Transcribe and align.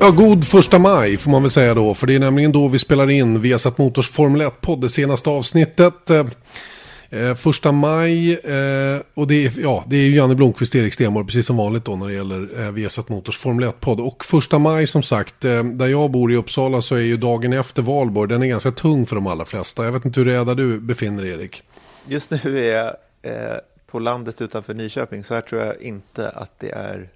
Ja, 0.00 0.10
god 0.10 0.44
första 0.44 0.78
maj 0.78 1.16
får 1.16 1.30
man 1.30 1.42
väl 1.42 1.50
säga 1.50 1.74
då. 1.74 1.94
För 1.94 2.06
det 2.06 2.14
är 2.14 2.18
nämligen 2.18 2.52
då 2.52 2.68
vi 2.68 2.78
spelar 2.78 3.10
in 3.10 3.40
Viasat 3.40 3.78
Motors 3.78 4.10
Formel 4.10 4.42
1-podd, 4.42 4.80
det 4.80 4.88
senaste 4.88 5.30
avsnittet. 5.30 6.10
Eh, 6.10 6.26
eh, 7.10 7.34
första 7.34 7.72
maj, 7.72 8.32
eh, 8.34 9.00
och 9.14 9.26
det 9.26 9.46
är, 9.46 9.60
ja, 9.60 9.84
det 9.86 9.96
är 9.96 10.00
ju 10.00 10.16
Janne 10.16 10.34
Blomqvist 10.34 10.74
och 10.74 10.80
Erik 10.80 10.94
Stenborg, 10.94 11.26
precis 11.26 11.46
som 11.46 11.56
vanligt 11.56 11.84
då 11.84 11.96
när 11.96 12.06
det 12.06 12.12
gäller 12.14 12.60
eh, 12.60 12.72
Viasat 12.72 13.08
Motors 13.08 13.38
Formel 13.38 13.68
1-podd. 13.68 14.00
Och 14.00 14.24
första 14.24 14.58
maj 14.58 14.86
som 14.86 15.02
sagt, 15.02 15.44
eh, 15.44 15.64
där 15.64 15.86
jag 15.86 16.10
bor 16.10 16.32
i 16.32 16.36
Uppsala 16.36 16.82
så 16.82 16.94
är 16.94 17.00
ju 17.00 17.16
dagen 17.16 17.52
efter 17.52 17.82
valborg, 17.82 18.28
den 18.28 18.42
är 18.42 18.46
ganska 18.46 18.70
tung 18.70 19.06
för 19.06 19.16
de 19.16 19.26
allra 19.26 19.44
flesta. 19.44 19.84
Jag 19.84 19.92
vet 19.92 20.04
inte 20.04 20.20
hur 20.20 20.24
det 20.24 20.34
är 20.34 20.44
där 20.44 20.54
du 20.54 20.80
befinner 20.80 21.22
dig 21.22 21.32
Erik. 21.32 21.62
Just 22.06 22.30
nu 22.30 22.66
är 22.66 22.76
jag 22.76 22.86
eh, 23.22 23.56
på 23.86 23.98
landet 23.98 24.42
utanför 24.42 24.74
Nyköping, 24.74 25.24
så 25.24 25.34
här 25.34 25.40
tror 25.40 25.62
jag 25.62 25.80
inte 25.80 26.28
att 26.28 26.52
det 26.58 26.70
är 26.70 27.08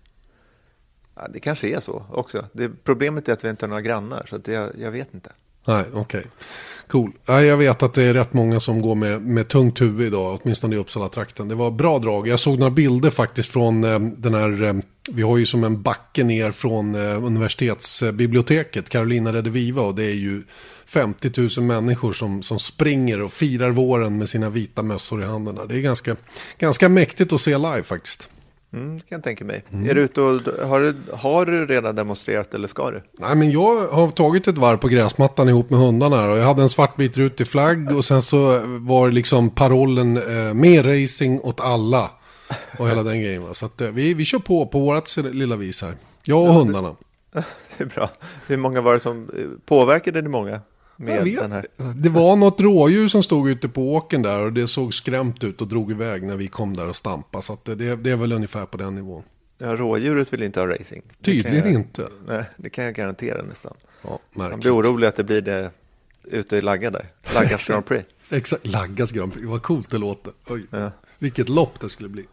Ja, 1.20 1.28
det 1.32 1.40
kanske 1.40 1.68
är 1.68 1.80
så 1.80 2.04
också. 2.10 2.44
Det, 2.52 2.70
problemet 2.84 3.28
är 3.28 3.32
att 3.32 3.44
vi 3.44 3.50
inte 3.50 3.64
har 3.64 3.68
några 3.68 3.82
grannar, 3.82 4.26
så 4.30 4.38
det, 4.38 4.52
jag, 4.52 4.70
jag 4.78 4.90
vet 4.90 5.14
inte. 5.14 5.30
Nej, 5.66 5.84
okej. 5.92 6.00
Okay. 6.00 6.22
Cool. 6.88 7.12
Jag 7.26 7.56
vet 7.56 7.82
att 7.82 7.94
det 7.94 8.02
är 8.02 8.14
rätt 8.14 8.32
många 8.32 8.60
som 8.60 8.80
går 8.80 8.94
med, 8.94 9.22
med 9.22 9.48
tungt 9.48 9.80
huvud 9.80 10.06
idag, 10.06 10.38
åtminstone 10.42 10.76
i 10.76 10.78
Uppsala-trakten. 10.78 11.48
Det 11.48 11.54
var 11.54 11.70
bra 11.70 11.98
drag. 11.98 12.28
Jag 12.28 12.40
såg 12.40 12.58
några 12.58 12.70
bilder 12.70 13.10
faktiskt 13.10 13.52
från 13.52 13.84
eh, 13.84 13.98
den 14.00 14.34
här, 14.34 14.62
eh, 14.62 14.74
vi 15.10 15.22
har 15.22 15.38
ju 15.38 15.46
som 15.46 15.64
en 15.64 15.82
backe 15.82 16.24
ner 16.24 16.50
från 16.50 16.94
eh, 16.94 17.24
universitetsbiblioteket, 17.24 18.88
Carolina 18.88 19.32
Rediviva, 19.32 19.82
och 19.82 19.94
det 19.94 20.04
är 20.04 20.14
ju 20.14 20.42
50 20.86 21.60
000 21.60 21.66
människor 21.66 22.12
som, 22.12 22.42
som 22.42 22.58
springer 22.58 23.20
och 23.20 23.32
firar 23.32 23.70
våren 23.70 24.18
med 24.18 24.28
sina 24.28 24.50
vita 24.50 24.82
mössor 24.82 25.22
i 25.22 25.26
händerna. 25.26 25.64
Det 25.64 25.76
är 25.76 25.80
ganska, 25.80 26.16
ganska 26.58 26.88
mäktigt 26.88 27.32
att 27.32 27.40
se 27.40 27.58
live 27.58 27.82
faktiskt. 27.82 28.28
Mm, 28.72 29.00
kan 29.00 29.06
jag 29.08 29.22
tänka 29.22 29.44
mig. 29.44 29.64
Mm. 29.70 29.90
Är 29.90 29.94
du 29.94 30.00
ute 30.00 30.20
och, 30.20 30.40
har, 30.68 30.80
du, 30.80 30.94
har 31.12 31.46
du 31.46 31.66
redan 31.66 31.94
demonstrerat 31.94 32.54
eller 32.54 32.68
ska 32.68 32.90
du? 32.90 33.02
Nej, 33.18 33.36
men 33.36 33.50
jag 33.50 33.88
har 33.88 34.08
tagit 34.08 34.48
ett 34.48 34.58
varv 34.58 34.76
på 34.76 34.88
gräsmattan 34.88 35.48
ihop 35.48 35.70
med 35.70 35.78
hundarna. 35.78 36.30
Och 36.30 36.38
jag 36.38 36.44
hade 36.44 36.62
en 36.62 36.68
svartvit 36.68 37.16
rutig 37.16 37.46
flagg 37.46 37.96
och 37.96 38.04
sen 38.04 38.22
så 38.22 38.60
var 38.64 39.10
liksom 39.10 39.50
parollen 39.50 40.16
eh, 40.16 40.54
mer 40.54 41.02
racing 41.02 41.40
åt 41.44 41.60
alla. 41.60 42.10
Och 42.78 42.88
hela 42.88 43.02
den 43.02 43.20
grejen. 43.20 43.54
Så 43.54 43.66
att, 43.66 43.80
eh, 43.80 43.88
vi, 43.88 44.14
vi 44.14 44.24
kör 44.24 44.38
på 44.38 44.66
på 44.66 44.80
vårt 44.80 45.16
lilla 45.16 45.56
vis 45.56 45.82
här. 45.82 45.94
Jag 46.24 46.42
och 46.42 46.48
ja, 46.48 46.52
hundarna. 46.52 46.96
Det, 47.32 47.44
det 47.78 47.84
är 47.84 47.88
bra. 47.88 48.10
Hur 48.46 48.56
många 48.56 48.80
var 48.80 48.92
det 48.92 49.00
som 49.00 49.30
eh, 49.36 49.44
påverkade 49.66 50.22
det 50.22 50.28
många? 50.28 50.60
Med 51.00 51.24
den 51.24 51.52
här. 51.52 51.66
Det 51.94 52.08
var 52.08 52.36
något 52.36 52.60
rådjur 52.60 53.08
som 53.08 53.22
stod 53.22 53.50
ute 53.50 53.68
på 53.68 53.94
åken 53.94 54.22
där 54.22 54.40
och 54.40 54.52
det 54.52 54.66
såg 54.66 54.94
skrämt 54.94 55.44
ut 55.44 55.60
och 55.60 55.68
drog 55.68 55.90
iväg 55.90 56.22
när 56.22 56.36
vi 56.36 56.48
kom 56.48 56.76
där 56.76 56.86
och 56.86 56.96
stampade. 56.96 57.44
Så 57.44 57.58
det, 57.64 57.96
det, 57.96 58.10
är 58.10 58.16
väl 58.16 58.32
ungefär 58.32 58.66
på 58.66 58.76
den 58.76 58.94
nivån. 58.94 59.22
Ja, 59.58 59.76
rådjuret 59.76 60.32
vill 60.32 60.42
inte 60.42 60.60
ha 60.60 60.66
racing. 60.66 61.02
Tydligen 61.22 61.64
jag, 61.64 61.72
inte. 61.72 62.08
Nej, 62.26 62.44
det 62.56 62.70
kan 62.70 62.84
jag 62.84 62.94
garantera 62.94 63.42
nästan. 63.42 63.74
Ja, 64.02 64.18
Man 64.32 64.60
blir 64.60 64.76
orolig 64.76 65.06
att 65.06 65.16
det 65.16 65.24
blir 65.24 65.40
det 65.40 65.70
ute 66.24 66.56
i 66.56 66.60
Lagga 66.60 66.90
där. 66.90 67.06
Laggas 67.34 67.68
Grand 67.68 67.86
Prix. 67.86 68.04
Exakt, 68.30 68.66
Laggas 68.66 69.12
Grand 69.12 69.32
Prix. 69.32 69.46
Vad 69.46 69.62
coolt 69.62 69.90
det 69.90 69.98
låter. 69.98 70.32
Oj. 70.48 70.66
Ja. 70.70 70.90
Vilket 71.22 71.48
lopp 71.48 71.80
det 71.80 71.88
skulle 71.88 72.08
bli. 72.08 72.24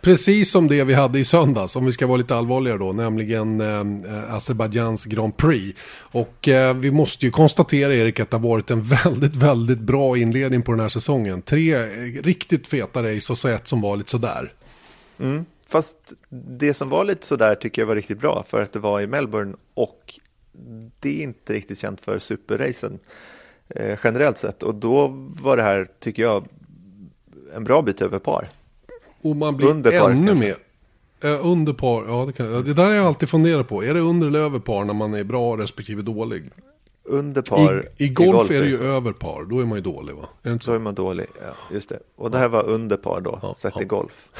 Precis 0.00 0.50
som 0.50 0.68
det 0.68 0.84
vi 0.84 0.94
hade 0.94 1.18
i 1.18 1.24
söndags, 1.24 1.76
om 1.76 1.86
vi 1.86 1.92
ska 1.92 2.06
vara 2.06 2.16
lite 2.16 2.36
allvarligare 2.36 2.78
då, 2.78 2.92
nämligen 2.92 3.60
eh, 3.60 4.34
Azerbajdzjans 4.34 5.04
Grand 5.04 5.36
Prix. 5.36 5.78
Och 5.96 6.48
eh, 6.48 6.76
vi 6.76 6.90
måste 6.90 7.26
ju 7.26 7.32
konstatera, 7.32 7.94
Erik, 7.94 8.20
att 8.20 8.30
det 8.30 8.36
har 8.36 8.48
varit 8.48 8.70
en 8.70 8.82
väldigt, 9.04 9.36
väldigt 9.36 9.78
bra 9.78 10.18
inledning 10.18 10.62
på 10.62 10.72
den 10.72 10.80
här 10.80 10.88
säsongen. 10.88 11.42
Tre 11.42 11.74
eh, 11.74 12.22
riktigt 12.22 12.66
feta 12.66 13.02
race 13.02 13.32
och 13.32 13.38
så 13.38 13.48
ett 13.48 13.66
som 13.66 13.80
var 13.80 13.96
lite 13.96 14.10
sådär. 14.10 14.52
Mm. 15.18 15.44
Fast 15.68 16.12
det 16.58 16.74
som 16.74 16.88
var 16.88 17.04
lite 17.04 17.26
sådär 17.26 17.54
tycker 17.54 17.82
jag 17.82 17.86
var 17.86 17.94
riktigt 17.94 18.20
bra, 18.20 18.44
för 18.48 18.62
att 18.62 18.72
det 18.72 18.78
var 18.78 19.00
i 19.00 19.06
Melbourne 19.06 19.56
och 19.74 20.14
det 21.00 21.20
är 21.20 21.22
inte 21.22 21.52
riktigt 21.52 21.78
känt 21.78 22.00
för 22.00 22.18
superracen 22.18 22.98
eh, 23.68 23.98
generellt 24.04 24.38
sett. 24.38 24.62
Och 24.62 24.74
då 24.74 25.06
var 25.42 25.56
det 25.56 25.62
här, 25.62 25.86
tycker 26.00 26.22
jag, 26.22 26.48
en 27.56 27.64
bra 27.64 27.82
bit 27.82 28.02
över 28.02 28.18
par. 28.18 28.48
Och 29.22 29.36
man 29.36 29.56
blir 29.56 29.68
under 29.68 30.00
par, 30.00 30.10
ännu 30.10 30.34
mer. 30.34 30.56
Eh, 31.20 31.46
under 31.46 31.72
par, 31.72 32.04
ja 32.08 32.24
det, 32.26 32.32
kan, 32.32 32.46
det 32.46 32.74
där 32.74 32.84
har 32.84 32.92
jag 32.92 33.06
alltid 33.06 33.28
funderat 33.28 33.68
på. 33.68 33.84
Är 33.84 33.94
det 33.94 34.00
under 34.00 34.26
eller 34.26 34.40
över 34.40 34.58
par 34.58 34.84
när 34.84 34.94
man 34.94 35.14
är 35.14 35.24
bra 35.24 35.56
respektive 35.56 36.02
dålig? 36.02 36.50
Under 37.08 37.42
par. 37.42 37.84
I, 37.96 38.04
i, 38.04 38.08
golf, 38.08 38.26
i 38.26 38.34
golf 38.36 38.50
är 38.50 38.62
det 38.62 38.68
ju 38.68 38.82
över 38.82 39.12
par, 39.12 39.44
då 39.44 39.60
är 39.60 39.64
man 39.64 39.78
ju 39.78 39.82
dålig 39.82 40.14
va? 40.14 40.26
Är 40.42 40.66
då 40.66 40.72
är 40.72 40.78
man 40.78 40.94
dålig, 40.94 41.26
ja 41.42 41.74
just 41.74 41.88
det. 41.88 41.98
Och 42.16 42.30
det 42.30 42.38
här 42.38 42.48
var 42.48 42.62
under 42.62 42.96
par 42.96 43.20
då, 43.20 43.38
ja, 43.42 43.54
sett 43.58 43.72
ja. 43.76 43.82
i 43.82 43.84
golf. 43.84 44.30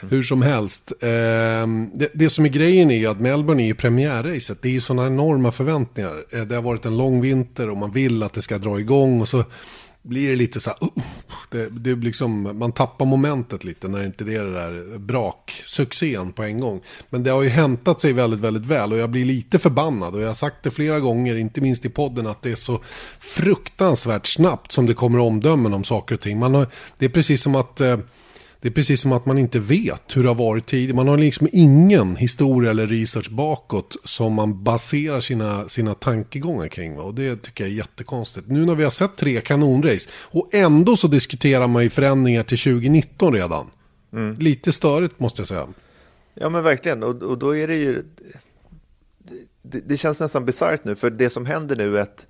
Hur 0.00 0.22
som 0.22 0.42
helst, 0.42 0.92
eh, 1.00 1.08
det, 1.94 2.10
det, 2.14 2.30
som 2.30 2.44
är 2.44 2.48
grejen 2.48 2.90
är 2.90 2.98
ju 2.98 3.06
att 3.06 3.20
Melbourne 3.20 3.62
är 3.62 3.66
ju 3.66 3.74
premiärracet. 3.74 4.62
Det 4.62 4.68
är 4.68 4.72
ju 4.72 4.80
sådana 4.80 5.06
enorma 5.06 5.50
förväntningar. 5.50 6.24
Eh, 6.30 6.42
det 6.42 6.54
har 6.54 6.62
varit 6.62 6.86
en 6.86 6.96
lång 6.96 7.20
vinter 7.20 7.70
och 7.70 7.76
man 7.76 7.92
vill 7.92 8.22
att 8.22 8.32
det 8.32 8.42
ska 8.42 8.58
dra 8.58 8.80
igång 8.80 9.20
och 9.20 9.28
så 9.28 9.44
blir 10.02 10.30
det 10.30 10.36
lite 10.36 10.60
så 10.60 10.70
här, 10.70 10.78
uh, 10.82 11.02
det, 11.50 11.68
det 11.68 11.94
liksom, 11.94 12.58
man 12.58 12.72
tappar 12.72 13.04
momentet 13.04 13.64
lite 13.64 13.88
när 13.88 13.98
det 13.98 14.06
inte 14.06 14.24
är 14.24 14.44
det 14.44 14.52
där 14.52 14.98
braksuccén 14.98 16.32
på 16.32 16.42
en 16.42 16.60
gång. 16.60 16.80
Men 17.10 17.22
det 17.22 17.30
har 17.30 17.42
ju 17.42 17.48
hämtat 17.48 18.00
sig 18.00 18.12
väldigt, 18.12 18.40
väldigt 18.40 18.66
väl 18.66 18.92
och 18.92 18.98
jag 18.98 19.10
blir 19.10 19.24
lite 19.24 19.58
förbannad 19.58 20.14
och 20.14 20.22
jag 20.22 20.26
har 20.26 20.34
sagt 20.34 20.62
det 20.62 20.70
flera 20.70 21.00
gånger, 21.00 21.36
inte 21.36 21.60
minst 21.60 21.84
i 21.84 21.88
podden, 21.88 22.26
att 22.26 22.42
det 22.42 22.50
är 22.50 22.54
så 22.54 22.80
fruktansvärt 23.18 24.26
snabbt 24.26 24.72
som 24.72 24.86
det 24.86 24.94
kommer 24.94 25.18
omdömen 25.18 25.74
om 25.74 25.84
saker 25.84 26.14
och 26.14 26.20
ting. 26.20 26.38
Man 26.38 26.54
har, 26.54 26.66
det 26.98 27.04
är 27.04 27.10
precis 27.10 27.42
som 27.42 27.54
att 27.54 27.80
eh, 27.80 27.98
det 28.62 28.68
är 28.68 28.72
precis 28.72 29.00
som 29.00 29.12
att 29.12 29.26
man 29.26 29.38
inte 29.38 29.60
vet 29.60 30.16
hur 30.16 30.22
det 30.22 30.28
har 30.28 30.34
varit 30.34 30.66
tidigare. 30.66 30.96
Man 30.96 31.08
har 31.08 31.18
liksom 31.18 31.48
ingen 31.52 32.16
historia 32.16 32.70
eller 32.70 32.86
research 32.86 33.30
bakåt 33.30 33.96
som 34.04 34.32
man 34.32 34.64
baserar 34.64 35.20
sina, 35.20 35.68
sina 35.68 35.94
tankegångar 35.94 36.68
kring. 36.68 36.98
Och 36.98 37.14
det 37.14 37.42
tycker 37.42 37.64
jag 37.64 37.70
är 37.70 37.76
jättekonstigt. 37.76 38.48
Nu 38.48 38.66
när 38.66 38.74
vi 38.74 38.84
har 38.84 38.90
sett 38.90 39.16
tre 39.16 39.40
kanonrace 39.40 40.10
och 40.14 40.54
ändå 40.54 40.96
så 40.96 41.08
diskuterar 41.08 41.66
man 41.66 41.82
ju 41.82 41.90
förändringar 41.90 42.42
till 42.42 42.58
2019 42.58 43.32
redan. 43.34 43.70
Mm. 44.12 44.38
Lite 44.38 44.72
störigt 44.72 45.20
måste 45.20 45.40
jag 45.40 45.48
säga. 45.48 45.66
Ja 46.34 46.48
men 46.48 46.62
verkligen, 46.62 47.02
och, 47.02 47.22
och 47.22 47.38
då 47.38 47.56
är 47.56 47.68
det 47.68 47.76
ju... 47.76 48.02
Det, 49.62 49.80
det 49.80 49.96
känns 49.96 50.20
nästan 50.20 50.44
bisarrt 50.44 50.84
nu, 50.84 50.94
för 50.94 51.10
det 51.10 51.30
som 51.30 51.46
händer 51.46 51.76
nu 51.76 51.98
är 51.98 52.02
att... 52.02 52.26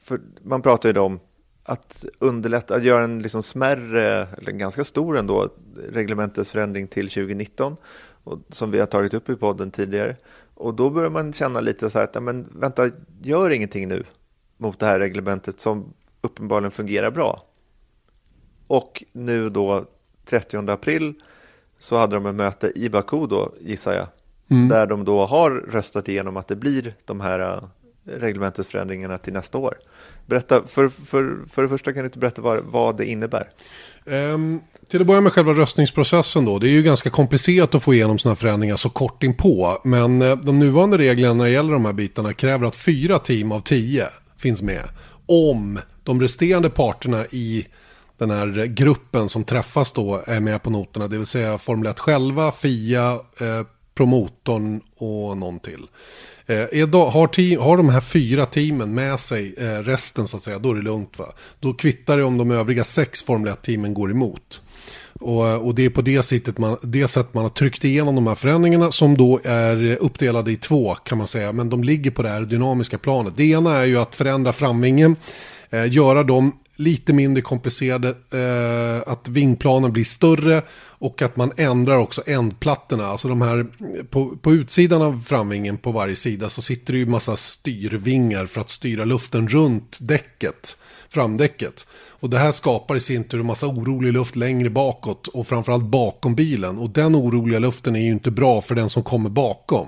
För 0.00 0.20
man 0.42 0.62
pratar 0.62 0.94
ju 0.94 1.00
om 1.00 1.20
att 1.64 2.04
underlätta, 2.18 2.74
att 2.74 2.84
göra 2.84 3.04
en 3.04 3.22
liksom 3.22 3.42
smärre, 3.42 4.26
eller 4.38 4.52
en 4.52 4.58
ganska 4.58 4.84
stor 4.84 5.18
ändå, 5.18 5.48
reglementesförändring 5.92 6.88
till 6.88 7.08
2019, 7.08 7.76
och, 8.24 8.38
som 8.48 8.70
vi 8.70 8.78
har 8.78 8.86
tagit 8.86 9.14
upp 9.14 9.28
i 9.28 9.36
podden 9.36 9.70
tidigare. 9.70 10.16
Och 10.54 10.74
då 10.74 10.90
börjar 10.90 11.10
man 11.10 11.32
känna 11.32 11.60
lite 11.60 11.90
så 11.90 11.98
här 11.98 12.04
att, 12.04 12.22
men 12.22 12.48
vänta, 12.54 12.90
gör 13.22 13.50
ingenting 13.50 13.88
nu 13.88 14.04
mot 14.56 14.78
det 14.78 14.86
här 14.86 14.98
reglementet 14.98 15.60
som 15.60 15.92
uppenbarligen 16.20 16.70
fungerar 16.70 17.10
bra. 17.10 17.42
Och 18.66 19.04
nu 19.12 19.50
då 19.50 19.84
30 20.24 20.70
april 20.70 21.14
så 21.78 21.96
hade 21.96 22.16
de 22.16 22.26
ett 22.26 22.34
möte 22.34 22.72
i 22.74 22.88
Baku 22.88 23.26
då, 23.26 23.54
gissar 23.60 23.94
jag, 23.94 24.08
mm. 24.48 24.68
där 24.68 24.86
de 24.86 25.04
då 25.04 25.26
har 25.26 25.50
röstat 25.50 26.08
igenom 26.08 26.36
att 26.36 26.48
det 26.48 26.56
blir 26.56 26.94
de 27.04 27.20
här 27.20 27.40
äh, 27.40 27.62
reglementesförändringarna 28.04 29.18
till 29.18 29.32
nästa 29.32 29.58
år. 29.58 29.78
Berätta, 30.26 30.62
för, 30.66 30.88
för, 30.88 31.48
för 31.48 31.62
det 31.62 31.68
första 31.68 31.92
kan 31.92 32.02
du 32.02 32.06
inte 32.06 32.18
berätta 32.18 32.42
vad, 32.42 32.64
vad 32.64 32.96
det 32.96 33.06
innebär? 33.06 33.48
Um, 34.04 34.60
till 34.88 35.00
att 35.00 35.06
börja 35.06 35.20
med 35.20 35.32
själva 35.32 35.52
röstningsprocessen 35.52 36.44
då. 36.44 36.58
Det 36.58 36.68
är 36.68 36.72
ju 36.72 36.82
ganska 36.82 37.10
komplicerat 37.10 37.74
att 37.74 37.82
få 37.82 37.94
igenom 37.94 38.18
sådana 38.18 38.36
förändringar 38.36 38.76
så 38.76 38.90
kort 38.90 39.22
inpå. 39.22 39.78
Men 39.84 40.22
eh, 40.22 40.36
de 40.36 40.58
nuvarande 40.58 40.98
reglerna 40.98 41.34
när 41.34 41.44
det 41.44 41.50
gäller 41.50 41.72
de 41.72 41.84
här 41.84 41.92
bitarna 41.92 42.32
kräver 42.32 42.66
att 42.66 42.76
fyra 42.76 43.18
team 43.18 43.52
av 43.52 43.60
tio 43.60 44.08
finns 44.36 44.62
med. 44.62 44.82
Om 45.26 45.78
de 46.02 46.20
resterande 46.20 46.70
parterna 46.70 47.24
i 47.30 47.66
den 48.18 48.30
här 48.30 48.66
gruppen 48.66 49.28
som 49.28 49.44
träffas 49.44 49.92
då 49.92 50.22
är 50.26 50.40
med 50.40 50.62
på 50.62 50.70
noterna. 50.70 51.08
Det 51.08 51.16
vill 51.16 51.26
säga 51.26 51.58
Formel 51.58 51.86
1 51.86 52.00
själva, 52.00 52.52
FIA, 52.52 53.12
eh, 53.40 53.66
promotorn 53.94 54.80
och 54.96 55.36
någon 55.36 55.60
till. 55.60 55.86
Eh, 56.46 56.88
då, 56.88 57.04
har, 57.04 57.26
team, 57.26 57.60
har 57.60 57.76
de 57.76 57.88
här 57.88 58.00
fyra 58.00 58.46
teamen 58.46 58.94
med 58.94 59.20
sig 59.20 59.54
eh, 59.58 59.64
resten 59.64 60.28
så 60.28 60.36
att 60.36 60.42
säga, 60.42 60.58
då 60.58 60.70
är 60.70 60.74
det 60.74 60.82
lugnt 60.82 61.18
va. 61.18 61.32
Då 61.60 61.74
kvittar 61.74 62.16
det 62.16 62.24
om 62.24 62.38
de 62.38 62.50
övriga 62.50 62.84
sex 62.84 63.22
Formel 63.22 63.52
1-teamen 63.52 63.94
går 63.94 64.10
emot. 64.10 64.62
Och, 65.20 65.48
eh, 65.48 65.54
och 65.54 65.74
det 65.74 65.84
är 65.84 65.90
på 65.90 66.02
det 66.02 66.22
sättet, 66.22 66.58
man, 66.58 66.76
det 66.82 67.08
sätt 67.08 67.34
man 67.34 67.42
har 67.42 67.50
tryckt 67.50 67.84
igenom 67.84 68.14
de 68.14 68.26
här 68.26 68.34
förändringarna 68.34 68.92
som 68.92 69.16
då 69.16 69.40
är 69.44 69.96
uppdelade 69.96 70.52
i 70.52 70.56
två 70.56 70.94
kan 70.94 71.18
man 71.18 71.26
säga. 71.26 71.52
Men 71.52 71.70
de 71.70 71.84
ligger 71.84 72.10
på 72.10 72.22
det 72.22 72.28
här 72.28 72.42
dynamiska 72.42 72.98
planet. 72.98 73.32
Det 73.36 73.44
ena 73.44 73.76
är 73.76 73.84
ju 73.84 73.98
att 73.98 74.16
förändra 74.16 74.52
framvingen, 74.52 75.16
eh, 75.70 75.92
göra 75.92 76.22
dem 76.22 76.52
lite 76.76 77.12
mindre 77.12 77.42
komplicerade, 77.42 78.08
eh, 78.08 79.12
att 79.12 79.28
vingplanen 79.28 79.92
blir 79.92 80.04
större 80.04 80.62
och 80.74 81.22
att 81.22 81.36
man 81.36 81.52
ändrar 81.56 81.96
också 81.96 82.22
ändplattorna. 82.26 83.06
Alltså 83.06 83.28
de 83.28 83.42
här, 83.42 83.66
på, 84.10 84.36
på 84.36 84.52
utsidan 84.52 85.02
av 85.02 85.20
framvingen 85.20 85.76
på 85.76 85.92
varje 85.92 86.16
sida 86.16 86.48
så 86.48 86.62
sitter 86.62 86.92
det 86.92 86.98
ju 86.98 87.06
massa 87.06 87.36
styrvingar 87.36 88.46
för 88.46 88.60
att 88.60 88.70
styra 88.70 89.04
luften 89.04 89.48
runt 89.48 89.98
däcket, 90.00 90.76
framdäcket. 91.08 91.86
Och 92.08 92.30
det 92.30 92.38
här 92.38 92.52
skapar 92.52 92.96
i 92.96 93.00
sin 93.00 93.24
tur 93.24 93.40
en 93.40 93.46
massa 93.46 93.66
orolig 93.66 94.12
luft 94.12 94.36
längre 94.36 94.70
bakåt 94.70 95.28
och 95.28 95.46
framförallt 95.46 95.84
bakom 95.84 96.34
bilen. 96.34 96.78
Och 96.78 96.90
den 96.90 97.16
oroliga 97.16 97.58
luften 97.58 97.96
är 97.96 98.00
ju 98.00 98.12
inte 98.12 98.30
bra 98.30 98.60
för 98.60 98.74
den 98.74 98.90
som 98.90 99.02
kommer 99.02 99.30
bakom 99.30 99.86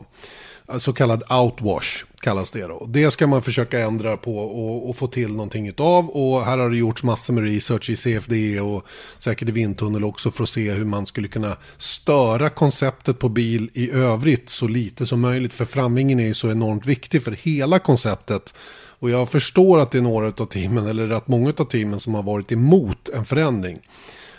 så 0.79 0.93
kallad 0.93 1.23
outwash 1.33 2.05
kallas 2.21 2.51
det 2.51 2.63
då. 2.67 2.87
Det 2.89 3.11
ska 3.11 3.27
man 3.27 3.43
försöka 3.43 3.81
ändra 3.81 4.17
på 4.17 4.39
och, 4.39 4.89
och, 4.89 4.97
få 4.97 5.07
till 5.07 5.33
någonting 5.33 5.69
utav. 5.69 6.09
Och 6.11 6.45
här 6.45 6.59
har 6.59 6.71
det 6.71 6.77
gjorts 6.77 7.03
massor 7.03 7.35
med 7.35 7.45
research 7.45 7.91
i 7.91 7.97
CFD 7.97 8.61
och 8.61 8.85
säkert 9.19 9.49
i 9.49 9.53
vindtunnel 9.53 10.05
också 10.05 10.31
för 10.31 10.43
att 10.43 10.49
se 10.49 10.73
hur 10.73 10.85
man 10.85 11.07
skulle 11.07 11.29
kunna 11.29 11.57
störa 11.77 12.51
konceptet 12.51 13.19
på 13.19 13.29
bil 13.29 13.71
i 13.75 13.91
övrigt 13.91 14.51
så 14.51 14.69
lite 14.69 15.07
som 15.07 15.21
möjligt. 15.21 15.55
För 15.55 15.65
framvingen 15.65 16.21
är 16.21 16.27
ju 16.27 16.35
så 16.35 16.51
enormt 16.51 16.87
viktig 16.87 17.23
för 17.23 17.33
hela 17.33 17.79
konceptet. 17.79 18.55
Och 18.99 19.11
jag 19.11 19.29
förstår 19.29 19.79
att 19.79 19.91
det 19.91 19.99
är 19.99 20.03
några 20.03 20.27
av 20.27 20.47
teamen, 20.47 20.87
eller 20.87 21.11
att 21.11 21.29
många 21.29 21.53
av 21.57 21.65
teamen 21.65 22.01
som 22.01 22.15
har 22.15 22.23
varit 22.23 22.53
emot 22.53 23.09
en 23.09 23.25
förändring. 23.25 23.79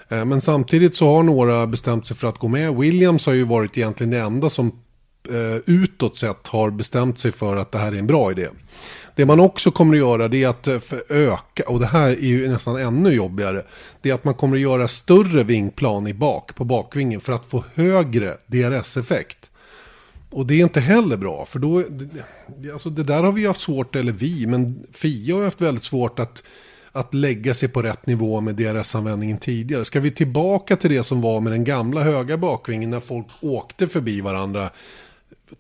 Eh, 0.10 0.26
men 0.26 0.42
samtidigt 0.42 0.96
så 0.96 1.16
har 1.16 1.24
några 1.24 1.68
bestämt 1.68 2.08
sig 2.08 2.18
för 2.18 2.28
att 2.28 2.38
gå 2.38 2.48
med. 2.48 2.76
Williams 2.76 3.26
har 3.26 3.34
ju 3.34 3.44
varit 3.44 3.78
egentligen 3.78 4.12
det 4.12 4.20
enda 4.20 4.50
som 4.50 4.72
eh, 5.28 5.62
utåt 5.66 6.18
sett 6.18 6.48
har 6.48 6.70
bestämt 6.70 7.20
sig 7.20 7.32
för 7.32 7.58
att 7.58 7.72
det 7.72 7.78
här 7.78 7.92
är 7.92 7.98
en 8.00 8.08
bra 8.08 8.32
idé. 8.32 8.48
Det 9.16 9.26
man 9.26 9.40
också 9.40 9.72
kommer 9.72 9.94
att 9.94 10.00
göra 10.00 10.28
det 10.28 10.44
är 10.44 10.48
att 10.48 10.68
eh, 10.68 10.80
öka, 11.10 11.64
och 11.68 11.80
det 11.80 11.86
här 11.86 12.10
är 12.10 12.28
ju 12.28 12.48
nästan 12.50 12.76
ännu 12.76 13.10
jobbigare, 13.10 13.64
det 14.02 14.10
är 14.10 14.14
att 14.14 14.24
man 14.24 14.34
kommer 14.34 14.58
att 14.58 14.62
göra 14.62 14.88
större 14.88 15.44
vingplan 15.44 16.08
i 16.08 16.14
bak, 16.14 16.56
på 16.56 16.64
bakvingen 16.64 17.20
för 17.20 17.34
att 17.34 17.46
få 17.46 17.64
högre 17.74 18.38
DRS-effekt. 18.48 19.50
Och 20.30 20.46
det 20.46 20.54
är 20.54 20.64
inte 20.64 20.80
heller 20.80 21.18
bra, 21.18 21.46
för 21.46 21.60
då, 21.60 21.84
alltså 22.74 22.90
det 22.90 23.04
där 23.04 23.24
har 23.24 23.32
vi 23.32 23.48
haft 23.48 23.62
svårt, 23.62 23.96
eller 23.96 24.12
vi, 24.12 24.48
men 24.48 24.88
FIA 24.92 25.36
har 25.36 25.44
haft 25.44 25.62
väldigt 25.62 25.84
svårt 25.84 26.20
att 26.20 26.44
att 26.96 27.14
lägga 27.14 27.54
sig 27.54 27.70
på 27.70 27.82
rätt 27.82 28.08
nivå 28.08 28.42
med 28.42 28.56
DRS-användningen 28.56 29.38
tidigare. 29.38 29.86
Ska 29.86 30.00
vi 30.00 30.12
tillbaka 30.12 30.76
till 30.76 30.92
det 30.92 31.04
som 31.04 31.22
var 31.22 31.42
med 31.42 31.52
den 31.52 31.64
gamla 31.64 32.02
höga 32.02 32.38
bakvingen 32.38 32.90
när 32.90 33.00
folk 33.00 33.28
åkte 33.42 33.88
förbi 33.88 34.22
varandra 34.22 34.70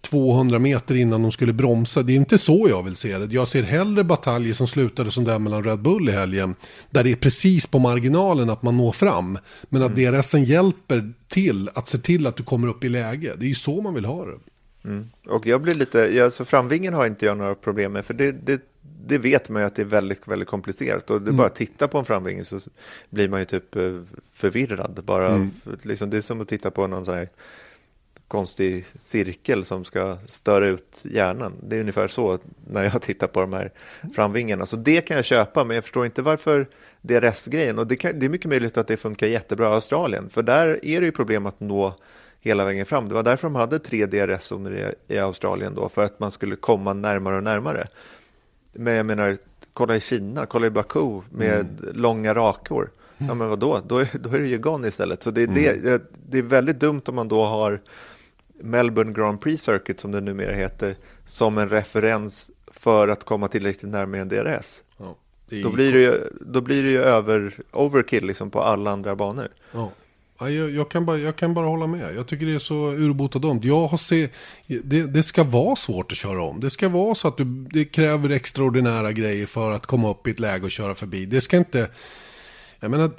200 0.02 0.60
meter 0.60 0.96
innan 0.96 1.22
de 1.22 1.32
skulle 1.32 1.54
bromsa. 1.54 2.04
Det 2.04 2.14
är 2.14 2.16
inte 2.16 2.38
så 2.38 2.68
jag 2.70 2.84
vill 2.84 2.96
se 2.96 3.18
det. 3.18 3.34
Jag 3.34 3.48
ser 3.48 3.64
hellre 3.64 4.04
bataljer 4.04 4.54
som 4.54 4.68
slutade 4.68 5.12
som 5.12 5.24
den 5.24 5.44
mellan 5.44 5.64
Red 5.64 5.80
Bull 5.80 6.10
i 6.10 6.12
helgen. 6.12 6.56
Där 6.90 7.04
det 7.04 7.12
är 7.12 7.16
precis 7.16 7.68
på 7.68 7.80
marginalen 7.80 8.50
att 8.50 8.64
man 8.64 8.78
når 8.78 8.92
fram. 8.92 9.38
Men 9.64 9.82
att 9.82 9.98
mm. 9.98 10.14
DRSen 10.14 10.44
hjälper 10.44 11.14
till 11.28 11.70
att 11.74 11.88
se 11.88 11.98
till 11.98 12.28
att 12.28 12.36
du 12.36 12.44
kommer 12.44 12.68
upp 12.68 12.84
i 12.84 12.90
läge. 12.90 13.34
Det 13.38 13.46
är 13.46 13.48
ju 13.48 13.54
så 13.54 13.82
man 13.82 13.94
vill 13.94 14.06
ha 14.06 14.26
det. 14.26 14.38
Mm. 14.84 15.06
Och 15.28 15.48
jag 15.48 15.62
blir 15.62 15.76
lite, 15.76 16.00
ja, 16.00 16.30
så 16.30 16.46
framvingen 16.46 16.94
har 16.94 17.06
inte 17.06 17.26
jag 17.26 17.38
några 17.38 17.56
problem 17.56 17.92
med. 17.92 18.06
För 18.06 18.14
det, 18.14 18.32
det, 18.32 18.62
det 19.08 19.18
vet 19.18 19.50
man 19.50 19.62
ju 19.62 19.66
att 19.66 19.76
det 19.76 19.82
är 19.82 19.86
väldigt, 19.86 20.28
väldigt 20.28 20.48
komplicerat. 20.48 21.10
Och 21.10 21.18
är 21.18 21.22
mm. 21.22 21.38
bara 21.38 21.50
titta 21.50 21.88
på 21.88 21.98
en 21.98 22.06
framving 22.06 22.46
så 22.46 22.60
blir 23.10 23.30
man 23.30 23.40
ju 23.40 23.46
typ 23.46 23.76
eh, 23.76 24.02
förvirrad. 24.32 25.02
Bara, 25.06 25.30
mm. 25.30 25.52
liksom, 25.82 26.10
det 26.10 26.18
är 26.18 26.22
som 26.22 26.42
att 26.42 26.48
titta 26.48 26.72
på 26.72 26.88
någon 26.88 27.06
sån 27.06 27.16
här 27.16 27.30
konstig 28.28 28.86
cirkel 29.00 29.66
som 29.66 29.84
ska 29.84 30.18
störa 30.26 30.68
ut 30.68 31.04
hjärnan. 31.06 31.54
Det 31.64 31.76
är 31.76 31.80
ungefär 31.80 32.08
så 32.08 32.40
när 32.68 32.84
jag 32.84 33.02
tittar 33.02 33.28
på 33.28 33.42
de 33.42 33.54
här 33.54 33.72
framvingarna. 34.16 34.66
Så 34.66 34.78
det 34.78 35.02
kan 35.02 35.16
jag 35.16 35.26
köpa, 35.26 35.64
men 35.64 35.76
jag 35.76 35.84
förstår 35.84 36.06
inte 36.06 36.22
varför 36.22 36.68
DRS-grejen. 37.02 37.80
Och 37.80 37.88
det, 37.88 37.96
kan, 37.96 38.20
det 38.20 38.26
är 38.26 38.30
mycket 38.30 38.50
möjligt 38.50 38.78
att 38.78 38.88
det 38.88 38.98
funkar 38.98 39.28
jättebra 39.28 39.70
i 39.70 39.74
Australien, 39.74 40.30
för 40.30 40.44
där 40.44 40.68
är 40.86 41.00
det 41.00 41.06
ju 41.06 41.12
problem 41.12 41.46
att 41.46 41.60
nå 41.60 41.94
hela 42.40 42.66
vägen 42.66 42.86
fram. 42.86 43.08
Det 43.08 43.14
var 43.14 43.24
därför 43.24 43.48
de 43.48 43.56
hade 43.56 43.80
tre 43.80 44.06
DRS-zoner 44.06 44.96
i, 45.08 45.16
i 45.16 45.20
Australien 45.20 45.76
då, 45.76 45.90
för 45.90 46.04
att 46.04 46.20
man 46.20 46.32
skulle 46.32 46.56
komma 46.56 46.94
närmare 46.94 47.38
och 47.38 47.44
närmare. 47.44 47.88
Men 48.74 48.94
jag 48.94 49.06
menar, 49.06 49.38
kolla 49.74 49.96
i 49.96 50.02
Kina, 50.02 50.46
kolla 50.46 50.68
i 50.68 50.70
Baku 50.70 51.22
med 51.30 51.54
mm. 51.54 51.68
långa 51.94 52.34
rakor. 52.34 52.90
Ja 53.18 53.34
men 53.34 53.50
vadå, 53.50 53.82
då 53.88 53.98
är, 53.98 54.10
då 54.14 54.30
är 54.30 54.40
det 54.40 54.48
ju 54.48 54.58
gone 54.58 54.88
istället. 54.88 55.24
Så 55.24 55.32
det, 55.32 55.44
mm. 55.44 55.56
det, 55.84 56.02
det 56.30 56.38
är 56.38 56.42
väldigt 56.42 56.80
dumt 56.80 57.02
om 57.06 57.16
man 57.16 57.28
då 57.28 57.46
har 57.46 57.82
Melbourne 58.62 59.14
Grand 59.14 59.42
Prix 59.42 59.64
Circuit 59.64 60.00
som 60.00 60.12
det 60.12 60.22
numera 60.22 60.56
heter 60.56 60.96
som 61.26 61.58
en 61.58 61.70
referens 61.70 62.52
för 62.68 63.08
att 63.08 63.24
komma 63.24 63.48
tillräckligt 63.48 63.92
närmare 63.92 64.22
en 64.22 64.30
DRS. 64.30 64.82
Ja, 64.98 65.16
då, 65.64 65.70
blir 65.70 65.94
det 65.94 66.00
ju, 66.00 66.30
då 66.42 66.62
blir 66.62 66.84
det 66.84 66.90
ju 66.90 67.02
över, 67.02 67.54
overkill 67.72 68.26
liksom 68.26 68.50
på 68.50 68.62
alla 68.62 68.92
andra 68.92 69.16
banor. 69.16 69.50
Ja. 69.72 69.92
Ja, 70.40 70.50
jag, 70.50 70.70
jag, 70.72 70.90
kan 70.90 71.06
bara, 71.06 71.18
jag 71.18 71.36
kan 71.36 71.54
bara 71.54 71.66
hålla 71.66 71.88
med. 71.88 72.16
Jag 72.16 72.28
tycker 72.28 72.46
det 72.46 72.56
är 72.56 72.60
så 72.60 72.92
urbota 72.92 73.40
dumt. 73.40 73.60
Jag 73.64 73.88
har 73.88 73.98
se, 73.98 74.30
det, 74.68 75.04
det 75.04 75.24
ska 75.24 75.44
vara 75.44 75.76
svårt 75.76 76.12
att 76.12 76.18
köra 76.18 76.44
om. 76.44 76.60
Det 76.60 76.70
ska 76.70 76.90
vara 76.90 77.16
så 77.16 77.28
att 77.28 77.38
du, 77.38 77.44
det 77.72 77.86
kräver 77.86 78.30
extraordinära 78.30 79.12
grejer 79.12 79.46
för 79.46 79.72
att 79.72 79.86
komma 79.86 80.10
upp 80.10 80.28
i 80.28 80.32
ett 80.32 80.40
läge 80.40 80.66
och 80.66 80.72
köra 80.72 80.96
förbi. 80.96 81.26
Det 81.26 81.42
ska 81.42 81.58
inte... 81.58 81.90
Jag 82.80 82.92
menar, 82.92 83.12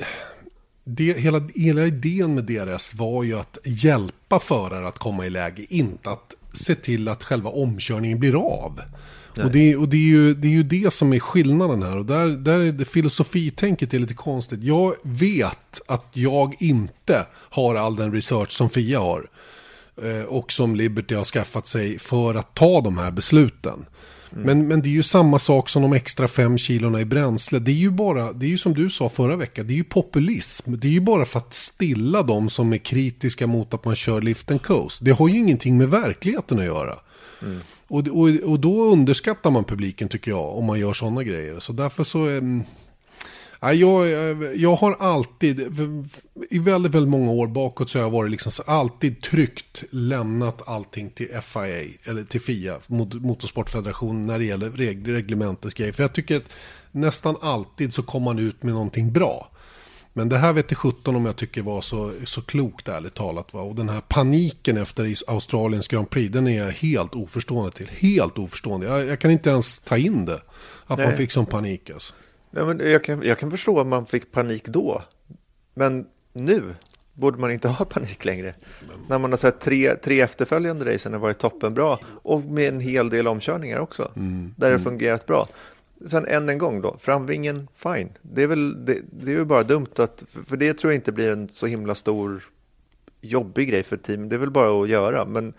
det, 0.88 1.18
hela, 1.18 1.42
hela 1.54 1.86
idén 1.86 2.34
med 2.34 2.44
DRS 2.44 2.94
var 2.94 3.24
ju 3.24 3.38
att 3.38 3.58
hjälpa 3.64 4.38
förare 4.38 4.88
att 4.88 4.98
komma 4.98 5.26
i 5.26 5.30
läge, 5.30 5.66
inte 5.68 6.10
att 6.10 6.34
se 6.52 6.74
till 6.74 7.08
att 7.08 7.24
själva 7.24 7.50
omkörningen 7.50 8.18
blir 8.20 8.34
av. 8.34 8.80
Och, 9.44 9.50
det, 9.50 9.76
och 9.76 9.88
det, 9.88 9.96
är 9.96 10.00
ju, 10.00 10.34
det 10.34 10.48
är 10.48 10.52
ju 10.52 10.62
det 10.62 10.92
som 10.92 11.12
är 11.12 11.20
skillnaden 11.20 11.82
här. 11.82 11.96
Och 11.96 12.06
där, 12.06 12.26
där 12.26 12.60
är 12.60 12.72
det 12.72 12.84
filosofitänket 12.84 13.94
är 13.94 13.98
lite 13.98 14.14
konstigt. 14.14 14.62
Jag 14.62 14.94
vet 15.02 15.80
att 15.86 16.06
jag 16.12 16.56
inte 16.58 17.26
har 17.32 17.74
all 17.74 17.96
den 17.96 18.12
research 18.12 18.50
som 18.50 18.70
Fia 18.70 19.00
har. 19.00 19.30
Eh, 20.02 20.22
och 20.22 20.52
som 20.52 20.76
Liberty 20.76 21.14
har 21.14 21.24
skaffat 21.24 21.66
sig 21.66 21.98
för 21.98 22.34
att 22.34 22.54
ta 22.54 22.80
de 22.80 22.98
här 22.98 23.10
besluten. 23.10 23.86
Mm. 24.36 24.46
Men, 24.46 24.68
men 24.68 24.82
det 24.82 24.88
är 24.88 24.92
ju 24.92 25.02
samma 25.02 25.38
sak 25.38 25.68
som 25.68 25.82
de 25.82 25.92
extra 25.92 26.28
fem 26.28 26.58
kilona 26.58 27.00
i 27.00 27.04
bränsle. 27.04 27.58
Det 27.58 27.70
är 27.70 27.74
ju 27.74 27.90
bara, 27.90 28.32
det 28.32 28.46
är 28.46 28.50
ju 28.50 28.58
som 28.58 28.74
du 28.74 28.90
sa 28.90 29.08
förra 29.08 29.36
veckan, 29.36 29.66
det 29.66 29.72
är 29.72 29.76
ju 29.76 29.84
populism. 29.84 30.74
Det 30.76 30.88
är 30.88 30.92
ju 30.92 31.00
bara 31.00 31.24
för 31.24 31.38
att 31.38 31.54
stilla 31.54 32.22
de 32.22 32.50
som 32.50 32.72
är 32.72 32.78
kritiska 32.78 33.46
mot 33.46 33.74
att 33.74 33.84
man 33.84 33.96
kör 33.96 34.20
lift 34.20 34.50
and 34.50 34.62
coast. 34.62 35.05
Det 35.05 35.10
har 35.10 35.28
ju 35.28 35.38
ingenting 35.38 35.78
med 35.78 35.88
verkligheten 35.88 36.58
att 36.58 36.64
göra. 36.64 36.94
Mm. 37.43 37.60
Och, 37.88 38.08
och, 38.08 38.28
och 38.50 38.60
då 38.60 38.84
underskattar 38.84 39.50
man 39.50 39.64
publiken 39.64 40.08
tycker 40.08 40.31
jag, 40.31 40.58
om 40.58 40.64
man 40.64 40.81
gör 40.81 40.93
sådana 40.93 41.22
grejer. 41.22 41.58
Så 41.58 41.72
därför 41.72 42.05
så... 42.05 42.19
Um, 43.73 43.79
jag, 43.79 44.56
jag 44.56 44.77
har 44.77 44.96
alltid, 44.99 45.61
i 46.51 46.58
väldigt, 46.58 46.94
väldigt 46.94 47.11
många 47.11 47.31
år 47.31 47.46
bakåt 47.46 47.91
så 47.91 47.99
har 47.99 48.05
jag 48.05 48.11
varit 48.11 48.31
liksom 48.31 48.53
alltid 48.67 49.23
tryggt 49.23 49.85
lämnat 49.91 50.69
allting 50.69 51.11
till 51.11 51.29
FIA, 51.43 51.85
eller 52.05 52.25
till 52.25 52.41
FIA, 52.41 52.79
Motorsportfederationen, 52.87 54.27
när 54.27 54.39
det 54.39 54.44
gäller 54.44 54.70
reg 54.70 55.08
reglementets 55.08 55.75
grejer. 55.75 55.93
För 55.93 56.03
jag 56.03 56.13
tycker 56.13 56.37
att 56.37 56.53
nästan 56.93 57.37
alltid 57.43 57.93
så 57.93 58.03
kommer 58.03 58.25
man 58.25 58.39
ut 58.39 58.63
med 58.63 58.75
någonting 58.75 59.13
bra. 59.13 59.51
Men 60.17 60.29
det 60.29 60.39
här 60.39 60.53
vet 60.53 60.70
jag 60.70 60.79
17 60.79 61.17
om 61.17 61.27
jag 61.27 61.37
tycker 61.37 61.63
var 61.63 61.81
så, 61.81 62.13
så 62.25 62.43
klokt 62.43 62.89
ärligt 62.89 63.15
talat. 63.15 63.55
Va? 63.55 63.61
Och 63.61 63.75
den 63.75 63.89
här 63.89 64.01
paniken 64.01 64.77
efter 64.77 65.15
Australiens 65.27 65.89
Grand 65.89 66.11
Prix, 66.11 66.32
den 66.32 66.46
är 66.46 66.58
jag 66.58 66.73
helt 66.73 67.15
oförstående 67.15 67.70
till. 67.70 67.89
Helt 67.89 68.39
oförstående. 68.39 68.87
Jag, 68.87 69.06
jag 69.06 69.20
kan 69.20 69.31
inte 69.31 69.51
ens 69.51 69.79
ta 69.79 69.96
in 69.96 70.25
det. 70.25 70.41
Att 70.87 70.99
Nej. 70.99 71.06
man 71.06 71.17
fick 71.17 71.32
sån 71.32 71.46
panik 71.46 71.91
alltså. 71.91 72.15
Ja, 72.50 72.65
men 72.67 72.91
jag, 72.91 73.05
kan, 73.05 73.22
jag 73.22 73.38
kan 73.38 73.50
förstå 73.50 73.81
att 73.81 73.86
man 73.86 74.06
fick 74.06 74.32
panik 74.32 74.69
då. 74.69 75.03
Men 75.74 76.06
nu 76.32 76.74
borde 77.12 77.38
man 77.38 77.50
inte 77.50 77.69
ha 77.79 77.84
panik 77.84 78.24
längre. 78.24 78.55
Men... 78.88 78.96
När 79.08 79.19
man 79.19 79.32
har 79.32 79.36
sett 79.36 79.60
tre, 79.60 79.94
tre 79.94 80.20
efterföljande 80.20 80.94
racen 80.94 81.12
har 81.12 81.20
varit 81.20 81.38
toppenbra 81.38 81.98
och 82.22 82.43
med 82.43 82.69
en 82.69 82.81
hel 82.81 83.10
del 83.10 83.29
omkörningar 83.29 83.79
också. 83.79 84.12
Mm. 84.17 84.55
Där 84.56 84.69
det 84.69 84.74
mm. 84.74 84.84
fungerat 84.84 85.26
bra. 85.26 85.48
Sen 86.06 86.26
än 86.26 86.48
en 86.48 86.58
gång 86.58 86.81
då, 86.81 86.96
framvingen, 87.00 87.69
fine. 87.74 88.08
Det 88.22 88.43
är 88.43 88.46
väl 88.46 88.84
det, 88.84 88.98
det 89.10 89.32
är 89.32 89.44
bara 89.44 89.62
dumt 89.62 89.93
att, 89.96 90.24
för 90.46 90.56
det 90.56 90.74
tror 90.74 90.93
jag 90.93 90.98
inte 90.98 91.12
blir 91.12 91.32
en 91.32 91.48
så 91.48 91.67
himla 91.67 91.94
stor 91.94 92.43
jobbig 93.20 93.69
grej 93.69 93.82
för 93.82 93.96
team. 93.96 94.29
Det 94.29 94.36
är 94.36 94.38
väl 94.38 94.50
bara 94.50 94.82
att 94.82 94.88
göra, 94.88 95.24
men 95.24 95.53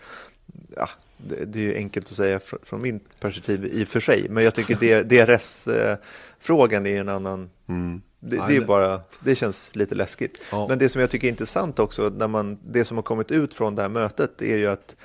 ja, 0.76 0.88
det, 1.18 1.58
är 1.58 1.62
ju 1.62 1.74
enkelt 1.74 2.06
att 2.06 2.16
säga 2.16 2.40
från, 2.40 2.60
från 2.62 2.82
min 2.82 3.00
perspektiv 3.20 3.64
i 3.64 3.84
och 3.84 3.88
för 3.88 4.00
sig. 4.00 4.26
Men 4.28 4.44
jag 4.44 4.54
tycker 4.54 5.04
DRS-frågan 5.04 6.86
är 6.86 7.00
en 7.00 7.08
annan 7.08 7.50
mm. 7.66 8.02
Det, 8.20 8.36
det, 8.48 8.56
är 8.56 8.60
bara, 8.60 9.00
det 9.20 9.34
känns 9.34 9.76
lite 9.76 9.94
läskigt. 9.94 10.38
Ja. 10.52 10.68
Men 10.68 10.78
det 10.78 10.88
som 10.88 11.00
jag 11.00 11.10
tycker 11.10 11.26
är 11.26 11.30
intressant 11.30 11.78
också, 11.78 12.08
när 12.08 12.28
man, 12.28 12.58
det 12.66 12.84
som 12.84 12.96
har 12.96 13.02
kommit 13.02 13.30
ut 13.30 13.54
från 13.54 13.74
det 13.74 13.82
här 13.82 13.88
mötet 13.88 14.42
är 14.42 14.56
ju 14.56 14.66
att 14.66 14.96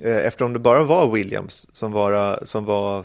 eh, 0.00 0.16
eftersom 0.16 0.52
det 0.52 0.58
bara 0.58 0.84
var 0.84 1.10
Williams 1.10 1.66
som 1.72 1.92
var, 1.92 2.40
som 2.44 2.64
var 2.64 3.04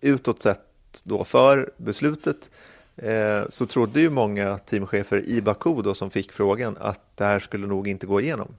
utåt 0.00 0.42
sett 0.42 0.60
då 1.04 1.24
för 1.24 1.70
beslutet 1.76 2.50
eh, 2.96 3.42
så 3.48 3.66
trodde 3.66 4.00
ju 4.00 4.10
många 4.10 4.58
teamchefer 4.58 5.26
i 5.26 5.42
Baku 5.42 5.82
då 5.82 5.94
som 5.94 6.10
fick 6.10 6.32
frågan 6.32 6.76
att 6.80 7.16
det 7.16 7.24
här 7.24 7.38
skulle 7.38 7.66
nog 7.66 7.88
inte 7.88 8.06
gå 8.06 8.20
igenom. 8.20 8.56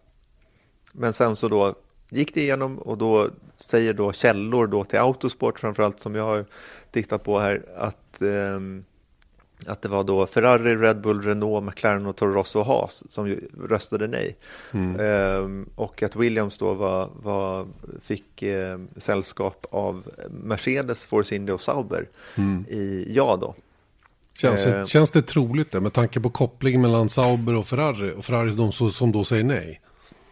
Men 0.91 1.13
sen 1.13 1.35
så 1.35 1.47
då 1.47 1.75
gick 2.09 2.33
det 2.33 2.41
igenom 2.41 2.79
och 2.79 2.97
då 2.97 3.29
säger 3.55 3.93
då 3.93 4.11
källor 4.11 4.67
då 4.67 4.83
till 4.83 4.99
Autosport 4.99 5.59
framförallt 5.59 5.99
som 5.99 6.15
jag 6.15 6.23
har 6.23 6.45
tittat 6.91 7.23
på 7.23 7.39
här 7.39 7.65
att 7.75 8.21
eh, 8.21 8.59
att 9.65 9.81
det 9.81 9.89
var 9.89 10.03
då 10.03 10.27
Ferrari, 10.27 10.75
Red 10.75 11.01
Bull, 11.01 11.21
Renault, 11.21 11.65
McLaren 11.65 12.05
och 12.05 12.15
Toro 12.15 12.33
Rosso 12.33 12.59
och 12.59 12.65
Haas 12.65 13.11
som 13.11 13.35
röstade 13.69 14.07
nej. 14.07 14.37
Mm. 14.71 14.99
Ehm, 14.99 15.69
och 15.75 16.03
att 16.03 16.15
Williams 16.15 16.57
då 16.57 16.73
var, 16.73 17.09
var, 17.15 17.67
fick 18.01 18.41
eh, 18.41 18.79
sällskap 18.97 19.65
av 19.71 20.03
Mercedes, 20.29 21.05
Force 21.05 21.35
India 21.35 21.55
och 21.55 21.61
Sauber 21.61 22.09
mm. 22.35 22.65
i 22.69 23.07
ja 23.15 23.37
då. 23.41 23.55
Känns, 24.33 24.65
ehm. 24.65 24.85
känns 24.85 25.11
det 25.11 25.21
troligt 25.21 25.71
det 25.71 25.81
med 25.81 25.93
tanke 25.93 26.19
på 26.19 26.29
kopplingen 26.29 26.81
mellan 26.81 27.09
Sauber 27.09 27.55
och 27.55 27.67
Ferrari 27.67 28.13
och 28.17 28.25
Ferrari 28.25 28.51
de 28.51 28.71
som 28.71 29.11
då 29.11 29.23
säger 29.23 29.43
nej? 29.43 29.81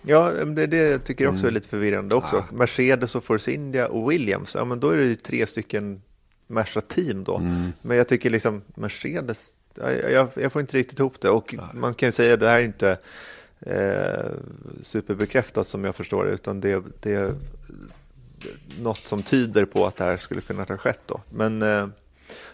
Ja, 0.07 0.29
det, 0.29 0.67
det 0.67 0.99
tycker 0.99 1.23
jag 1.23 1.33
också 1.33 1.45
är 1.45 1.49
mm. 1.49 1.53
lite 1.53 1.69
förvirrande 1.69 2.15
också. 2.15 2.37
Ah. 2.37 2.53
Mercedes 2.53 3.15
och 3.15 3.23
Force 3.23 3.51
India 3.51 3.87
och 3.87 4.11
Williams, 4.11 4.55
ja 4.55 4.65
men 4.65 4.79
då 4.79 4.89
är 4.89 4.97
det 4.97 5.03
ju 5.03 5.15
tre 5.15 5.47
stycken 5.47 6.01
Merca-team 6.47 7.23
då. 7.23 7.37
Mm. 7.37 7.71
Men 7.81 7.97
jag 7.97 8.07
tycker 8.07 8.29
liksom 8.29 8.61
Mercedes, 8.75 9.53
jag, 10.11 10.29
jag, 10.35 10.51
får 10.51 10.61
inte 10.61 10.77
riktigt 10.77 10.99
ihop 10.99 11.21
det. 11.21 11.29
Och 11.29 11.53
Nej. 11.57 11.65
man 11.73 11.93
kan 11.93 12.07
ju 12.07 12.11
säga 12.11 12.33
att 12.33 12.39
det 12.39 12.47
här 12.47 12.59
är 12.59 12.63
inte 12.63 12.97
eh, 13.59 14.31
superbekräftat 14.81 15.67
som 15.67 15.83
jag 15.83 15.95
förstår 15.95 16.25
det, 16.25 16.31
utan 16.31 16.61
det, 16.61 16.83
det 17.01 17.13
är 17.13 17.33
något 18.79 18.97
som 18.97 19.23
tyder 19.23 19.65
på 19.65 19.85
att 19.85 19.95
det 19.95 20.03
här 20.03 20.17
skulle 20.17 20.41
kunna 20.41 20.63
ha 20.63 20.77
skett 20.77 21.01
då. 21.05 21.21
Men 21.29 21.61
eh, 21.61 21.87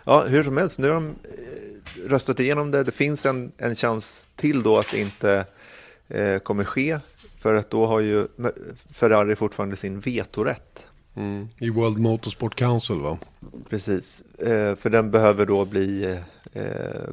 ja, 0.04 0.26
hur 0.26 0.44
som 0.44 0.58
helst, 0.58 0.80
nu 0.80 0.88
har 0.88 0.94
de 0.94 1.08
eh, 1.08 2.10
röstat 2.10 2.40
igenom 2.40 2.72
det. 2.72 2.84
Det 2.84 2.92
finns 2.92 3.26
en, 3.26 3.52
en 3.58 3.76
chans 3.76 4.30
till 4.36 4.64
då 4.64 4.78
att 4.78 4.92
det 4.92 5.00
inte 5.00 5.46
eh, 6.08 6.40
kommer 6.40 6.64
ske, 6.64 7.00
för 7.42 7.54
att 7.54 7.70
då 7.70 7.86
har 7.86 8.00
ju 8.00 8.28
Ferrari 8.90 9.36
fortfarande 9.36 9.76
sin 9.76 10.00
vetorätt. 10.00 10.88
Mm. 11.16 11.48
I 11.58 11.70
World 11.70 11.98
Motorsport 11.98 12.56
Council 12.56 13.00
va? 13.00 13.18
Precis, 13.70 14.22
eh, 14.22 14.76
för 14.76 14.90
den 14.90 15.12
behöver 15.12 15.46
då 15.46 15.66
bli 15.66 16.18
eh, 16.54 16.64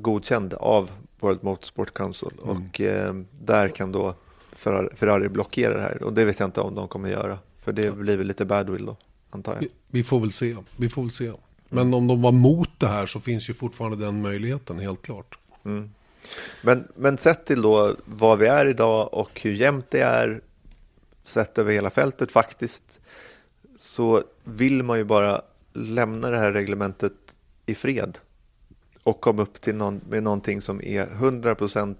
godkänd 0.00 0.54
av 0.54 0.90
World 1.20 1.42
Motorsport 1.42 1.94
Council 1.94 2.28
mm. 2.44 2.56
och 2.56 2.80
eh, 2.80 3.14
där 3.40 3.68
kan 3.68 3.92
då 3.92 4.14
Ferrari, 4.52 4.88
Ferrari 4.96 5.28
blockera 5.28 5.74
det 5.74 5.82
här 5.82 6.02
och 6.02 6.12
det 6.12 6.24
vet 6.24 6.40
jag 6.40 6.46
inte 6.46 6.60
om 6.60 6.74
de 6.74 6.88
kommer 6.88 7.08
göra 7.08 7.38
för 7.62 7.72
det 7.72 7.96
blir 7.96 8.16
väl 8.16 8.26
lite 8.26 8.44
badwill 8.44 8.86
då 8.86 8.96
antar 9.30 9.52
jag. 9.52 9.60
Vi, 9.60 9.68
vi, 9.88 10.04
får 10.04 10.20
väl 10.20 10.32
se, 10.32 10.56
vi 10.76 10.88
får 10.88 11.02
väl 11.02 11.10
se. 11.10 11.32
Men 11.68 11.82
mm. 11.82 11.94
om 11.94 12.06
de 12.06 12.22
var 12.22 12.32
mot 12.32 12.70
det 12.78 12.88
här 12.88 13.06
så 13.06 13.20
finns 13.20 13.50
ju 13.50 13.54
fortfarande 13.54 13.96
den 13.96 14.22
möjligheten 14.22 14.78
helt 14.78 15.02
klart. 15.02 15.38
Mm. 15.64 15.90
Men, 16.62 16.88
men 16.94 17.18
sett 17.18 17.44
till 17.44 17.62
då 17.62 17.96
var 18.04 18.36
vi 18.36 18.46
är 18.46 18.66
idag 18.66 19.14
och 19.14 19.40
hur 19.40 19.52
jämnt 19.52 19.90
det 19.90 20.00
är 20.00 20.40
sett 21.22 21.58
över 21.58 21.72
hela 21.72 21.90
fältet 21.90 22.32
faktiskt 22.32 23.00
så 23.76 24.22
vill 24.44 24.82
man 24.82 24.98
ju 24.98 25.04
bara 25.04 25.42
lämna 25.72 26.30
det 26.30 26.38
här 26.38 26.52
reglementet 26.52 27.38
i 27.66 27.74
fred 27.74 28.18
och 29.02 29.20
komma 29.20 29.42
upp 29.42 29.60
till 29.60 29.74
någon, 29.74 30.00
med 30.08 30.22
någonting 30.22 30.60
som 30.60 30.82
är 30.82 31.06
100% 31.06 31.96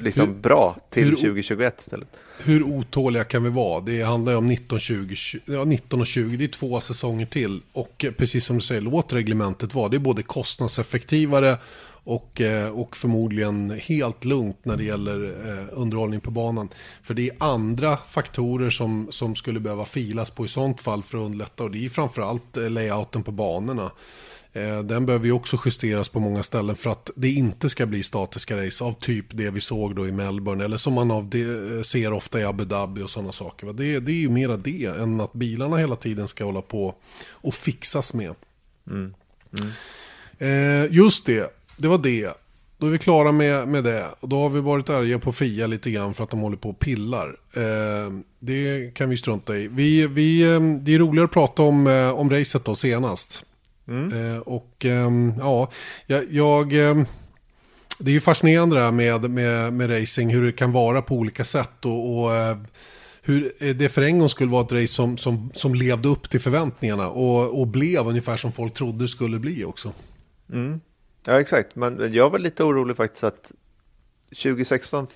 liksom 0.00 0.28
hur, 0.28 0.34
bra 0.34 0.76
till 0.90 1.04
hur, 1.04 1.16
2021 1.16 1.80
istället. 1.80 2.08
Hur 2.38 2.62
otåliga 2.62 3.24
kan 3.24 3.42
vi 3.42 3.50
vara? 3.50 3.80
Det 3.80 4.02
handlar 4.02 4.32
ju 4.32 4.38
om 4.38 4.48
19, 4.48 4.80
20, 4.80 5.16
ja, 5.44 5.64
19 5.64 6.00
och 6.00 6.06
20, 6.06 6.36
det 6.36 6.44
är 6.44 6.48
två 6.48 6.80
säsonger 6.80 7.26
till. 7.26 7.60
Och 7.72 8.04
precis 8.16 8.44
som 8.44 8.56
du 8.56 8.62
säger, 8.62 8.80
låt 8.80 9.12
reglementet 9.12 9.74
vara. 9.74 9.88
Det 9.88 9.96
är 9.96 9.98
både 9.98 10.22
kostnadseffektivare 10.22 11.58
och, 12.04 12.40
eh, 12.40 12.70
och 12.70 12.96
förmodligen 12.96 13.70
helt 13.70 14.24
lugnt 14.24 14.64
när 14.64 14.76
det 14.76 14.84
gäller 14.84 15.24
eh, 15.24 15.66
underhållning 15.72 16.20
på 16.20 16.30
banan. 16.30 16.68
För 17.02 17.14
det 17.14 17.28
är 17.28 17.36
andra 17.38 17.96
faktorer 17.96 18.70
som, 18.70 19.08
som 19.10 19.36
skulle 19.36 19.60
behöva 19.60 19.84
filas 19.84 20.30
på 20.30 20.44
i 20.44 20.48
sånt 20.48 20.80
fall 20.80 21.02
för 21.02 21.18
att 21.18 21.24
underlätta. 21.24 21.64
Och 21.64 21.70
det 21.70 21.84
är 21.84 21.88
framförallt 21.88 22.56
eh, 22.56 22.70
layouten 22.70 23.22
på 23.22 23.30
banorna. 23.30 23.90
Den 24.84 25.06
behöver 25.06 25.26
ju 25.26 25.32
också 25.32 25.58
justeras 25.64 26.08
på 26.08 26.20
många 26.20 26.42
ställen 26.42 26.76
för 26.76 26.90
att 26.90 27.10
det 27.16 27.30
inte 27.30 27.68
ska 27.68 27.86
bli 27.86 28.02
statiska 28.02 28.66
race 28.66 28.84
av 28.84 28.92
typ 28.92 29.26
det 29.30 29.50
vi 29.50 29.60
såg 29.60 29.96
då 29.96 30.08
i 30.08 30.12
Melbourne. 30.12 30.64
Eller 30.64 30.76
som 30.76 30.92
man 30.92 31.10
av 31.10 31.28
det, 31.28 31.86
ser 31.86 32.12
ofta 32.12 32.40
i 32.40 32.44
Abu 32.44 32.64
Dhabi 32.64 33.02
och 33.02 33.10
sådana 33.10 33.32
saker. 33.32 33.72
Det, 33.72 34.00
det 34.00 34.12
är 34.12 34.16
ju 34.16 34.28
mera 34.28 34.56
det 34.56 34.84
än 34.84 35.20
att 35.20 35.32
bilarna 35.32 35.76
hela 35.76 35.96
tiden 35.96 36.28
ska 36.28 36.44
hålla 36.44 36.62
på 36.62 36.94
och 37.30 37.54
fixas 37.54 38.14
med. 38.14 38.34
Mm. 38.90 39.14
Mm. 40.40 40.92
just 40.92 41.26
det, 41.26 41.56
det 41.76 41.88
var 41.88 41.98
det. 41.98 42.42
Då 42.82 42.88
är 42.88 42.90
vi 42.90 42.98
klara 42.98 43.32
med, 43.32 43.68
med 43.68 43.84
det. 43.84 44.06
Och 44.20 44.28
då 44.28 44.42
har 44.42 44.48
vi 44.48 44.60
varit 44.60 44.90
arga 44.90 45.18
på 45.18 45.32
Fia 45.32 45.66
lite 45.66 45.90
grann 45.90 46.14
för 46.14 46.24
att 46.24 46.30
de 46.30 46.40
håller 46.40 46.56
på 46.56 46.70
och 46.70 46.78
pillar. 46.78 47.36
Eh, 47.52 48.12
det 48.38 48.94
kan 48.94 49.10
vi 49.10 49.16
strunta 49.16 49.56
i. 49.56 49.68
Vi, 49.68 50.06
vi, 50.06 50.42
eh, 50.42 50.60
det 50.60 50.94
är 50.94 50.98
roligare 50.98 51.24
att 51.24 51.32
prata 51.32 51.62
om, 51.62 51.86
eh, 51.86 52.10
om 52.10 52.30
racet 52.30 52.64
då 52.64 52.74
senast. 52.74 53.44
Mm. 53.92 54.34
Eh, 54.34 54.38
och 54.38 54.84
ehm, 54.84 55.34
ja, 55.38 55.70
jag... 56.30 56.72
ehm, 56.72 57.06
det 57.98 58.10
är 58.10 58.12
ju 58.12 58.20
fascinerande 58.20 58.76
det 58.76 58.82
här 58.82 58.92
med, 58.92 59.30
med, 59.30 59.72
med 59.72 60.00
racing, 60.00 60.34
hur 60.34 60.42
det 60.42 60.52
kan 60.52 60.72
vara 60.72 61.02
på 61.02 61.14
olika 61.14 61.44
sätt. 61.44 61.84
Och, 61.84 62.22
och 62.22 62.34
eh, 62.34 62.56
hur 63.22 63.52
det 63.74 63.88
för 63.88 64.02
en 64.02 64.18
gång 64.18 64.28
skulle 64.28 64.50
vara 64.50 64.64
ett 64.64 64.72
race 64.72 64.86
som, 64.86 65.16
som, 65.16 65.50
som 65.54 65.74
levde 65.74 66.08
upp 66.08 66.30
till 66.30 66.40
förväntningarna 66.40 67.08
och, 67.08 67.60
och 67.60 67.66
blev 67.66 68.08
ungefär 68.08 68.36
som 68.36 68.52
folk 68.52 68.74
trodde 68.74 69.04
det 69.04 69.08
skulle 69.08 69.38
bli 69.38 69.64
också. 69.64 69.92
Mm. 70.52 70.80
Ja, 71.26 71.40
exakt. 71.40 71.76
Men 71.76 72.14
jag 72.14 72.30
var 72.30 72.38
lite 72.38 72.64
orolig 72.64 72.96
faktiskt 72.96 73.24
att 73.24 73.52
2016, 74.28 75.06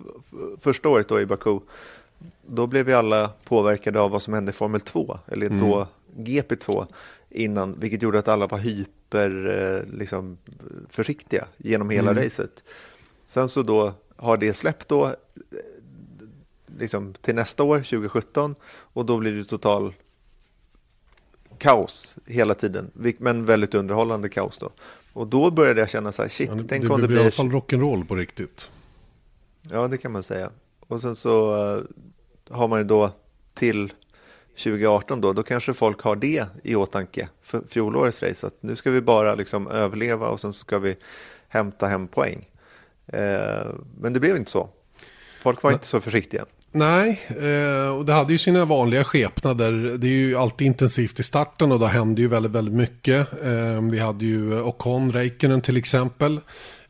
första 0.60 0.88
året 0.88 1.08
då 1.08 1.20
i 1.20 1.26
Baku, 1.26 1.58
då 2.46 2.66
blev 2.66 2.86
vi 2.86 2.94
alla 2.94 3.30
påverkade 3.44 4.00
av 4.00 4.10
vad 4.10 4.22
som 4.22 4.34
hände 4.34 4.50
i 4.50 4.52
Formel 4.52 4.80
2, 4.80 5.18
eller 5.26 5.46
mm. 5.46 5.58
då 5.58 5.88
GP2 6.16 6.86
innan, 7.36 7.80
vilket 7.80 8.02
gjorde 8.02 8.18
att 8.18 8.28
alla 8.28 8.46
var 8.46 8.58
hyper 8.58 9.46
eh, 9.46 9.98
liksom, 9.98 10.38
försiktiga 10.90 11.46
genom 11.56 11.90
hela 11.90 12.10
mm. 12.10 12.24
racet. 12.24 12.62
Sen 13.26 13.48
så 13.48 13.62
då 13.62 13.94
har 14.16 14.36
det 14.36 14.54
släppt 14.54 14.88
då 14.88 15.14
liksom, 16.78 17.14
till 17.20 17.34
nästa 17.34 17.62
år, 17.62 17.78
2017, 17.78 18.54
och 18.68 19.06
då 19.06 19.18
blir 19.18 19.32
det 19.32 19.44
total 19.44 19.94
kaos 21.58 22.16
hela 22.26 22.54
tiden, 22.54 22.90
men 23.18 23.44
väldigt 23.44 23.74
underhållande 23.74 24.28
kaos 24.28 24.58
då. 24.58 24.70
Och 25.12 25.26
då 25.26 25.50
började 25.50 25.80
jag 25.80 25.90
känna 25.90 26.12
så 26.12 26.22
här, 26.22 26.28
shit, 26.28 26.50
ja, 26.52 26.58
tänk 26.68 26.84
det 26.84 26.90
om 26.90 27.00
det 27.00 27.08
blir... 27.08 27.18
i 27.18 27.20
alla 27.20 27.30
fall 27.30 27.50
rock'n'roll 27.50 28.06
på 28.06 28.14
riktigt. 28.14 28.70
Ja, 29.62 29.88
det 29.88 29.98
kan 29.98 30.12
man 30.12 30.22
säga. 30.22 30.50
Och 30.80 31.00
sen 31.00 31.16
så 31.16 31.56
uh, 31.74 31.82
har 32.50 32.68
man 32.68 32.78
ju 32.78 32.84
då 32.84 33.10
till 33.54 33.92
2018 34.56 35.20
då, 35.20 35.32
då 35.32 35.42
kanske 35.42 35.72
folk 35.74 36.00
har 36.00 36.16
det 36.16 36.46
i 36.62 36.74
åtanke 36.74 37.28
för 37.42 37.62
fjolårets 37.68 38.22
race. 38.22 38.46
Att 38.46 38.62
nu 38.62 38.76
ska 38.76 38.90
vi 38.90 39.00
bara 39.00 39.34
liksom 39.34 39.68
överleva 39.68 40.28
och 40.28 40.40
sen 40.40 40.52
ska 40.52 40.78
vi 40.78 40.96
hämta 41.48 41.86
hem 41.86 42.08
poäng. 42.08 42.48
Uh, 43.14 43.74
men 44.00 44.12
det 44.12 44.20
blev 44.20 44.36
inte 44.36 44.50
så. 44.50 44.68
Folk 45.42 45.62
var 45.62 45.70
men... 45.70 45.74
inte 45.76 45.86
så 45.86 46.00
försiktiga. 46.00 46.44
Nej, 46.76 47.20
eh, 47.28 47.88
och 47.88 48.04
det 48.04 48.12
hade 48.12 48.32
ju 48.32 48.38
sina 48.38 48.64
vanliga 48.64 49.04
skepnader. 49.04 49.72
Det 49.98 50.06
är 50.06 50.10
ju 50.10 50.36
alltid 50.36 50.66
intensivt 50.66 51.20
i 51.20 51.22
starten 51.22 51.72
och 51.72 51.78
då 51.78 51.86
hände 51.86 52.20
ju 52.20 52.28
väldigt, 52.28 52.52
väldigt 52.52 52.74
mycket. 52.74 53.44
Eh, 53.44 53.82
vi 53.90 53.98
hade 53.98 54.24
ju 54.24 54.60
Ocon, 54.60 55.12
Räikkönen 55.12 55.60
till 55.60 55.76
exempel. 55.76 56.40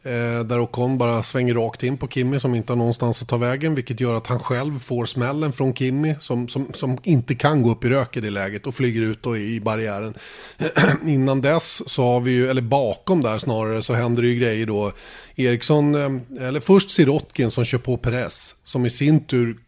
Eh, 0.06 0.44
där 0.44 0.60
Ocon 0.60 0.98
bara 0.98 1.22
svänger 1.22 1.54
rakt 1.54 1.82
in 1.82 1.96
på 1.96 2.08
Kimmy 2.08 2.40
som 2.40 2.54
inte 2.54 2.72
har 2.72 2.76
någonstans 2.76 3.22
att 3.22 3.28
ta 3.28 3.36
vägen. 3.36 3.74
Vilket 3.74 4.00
gör 4.00 4.14
att 4.14 4.26
han 4.26 4.38
själv 4.38 4.78
får 4.78 5.06
smällen 5.06 5.52
från 5.52 5.74
Kimmy 5.74 6.14
som, 6.20 6.48
som, 6.48 6.72
som 6.72 6.98
inte 7.02 7.34
kan 7.34 7.62
gå 7.62 7.70
upp 7.70 7.84
i 7.84 7.88
rök 7.88 8.16
i 8.16 8.20
det 8.20 8.30
läget 8.30 8.66
och 8.66 8.74
flyger 8.74 9.02
ut 9.02 9.22
då 9.22 9.36
i, 9.36 9.54
i 9.54 9.60
barriären. 9.60 10.14
Innan 11.06 11.40
dess 11.40 11.88
så 11.88 12.04
har 12.04 12.20
vi 12.20 12.30
ju, 12.30 12.50
eller 12.50 12.62
bakom 12.62 13.22
där 13.22 13.38
snarare, 13.38 13.82
så 13.82 13.94
händer 13.94 14.22
det 14.22 14.28
ju 14.28 14.40
grejer 14.40 14.66
då. 14.66 14.92
Eriksson, 15.36 15.94
eh, 15.94 16.46
eller 16.46 16.60
först 16.60 16.90
Sirotkin 16.90 17.50
som 17.50 17.64
kör 17.64 17.78
på 17.78 17.96
Perez 17.96 18.56
som 18.62 18.86
i 18.86 18.90
sin 18.90 19.24
tur 19.24 19.58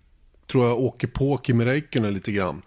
tror 0.51 0.67
jag 0.67 0.79
åker 0.79 1.09
på 1.09 1.41
Kimi 1.43 1.65
Räikkönen 1.65 2.15
lite 2.15 2.33
grann. 2.33 2.63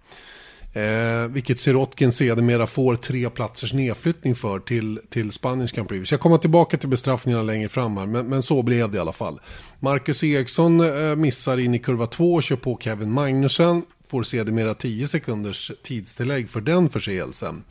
Eh, 0.74 1.28
vilket 1.28 1.60
Sirotkin 1.60 2.12
sedermera 2.12 2.68
får 2.68 2.96
tre 2.96 3.30
platsers 3.30 3.74
nedflyttning 3.74 4.36
för 4.36 4.60
till, 4.60 5.00
till 5.10 5.32
Spaniens 5.32 5.72
Grand 5.72 5.90
Prix. 5.90 6.02
Vi 6.02 6.06
ska 6.06 6.18
komma 6.18 6.38
tillbaka 6.38 6.78
till 6.78 6.90
bestraffningarna 6.90 7.44
längre 7.44 7.70
fram 7.70 7.98
här, 7.98 8.06
men, 8.06 8.28
men 8.28 8.44
så 8.44 8.64
blev 8.64 8.92
det 8.92 8.98
i 8.98 9.00
alla 9.00 9.12
fall. 9.12 9.40
Marcus 9.80 10.24
Eriksson 10.24 10.80
eh, 10.80 11.16
missar 11.16 11.58
in 11.58 11.76
i 11.76 11.80
kurva 11.80 12.08
2 12.08 12.34
och 12.34 12.44
kör 12.44 12.56
på 12.56 12.78
Kevin 12.82 13.12
Magnussen. 13.12 13.84
Får 14.08 14.24
sedermera 14.24 14.74
10 14.74 15.08
sekunders 15.08 15.72
tidstillägg 15.84 16.50
för 16.50 16.62
den 16.62 16.90
förseelsen. 16.90 17.64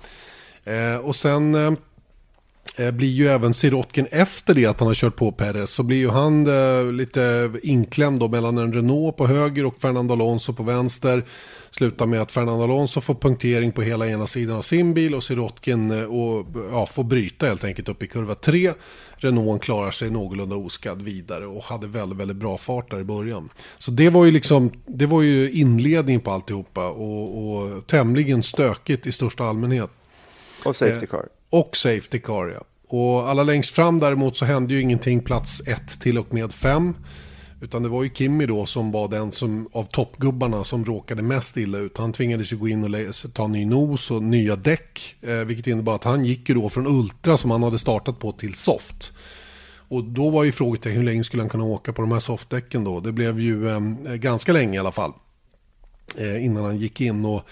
Eh, 0.64 0.96
och 0.96 1.16
sen 1.16 1.54
eh, 1.54 1.72
Eh, 2.76 2.90
blir 2.90 3.08
ju 3.08 3.28
även 3.28 3.54
Sirotkin 3.54 4.06
efter 4.10 4.54
det 4.54 4.66
att 4.66 4.80
han 4.80 4.86
har 4.86 4.94
kört 4.94 5.16
på 5.16 5.32
Perez. 5.32 5.70
Så 5.70 5.82
blir 5.82 5.96
ju 5.96 6.08
han 6.08 6.46
eh, 6.46 6.92
lite 6.92 7.52
inklämd 7.62 8.20
då 8.20 8.28
mellan 8.28 8.58
en 8.58 8.72
Renault 8.72 9.16
på 9.16 9.26
höger 9.26 9.66
och 9.66 9.80
Fernando 9.80 10.14
Alonso 10.14 10.52
på 10.52 10.62
vänster. 10.62 11.24
Slutar 11.70 12.06
med 12.06 12.20
att 12.20 12.32
Fernando 12.32 12.64
Alonso 12.64 13.00
får 13.00 13.14
punktering 13.14 13.72
på 13.72 13.82
hela 13.82 14.08
ena 14.08 14.26
sidan 14.26 14.56
av 14.56 14.62
sin 14.62 14.94
bil 14.94 15.14
och 15.14 15.24
Sirotkin 15.24 15.90
eh, 15.90 16.04
och, 16.04 16.46
ja, 16.72 16.86
får 16.86 17.04
bryta 17.04 17.46
helt 17.46 17.64
enkelt 17.64 17.88
upp 17.88 18.02
i 18.02 18.06
kurva 18.06 18.34
3. 18.34 18.72
Renault 19.16 19.62
klarar 19.62 19.90
sig 19.90 20.10
någorlunda 20.10 20.56
oskadd 20.56 21.02
vidare 21.02 21.46
och 21.46 21.62
hade 21.62 21.86
väldigt, 21.86 22.18
väldigt 22.18 22.36
bra 22.36 22.58
fart 22.58 22.90
där 22.90 23.00
i 23.00 23.04
början. 23.04 23.48
Så 23.78 23.90
det 23.90 24.10
var 24.10 24.24
ju 24.24 24.30
liksom, 24.30 24.72
det 24.86 25.06
var 25.06 25.22
ju 25.22 25.50
inledningen 25.50 26.20
på 26.20 26.30
alltihopa 26.30 26.88
och, 26.88 27.52
och 27.52 27.86
tämligen 27.86 28.42
stökigt 28.42 29.06
i 29.06 29.12
största 29.12 29.44
allmänhet. 29.44 29.90
Och 30.64 30.76
safety 30.76 31.06
car. 31.06 31.18
Eh, 31.18 31.58
och 31.58 31.76
safety 31.76 32.18
car, 32.18 32.52
ja. 32.54 32.64
Och 32.88 33.28
alla 33.28 33.42
längst 33.42 33.74
fram 33.74 33.98
däremot 33.98 34.36
så 34.36 34.44
hände 34.44 34.74
ju 34.74 34.80
ingenting 34.80 35.20
plats 35.20 35.62
1 35.66 36.00
till 36.00 36.18
och 36.18 36.34
med 36.34 36.52
5. 36.52 36.94
Utan 37.60 37.82
det 37.82 37.88
var 37.88 38.02
ju 38.02 38.10
Kimmy 38.14 38.46
då 38.46 38.66
som 38.66 38.92
var 38.92 39.08
den 39.08 39.32
som 39.32 39.68
av 39.72 39.84
toppgubbarna 39.84 40.64
som 40.64 40.84
råkade 40.84 41.22
mest 41.22 41.56
illa 41.56 41.78
ut. 41.78 41.98
Han 41.98 42.12
tvingades 42.12 42.52
ju 42.52 42.56
gå 42.56 42.68
in 42.68 42.84
och 42.84 43.34
ta 43.34 43.46
ny 43.46 43.64
nos 43.64 44.10
och 44.10 44.22
nya 44.22 44.56
däck. 44.56 45.16
Eh, 45.20 45.34
vilket 45.34 45.66
innebar 45.66 45.94
att 45.94 46.04
han 46.04 46.24
gick 46.24 46.48
ju 46.48 46.54
då 46.54 46.68
från 46.68 46.86
Ultra 46.86 47.36
som 47.36 47.50
han 47.50 47.62
hade 47.62 47.78
startat 47.78 48.18
på 48.18 48.32
till 48.32 48.54
Soft. 48.54 49.12
Och 49.88 50.04
då 50.04 50.30
var 50.30 50.44
ju 50.44 50.52
frågetecken 50.52 50.96
hur 50.96 51.04
länge 51.04 51.24
skulle 51.24 51.42
han 51.42 51.50
kunna 51.50 51.64
åka 51.64 51.92
på 51.92 52.02
de 52.02 52.12
här 52.12 52.18
softdäcken 52.18 52.84
då? 52.84 53.00
Det 53.00 53.12
blev 53.12 53.40
ju 53.40 53.68
eh, 53.68 53.80
ganska 54.14 54.52
länge 54.52 54.76
i 54.76 54.78
alla 54.78 54.92
fall. 54.92 55.12
Eh, 56.18 56.44
innan 56.44 56.64
han 56.64 56.76
gick 56.76 57.00
in 57.00 57.24
och 57.24 57.42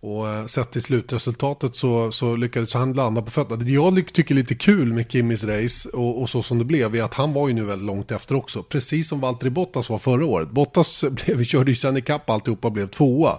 och 0.00 0.28
eh, 0.28 0.46
sett 0.46 0.70
till 0.70 0.82
slutresultatet 0.82 1.76
så, 1.76 2.12
så 2.12 2.36
lyckades 2.36 2.74
han 2.74 2.92
landa 2.92 3.22
på 3.22 3.30
fötterna. 3.30 3.64
Det 3.64 3.72
jag 3.72 4.12
tycker 4.12 4.34
är 4.34 4.36
lite 4.36 4.54
kul 4.54 4.92
med 4.92 5.10
Kimmys 5.12 5.44
race 5.44 5.88
och, 5.88 6.22
och, 6.22 6.30
så 6.30 6.42
som 6.42 6.58
det 6.58 6.64
blev 6.64 6.96
är 6.96 7.02
att 7.02 7.14
han 7.14 7.32
var 7.32 7.48
ju 7.48 7.54
nu 7.54 7.64
väldigt 7.64 7.86
långt 7.86 8.10
efter 8.10 8.34
också. 8.34 8.62
Precis 8.62 9.08
som 9.08 9.20
Valtteri 9.20 9.50
Bottas 9.50 9.90
var 9.90 9.98
förra 9.98 10.26
året. 10.26 10.50
Bottas 10.50 11.04
blev, 11.10 11.44
körde 11.44 11.70
ju 11.70 11.74
sen 11.74 11.96
ikapp 11.96 12.30
alltihopa 12.30 12.68
och 12.68 12.72
blev 12.72 12.86
tvåa. 12.86 13.38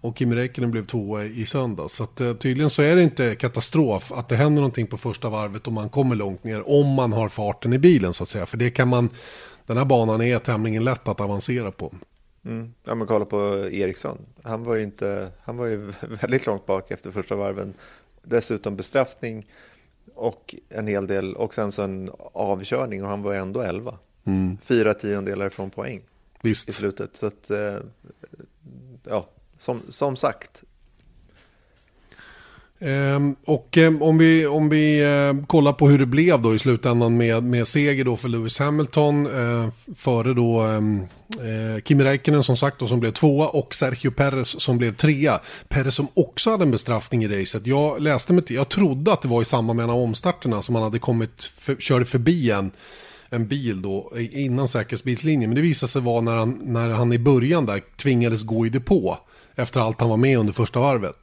Och 0.00 0.18
Kimi 0.18 0.36
Räikkönen 0.36 0.70
blev 0.70 0.86
tvåa 0.86 1.24
i 1.24 1.46
söndags. 1.46 1.94
Så 1.94 2.04
att, 2.04 2.20
eh, 2.20 2.34
tydligen 2.34 2.70
så 2.70 2.82
är 2.82 2.96
det 2.96 3.02
inte 3.02 3.34
katastrof 3.34 4.12
att 4.12 4.28
det 4.28 4.36
händer 4.36 4.60
någonting 4.60 4.86
på 4.86 4.96
första 4.96 5.28
varvet 5.28 5.66
och 5.66 5.72
man 5.72 5.88
kommer 5.88 6.16
långt 6.16 6.44
ner. 6.44 6.70
Om 6.70 6.86
man 6.86 7.12
har 7.12 7.28
farten 7.28 7.72
i 7.72 7.78
bilen 7.78 8.14
så 8.14 8.22
att 8.22 8.28
säga. 8.28 8.46
För 8.46 8.56
det 8.56 8.70
kan 8.70 8.88
man, 8.88 9.10
den 9.66 9.76
här 9.76 9.84
banan 9.84 10.22
är 10.22 10.38
tämligen 10.38 10.84
lätt 10.84 11.08
att 11.08 11.20
avancera 11.20 11.70
på. 11.70 11.92
Mm. 12.44 12.74
Ja, 12.84 12.94
men 12.94 13.06
kolla 13.06 13.24
på 13.24 13.68
Eriksson. 13.72 14.18
Han 14.42 14.64
var 14.64 14.74
ju, 14.74 14.82
inte, 14.82 15.30
han 15.42 15.56
var 15.56 15.66
ju 15.66 15.76
väldigt 16.00 16.46
långt 16.46 16.66
bak 16.66 16.90
efter 16.90 17.10
första 17.10 17.34
varven. 17.34 17.74
Dessutom 18.22 18.76
bestraffning 18.76 19.46
och 20.14 20.54
en 20.68 20.86
hel 20.86 21.06
del 21.06 21.36
och 21.36 21.54
sen 21.54 21.72
så 21.72 21.82
en 21.82 22.10
avkörning 22.32 23.02
och 23.02 23.08
han 23.08 23.22
var 23.22 23.34
ändå 23.34 23.60
11. 23.60 23.98
Mm. 24.24 24.58
Fyra 24.62 24.94
tiondelar 24.94 25.48
från 25.48 25.70
poäng 25.70 26.02
Visst. 26.42 26.68
i 26.68 26.72
slutet. 26.72 27.16
Så 27.16 27.26
att, 27.26 27.50
eh, 27.50 27.76
ja, 29.04 29.28
som, 29.56 29.82
som 29.88 30.16
sagt, 30.16 30.64
Ehm, 32.80 33.36
och 33.44 33.78
ehm, 33.78 34.02
om 34.02 34.18
vi, 34.18 34.46
om 34.46 34.68
vi 34.68 35.04
ehm, 35.04 35.46
kollar 35.46 35.72
på 35.72 35.88
hur 35.88 35.98
det 35.98 36.06
blev 36.06 36.42
då 36.42 36.54
i 36.54 36.58
slutändan 36.58 37.16
med, 37.16 37.42
med 37.44 37.68
seger 37.68 38.04
då 38.04 38.16
för 38.16 38.28
Lewis 38.28 38.58
Hamilton 38.58 39.26
eh, 39.26 39.68
före 39.94 40.34
då 40.34 40.62
eh, 40.64 41.82
Kimi 41.84 42.04
Räikkönen 42.04 42.42
som 42.42 42.56
sagt 42.56 42.78
då, 42.78 42.86
som 42.86 43.00
blev 43.00 43.10
tvåa 43.10 43.48
och 43.48 43.74
Sergio 43.74 44.10
Perez 44.10 44.60
som 44.60 44.78
blev 44.78 44.94
trea. 44.94 45.40
Perez 45.68 45.94
som 45.94 46.08
också 46.14 46.50
hade 46.50 46.64
en 46.64 46.70
bestraffning 46.70 47.24
i 47.24 47.40
racet. 47.40 47.66
Jag 47.66 48.02
läste 48.02 48.32
mig 48.32 48.44
till, 48.44 48.56
jag 48.56 48.68
trodde 48.68 49.12
att 49.12 49.22
det 49.22 49.28
var 49.28 49.42
i 49.42 49.44
samband 49.44 49.76
med 49.76 49.84
en 49.84 49.90
av 49.90 50.02
omstarterna 50.02 50.62
som 50.62 50.74
han 50.74 50.84
hade 50.84 50.98
kommit, 50.98 51.42
för, 51.42 51.74
körde 51.74 52.04
förbi 52.04 52.50
en 52.50 52.70
en 53.30 53.48
bil 53.48 53.82
då 53.82 54.12
innan 54.30 54.68
säkerhetsbilslinjen. 54.68 55.50
Men 55.50 55.54
det 55.54 55.62
visade 55.62 55.92
sig 55.92 56.02
vara 56.02 56.20
när 56.20 56.36
han, 56.36 56.60
när 56.62 56.88
han 56.88 57.12
i 57.12 57.18
början 57.18 57.66
där 57.66 57.82
tvingades 57.96 58.42
gå 58.42 58.66
i 58.66 58.68
depå 58.68 59.18
efter 59.54 59.80
allt 59.80 60.00
han 60.00 60.10
var 60.10 60.16
med 60.16 60.38
under 60.38 60.52
första 60.52 60.80
varvet 60.80 61.16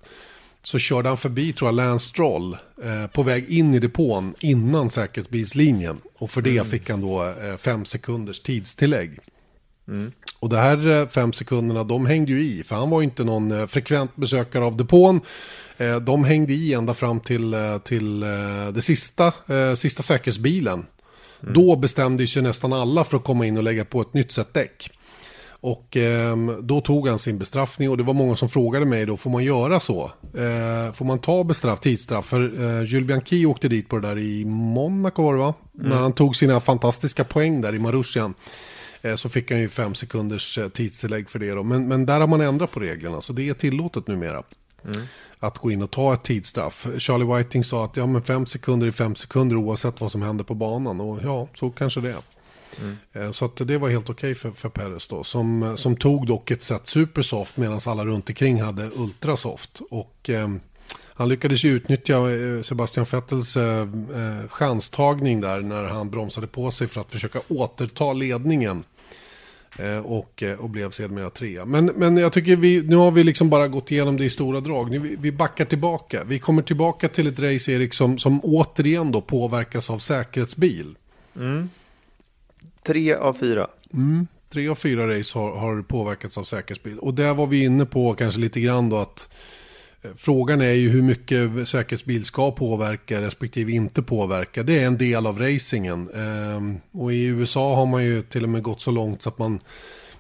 så 0.68 0.80
körde 0.80 1.10
han 1.10 1.18
förbi, 1.18 1.54
tror 1.54 1.68
jag, 1.68 1.76
Lance 1.76 2.06
Stroll 2.06 2.58
eh, 2.84 3.08
på 3.08 3.24
väg 3.24 3.50
in 3.50 3.74
i 3.74 3.80
depån 3.80 4.36
innan 4.40 4.90
säkerhetsbilslinjen. 4.90 5.98
Och 6.18 6.32
för 6.32 6.42
det 6.42 6.58
mm. 6.58 6.66
fick 6.66 6.90
han 6.90 7.02
då 7.02 7.24
eh, 7.26 7.58
fem 7.58 7.86
sekunders 7.86 8.40
tidstillägg. 8.40 9.20
Mm. 9.88 10.12
Och 10.40 10.50
det 10.50 10.58
här 10.58 10.88
eh, 10.92 11.08
fem 11.08 11.34
sekunderna, 11.34 11.84
de 11.84 12.06
hängde 12.06 12.32
ju 12.32 12.42
i, 12.42 12.64
för 12.64 12.76
han 12.76 12.90
var 12.90 13.02
ju 13.02 13.06
inte 13.06 13.24
någon 13.24 13.52
eh, 13.52 13.68
frekvent 13.68 14.16
besökare 14.16 14.64
av 14.64 14.78
depån. 14.78 15.22
Eh, 15.78 16.00
de 16.00 16.24
hängde 16.24 16.54
i 16.54 16.74
ända 16.74 16.94
fram 16.94 17.20
till, 17.20 17.56
till 17.84 18.20
det 18.74 18.82
sista, 18.82 19.34
sista 19.76 20.04
säkerhetsbilen. 20.04 20.86
Mm. 21.42 21.54
Då 21.54 21.76
bestämde 21.76 22.28
sig 22.28 22.42
nästan 22.42 22.74
alla 22.74 23.04
för 23.04 23.18
att 23.18 23.24
komma 23.24 23.46
in 23.46 23.58
och 23.58 23.64
lägga 23.64 23.86
på 23.86 24.02
ett 24.02 24.14
nytt 24.14 24.32
sätt 24.32 24.54
däck. 24.54 24.90
Och 25.66 25.98
eh, 25.98 26.38
då 26.62 26.82
tog 26.82 27.08
han 27.08 27.20
sin 27.20 27.38
bestraffning 27.38 27.90
och 27.90 27.98
det 27.98 28.04
var 28.04 28.14
många 28.14 28.36
som 28.36 28.50
frågade 28.50 28.86
mig 28.86 29.06
då, 29.06 29.18
får 29.18 29.30
man 29.30 29.44
göra 29.44 29.80
så? 29.80 30.12
Eh, 30.34 30.94
får 30.94 31.06
man 31.06 31.20
ta 31.20 31.44
bestraff, 31.44 31.80
tidsstraff? 31.80 32.26
För 32.26 32.64
eh, 32.64 32.84
Jules 32.84 33.08
Bianchi 33.08 33.46
åkte 33.46 33.68
dit 33.68 33.90
på 33.90 34.00
det 34.00 34.08
där 34.08 34.18
i 34.18 34.46
Monaco 34.46 35.24
var 35.24 35.34
det 35.34 35.40
va? 35.40 35.54
Mm. 35.80 35.90
När 35.90 35.98
han 35.98 36.14
tog 36.14 36.36
sina 36.36 36.60
fantastiska 36.60 37.24
poäng 37.24 37.62
där 37.62 37.76
i 37.76 37.80
Marushian. 37.80 38.34
Eh, 39.02 39.16
så 39.16 39.30
fick 39.30 39.52
han 39.52 39.60
ju 39.60 39.70
fem 39.70 39.96
sekunders 39.96 40.58
eh, 40.58 40.70
tidstillägg 40.70 41.30
för 41.30 41.40
det 41.40 41.52
då. 41.52 41.64
Men, 41.64 41.88
men 41.88 42.06
där 42.06 42.20
har 42.20 42.28
man 42.28 42.42
ändrat 42.42 42.72
på 42.72 42.80
reglerna 42.80 43.22
så 43.22 43.34
det 43.34 43.50
är 43.50 43.54
tillåtet 43.54 44.08
numera. 44.08 44.44
Mm. 44.84 45.08
Att 45.40 45.58
gå 45.58 45.72
in 45.72 45.82
och 45.82 45.92
ta 45.92 46.14
ett 46.14 46.24
tidsstraff. 46.24 46.88
Charlie 46.98 47.38
Whiting 47.38 47.64
sa 47.64 47.86
att 47.86 47.98
ja, 47.98 48.08
men 48.08 48.22
fem 48.22 48.46
sekunder 48.46 48.88
är 48.88 48.92
fem 48.92 49.16
sekunder 49.16 49.56
oavsett 49.56 50.02
vad 50.02 50.12
som 50.12 50.22
händer 50.22 50.44
på 50.44 50.54
banan. 50.54 51.02
Och 51.02 51.20
ja, 51.24 51.48
så 51.56 51.70
kanske 51.70 52.02
det 52.02 52.10
är. 52.10 52.35
Mm. 52.82 52.96
Eh, 53.14 53.32
så 53.32 53.46
att 53.46 53.68
det 53.68 53.78
var 53.78 53.90
helt 53.90 54.10
okej 54.10 54.32
okay 54.32 54.36
för, 54.36 54.52
för 54.52 54.70
Peres 54.70 55.08
då. 55.08 55.24
Som, 55.24 55.74
som 55.78 55.96
tog 55.96 56.28
dock 56.28 56.52
ett 56.52 56.64
set 56.64 56.88
supersoft 56.88 57.58
medan 57.58 57.80
alla 57.88 58.06
runt 58.06 58.30
omkring 58.30 58.62
hade 58.62 58.90
ultrasoft. 58.96 59.82
Och 59.90 60.30
eh, 60.30 60.48
han 61.18 61.30
lyckades 61.30 61.64
ju 61.64 61.70
utnyttja 61.70 62.32
eh, 62.32 62.62
Sebastian 62.62 63.06
Vettels 63.12 63.58
eh, 63.58 63.82
eh, 63.82 64.48
chanstagning 64.50 65.42
där 65.42 65.62
när 65.62 65.84
han 65.84 66.10
bromsade 66.10 66.48
på 66.48 66.72
sig 66.72 66.88
för 66.88 67.02
att 67.02 67.12
försöka 67.12 67.40
återta 67.48 68.14
ledningen. 68.14 68.84
Och, 70.04 70.44
och 70.60 70.70
blev 70.70 70.92
sedermera 70.92 71.30
trea. 71.30 71.66
Men, 71.66 71.86
men 71.86 72.18
jag 72.18 72.34
tycker 72.34 72.56
vi, 72.56 72.82
nu 72.82 72.96
har 72.96 73.12
vi 73.12 73.24
liksom 73.24 73.50
bara 73.50 73.68
gått 73.68 73.92
igenom 73.92 74.18
det 74.18 74.26
i 74.26 74.30
stora 74.30 74.60
drag. 74.60 74.92
Nu, 74.92 75.18
vi 75.20 75.32
backar 75.32 75.66
tillbaka. 75.66 76.24
Vi 76.24 76.40
kommer 76.40 76.62
tillbaka 76.62 77.08
till 77.08 77.28
ett 77.28 77.40
race, 77.40 77.72
Erik, 77.72 77.94
som, 77.94 78.18
som 78.18 78.40
återigen 78.44 79.12
då 79.12 79.22
påverkas 79.22 79.90
av 79.90 80.00
säkerhetsbil. 80.00 80.96
Mm. 81.36 81.70
Tre 82.86 83.14
av 83.14 83.34
fyra. 83.34 83.68
Mm, 83.94 84.28
tre 84.50 84.68
av 84.68 84.76
fyra 84.76 85.20
race 85.20 85.40
har, 85.40 85.56
har 85.56 85.82
påverkats 85.82 86.38
av 86.38 86.44
säkerhetsbil. 86.44 87.00
Och 87.00 87.14
där 87.14 87.34
var 87.34 87.48
vi 87.48 87.64
inne 87.64 87.86
på 87.86 88.14
kanske 88.14 88.40
lite 88.40 88.62
grann 88.62 88.90
då 88.90 88.98
att 88.98 89.30
eh, 90.02 90.12
Frågan 90.16 90.62
är 90.62 90.74
ju 90.74 90.90
hur 90.90 91.02
mycket 91.02 91.68
säkerhetsbil 91.68 92.26
ska 92.26 92.52
påverka 92.52 93.22
respektive 93.22 93.72
inte 93.72 94.02
påverka. 94.02 94.64
Det 94.64 94.80
är 94.80 94.88
en 94.88 94.98
del 94.98 95.28
av 95.28 95.40
racingen. 95.40 96.10
Ehm, 96.10 96.78
och 96.92 97.14
i 97.14 97.26
USA 97.26 97.76
har 97.76 97.86
man 97.86 98.06
ju 98.06 98.22
till 98.22 98.44
och 98.44 98.50
med 98.50 98.64
gått 98.64 98.82
så 98.82 98.92
långt 98.92 99.22
så 99.22 99.30
att 99.30 99.40
man, 99.40 99.60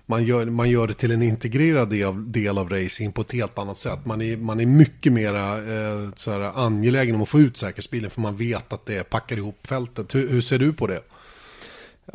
man, 0.06 0.23
gör, 0.23 0.45
man 0.45 0.69
gör 0.69 0.88
det 0.88 0.93
till 0.93 1.12
en 1.12 1.21
integrerad 1.21 1.89
del 1.89 2.08
av, 2.08 2.32
del 2.32 2.58
av 2.58 2.69
racing 2.69 3.13
på 3.13 3.21
ett 3.21 3.32
helt 3.32 3.58
annat 3.58 3.78
sätt. 3.78 4.06
Man 4.06 4.21
är, 4.21 4.38
man 4.38 4.60
är 4.60 4.65
mycket 4.65 5.13
mera 5.13 5.58
eh, 5.58 6.58
angelägen 6.58 7.15
om 7.15 7.21
att 7.21 7.30
få 7.30 7.39
ut 7.39 7.58
säkerhetsbilen 7.58 8.10
för 8.10 8.21
man 8.21 8.38
vet 8.38 8.73
att 8.73 8.86
det 8.86 9.10
packar 9.10 9.38
ihop 9.38 9.67
fältet. 9.67 10.15
Hur, 10.15 10.30
hur 10.30 10.41
ser 10.41 10.60
du 10.60 10.73
på 10.73 10.88
det? 10.88 11.01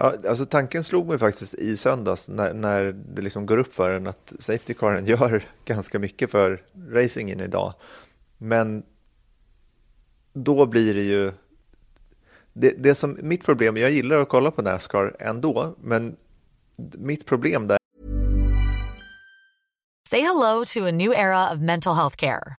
Ja, 0.02 0.14
alltså 0.28 0.46
tanken 0.46 0.84
slog 0.84 1.06
mig 1.06 1.18
faktiskt 1.18 1.54
i 1.54 1.76
söndags 1.76 2.28
när, 2.28 2.54
när 2.54 2.82
det 2.92 3.22
liksom 3.22 3.46
går 3.46 3.58
upp 3.58 3.74
för 3.74 3.90
en 3.90 4.06
att 4.06 4.32
Safety 4.38 4.74
Caren 4.74 5.04
gör 5.06 5.44
ganska 5.64 5.98
mycket 5.98 6.30
för 6.30 6.62
racingen 6.90 7.40
idag. 7.40 7.74
Men 8.38 8.82
då 10.32 10.66
blir 10.66 10.94
det 10.94 11.02
ju... 11.02 11.32
Det, 12.52 12.70
det 12.70 12.94
som 12.94 13.18
mitt 13.22 13.44
problem, 13.44 13.76
jag 13.76 13.90
gillar 13.90 14.20
att 14.20 14.28
kolla 14.28 14.50
på 14.50 14.62
Nascar 14.62 15.16
ändå, 15.18 15.74
men 15.80 16.16
mitt 16.98 17.26
problem 17.26 17.68
där... 17.68 17.78
Say 20.08 20.20
hello 20.20 20.64
to 20.64 20.86
a 20.86 20.90
new 20.90 21.12
era 21.12 21.52
of 21.52 21.58
mental 21.58 21.94
health 21.94 22.16
care. 22.16 22.59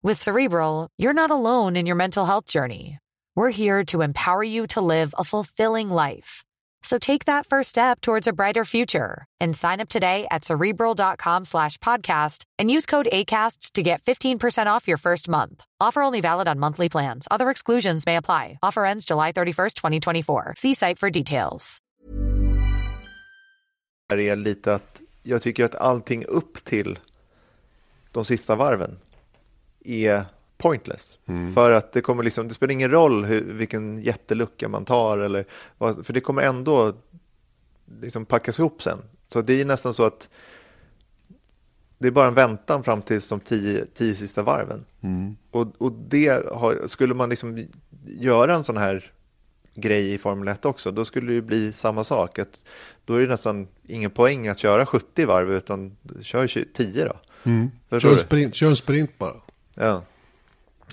With 0.00 0.22
Cerebral, 0.22 0.86
you're 0.96 1.12
not 1.12 1.32
alone 1.32 1.74
in 1.74 1.84
your 1.84 1.96
mental 1.96 2.24
health 2.24 2.46
journey. 2.46 2.98
We're 3.34 3.50
here 3.50 3.84
to 3.86 4.02
empower 4.02 4.44
you 4.44 4.68
to 4.68 4.80
live 4.80 5.12
a 5.18 5.24
fulfilling 5.24 5.90
life. 5.90 6.44
So 6.84 6.98
take 6.98 7.24
that 7.24 7.46
first 7.46 7.70
step 7.70 8.00
towards 8.00 8.28
a 8.28 8.32
brighter 8.32 8.64
future 8.64 9.24
and 9.40 9.56
sign 9.56 9.80
up 9.80 9.88
today 9.88 10.28
at 10.30 10.44
cerebral.com 10.44 11.44
slash 11.44 11.78
podcast 11.78 12.44
and 12.60 12.70
use 12.70 12.86
code 12.86 13.08
ACasts 13.12 13.72
to 13.72 13.82
get 13.82 14.00
15% 14.02 14.66
off 14.66 14.86
your 14.86 14.98
first 14.98 15.28
month. 15.28 15.64
Offer 15.80 16.02
only 16.02 16.20
valid 16.20 16.46
on 16.46 16.60
monthly 16.60 16.88
plans. 16.88 17.26
Other 17.32 17.50
exclusions 17.50 18.06
may 18.06 18.16
apply. 18.16 18.60
Offer 18.62 18.84
ends 18.84 19.04
July 19.04 19.32
31st, 19.32 19.74
2024. 19.74 20.54
See 20.56 20.74
site 20.74 20.98
for 21.00 21.10
details. 21.10 21.78
Det 24.08 24.28
är 24.28 24.36
lite 24.36 24.74
att 24.74 25.02
jag 25.22 25.42
tycker 25.42 25.64
att 25.64 25.74
allting 25.74 26.24
upp 26.24 26.64
till 26.64 26.98
de 28.12 28.24
sista 28.24 28.56
varven 28.56 28.98
är 29.88 30.24
pointless. 30.58 31.18
Mm. 31.26 31.54
För 31.54 31.70
att 31.70 31.92
det 31.92 32.00
kommer 32.00 32.22
liksom, 32.22 32.48
det 32.48 32.54
spelar 32.54 32.72
ingen 32.72 32.90
roll 32.90 33.24
hur, 33.24 33.40
vilken 33.52 34.02
jättelucka 34.02 34.68
man 34.68 34.84
tar 34.84 35.18
eller 35.18 35.44
vad, 35.78 36.06
för 36.06 36.12
det 36.12 36.20
kommer 36.20 36.42
ändå 36.42 36.94
liksom 38.00 38.24
packas 38.24 38.58
ihop 38.58 38.82
sen. 38.82 38.98
Så 39.26 39.42
det 39.42 39.60
är 39.60 39.64
nästan 39.64 39.94
så 39.94 40.04
att 40.04 40.28
det 41.98 42.08
är 42.08 42.12
bara 42.12 42.28
en 42.28 42.34
väntan 42.34 42.84
fram 42.84 43.02
till 43.02 43.20
de 43.30 43.40
tio, 43.40 43.86
tio 43.94 44.14
sista 44.14 44.42
varven. 44.42 44.84
Mm. 45.00 45.36
Och, 45.50 45.66
och 45.78 45.92
det 45.92 46.46
har, 46.52 46.86
skulle 46.86 47.14
man 47.14 47.28
liksom 47.28 47.66
göra 48.04 48.56
en 48.56 48.64
sån 48.64 48.76
här 48.76 49.12
grej 49.74 50.12
i 50.12 50.18
Formel 50.18 50.48
1 50.48 50.64
också, 50.64 50.90
då 50.90 51.04
skulle 51.04 51.32
det 51.32 51.42
bli 51.42 51.72
samma 51.72 52.04
sak. 52.04 52.38
Att 52.38 52.62
då 53.04 53.14
är 53.14 53.20
det 53.20 53.26
nästan 53.26 53.68
ingen 53.86 54.10
poäng 54.10 54.48
att 54.48 54.58
köra 54.58 54.86
70 54.86 55.26
varv, 55.26 55.52
utan 55.52 55.96
kör 56.20 56.46
10 56.72 57.04
då. 57.04 57.16
Mm. 57.44 57.70
Kör, 57.90 58.16
sprint, 58.16 58.54
kör 58.54 58.68
en 58.68 58.76
sprint 58.76 59.18
bara. 59.18 59.34
Ja. 59.78 60.02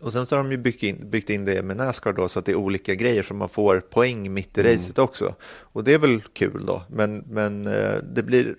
Och 0.02 0.14
sen 0.14 0.26
så 0.26 0.36
har 0.36 0.44
de 0.44 0.52
ju 0.52 0.58
byggt 0.58 0.84
in, 0.84 1.10
byggt 1.10 1.30
in 1.30 1.46
det 1.46 1.62
med 1.62 1.78
Nascar 1.78 2.14
då 2.14 2.28
så 2.28 2.40
att 2.40 2.46
det 2.46 2.52
är 2.52 2.56
olika 2.56 2.96
grejer 2.96 3.24
så 3.24 3.34
man 3.34 3.50
får 3.50 3.80
poäng 3.80 4.34
mitt 4.34 4.58
i 4.58 4.62
mm. 4.62 4.74
racet 4.74 5.00
också. 5.00 5.36
Och 5.46 5.84
det 5.84 5.94
är 5.94 6.00
väl 6.00 6.22
kul 6.22 6.66
då, 6.66 6.84
men, 6.90 7.18
men 7.18 7.68
eh, 7.68 7.96
det 8.04 8.24
blir... 8.24 8.56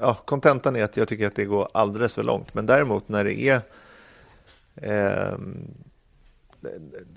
Ja, 0.00 0.14
kontentan 0.14 0.76
är 0.76 0.84
att 0.84 0.96
jag 0.96 1.08
tycker 1.08 1.26
att 1.26 1.34
det 1.34 1.44
går 1.44 1.68
alldeles 1.74 2.14
för 2.14 2.22
långt. 2.22 2.54
Men 2.54 2.66
däremot 2.66 3.08
när 3.08 3.24
det 3.24 3.40
är... 3.40 3.60
Eh, 4.76 5.38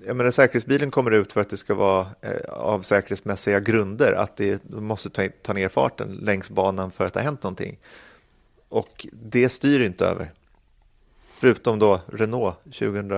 jag 0.06 0.16
menar, 0.16 0.30
säkerhetsbilen 0.30 0.90
kommer 0.90 1.10
ut 1.10 1.32
för 1.32 1.40
att 1.40 1.50
det 1.50 1.56
ska 1.56 1.74
vara 1.74 2.06
eh, 2.20 2.50
av 2.50 2.82
säkerhetsmässiga 2.82 3.60
grunder, 3.60 4.12
att 4.12 4.36
det 4.36 4.70
måste 4.70 5.10
ta, 5.10 5.28
ta 5.42 5.52
ner 5.52 5.68
farten 5.68 6.08
längs 6.08 6.50
banan 6.50 6.90
för 6.90 7.04
att 7.04 7.14
det 7.14 7.20
har 7.20 7.24
hänt 7.24 7.42
någonting. 7.42 7.78
Och 8.68 9.06
det 9.12 9.48
styr 9.48 9.80
inte 9.80 10.06
över. 10.06 10.32
Förutom 11.38 11.78
då 11.78 12.00
Renault 12.06 12.56
2000, 12.64 13.08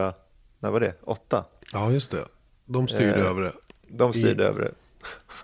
när 0.59 0.71
var 0.71 0.81
det? 0.81 0.95
8? 1.03 1.45
Ja, 1.73 1.93
just 1.93 2.11
det. 2.11 2.25
De 2.67 2.89
styrde 2.89 3.21
eh, 3.21 3.27
över 3.27 3.43
det. 3.43 3.53
De 3.89 4.13
styrde 4.13 4.43
I... 4.43 4.47
över 4.47 4.61
det. 4.61 4.73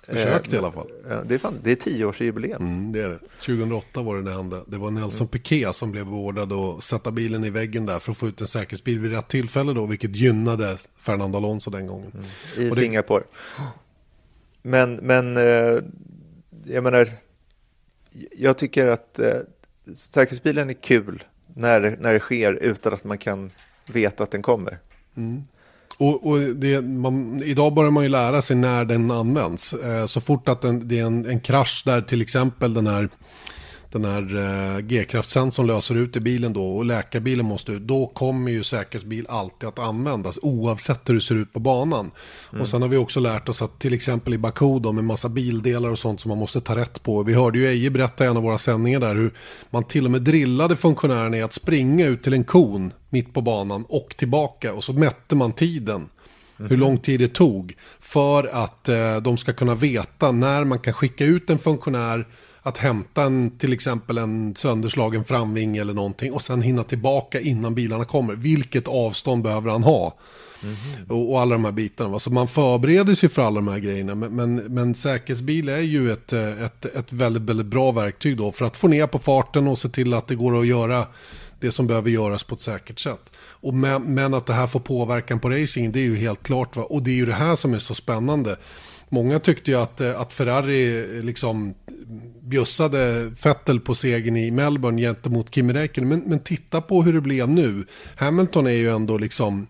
Försökte 0.03 0.57
i 0.57 0.59
alla 0.59 0.73
fall. 0.73 0.91
Det, 1.25 1.35
är 1.35 1.39
fan, 1.39 1.59
det 1.63 1.73
är 1.73 1.77
tioårsjubileum. 1.77 2.63
Mm, 2.63 2.93
det 2.93 3.03
är 3.03 3.09
det. 3.09 3.19
2008 3.19 4.03
var 4.03 4.17
det 4.17 4.23
det 4.23 4.31
hände. 4.31 4.63
Det 4.67 4.79
var 4.79 4.91
Nelson 4.91 5.25
mm. 5.25 5.29
Piquet 5.29 5.75
som 5.75 5.93
blev 5.93 6.07
beordrad 6.07 6.53
att 6.53 6.85
sätta 6.85 7.11
bilen 7.11 7.45
i 7.45 7.51
väggen 7.51 7.87
där 7.87 7.99
för 7.99 8.13
att 8.13 8.19
få 8.19 8.29
ut 8.29 8.41
en 8.41 8.47
säkerhetsbil 8.47 9.01
vid 9.01 9.13
rätt 9.13 9.29
tillfälle 9.29 9.73
då, 9.73 9.87
vilket 9.87 10.17
gynnade 10.17 10.77
Fernando 10.97 11.39
Alonso 11.39 11.71
den 11.71 11.87
gången. 11.87 12.13
Mm. 12.15 12.27
I 12.57 12.69
det... 12.69 12.75
Singapore. 12.75 13.25
Men, 14.63 14.95
men 14.95 15.37
eh, 15.37 15.83
jag 16.65 16.85
menar, 16.85 17.09
jag 18.37 18.59
tycker 18.59 18.87
att 18.87 19.19
eh, 19.19 19.39
säkerhetsbilen 19.95 20.71
är 20.71 20.75
kul 20.75 21.25
när, 21.57 21.97
när 22.01 22.13
det 22.13 22.21
sker 22.21 22.53
utan 22.53 22.95
att 22.95 23.05
man 23.05 23.19
kan 23.19 23.51
veta 23.87 24.23
att 24.23 24.31
den 24.31 24.43
kommer. 24.43 24.79
Mm. 25.17 25.45
Och, 25.99 26.27
och 26.27 26.39
det, 26.39 26.81
man, 26.81 27.43
idag 27.45 27.75
börjar 27.75 27.91
man 27.91 28.03
ju 28.03 28.09
lära 28.09 28.43
sig 28.43 28.57
när 28.57 28.85
den 28.85 29.11
används. 29.11 29.73
Eh, 29.73 30.07
så 30.07 30.21
fort 30.21 30.49
att 30.49 30.61
den, 30.61 30.89
det 30.89 30.99
är 30.99 31.05
en, 31.05 31.27
en 31.27 31.41
krasch 31.41 31.83
där 31.85 32.01
till 32.01 32.23
exempel 32.23 32.75
den 32.75 32.87
här 32.87 33.09
den 33.93 34.05
här 34.05 34.37
eh, 34.37 34.81
G-kraftsensorn 34.81 35.67
löser 35.67 35.95
ut 35.95 36.17
i 36.17 36.21
bilen 36.21 36.53
då 36.53 36.77
och 36.77 36.85
läkarbilen 36.85 37.47
måste 37.47 37.73
ut, 37.73 37.83
då 37.83 38.07
kommer 38.07 38.51
ju 38.51 38.65
säkerhetsbil 38.65 39.27
alltid 39.29 39.69
att 39.69 39.79
användas 39.79 40.39
oavsett 40.43 41.09
hur 41.09 41.15
det 41.15 41.21
ser 41.21 41.35
ut 41.35 41.53
på 41.53 41.61
banan. 41.61 42.11
Mm. 42.51 42.63
Och 42.63 42.69
sen 42.69 42.83
har 42.83 42.89
vi 42.89 42.97
också 42.97 43.21
lärt 43.21 43.49
oss 43.49 43.63
att 43.63 43.79
till 43.79 43.95
exempel 43.95 44.35
i 44.35 44.39
Baku 44.39 44.79
då 44.79 44.93
med 44.93 45.05
massa 45.05 45.29
bildelar 45.29 45.91
och 45.91 45.99
sånt 45.99 46.21
som 46.21 46.29
man 46.29 46.39
måste 46.39 46.61
ta 46.61 46.77
rätt 46.77 47.03
på. 47.03 47.23
Vi 47.23 47.35
hörde 47.35 47.59
ju 47.59 47.67
Eje 47.67 47.91
berätta 47.91 48.25
i 48.25 48.27
en 48.27 48.37
av 48.37 48.43
våra 48.43 48.59
sändningar 48.59 49.01
där 49.01 49.15
hur 49.15 49.35
man 49.71 49.85
till 49.85 50.05
och 50.05 50.11
med 50.11 50.23
drillade 50.23 50.77
funktionärerna 50.77 51.37
i 51.37 51.43
att 51.43 51.53
springa 51.53 52.07
ut 52.07 52.23
till 52.23 52.33
en 52.33 52.45
kon 52.45 52.93
mitt 53.09 53.35
på 53.35 53.41
banan 53.41 53.85
och 53.89 54.15
tillbaka 54.19 54.73
och 54.73 54.85
så 54.85 54.93
mätte 54.93 55.37
man 55.37 55.53
tiden. 55.53 56.09
Mm. 56.59 56.71
Hur 56.71 56.77
lång 56.77 56.99
tid 56.99 57.21
det 57.21 57.29
tog 57.29 57.77
för 58.01 58.47
att 58.47 58.89
eh, 58.89 59.17
de 59.17 59.37
ska 59.37 59.53
kunna 59.53 59.75
veta 59.75 60.33
när 60.33 60.65
man 60.65 60.79
kan 60.79 60.95
skicka 60.95 61.25
ut 61.25 61.51
en 61.51 61.59
funktionär 61.59 62.27
att 62.67 62.79
hämta 62.79 63.23
en, 63.23 63.59
till 63.59 63.73
exempel 63.73 64.19
en 64.19 64.55
sönderslagen 64.55 65.25
framving 65.25 65.77
eller 65.77 65.95
någonting 65.95 66.33
och 66.33 66.43
sen 66.43 66.63
hinna 66.63 66.83
tillbaka 66.83 67.41
innan 67.41 67.75
bilarna 67.75 68.05
kommer. 68.05 68.35
Vilket 68.35 68.89
avstånd 68.89 69.43
behöver 69.43 69.71
han 69.71 69.83
ha? 69.83 70.19
Mm. 70.63 70.77
Och, 71.09 71.33
och, 71.33 71.41
alla 71.41 71.55
de 71.55 71.65
här 71.65 71.73
bitarna. 71.73 72.19
Så 72.19 72.33
man 72.33 72.49
förbereder 72.49 73.15
sig 73.15 73.29
för 73.29 73.43
alla 73.43 73.55
de 73.55 73.69
här 73.69 73.79
grejerna. 73.79 74.15
Men, 74.15 74.37
men, 74.37 74.55
men 74.57 74.95
säkerhetsbil 74.95 75.69
är 75.69 75.81
ju 75.81 76.13
ett, 76.13 76.33
ett, 76.33 76.85
ett 76.85 77.13
väldigt, 77.13 77.43
väldigt 77.43 77.67
bra 77.67 77.93
verktyg 77.93 78.37
då 78.37 78.53
för 78.53 78.65
att 78.65 78.77
få 78.77 78.89
ner 78.89 79.07
på 79.07 79.19
farten 79.19 79.69
och 79.69 79.79
se 79.79 79.89
till 79.89 80.15
att 80.15 80.29
det 80.29 80.35
går 80.35 80.61
att 80.61 80.67
göra 80.67 81.07
det 81.61 81.73
som 81.73 81.87
behöver 81.87 82.11
göras 82.11 82.45
på 82.45 82.55
ett 82.55 82.61
säkert 82.61 82.99
sätt. 82.99 83.33
Och 83.39 83.75
men, 83.75 84.03
men 84.03 84.35
att 84.35 84.47
det 84.47 84.55
här 84.55 84.67
får 84.67 84.81
påverkan 84.81 85.41
på 85.41 85.51
racing, 85.51 85.93
det 85.93 86.01
är 86.01 86.05
ju 86.05 86.17
helt 86.17 86.43
klart. 86.43 86.77
Va? 86.77 86.83
Och 86.83 87.03
det 87.03 87.11
är 87.11 87.15
ju 87.15 87.27
det 87.27 87.33
här 87.33 87.57
som 87.57 87.75
är 87.75 87.79
så 87.79 87.95
spännande. 87.95 88.57
Många 89.09 89.39
tyckte 89.39 89.71
ju 89.71 89.77
att, 89.77 90.01
eh, 90.01 90.21
att 90.21 90.33
Ferrari 90.33 91.01
eh, 91.17 91.25
liksom 91.25 91.75
bjussade 92.43 93.33
Vettel 93.45 93.81
på 93.81 93.95
segern 93.95 94.37
i 94.37 94.51
Melbourne 94.51 95.03
gentemot 95.03 95.55
Kimi 95.55 95.73
Räikkönen. 95.73 96.09
Men, 96.09 96.21
men 96.21 96.41
titta 96.41 96.81
på 96.81 97.03
hur 97.03 97.13
det 97.13 97.21
blev 97.21 97.49
nu. 97.49 97.85
Hamilton 98.17 98.67
är 98.67 98.71
ju 98.71 98.89
ändå 98.91 99.19
liksom 99.19 99.67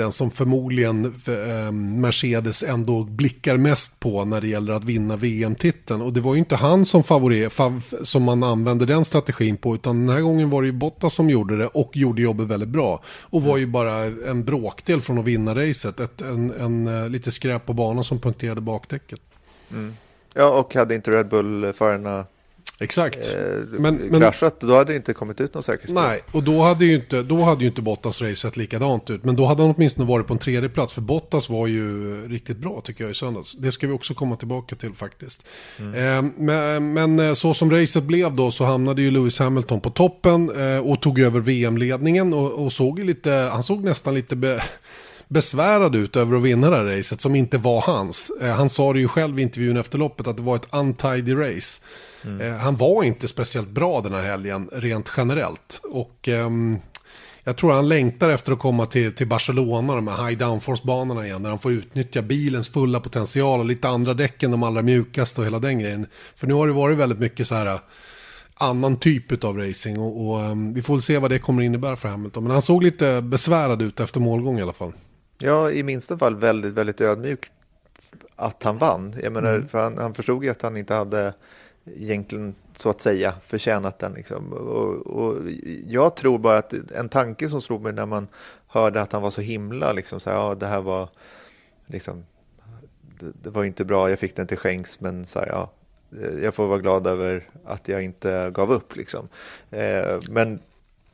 den 0.00 0.12
som 0.12 0.30
förmodligen 0.30 1.04
eh, 1.04 1.72
Mercedes 1.72 2.62
ändå 2.62 3.04
blickar 3.04 3.56
mest 3.56 4.00
på 4.00 4.24
när 4.24 4.40
det 4.40 4.48
gäller 4.48 4.72
att 4.72 4.84
vinna 4.84 5.16
VM-titeln. 5.16 6.02
Och 6.02 6.12
det 6.12 6.20
var 6.20 6.34
ju 6.34 6.38
inte 6.38 6.56
han 6.56 6.84
som 6.84 7.02
favorit, 7.02 7.52
fav, 7.52 7.84
som 8.02 8.22
man 8.22 8.42
använde 8.42 8.86
den 8.86 9.04
strategin 9.04 9.56
på, 9.56 9.74
utan 9.74 10.06
den 10.06 10.16
här 10.16 10.22
gången 10.22 10.50
var 10.50 10.62
det 10.62 10.66
ju 10.66 10.72
Bottas 10.72 11.14
som 11.14 11.30
gjorde 11.30 11.56
det 11.56 11.66
och 11.66 11.96
gjorde 11.96 12.22
jobbet 12.22 12.46
väldigt 12.46 12.68
bra. 12.68 13.02
Och 13.20 13.42
var 13.42 13.56
ju 13.56 13.66
bara 13.66 13.94
en 14.04 14.44
bråkdel 14.44 15.00
från 15.00 15.18
att 15.18 15.24
vinna 15.24 15.54
racet. 15.54 16.00
Ett, 16.00 16.20
en, 16.20 16.50
en, 16.50 16.86
en, 16.86 17.02
eh, 17.02 17.08
lite 17.08 17.30
skräp 17.30 17.66
på 17.66 17.72
banan 17.72 18.04
som 18.04 18.18
punkterade 18.18 18.60
bakdäcket. 18.60 19.20
Mm. 19.70 19.94
Ja, 20.34 20.50
och 20.50 20.74
hade 20.74 20.94
inte 20.94 21.10
Red 21.10 21.28
Bull-förarna 21.28 22.26
Exakt. 22.82 23.34
Eh, 23.34 23.40
men, 23.70 24.20
kraschat, 24.20 24.60
då 24.60 24.76
hade 24.76 24.92
det 24.92 24.96
inte 24.96 25.12
kommit 25.12 25.40
ut 25.40 25.54
någon 25.54 25.62
säkerhetsbil. 25.62 25.94
Nej, 25.94 26.20
och 26.32 26.42
då 26.42 26.62
hade 26.62 26.84
ju 26.84 26.94
inte, 26.94 27.22
då 27.22 27.42
hade 27.42 27.60
ju 27.60 27.66
inte 27.66 27.82
Bottas 27.82 28.22
racet 28.22 28.56
likadant 28.56 29.10
ut. 29.10 29.24
Men 29.24 29.36
då 29.36 29.46
hade 29.46 29.62
han 29.62 29.74
åtminstone 29.76 30.08
varit 30.08 30.26
på 30.26 30.32
en 30.32 30.38
tredje 30.38 30.68
plats 30.68 30.94
För 30.94 31.00
Bottas 31.00 31.50
var 31.50 31.66
ju 31.66 32.28
riktigt 32.28 32.56
bra 32.56 32.80
tycker 32.84 33.04
jag 33.04 33.10
i 33.10 33.14
söndags. 33.14 33.56
Det 33.56 33.72
ska 33.72 33.86
vi 33.86 33.92
också 33.92 34.14
komma 34.14 34.36
tillbaka 34.36 34.76
till 34.76 34.94
faktiskt. 34.94 35.44
Mm. 35.78 35.94
Eh, 35.94 36.32
men, 36.36 36.92
men, 36.92 37.18
eh, 37.28 37.34
så 37.34 37.54
som 37.54 37.70
racet 37.70 38.04
blev 38.04 38.36
då 38.36 38.50
så 38.50 38.64
hamnade 38.64 39.02
ju 39.02 39.10
Lewis 39.10 39.38
Hamilton 39.38 39.80
på 39.80 39.90
toppen 39.90 40.50
eh, 40.60 40.78
och 40.78 41.02
tog 41.02 41.20
över 41.20 41.40
VM-ledningen. 41.40 42.34
Och, 42.34 42.64
och, 42.64 42.72
såg 42.72 42.98
lite, 42.98 43.30
han 43.52 43.62
såg 43.62 43.84
nästan 43.84 44.14
lite... 44.14 44.36
Be, 44.36 44.62
besvärad 45.30 45.96
ut 45.96 46.16
över 46.16 46.36
att 46.36 46.42
vinna 46.42 46.70
det 46.70 46.76
här 46.76 46.84
racet 46.84 47.20
som 47.20 47.34
inte 47.34 47.58
var 47.58 47.80
hans. 47.80 48.32
Eh, 48.42 48.48
han 48.48 48.68
sa 48.68 48.92
det 48.92 49.00
ju 49.00 49.08
själv 49.08 49.38
i 49.38 49.42
intervjun 49.42 49.76
efter 49.76 49.98
loppet 49.98 50.26
att 50.26 50.36
det 50.36 50.42
var 50.42 50.56
ett 50.56 50.68
untidy 50.72 51.34
race. 51.34 51.80
Mm. 52.24 52.40
Eh, 52.40 52.58
han 52.58 52.76
var 52.76 53.02
inte 53.02 53.28
speciellt 53.28 53.68
bra 53.68 54.00
den 54.00 54.12
här 54.12 54.22
helgen 54.22 54.68
rent 54.72 55.12
generellt. 55.16 55.80
Och 55.84 56.28
ehm, 56.28 56.78
jag 57.44 57.56
tror 57.56 57.72
han 57.72 57.88
längtar 57.88 58.28
efter 58.28 58.52
att 58.52 58.58
komma 58.58 58.86
till, 58.86 59.14
till 59.14 59.26
Barcelona, 59.28 59.94
de 59.94 60.08
här 60.08 60.26
high 60.26 60.38
downforce-banorna 60.38 61.26
igen, 61.26 61.42
där 61.42 61.50
han 61.50 61.58
får 61.58 61.72
utnyttja 61.72 62.22
bilens 62.22 62.68
fulla 62.68 63.00
potential 63.00 63.60
och 63.60 63.66
lite 63.66 63.88
andra 63.88 64.14
däck 64.14 64.42
än 64.42 64.50
de 64.50 64.62
allra 64.62 64.82
mjukaste 64.82 65.40
och 65.40 65.46
hela 65.46 65.58
den 65.58 65.78
grejen. 65.78 66.06
För 66.34 66.46
nu 66.46 66.54
har 66.54 66.66
det 66.66 66.72
varit 66.72 66.98
väldigt 66.98 67.18
mycket 67.18 67.46
så 67.46 67.54
här 67.54 67.80
annan 68.54 68.96
typ 68.96 69.44
av 69.44 69.56
racing 69.58 69.98
och, 69.98 70.28
och 70.28 70.50
um, 70.50 70.74
vi 70.74 70.82
får 70.82 70.94
väl 70.94 71.02
se 71.02 71.18
vad 71.18 71.30
det 71.30 71.38
kommer 71.38 71.62
innebära 71.62 71.96
för 71.96 72.08
Hamilton. 72.08 72.42
Men 72.42 72.52
han 72.52 72.62
såg 72.62 72.82
lite 72.82 73.22
besvärad 73.22 73.82
ut 73.82 74.00
efter 74.00 74.20
målgång 74.20 74.58
i 74.58 74.62
alla 74.62 74.72
fall. 74.72 74.92
Ja, 75.38 75.70
i 75.70 75.82
minsta 75.82 76.18
fall 76.18 76.36
väldigt, 76.36 76.72
väldigt 76.72 77.00
ödmjuk 77.00 77.46
att 78.36 78.62
han 78.62 78.78
vann. 78.78 79.14
Jag 79.22 79.32
menar, 79.32 79.54
mm. 79.54 79.68
för 79.68 79.78
han, 79.78 79.98
han 79.98 80.14
förstod 80.14 80.44
ju 80.44 80.50
att 80.50 80.62
han 80.62 80.76
inte 80.76 80.94
hade 80.94 81.34
egentligen 81.96 82.54
så 82.76 82.90
att 82.90 83.00
säga 83.00 83.34
förtjänat 83.42 83.98
den. 83.98 84.12
Liksom. 84.12 84.52
Och, 84.52 85.06
och, 85.06 85.50
jag 85.86 86.16
tror 86.16 86.38
bara 86.38 86.58
att 86.58 86.72
en 86.72 87.08
tanke 87.08 87.48
som 87.48 87.60
slog 87.60 87.82
mig 87.82 87.92
när 87.92 88.06
man 88.06 88.28
hörde 88.66 89.00
att 89.00 89.12
han 89.12 89.22
var 89.22 89.30
så 89.30 89.40
himla, 89.40 89.92
liksom, 89.92 90.20
så 90.20 90.30
här, 90.30 90.36
ja, 90.36 90.54
det 90.54 90.66
här 90.66 90.80
var 90.80 91.08
liksom, 91.86 92.24
det, 93.18 93.32
det, 93.42 93.50
var 93.50 93.64
inte 93.64 93.84
bra, 93.84 94.10
jag 94.10 94.18
fick 94.18 94.36
den 94.36 94.46
till 94.46 94.58
skänks, 94.58 95.00
men 95.00 95.26
så 95.26 95.38
här, 95.38 95.46
ja, 95.46 95.70
jag 96.42 96.54
får 96.54 96.66
vara 96.66 96.78
glad 96.78 97.06
över 97.06 97.48
att 97.64 97.88
jag 97.88 98.02
inte 98.02 98.50
gav 98.54 98.72
upp. 98.72 98.96
Liksom. 98.96 99.28
Eh, 99.70 100.18
men 100.28 100.60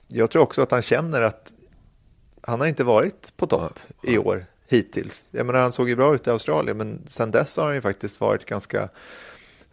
jag 0.09 0.31
tror 0.31 0.43
också 0.43 0.63
att 0.63 0.71
han 0.71 0.83
känner 0.83 1.23
att 1.23 1.55
han 2.41 2.61
har 2.61 2.67
inte 2.67 2.85
varit 2.85 3.33
på 3.37 3.47
topp 3.47 3.79
i 4.03 4.19
år 4.19 4.47
hittills. 4.69 5.29
Jag 5.31 5.47
menar, 5.47 5.61
han 5.61 5.73
såg 5.73 5.89
ju 5.89 5.97
bra 5.97 6.15
ut 6.15 6.27
i 6.27 6.31
Australien, 6.31 6.77
men 6.77 7.03
sen 7.07 7.31
dess 7.31 7.57
har 7.57 7.65
han 7.65 7.75
ju 7.75 7.81
faktiskt 7.81 8.21
varit 8.21 8.45
ganska 8.45 8.89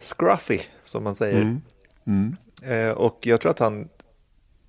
scruffy, 0.04 0.58
som 0.82 1.04
man 1.04 1.14
säger. 1.14 1.40
Mm. 1.40 1.60
Mm. 2.06 2.36
Eh, 2.62 2.92
och 2.94 3.18
jag 3.22 3.40
tror 3.40 3.50
att 3.50 3.58
han 3.58 3.88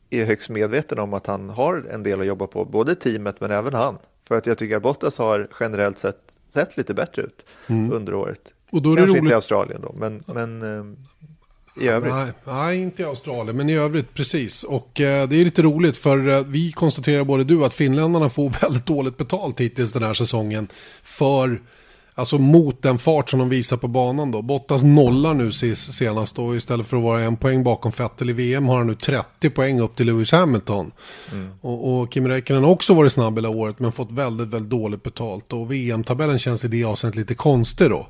är 0.10 0.26
högst 0.26 0.50
medveten 0.50 1.00
om 1.00 1.14
att 1.14 1.28
han 1.28 1.50
har 1.50 1.88
en 1.92 2.04
del 2.04 2.20
att 2.20 2.26
jobba 2.26 2.48
på, 2.48 2.66
både 2.66 2.96
teamet 2.96 3.42
men 3.42 3.52
även 3.52 3.74
han. 3.74 3.98
För 4.28 4.36
att 4.36 4.46
jag 4.46 4.58
tycker 4.58 4.76
att 4.78 4.84
Bottas 4.84 5.18
har 5.18 5.48
generellt 5.60 5.98
sett 5.98 6.36
sett 6.50 6.78
lite 6.78 6.94
bättre 6.94 7.22
ut 7.22 7.46
Mm. 7.68 7.92
under 7.92 8.14
året. 8.14 8.40
Och 8.72 8.82
då 8.82 8.92
är 8.92 8.96
det 8.96 9.02
Kanske 9.02 9.12
roligt. 9.12 9.22
inte 9.24 9.32
i 9.32 9.36
Australien 9.36 9.82
då, 9.82 9.96
men, 9.98 10.24
men 10.28 10.62
eh, 10.62 10.84
i 11.84 11.88
övrigt. 11.88 12.14
Nej, 12.14 12.32
nej, 12.46 12.78
inte 12.82 13.02
i 13.02 13.06
Australien, 13.06 13.58
men 13.58 13.70
i 13.70 13.74
övrigt 13.76 14.14
precis. 14.14 14.64
Och 14.64 15.02
eh, 15.02 15.28
det 15.30 15.36
är 15.36 15.44
lite 15.46 15.62
roligt 15.62 15.98
för 15.98 16.28
eh, 16.30 16.44
vi 16.48 16.72
konstaterar 16.72 17.24
både 17.24 17.44
du 17.44 17.66
att 17.66 17.74
finländarna 17.74 18.30
får 18.30 18.50
väldigt 18.62 18.86
dåligt 18.86 19.18
betalt 19.18 19.60
hittills 19.60 19.94
den 19.94 20.04
här 20.04 20.14
säsongen. 20.14 20.68
För, 21.02 21.62
alltså 22.16 22.38
mot 22.38 22.82
den 22.82 22.98
fart 22.98 23.30
som 23.30 23.40
de 23.40 23.50
visar 23.50 23.78
på 23.78 23.88
banan 23.88 24.32
då. 24.32 24.42
Bottas 24.42 24.84
nollar 24.84 25.34
nu 25.34 25.52
senast 25.52 26.40
och 26.40 26.56
istället 26.56 26.88
för 26.88 26.98
att 26.98 27.04
vara 27.04 27.22
en 27.22 27.38
poäng 27.38 27.64
bakom 27.64 27.92
Vettel 27.98 28.30
i 28.30 28.34
VM 28.34 28.68
har 28.68 28.78
han 28.78 28.88
nu 28.88 28.96
30 28.96 29.50
poäng 29.50 29.80
upp 29.80 29.96
till 29.96 30.06
Lewis 30.06 30.32
Hamilton. 30.32 30.92
Och, 31.62 32.02
och 32.02 32.12
Kim 32.12 32.28
Räikkönen 32.28 32.64
har 32.64 32.72
också 32.72 32.94
varit 32.94 33.12
snabb 33.12 33.38
hela 33.38 33.50
året 33.50 33.80
men 33.80 33.92
fått 33.92 34.12
väldigt, 34.12 34.48
väldigt 34.48 34.70
dåligt 34.70 35.04
betalt. 35.04 35.54
Och 35.54 35.72
VM-tabellen 35.72 36.40
känns 36.40 36.66
i 36.66 36.68
det 36.68 36.84
avseendet 36.84 37.18
lite 37.18 37.36
konstig 37.36 37.90
då. 37.90 38.08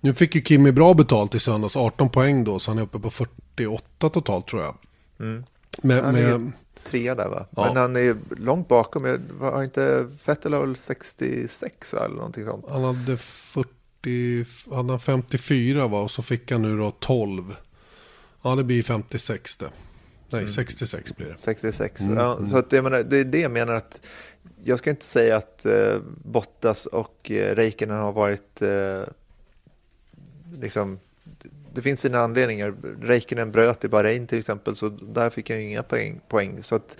Nu 0.00 0.14
fick 0.14 0.34
ju 0.34 0.42
Kimi 0.42 0.72
bra 0.72 0.94
betalt 0.94 1.34
i 1.34 1.38
söndags, 1.38 1.76
18 1.76 2.10
poäng 2.10 2.44
då, 2.44 2.58
så 2.58 2.70
han 2.70 2.78
är 2.78 2.82
uppe 2.82 2.98
på 2.98 3.10
48 3.10 4.08
totalt 4.08 4.46
tror 4.46 4.62
jag. 4.62 4.74
Mm. 5.20 5.44
Med, 5.82 6.12
med, 6.12 6.52
trea 6.84 7.14
där 7.14 7.28
va? 7.28 7.46
Ja. 7.56 7.64
Men 7.66 7.76
han 7.76 7.96
är 7.96 8.16
långt 8.36 8.68
bakom. 8.68 9.04
Jag- 9.04 9.20
Har 9.40 9.62
inte 9.62 10.08
Vettel 10.26 10.52
har 10.52 10.60
väl 10.66 10.76
66 10.76 11.94
eller 11.94 12.14
någonting 12.16 12.44
sånt? 12.44 12.64
han 12.68 12.84
hade 12.84 13.16
40, 13.16 14.44
han 14.74 14.88
hade 14.88 14.98
54 14.98 15.86
va, 15.86 16.00
och 16.00 16.10
så 16.10 16.22
fick 16.22 16.50
han 16.52 16.62
nu 16.62 16.76
då 16.78 16.90
12. 16.90 17.56
Ja, 18.42 18.54
det 18.54 18.64
blir 18.64 18.82
56 18.82 19.56
det. 19.56 19.70
Nej, 20.32 20.48
66 20.48 21.16
blir 21.16 21.26
det. 21.26 21.36
66. 21.38 22.00
Mm, 22.00 22.16
ja, 22.16 22.36
mm. 22.36 22.46
Så 22.48 22.58
att 22.58 22.72
jag 22.72 22.84
menar, 22.84 23.02
det 23.02 23.16
är 23.16 23.24
det 23.24 23.40
jag 23.40 23.50
menar 23.52 23.72
att 23.74 24.00
jag 24.64 24.78
ska 24.78 24.90
inte 24.90 25.04
säga 25.04 25.36
att 25.36 25.66
eh, 25.66 25.98
Bottas 26.24 26.86
och 26.86 27.30
eh, 27.30 27.54
Räikkönen 27.54 27.96
har 27.98 28.12
varit 28.12 28.62
eh, 28.62 29.02
liksom 30.60 30.98
det 31.74 31.82
finns 31.82 32.00
sina 32.00 32.18
anledningar. 32.20 32.74
Räikkönen 33.02 33.52
bröt 33.52 33.84
i 33.84 33.88
Bahrain 33.88 34.26
till 34.26 34.38
exempel 34.38 34.76
så 34.76 34.88
där 34.88 35.30
fick 35.30 35.50
han 35.50 35.58
ju 35.62 35.70
inga 35.70 35.82
poäng. 35.82 36.20
poäng. 36.28 36.62
Så, 36.62 36.74
att, 36.74 36.96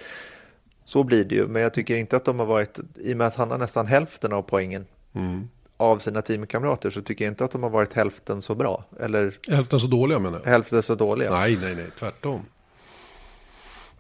så 0.85 1.03
blir 1.05 1.25
det 1.25 1.35
ju. 1.35 1.47
Men 1.47 1.63
jag 1.63 1.75
tycker 1.75 1.97
inte 1.97 2.17
att 2.17 2.25
de 2.25 2.39
har 2.39 2.47
varit, 2.47 2.79
i 2.97 3.13
och 3.13 3.17
med 3.17 3.27
att 3.27 3.37
han 3.37 3.51
har 3.51 3.59
nästan 3.59 3.87
hälften 3.87 4.33
av 4.33 4.43
poängen 4.43 4.87
Mm. 5.13 5.49
av 5.77 5.99
sina 5.99 6.23
teamkamrater 6.23 6.91
så 6.91 7.03
tycker 7.03 7.25
jag 7.25 7.33
inte 7.33 7.45
att 7.45 7.51
de 7.51 7.63
har 7.63 7.71
varit 7.71 7.93
hälften 7.93 8.43
så 8.43 8.55
bra. 8.55 8.85
Eller 9.01 9.39
Hälften 9.51 9.81
så 9.81 9.87
dåliga 9.87 10.19
menar 10.19 10.41
jag. 10.45 10.51
hälften 10.51 10.83
så 10.83 10.95
dåliga. 10.95 11.31
Nej, 11.31 11.59
nej, 11.63 11.75
nej, 11.75 11.87
tvärtom. 11.99 12.41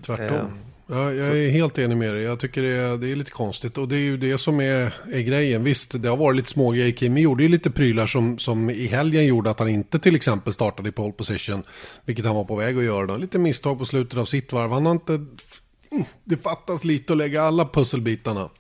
Tvärtom. 0.00 0.59
Ja, 0.92 1.12
jag 1.12 1.38
är 1.38 1.50
helt 1.50 1.79
enig 1.79 1.96
med 1.96 2.14
dig. 2.14 2.22
Jag 2.22 2.38
tycker 2.40 2.62
det 2.62 2.68
är, 2.68 2.96
det 2.96 3.12
är 3.12 3.16
lite 3.16 3.31
konstigt. 3.31 3.79
Och 3.79 3.88
det 3.88 3.96
är 3.96 4.00
ju 4.00 4.16
det 4.16 4.38
som 4.38 4.61
är, 4.61 4.94
är 5.12 5.20
grejen. 5.20 5.64
Visst, 5.64 6.03
det 6.03 6.09
har 6.09 6.16
varit 6.16 6.37
lite 6.37 6.48
små 6.48 6.70
grejer. 6.70 6.92
Kimi 6.92 7.20
gjorde 7.20 7.42
ju 7.42 7.48
lite 7.48 7.70
prylar 7.70 8.07
som, 8.07 8.38
som 8.38 8.70
i 8.70 8.87
helgen 8.87 9.26
gjorde 9.26 9.50
att 9.50 9.59
han 9.59 9.68
inte 9.68 9.98
till 9.98 10.14
exempel 10.14 10.53
startade 10.53 10.88
i 10.88 10.92
pole 10.92 11.12
position. 11.12 11.62
Vilket 12.05 12.24
han 12.24 12.35
var 12.35 12.44
på 12.44 12.57
väg 12.57 12.79
att 12.79 12.85
göra 12.85 13.07
då. 13.07 13.16
Lite 13.16 13.38
misstag 13.38 13.79
på 13.79 13.85
slutet 13.85 14.18
av 14.18 14.24
sitt 14.24 14.53
varv. 14.53 14.70
Han 14.70 14.87
har 14.87 14.92
inte... 14.92 15.26
Det 16.24 16.37
fattas 16.37 16.85
lite 16.85 17.12
att 17.12 17.16
lägga 17.16 17.42
alla 17.42 17.64
pusselbitarna. 17.64 18.50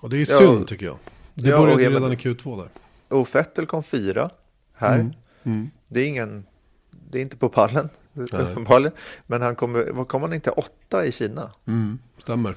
Och 0.00 0.10
det 0.10 0.16
är 0.16 0.20
Ja. 0.30 0.38
synd 0.38 0.66
tycker 0.66 0.86
jag. 0.86 0.98
Det 1.34 1.48
Ja, 1.48 1.58
började 1.58 1.90
redan 1.90 2.12
i 2.12 2.16
Q2 2.16 2.56
där. 2.56 2.68
Och 3.18 3.34
Vettel 3.34 3.66
kom 3.66 3.82
fyra 3.82 4.30
här. 4.74 4.94
Mm. 4.94 5.12
Mm. 5.44 5.70
Det 5.88 6.00
är 6.00 6.04
ingen, 6.04 6.46
det 7.10 7.18
är 7.18 7.22
inte 7.22 7.36
på 7.36 7.48
pallen 7.48 7.88
uppenbarligen. 8.14 8.92
Men 9.26 9.42
han 9.42 9.56
kommer, 9.56 9.90
vad 9.90 10.08
kom 10.08 10.22
han 10.22 10.32
inte 10.32 10.50
åtta 10.50 11.06
i 11.06 11.12
Kina? 11.12 11.50
Mm. 11.66 11.98
Stämmer. 12.18 12.54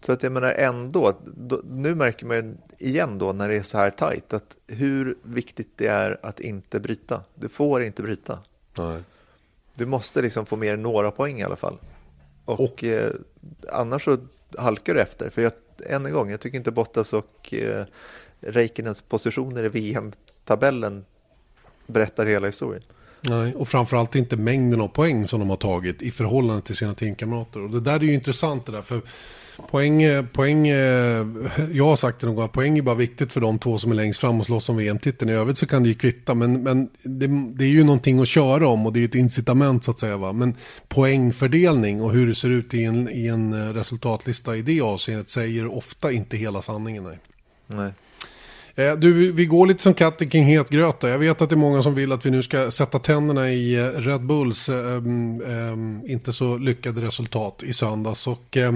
Så 0.00 0.12
att 0.12 0.22
jag 0.22 0.32
menar 0.32 0.52
ändå, 0.52 1.18
då, 1.24 1.60
nu 1.64 1.94
märker 1.94 2.26
man 2.26 2.58
igen 2.78 3.18
då 3.18 3.32
när 3.32 3.48
det 3.48 3.56
är 3.56 3.62
så 3.62 3.78
här 3.78 3.90
tajt 3.90 4.32
att 4.32 4.56
hur 4.66 5.18
viktigt 5.22 5.72
det 5.76 5.86
är 5.86 6.18
att 6.22 6.40
inte 6.40 6.80
bryta. 6.80 7.24
Du 7.34 7.48
får 7.48 7.82
inte 7.82 8.02
bryta. 8.02 8.38
Nej. 8.78 9.02
Du 9.74 9.86
måste 9.86 10.22
liksom 10.22 10.46
få 10.46 10.56
mer 10.56 10.74
än 10.74 10.82
några 10.82 11.10
poäng 11.10 11.40
i 11.40 11.42
alla 11.42 11.56
fall. 11.56 11.78
Och, 12.44 12.84
eh, 12.84 13.12
annars 13.72 14.04
så 14.04 14.18
halkar 14.58 14.94
du 14.94 15.00
efter. 15.00 15.30
För 15.30 15.42
jag, 15.42 15.52
än 15.86 16.06
en 16.06 16.12
gång, 16.12 16.30
jag 16.30 16.40
tycker 16.40 16.58
inte 16.58 16.70
Bottas 16.70 17.12
och 17.12 17.54
eh, 17.54 17.84
Räikkönens 18.40 19.02
positioner 19.02 19.64
i 19.64 19.68
VM-tabellen 19.68 21.04
berättar 21.86 22.26
hela 22.26 22.46
historien. 22.46 22.82
Nej, 23.22 23.54
och 23.54 23.68
framförallt 23.68 24.14
inte 24.14 24.36
mängden 24.36 24.80
av 24.80 24.88
poäng 24.88 25.28
som 25.28 25.40
de 25.40 25.50
har 25.50 25.56
tagit 25.56 26.02
i 26.02 26.10
förhållande 26.10 26.62
till 26.62 26.76
sina 26.76 26.94
teamkamrater. 26.94 27.62
Och 27.62 27.70
det 27.70 27.80
där 27.80 27.94
är 27.94 28.00
ju 28.00 28.14
intressant 28.14 28.66
det 28.66 28.72
där. 28.72 28.82
För 28.82 29.00
poäng, 29.70 30.02
poäng 30.32 30.68
eh, 30.68 31.26
jag 31.72 31.84
har 31.84 31.96
sagt 31.96 32.20
det 32.20 32.26
någon 32.26 32.36
gång 32.36 32.44
att 32.44 32.52
poäng 32.52 32.78
är 32.78 32.82
bara 32.82 32.94
viktigt 32.94 33.32
för 33.32 33.40
de 33.40 33.58
två 33.58 33.78
som 33.78 33.90
är 33.90 33.94
längst 33.94 34.20
fram 34.20 34.40
och 34.40 34.46
slåss 34.46 34.68
om 34.68 34.76
VM-titeln. 34.76 35.30
I 35.30 35.34
övrigt 35.34 35.58
så 35.58 35.66
kan 35.66 35.82
det 35.82 35.88
ju 35.88 35.94
kvitta. 35.94 36.34
Men, 36.34 36.62
men 36.62 36.88
det, 37.02 37.26
det 37.54 37.64
är 37.64 37.68
ju 37.68 37.84
någonting 37.84 38.20
att 38.20 38.28
köra 38.28 38.68
om 38.68 38.86
och 38.86 38.92
det 38.92 39.00
är 39.00 39.04
ett 39.04 39.14
incitament 39.14 39.84
så 39.84 39.90
att 39.90 39.98
säga. 39.98 40.16
Va? 40.16 40.32
Men 40.32 40.54
poängfördelning 40.88 42.02
och 42.02 42.12
hur 42.12 42.26
det 42.26 42.34
ser 42.34 42.50
ut 42.50 42.74
i 42.74 42.84
en, 42.84 43.08
i 43.08 43.26
en 43.26 43.52
eh, 43.52 43.72
resultatlista 43.72 44.56
i 44.56 44.62
det 44.62 44.80
avseendet 44.80 45.30
säger 45.30 45.66
ofta 45.66 46.12
inte 46.12 46.36
hela 46.36 46.62
sanningen. 46.62 47.04
Nej. 47.04 47.18
Nej. 47.66 47.92
Eh, 48.74 48.92
du, 48.96 49.32
vi- 49.32 49.46
går 49.46 49.66
lite 49.66 49.82
som 49.82 49.94
katten 49.94 50.28
kring 50.28 50.44
het 50.44 50.68
gröt. 50.70 51.02
Jag 51.02 51.18
vet 51.18 51.42
att 51.42 51.48
det 51.50 51.54
är 51.54 51.56
många 51.56 51.82
som 51.82 51.94
vill 51.94 52.12
att 52.12 52.26
vi 52.26 52.30
nu 52.30 52.42
ska 52.42 52.70
sätta 52.70 52.98
tänderna 52.98 53.50
i 53.52 53.74
eh, 53.74 53.84
Red 53.84 54.26
Bulls 54.26 54.68
eh, 54.68 54.96
em, 54.96 56.02
inte 56.06 56.32
så 56.32 56.58
lyckade 56.58 57.00
resultat 57.02 57.62
i 57.62 57.72
söndags. 57.72 58.26
Och, 58.26 58.56
eh, 58.56 58.72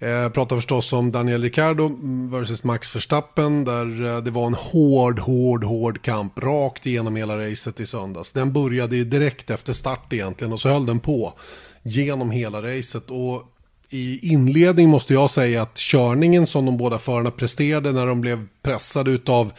jag 0.00 0.34
pratar 0.34 0.56
förstås 0.56 0.92
om 0.92 1.12
Daniel 1.12 1.42
Ricciardo 1.42 1.86
mm, 1.86 2.30
versus 2.30 2.64
Max 2.64 2.96
Verstappen. 2.96 3.64
Där 3.64 4.20
det 4.20 4.30
var 4.30 4.46
en 4.46 4.54
hård, 4.54 5.18
hård, 5.18 5.64
hård 5.64 6.02
kamp 6.02 6.38
rakt 6.38 6.86
igenom 6.86 7.16
hela 7.16 7.38
racet 7.50 7.80
i 7.80 7.86
söndags. 7.86 8.32
Den 8.32 8.52
började 8.52 8.96
ju 8.96 9.04
direkt 9.04 9.50
efter 9.50 9.72
start 9.72 10.12
egentligen 10.12 10.52
och 10.52 10.60
så 10.60 10.68
höll 10.68 10.86
den 10.86 11.00
på 11.00 11.32
genom 11.82 12.30
hela 12.30 12.62
racet. 12.62 13.10
Och 13.10 13.42
i 13.90 14.28
inledning 14.32 14.88
måste 14.88 15.14
jag 15.14 15.30
säga 15.30 15.62
att 15.62 15.76
körningen 15.76 16.46
som 16.46 16.66
de 16.66 16.76
båda 16.76 16.98
förarna 16.98 17.30
presterade 17.30 17.92
när 17.92 18.06
de 18.06 18.20
blev 18.20 18.46
pressade 18.62 19.10
utav, 19.10 19.52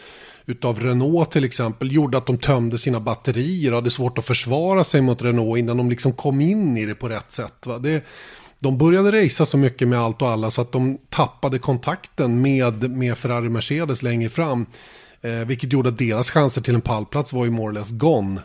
utav 0.45 0.79
Renault 0.79 1.31
till 1.31 1.43
exempel 1.43 1.91
gjorde 1.91 2.17
att 2.17 2.25
de 2.25 2.37
tömde 2.37 2.77
sina 2.77 2.99
batterier 2.99 3.71
och 3.71 3.77
hade 3.77 3.91
svårt 3.91 4.17
att 4.17 4.25
försvara 4.25 4.83
sig 4.83 5.01
mot 5.01 5.21
Renault 5.21 5.59
innan 5.59 5.77
de 5.77 5.89
liksom 5.89 6.13
kom 6.13 6.41
in 6.41 6.77
i 6.77 6.85
det 6.85 6.95
på 6.95 7.09
rätt 7.09 7.31
sätt. 7.31 7.67
Va? 7.67 7.77
Det, 7.77 8.05
de 8.59 8.77
började 8.77 9.23
racea 9.23 9.45
så 9.45 9.57
mycket 9.57 9.87
med 9.87 9.99
allt 9.99 10.21
och 10.21 10.29
alla 10.29 10.51
så 10.51 10.61
att 10.61 10.71
de 10.71 10.97
tappade 11.09 11.59
kontakten 11.59 12.41
med, 12.41 12.91
med 12.91 13.17
Ferrari 13.17 13.49
Mercedes 13.49 14.03
längre 14.03 14.29
fram. 14.29 14.65
Eh, 15.21 15.31
vilket 15.31 15.73
gjorde 15.73 15.89
att 15.89 15.97
deras 15.97 16.31
chanser 16.31 16.61
till 16.61 16.75
en 16.75 16.81
pallplats 16.81 17.33
var 17.33 17.45
ju 17.45 17.51
more 17.51 17.69
or 17.69 17.73
less 17.73 17.89
gone 17.89 18.41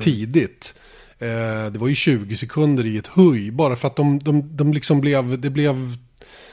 tidigt. 0.00 0.74
Eh, 1.18 1.72
det 1.72 1.78
var 1.78 1.88
ju 1.88 1.94
20 1.94 2.36
sekunder 2.36 2.86
i 2.86 2.96
ett 2.96 3.06
höj 3.06 3.50
bara 3.50 3.76
för 3.76 3.88
att 3.88 3.96
de, 3.96 4.18
de, 4.18 4.56
de 4.56 4.72
liksom 4.72 5.00
blev, 5.00 5.40
det 5.40 5.50
blev, 5.50 5.96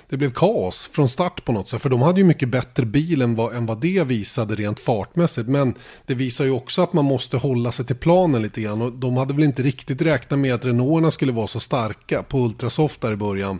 det 0.09 0.17
blev 0.17 0.31
kaos 0.31 0.89
från 0.93 1.09
start 1.09 1.45
på 1.45 1.51
något 1.51 1.67
sätt. 1.67 1.81
För 1.81 1.89
de 1.89 2.01
hade 2.01 2.19
ju 2.19 2.25
mycket 2.25 2.49
bättre 2.49 2.85
bil 2.85 3.21
än 3.21 3.35
vad, 3.35 3.55
än 3.55 3.65
vad 3.65 3.81
det 3.81 4.03
visade 4.03 4.55
rent 4.55 4.79
fartmässigt. 4.79 5.47
Men 5.47 5.73
det 6.05 6.15
visar 6.15 6.45
ju 6.45 6.51
också 6.51 6.81
att 6.81 6.93
man 6.93 7.05
måste 7.05 7.37
hålla 7.37 7.71
sig 7.71 7.85
till 7.85 7.95
planen 7.95 8.41
lite 8.41 8.61
grann. 8.61 8.81
Och 8.81 8.93
de 8.93 9.17
hade 9.17 9.33
väl 9.33 9.43
inte 9.43 9.63
riktigt 9.63 10.01
räknat 10.01 10.39
med 10.39 10.53
att 10.53 10.65
Renaulterna 10.65 11.11
skulle 11.11 11.31
vara 11.31 11.47
så 11.47 11.59
starka 11.59 12.23
på 12.23 12.39
Ultrasoft 12.39 13.01
där 13.01 13.11
i 13.11 13.15
början. 13.15 13.59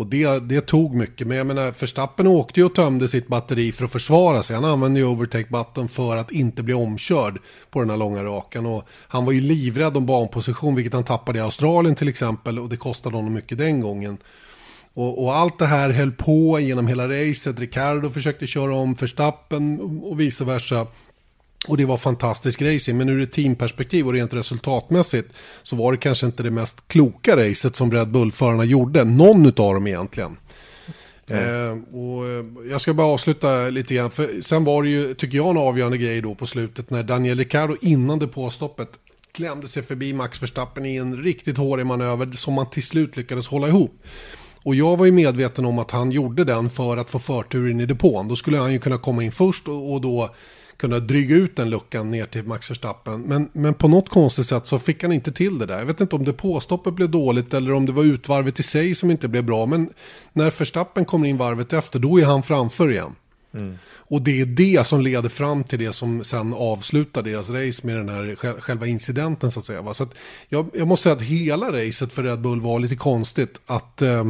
Och 0.00 0.06
det, 0.06 0.48
det 0.48 0.60
tog 0.60 0.94
mycket. 0.94 1.26
Men 1.26 1.36
jag 1.36 1.46
menar, 1.46 1.80
Verstappen 1.80 2.26
åkte 2.26 2.60
ju 2.60 2.66
och 2.66 2.74
tömde 2.74 3.08
sitt 3.08 3.28
batteri 3.28 3.72
för 3.72 3.84
att 3.84 3.92
försvara 3.92 4.42
sig. 4.42 4.56
Han 4.56 4.64
använde 4.64 5.00
ju 5.00 5.06
overtake 5.06 5.46
button 5.50 5.88
för 5.88 6.16
att 6.16 6.30
inte 6.30 6.62
bli 6.62 6.74
omkörd 6.74 7.38
på 7.70 7.80
den 7.80 7.90
här 7.90 7.96
långa 7.96 8.24
rakan. 8.24 8.66
Och 8.66 8.88
han 9.08 9.24
var 9.24 9.32
ju 9.32 9.40
livrädd 9.40 9.96
om 9.96 10.06
banposition, 10.06 10.74
vilket 10.74 10.92
han 10.92 11.04
tappade 11.04 11.38
i 11.38 11.42
Australien 11.42 11.94
till 11.94 12.08
exempel. 12.08 12.58
Och 12.58 12.68
det 12.68 12.76
kostade 12.76 13.16
honom 13.16 13.32
mycket 13.32 13.58
den 13.58 13.80
gången. 13.80 14.18
Och, 14.94 15.24
och 15.24 15.36
allt 15.36 15.58
det 15.58 15.66
här 15.66 15.90
höll 15.90 16.12
på 16.12 16.60
genom 16.60 16.86
hela 16.86 17.08
racet. 17.08 17.60
Ricardo 17.60 18.10
försökte 18.10 18.46
köra 18.46 18.74
om 18.74 18.94
Verstappen 18.94 19.80
och, 19.80 20.10
och 20.10 20.20
vice 20.20 20.44
versa. 20.44 20.86
Och 21.68 21.76
det 21.76 21.84
var 21.84 21.96
fantastisk 21.96 22.62
racing, 22.62 22.98
men 22.98 23.08
ur 23.08 23.22
ett 23.22 23.32
teamperspektiv 23.32 24.06
och 24.06 24.12
rent 24.12 24.34
resultatmässigt 24.34 25.32
så 25.62 25.76
var 25.76 25.92
det 25.92 25.98
kanske 25.98 26.26
inte 26.26 26.42
det 26.42 26.50
mest 26.50 26.88
kloka 26.88 27.36
racet 27.36 27.76
som 27.76 27.92
Red 27.92 28.08
Bull-förarna 28.08 28.64
gjorde. 28.64 29.04
Någon 29.04 29.46
av 29.46 29.74
dem 29.74 29.86
egentligen. 29.86 30.36
Eh, 31.26 31.96
och 31.98 32.28
eh, 32.28 32.44
jag 32.70 32.80
ska 32.80 32.94
bara 32.94 33.06
avsluta 33.06 33.68
lite 33.68 33.94
grann, 33.94 34.10
för 34.10 34.42
sen 34.42 34.64
var 34.64 34.82
det 34.82 34.88
ju, 34.88 35.14
tycker 35.14 35.36
jag, 35.36 35.50
en 35.50 35.56
avgörande 35.56 35.98
grej 35.98 36.20
då 36.20 36.34
på 36.34 36.46
slutet 36.46 36.90
när 36.90 37.02
Daniel 37.02 37.38
Ricciardo 37.38 37.76
innan 37.80 38.18
depåstoppet 38.18 38.88
klämde 39.32 39.68
sig 39.68 39.82
förbi 39.82 40.12
Max 40.12 40.42
Verstappen 40.42 40.86
i 40.86 40.96
en 40.96 41.22
riktigt 41.22 41.56
hårig 41.58 41.86
manöver 41.86 42.26
som 42.32 42.54
man 42.54 42.70
till 42.70 42.82
slut 42.82 43.16
lyckades 43.16 43.48
hålla 43.48 43.68
ihop. 43.68 44.02
Och 44.62 44.74
jag 44.74 44.96
var 44.96 45.06
ju 45.06 45.12
medveten 45.12 45.64
om 45.64 45.78
att 45.78 45.90
han 45.90 46.10
gjorde 46.10 46.44
den 46.44 46.70
för 46.70 46.96
att 46.96 47.10
få 47.10 47.18
förtur 47.18 47.70
in 47.70 47.80
i 47.80 47.86
depån. 47.86 48.28
Då 48.28 48.36
skulle 48.36 48.58
han 48.58 48.72
ju 48.72 48.78
kunna 48.78 48.98
komma 48.98 49.22
in 49.22 49.32
först 49.32 49.68
och, 49.68 49.92
och 49.92 50.00
då 50.00 50.34
kunna 50.80 50.98
dryga 50.98 51.36
ut 51.36 51.56
den 51.56 51.70
luckan 51.70 52.10
ner 52.10 52.26
till 52.26 52.44
Max 52.44 52.70
Verstappen. 52.70 53.20
Men, 53.20 53.48
men 53.52 53.74
på 53.74 53.88
något 53.88 54.08
konstigt 54.08 54.46
sätt 54.46 54.66
så 54.66 54.78
fick 54.78 55.02
han 55.02 55.12
inte 55.12 55.32
till 55.32 55.58
det 55.58 55.66
där. 55.66 55.78
Jag 55.78 55.86
vet 55.86 56.00
inte 56.00 56.16
om 56.16 56.24
depåstoppet 56.24 56.94
blev 56.94 57.10
dåligt 57.10 57.54
eller 57.54 57.72
om 57.72 57.86
det 57.86 57.92
var 57.92 58.02
utvarvet 58.02 58.60
i 58.60 58.62
sig 58.62 58.94
som 58.94 59.10
inte 59.10 59.28
blev 59.28 59.44
bra. 59.44 59.66
Men 59.66 59.90
när 60.32 60.58
Verstappen 60.58 61.04
kommer 61.04 61.28
in 61.28 61.36
varvet 61.36 61.72
efter, 61.72 61.98
då 61.98 62.20
är 62.20 62.24
han 62.24 62.42
framför 62.42 62.90
igen. 62.90 63.14
Mm. 63.54 63.78
Och 63.88 64.22
det 64.22 64.40
är 64.40 64.46
det 64.46 64.86
som 64.86 65.00
leder 65.00 65.28
fram 65.28 65.64
till 65.64 65.78
det 65.78 65.92
som 65.92 66.24
sen 66.24 66.54
avslutar 66.54 67.22
deras 67.22 67.50
race 67.50 67.86
med 67.86 67.96
den 67.96 68.08
här 68.08 68.34
själva 68.60 68.86
incidenten 68.86 69.50
så 69.50 69.58
att 69.58 69.64
säga. 69.64 69.94
Så 69.94 70.02
att 70.02 70.14
jag, 70.48 70.70
jag, 70.74 70.88
måste 70.88 71.02
säga 71.02 71.14
att 71.14 71.22
hela 71.22 71.72
racet 71.72 72.12
för 72.12 72.22
Red 72.22 72.40
Bull 72.40 72.60
var 72.60 72.78
lite 72.78 72.96
konstigt. 72.96 73.60
Att... 73.66 74.02
Eh, 74.02 74.24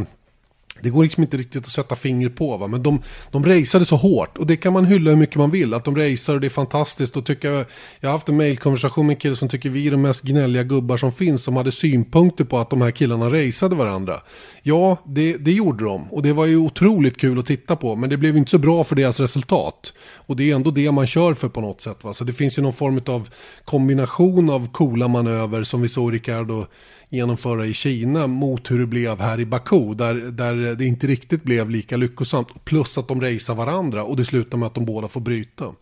det 0.82 0.90
går 0.90 1.02
liksom 1.02 1.22
inte 1.22 1.36
riktigt 1.36 1.62
att 1.62 1.66
sätta 1.66 1.96
finger 1.96 2.28
på 2.28 2.56
va, 2.56 2.66
men 2.66 2.82
de, 2.82 3.02
de 3.30 3.44
raceade 3.44 3.84
så 3.84 3.96
hårt 3.96 4.38
och 4.38 4.46
det 4.46 4.56
kan 4.56 4.72
man 4.72 4.84
hylla 4.84 5.10
hur 5.10 5.16
mycket 5.16 5.36
man 5.36 5.50
vill. 5.50 5.74
Att 5.74 5.84
de 5.84 5.96
racear 5.96 6.34
och 6.34 6.40
det 6.40 6.46
är 6.46 6.50
fantastiskt 6.50 7.16
och 7.16 7.26
tycker, 7.26 7.66
jag 8.00 8.08
har 8.08 8.12
haft 8.12 8.28
en 8.28 8.36
mailkonversation 8.36 9.06
med 9.06 9.14
en 9.14 9.20
kille 9.20 9.36
som 9.36 9.48
tycker 9.48 9.70
vi 9.70 9.86
är 9.86 9.90
de 9.90 10.02
mest 10.02 10.22
gnälliga 10.22 10.62
gubbar 10.62 10.96
som 10.96 11.12
finns 11.12 11.42
som 11.44 11.56
hade 11.56 11.72
synpunkter 11.72 12.44
på 12.44 12.58
att 12.58 12.70
de 12.70 12.82
här 12.82 12.90
killarna 12.90 13.26
raceade 13.26 13.76
varandra. 13.76 14.20
Ja, 14.62 14.96
det, 15.06 15.36
det 15.36 15.52
gjorde 15.52 15.84
de 15.84 16.12
och 16.12 16.22
det 16.22 16.32
var 16.32 16.46
ju 16.46 16.56
otroligt 16.56 17.16
kul 17.20 17.38
att 17.38 17.46
titta 17.46 17.76
på 17.76 17.96
men 17.96 18.10
det 18.10 18.16
blev 18.16 18.36
inte 18.36 18.50
så 18.50 18.58
bra 18.58 18.84
för 18.84 18.96
deras 18.96 19.20
resultat. 19.20 19.92
Och 20.16 20.36
det 20.36 20.50
är 20.50 20.54
ändå 20.54 20.70
det 20.70 20.90
man 20.90 21.06
kör 21.06 21.34
för 21.34 21.48
på 21.48 21.60
något 21.60 21.80
sätt 21.80 22.04
va, 22.04 22.14
så 22.14 22.24
det 22.24 22.32
finns 22.32 22.58
ju 22.58 22.62
någon 22.62 22.72
form 22.72 23.00
av 23.06 23.28
kombination 23.64 24.50
av 24.50 24.72
coola 24.72 25.08
manöver 25.08 25.62
som 25.62 25.82
vi 25.82 25.88
såg 25.88 26.12
Ricardo 26.12 26.66
genomföra 27.10 27.66
i 27.66 27.74
Kina 27.74 28.26
mot 28.26 28.70
hur 28.70 28.78
det 28.78 28.86
blev 28.86 29.20
här 29.20 29.40
i 29.40 29.46
Baku. 29.46 29.94
Där, 29.94 30.14
där 30.14 30.74
det 30.74 30.84
inte 30.84 31.06
riktigt 31.06 31.42
blev 31.42 31.70
lika 31.70 31.96
lyckosamt. 31.96 32.64
Plus 32.64 32.98
att 32.98 33.08
de 33.08 33.20
racear 33.20 33.54
varandra 33.54 34.04
och 34.04 34.16
det 34.16 34.24
slutar 34.24 34.58
med 34.58 34.66
att 34.66 34.74
de 34.74 34.84
båda 34.84 35.08
får 35.08 35.20
bryta. 35.20 35.74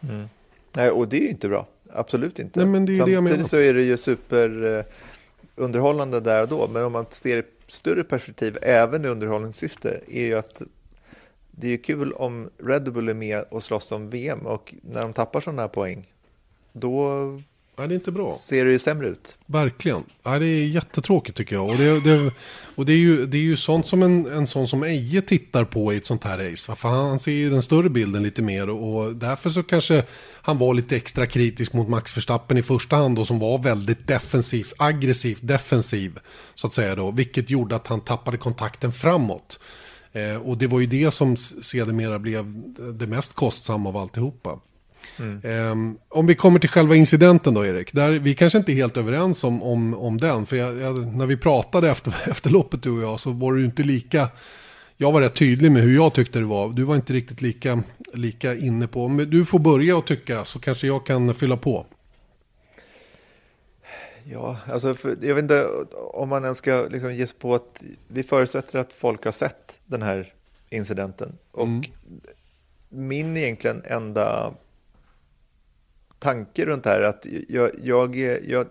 Mm. 0.00 0.28
Nej, 0.72 0.90
och 0.90 1.08
det 1.08 1.16
är 1.16 1.20
ju 1.20 1.28
inte 1.28 1.48
bra. 1.48 1.66
Absolut 1.92 2.38
inte. 2.38 2.58
Nej, 2.58 2.68
men 2.68 2.86
det 2.86 2.92
är 2.92 2.96
Samtidigt 2.96 3.38
det 3.38 3.44
så 3.44 3.56
är 3.56 3.74
det 3.74 3.82
ju 3.82 3.96
super 3.96 4.76
eh, 5.56 6.20
där 6.20 6.42
och 6.42 6.48
då. 6.48 6.68
Men 6.72 6.84
om 6.84 6.92
man 6.92 7.06
ser 7.10 7.38
i 7.38 7.42
större 7.66 8.04
perspektiv, 8.04 8.58
även 8.62 9.04
i 9.04 9.08
underhållningssyfte, 9.08 10.00
är 10.08 10.24
ju 10.24 10.34
att 10.34 10.62
det 11.50 11.68
är 11.68 11.76
kul 11.76 12.12
om 12.12 12.50
Red 12.58 12.92
Bull 12.92 13.08
är 13.08 13.14
med 13.14 13.44
och 13.50 13.62
slåss 13.62 13.92
om 13.92 14.10
VM 14.10 14.46
och 14.46 14.74
när 14.82 15.02
de 15.02 15.12
tappar 15.12 15.40
sådana 15.40 15.62
här 15.62 15.68
poäng, 15.68 16.06
då 16.72 17.20
Nej, 17.76 17.88
det 17.88 17.94
är 17.94 17.96
inte 17.96 18.12
bra. 18.12 18.32
Ser 18.32 18.64
det 18.64 18.72
ju 18.72 18.78
sämre 18.78 19.08
ut. 19.08 19.38
Verkligen. 19.46 19.98
Nej, 20.22 20.40
det 20.40 20.46
är 20.46 20.66
jättetråkigt 20.66 21.36
tycker 21.36 21.56
jag. 21.56 21.66
Och 21.70 21.76
det, 21.76 22.00
det, 22.00 22.32
och 22.74 22.86
det, 22.86 22.92
är, 22.92 22.96
ju, 22.96 23.26
det 23.26 23.36
är 23.36 23.42
ju 23.42 23.56
sånt 23.56 23.86
som 23.86 24.02
en, 24.02 24.26
en 24.26 24.46
sån 24.46 24.68
som 24.68 24.82
Eje 24.82 25.22
tittar 25.22 25.64
på 25.64 25.92
i 25.92 25.96
ett 25.96 26.06
sånt 26.06 26.24
här 26.24 26.38
race. 26.38 26.74
För 26.74 26.88
han 26.88 27.18
ser 27.18 27.32
ju 27.32 27.50
den 27.50 27.62
större 27.62 27.88
bilden 27.88 28.22
lite 28.22 28.42
mer. 28.42 28.68
Och 28.68 29.16
därför 29.16 29.50
så 29.50 29.62
kanske 29.62 30.04
han 30.42 30.58
var 30.58 30.74
lite 30.74 30.96
extra 30.96 31.26
kritisk 31.26 31.72
mot 31.72 31.88
Max 31.88 32.16
Verstappen 32.16 32.58
i 32.58 32.62
första 32.62 32.96
hand. 32.96 33.16
Då, 33.16 33.24
som 33.24 33.38
var 33.38 33.58
väldigt 33.58 34.06
defensiv, 34.06 34.66
aggressivt 34.76 35.40
defensiv. 35.42 36.18
Så 36.54 36.66
att 36.66 36.72
säga 36.72 36.94
då. 36.94 37.10
Vilket 37.10 37.50
gjorde 37.50 37.76
att 37.76 37.86
han 37.86 38.00
tappade 38.00 38.36
kontakten 38.36 38.92
framåt. 38.92 39.58
Eh, 40.12 40.36
och 40.36 40.58
det 40.58 40.66
var 40.66 40.80
ju 40.80 40.86
det 40.86 41.10
som 41.10 41.36
sedermera 41.36 42.18
blev 42.18 42.62
det 42.94 43.06
mest 43.06 43.34
kostsamma 43.34 43.88
av 43.88 43.96
alltihopa. 43.96 44.58
Um, 45.42 45.98
om 46.08 46.26
vi 46.26 46.34
kommer 46.34 46.58
till 46.58 46.70
själva 46.70 46.94
incidenten 46.94 47.54
då 47.54 47.66
Erik. 47.66 47.92
Där, 47.92 48.10
vi 48.10 48.34
kanske 48.34 48.58
inte 48.58 48.72
är 48.72 48.74
helt 48.74 48.96
överens 48.96 49.44
om, 49.44 49.62
om, 49.62 49.94
om 49.94 50.18
den. 50.18 50.46
För 50.46 50.56
jag, 50.56 50.80
jag, 50.80 51.16
när 51.16 51.26
vi 51.26 51.36
pratade 51.36 51.90
efter, 51.90 52.14
efter 52.30 52.50
loppet 52.50 52.82
du 52.82 52.90
och 52.90 53.02
jag 53.02 53.20
så 53.20 53.30
var 53.30 53.52
du 53.52 53.64
inte 53.64 53.82
lika... 53.82 54.28
Jag 54.96 55.12
var 55.12 55.20
rätt 55.20 55.34
tydlig 55.34 55.72
med 55.72 55.82
hur 55.82 55.94
jag 55.94 56.14
tyckte 56.14 56.38
det 56.38 56.44
var. 56.44 56.68
Du 56.68 56.82
var 56.82 56.94
inte 56.94 57.12
riktigt 57.12 57.42
lika, 57.42 57.82
lika 58.12 58.54
inne 58.54 58.86
på. 58.86 59.04
Om 59.04 59.16
du 59.16 59.44
får 59.44 59.58
börja 59.58 59.96
och 59.96 60.06
tycka 60.06 60.44
så 60.44 60.58
kanske 60.58 60.86
jag 60.86 61.06
kan 61.06 61.34
fylla 61.34 61.56
på. 61.56 61.86
Ja, 64.24 64.56
alltså 64.66 64.94
för, 64.94 65.16
jag 65.20 65.34
vet 65.34 65.42
inte 65.42 65.66
om 66.12 66.28
man 66.28 66.44
ens 66.44 66.58
ska 66.58 66.86
liksom 66.90 67.14
ge 67.14 67.26
sig 67.26 67.38
på 67.38 67.54
att 67.54 67.84
vi 68.08 68.22
förutsätter 68.22 68.78
att 68.78 68.92
folk 68.92 69.24
har 69.24 69.32
sett 69.32 69.78
den 69.86 70.02
här 70.02 70.32
incidenten. 70.70 71.38
Och 71.50 71.66
mm. 71.66 71.82
min 72.88 73.36
egentligen 73.36 73.82
enda 73.84 74.54
tanke 76.24 76.66
runt 76.66 76.84
det 76.84 76.90
här. 76.90 77.00
Att 77.00 77.26
jag, 77.48 77.70
jag, 77.82 78.16
jag, 78.46 78.66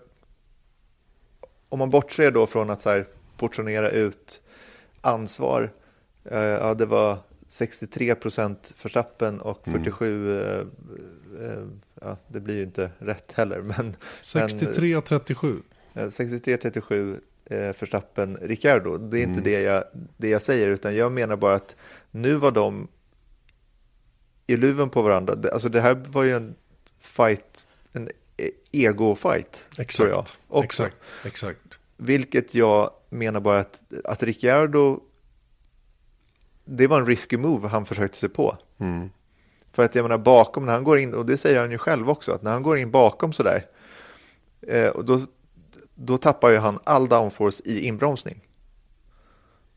om 1.70 1.80
man 1.80 1.90
bortser 1.90 2.32
då 2.32 2.48
från 2.48 2.70
att 2.70 2.82
så 2.82 2.90
här 2.90 3.08
portionera 3.38 3.90
ut 3.90 4.42
ansvar. 5.02 5.72
Eh, 6.26 6.40
ja, 6.40 6.74
det 6.74 6.86
var 6.86 7.18
63 7.48 8.16
procent 8.16 8.74
för 8.76 8.90
Stappen 8.90 9.42
och 9.42 9.60
47, 9.66 10.40
mm. 10.40 10.70
eh, 11.40 11.48
eh, 11.48 11.64
ja, 12.02 12.18
det 12.28 12.40
blir 12.40 12.56
ju 12.56 12.64
inte 12.64 12.92
rätt 13.00 13.32
heller. 13.32 13.62
Men, 13.62 13.96
63-37. 14.22 15.62
63-37 15.94 17.20
eh, 17.46 17.74
Förstappen, 17.74 18.38
Ricciardo. 18.42 18.98
Det 18.98 19.20
är 19.20 19.24
inte 19.24 19.40
mm. 19.40 19.44
det, 19.44 19.62
jag, 19.62 19.84
det 20.18 20.30
jag 20.30 20.42
säger, 20.42 20.70
utan 20.70 20.96
jag 20.96 21.12
menar 21.12 21.36
bara 21.36 21.56
att 21.56 21.76
nu 22.12 22.36
var 22.36 22.52
de 22.52 22.88
i 24.48 24.58
luven 24.58 24.90
på 24.90 25.02
varandra. 25.02 25.50
Alltså 25.54 25.70
det 25.70 25.82
här 25.82 26.04
var 26.08 26.24
ju 26.24 26.32
en 26.32 26.56
fight, 27.00 27.70
en 27.94 28.10
ego-fight. 28.72 29.68
Exakt, 29.80 30.10
jag, 30.10 30.20
också. 30.48 30.84
exakt, 30.84 30.98
exakt. 31.24 31.80
Vilket 31.98 32.56
jag 32.56 32.92
menar 33.10 33.40
bara 33.40 33.60
att, 33.60 33.84
att 34.04 34.24
Ricciardo, 34.24 35.00
det 36.66 36.88
var 36.88 37.00
en 37.00 37.06
risky 37.06 37.38
move 37.38 37.68
han 37.68 37.86
försökte 37.86 38.18
sig 38.18 38.30
på. 38.30 38.58
Mm. 38.78 39.10
För 39.72 39.84
att 39.84 39.96
jag 39.96 40.04
menar 40.04 40.18
bakom, 40.18 40.66
när 40.66 40.74
han 40.74 40.84
går 40.84 41.00
in, 41.00 41.14
och 41.14 41.26
det 41.26 41.38
säger 41.38 41.60
han 41.60 41.72
ju 41.72 41.78
själv 41.78 42.10
också, 42.10 42.32
att 42.32 42.42
när 42.42 42.52
han 42.52 42.64
går 42.64 42.78
in 42.78 42.92
bakom 42.92 43.34
sådär, 43.34 43.66
eh, 44.62 44.88
och 44.88 45.06
då, 45.06 45.22
då 45.96 46.18
tappar 46.18 46.50
ju 46.50 46.58
han 46.58 46.80
all 46.84 47.08
downforce 47.10 47.64
i 47.66 47.88
inbromsning. 47.88 48.42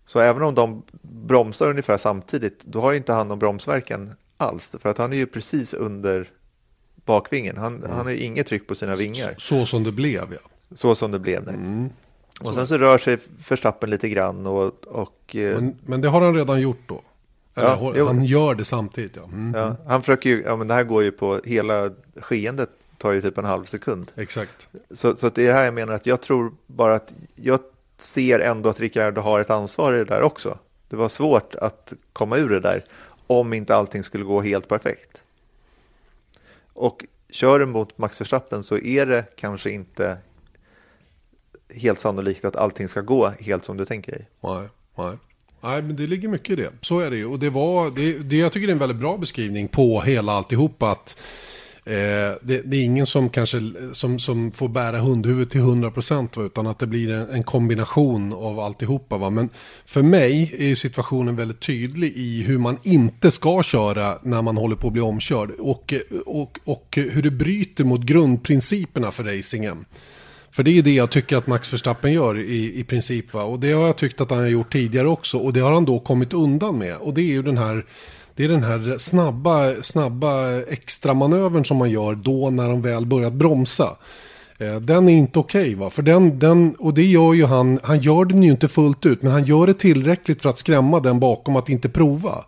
Så 0.04 0.20
även 0.20 0.42
om 0.42 0.54
de 0.54 0.82
bromsar 1.02 1.70
ungefär 1.70 1.96
samtidigt, 1.96 2.64
då 2.64 2.80
har 2.80 2.92
ju 2.92 2.96
inte 2.96 3.12
han 3.12 3.28
någon 3.28 3.38
bromsverkan 3.38 4.14
alls, 4.36 4.76
för 4.80 4.88
att 4.88 4.98
han 4.98 5.12
är 5.12 5.16
ju 5.16 5.26
precis 5.26 5.74
under 5.74 6.30
bakvingen. 7.06 7.56
Han, 7.56 7.76
mm. 7.76 7.90
han 7.90 8.06
har 8.06 8.12
ju 8.12 8.18
inget 8.18 8.46
tryck 8.46 8.66
på 8.66 8.74
sina 8.74 8.96
vingar. 8.96 9.34
Så, 9.38 9.40
så 9.40 9.66
som 9.66 9.84
det 9.84 9.92
blev 9.92 10.32
ja. 10.32 10.50
Så 10.74 10.94
som 10.94 11.10
det 11.10 11.18
blev, 11.18 11.46
nej. 11.46 11.54
Mm. 11.54 11.90
Och 12.40 12.54
sen 12.54 12.66
så 12.66 12.78
rör 12.78 12.98
sig 12.98 13.18
Verstappen 13.48 13.90
lite 13.90 14.08
grann 14.08 14.46
och... 14.46 14.86
och 14.86 15.36
eh, 15.36 15.54
men, 15.54 15.78
men, 15.86 16.00
det 16.00 16.08
har 16.08 16.20
han 16.20 16.34
redan 16.34 16.60
gjort 16.60 16.82
då? 16.86 17.02
Eller, 17.54 17.98
ja, 17.98 18.06
han 18.06 18.24
gör 18.24 18.54
det 18.54 18.64
samtidigt 18.64 19.16
ja. 19.16 19.24
Mm. 19.24 19.54
ja. 19.54 19.76
Han 19.86 20.02
försöker 20.02 20.30
ju, 20.30 20.42
ja 20.42 20.56
men 20.56 20.68
det 20.68 20.74
här 20.74 20.84
går 20.84 21.02
ju 21.02 21.10
på, 21.10 21.40
hela 21.44 21.90
skeendet 22.16 22.70
tar 22.98 23.12
ju 23.12 23.20
typ 23.20 23.38
en 23.38 23.44
halv 23.44 23.64
sekund. 23.64 24.12
Exakt. 24.16 24.68
Så, 24.90 25.16
så 25.16 25.28
det 25.28 25.46
är 25.46 25.52
här 25.52 25.64
jag 25.64 25.74
menar 25.74 25.92
att 25.92 26.06
jag 26.06 26.20
tror 26.20 26.52
bara 26.66 26.94
att, 26.94 27.12
jag 27.34 27.60
ser 27.98 28.40
ändå 28.40 28.68
att 28.68 28.80
Ricciardo 28.80 29.20
har 29.20 29.40
ett 29.40 29.50
ansvar 29.50 29.94
i 29.94 29.98
det 29.98 30.04
där 30.04 30.22
också. 30.22 30.58
Det 30.88 30.96
var 30.96 31.08
svårt 31.08 31.54
att 31.54 31.92
komma 32.12 32.36
ur 32.36 32.48
det 32.48 32.60
där 32.60 32.82
om 33.26 33.52
inte 33.52 33.76
allting 33.76 34.02
skulle 34.02 34.24
gå 34.24 34.40
helt 34.40 34.68
perfekt. 34.68 35.22
Och 36.76 37.04
kör 37.30 37.58
du 37.58 37.66
mot 37.66 37.98
Max 37.98 38.20
Verstappen 38.20 38.62
så 38.62 38.78
är 38.78 39.06
det 39.06 39.24
kanske 39.36 39.70
inte 39.70 40.18
helt 41.74 42.00
sannolikt 42.00 42.44
att 42.44 42.56
allting 42.56 42.88
ska 42.88 43.00
gå 43.00 43.28
helt 43.40 43.64
som 43.64 43.76
du 43.76 43.84
tänker 43.84 44.12
dig. 44.12 44.28
Nej, 44.40 44.68
nej. 44.96 45.16
Nej, 45.60 45.82
men 45.82 45.96
det 45.96 46.06
ligger 46.06 46.28
mycket 46.28 46.50
i 46.50 46.62
det. 46.62 46.70
Så 46.80 47.00
är 47.00 47.10
det 47.10 47.16
ju. 47.16 47.26
Och 47.26 47.38
det 47.38 47.50
var, 47.50 47.90
det, 47.90 48.18
det, 48.18 48.36
jag 48.36 48.52
tycker 48.52 48.66
det 48.66 48.70
är 48.70 48.74
en 48.74 48.78
väldigt 48.78 48.98
bra 48.98 49.16
beskrivning 49.16 49.68
på 49.68 50.00
hela 50.00 50.32
alltihop 50.32 50.82
Att 50.82 51.18
Eh, 51.88 52.34
det, 52.42 52.62
det, 52.64 52.76
är 52.76 52.82
ingen 52.82 53.06
som 53.06 53.28
kanske 53.28 53.60
som, 53.92 54.18
som 54.18 54.52
får 54.52 54.68
bära 54.68 54.98
hundhuvudet 54.98 55.50
till 55.50 55.60
100% 55.60 56.46
utan 56.46 56.66
att 56.66 56.78
det 56.78 56.86
blir 56.86 57.10
en, 57.10 57.30
en, 57.30 57.42
kombination 57.42 58.32
av 58.32 58.60
alltihopa. 58.60 59.18
Va? 59.18 59.30
Men 59.30 59.48
för 59.84 60.02
mig 60.02 60.54
är 60.58 60.74
situationen 60.74 61.36
väldigt 61.36 61.60
tydlig 61.60 62.12
i 62.16 62.42
hur 62.42 62.58
man 62.58 62.78
inte 62.82 63.30
ska 63.30 63.62
köra 63.62 64.18
när 64.22 64.42
man 64.42 64.56
håller 64.56 64.76
på 64.76 64.86
att 64.86 64.92
bli 64.92 65.02
omkörd 65.02 65.50
och, 65.50 65.94
och, 66.26 66.58
och 66.64 66.98
hur 67.10 67.22
det 67.22 67.30
bryter 67.30 67.84
mot 67.84 68.00
grundprinciperna 68.00 69.10
för 69.10 69.24
racingen. 69.24 69.84
För 70.50 70.62
det 70.62 70.78
är 70.78 70.82
det 70.82 70.94
jag 70.94 71.10
tycker 71.10 71.36
att 71.36 71.46
Max 71.46 71.72
Verstappen 71.72 72.12
gör 72.12 72.38
i, 72.38 72.80
i 72.80 72.84
princip. 72.84 73.32
Va? 73.32 73.42
Och 73.42 73.60
det 73.60 73.72
har 73.72 73.86
jag 73.86 73.96
tyckt 73.96 74.20
att 74.20 74.30
han 74.30 74.38
har 74.38 74.46
gjort 74.46 74.72
tidigare 74.72 75.08
också. 75.08 75.38
Och 75.38 75.52
det 75.52 75.60
har 75.60 75.72
han 75.72 75.84
då 75.84 75.98
kommit 75.98 76.32
undan 76.32 76.78
med. 76.78 76.96
Och 76.96 77.14
det 77.14 77.20
är 77.20 77.32
ju 77.32 77.42
den 77.42 77.58
här 77.58 77.84
det 78.36 78.44
är 78.44 78.48
den 78.48 78.64
här 78.64 78.98
snabba, 78.98 79.82
snabba 79.82 80.60
extra 80.62 81.14
manövern 81.14 81.64
som 81.64 81.76
man 81.76 81.90
gör 81.90 82.14
då 82.14 82.50
när 82.50 82.68
de 82.68 82.82
väl 82.82 83.06
börjat 83.06 83.32
bromsa. 83.32 83.96
Eh, 84.58 84.76
Den 84.76 85.08
är 85.08 85.12
inte 85.12 85.38
okej 85.38 85.74
va? 85.74 85.90
För 85.90 86.02
den, 86.02 86.38
den, 86.38 86.74
och 86.78 86.94
det 86.94 87.04
gör 87.04 87.34
ju 87.34 87.44
han, 87.44 87.78
han 87.82 88.00
gör 88.00 88.24
den 88.24 88.42
ju 88.42 88.50
inte 88.50 88.68
fullt 88.68 89.06
ut, 89.06 89.22
men 89.22 89.32
han 89.32 89.44
gör 89.44 89.66
det 89.66 89.74
tillräckligt 89.74 90.42
för 90.42 90.50
att 90.50 90.58
skrämma 90.58 91.00
den 91.00 91.20
bakom 91.20 91.56
att 91.56 91.68
inte 91.68 91.88
prova. 91.88 92.44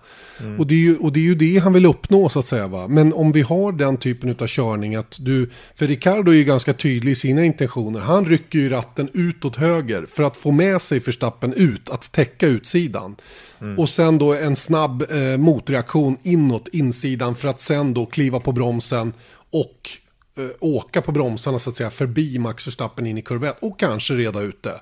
Och, 0.59 0.67
det 0.67 0.75
är 0.75 0.79
ju, 0.79 0.97
och 0.97 1.13
det 1.13 1.21
är 1.21 1.25
ju 1.25 1.35
det 1.35 1.59
han 1.59 1.73
vill 1.73 1.87
uppnå 1.87 2.29
så 2.29 2.39
att 2.39 2.47
säga 2.47 2.67
va. 2.67 2.89
Men 2.89 3.13
om 3.13 3.33
vi 3.33 3.43
har 3.43 3.73
den 3.73 3.97
typen 3.97 4.37
av 4.41 4.47
körning 4.47 4.95
att 4.95 5.17
du, 5.21 5.51
för 5.75 5.87
Ricardo 5.87 6.31
är 6.33 6.37
ju 6.37 6.45
ganska 6.45 6.73
tydlig 6.73 7.13
i 7.13 7.15
sina 7.15 7.45
intentioner. 7.45 8.01
Han 8.01 8.25
rycker 8.25 8.59
ju 8.59 8.69
ratten 8.69 9.09
utåt 9.13 9.57
höger 9.57 10.07
för 10.13 10.23
att 10.23 10.37
få 10.37 10.51
med 10.51 10.83
sig 10.83 11.01
förstappen 11.01 11.53
ut, 11.53 11.89
att 11.89 12.13
täcka 12.13 12.47
utsidan. 12.47 13.17
Och 13.77 13.89
sen 13.89 14.19
då 14.19 14.35
en 14.35 14.57
snabb 14.57 15.03
eh, 15.11 15.39
motreaktion 15.39 16.17
inåt 16.23 16.69
insidan 16.69 17.35
för 17.35 17.49
att 17.49 17.61
sen 17.61 17.95
då 17.95 18.07
kliva 18.07 18.41
på 18.41 18.53
bromsen 18.53 19.13
och 19.51 19.91
åka 20.61 21.03
på 21.03 21.13
bromsarna 21.13 21.59
så 21.59 21.71
att 21.71 21.77
säga 21.77 21.91
förbi 21.91 22.39
Max 22.39 22.67
Verstappen 22.67 23.07
in 23.07 23.19
i 23.19 23.23
kurva 23.23 23.49
1 23.49 23.57
och 23.61 23.79
kanske 23.79 24.15
reda 24.15 24.41
ut 24.41 24.63
det. 24.63 24.81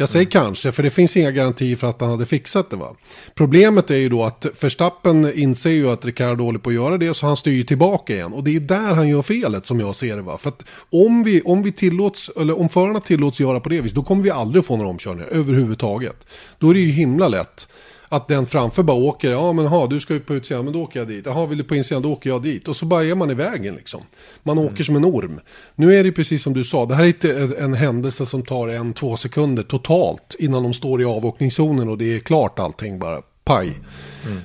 Jag 0.00 0.08
säger 0.08 0.26
kanske, 0.26 0.72
för 0.72 0.82
det 0.82 0.90
finns 0.90 1.16
inga 1.16 1.30
garantier 1.30 1.76
för 1.76 1.86
att 1.86 2.00
han 2.00 2.10
hade 2.10 2.26
fixat 2.26 2.70
det. 2.70 2.76
Va? 2.76 2.96
Problemet 3.34 3.90
är 3.90 3.96
ju 3.96 4.08
då 4.08 4.24
att 4.24 4.46
Verstappen 4.62 5.38
inser 5.38 5.70
ju 5.70 5.90
att 5.90 6.04
Ricardo 6.04 6.44
håller 6.44 6.58
på 6.58 6.70
att 6.70 6.74
göra 6.74 6.98
det, 6.98 7.14
så 7.14 7.26
han 7.26 7.36
styr 7.36 7.64
tillbaka 7.64 8.14
igen. 8.14 8.32
Och 8.32 8.44
det 8.44 8.56
är 8.56 8.60
där 8.60 8.94
han 8.94 9.08
gör 9.08 9.22
felet 9.22 9.66
som 9.66 9.80
jag 9.80 9.96
ser 9.96 10.16
det. 10.16 10.22
Va? 10.22 10.38
För 10.38 10.48
att 10.48 10.64
om, 10.90 11.22
vi, 11.24 11.42
om, 11.42 11.62
vi 11.62 11.72
tillåts, 11.72 12.30
eller 12.40 12.60
om 12.60 12.68
förarna 12.68 13.00
tillåts 13.00 13.40
göra 13.40 13.60
på 13.60 13.68
det 13.68 13.80
viset, 13.80 13.96
då 13.96 14.02
kommer 14.02 14.22
vi 14.22 14.30
aldrig 14.30 14.64
få 14.64 14.76
några 14.76 14.90
omkörningar 14.90 15.28
överhuvudtaget. 15.28 16.26
Då 16.58 16.70
är 16.70 16.74
det 16.74 16.80
ju 16.80 16.92
himla 16.92 17.28
lätt 17.28 17.68
att 18.08 18.28
den 18.28 18.46
framför 18.46 18.82
bara 18.82 18.96
åker, 18.96 19.30
ja 19.30 19.52
men 19.52 19.66
ha, 19.66 19.86
du 19.86 20.00
ska 20.00 20.14
ut 20.14 20.26
på 20.26 20.34
utsidan, 20.34 20.64
men 20.64 20.72
då 20.72 20.82
åker 20.82 21.00
jag 21.00 21.08
dit. 21.08 21.26
Jaha, 21.26 21.46
vill 21.46 21.58
du 21.58 21.64
på 21.64 21.76
insidan, 21.76 22.02
då 22.02 22.12
åker 22.12 22.30
jag 22.30 22.42
dit. 22.42 22.68
Och 22.68 22.76
så 22.76 22.86
bara 22.86 23.04
är 23.04 23.14
man 23.14 23.30
i 23.30 23.34
vägen 23.34 23.74
liksom. 23.74 24.00
Man 24.42 24.58
åker 24.58 24.84
som 24.84 24.96
en 24.96 25.04
orm. 25.04 25.40
Nu 25.74 25.94
är 25.94 26.04
det 26.04 26.12
precis 26.12 26.42
som 26.42 26.52
du 26.52 26.64
sa, 26.64 26.86
det 26.86 26.94
här 26.94 27.04
är 27.04 27.08
inte 27.08 27.54
en 27.58 27.74
händelse 27.74 28.26
som 28.26 28.42
tar 28.42 28.68
en, 28.68 28.92
två 28.92 29.16
sekunder 29.16 29.62
totalt 29.62 30.36
innan 30.38 30.62
de 30.62 30.74
står 30.74 31.02
i 31.02 31.04
avåkningszonen 31.04 31.88
och 31.88 31.98
det 31.98 32.16
är 32.16 32.20
klart 32.20 32.58
allting 32.58 32.98
bara. 32.98 33.22
Paj. 33.48 33.80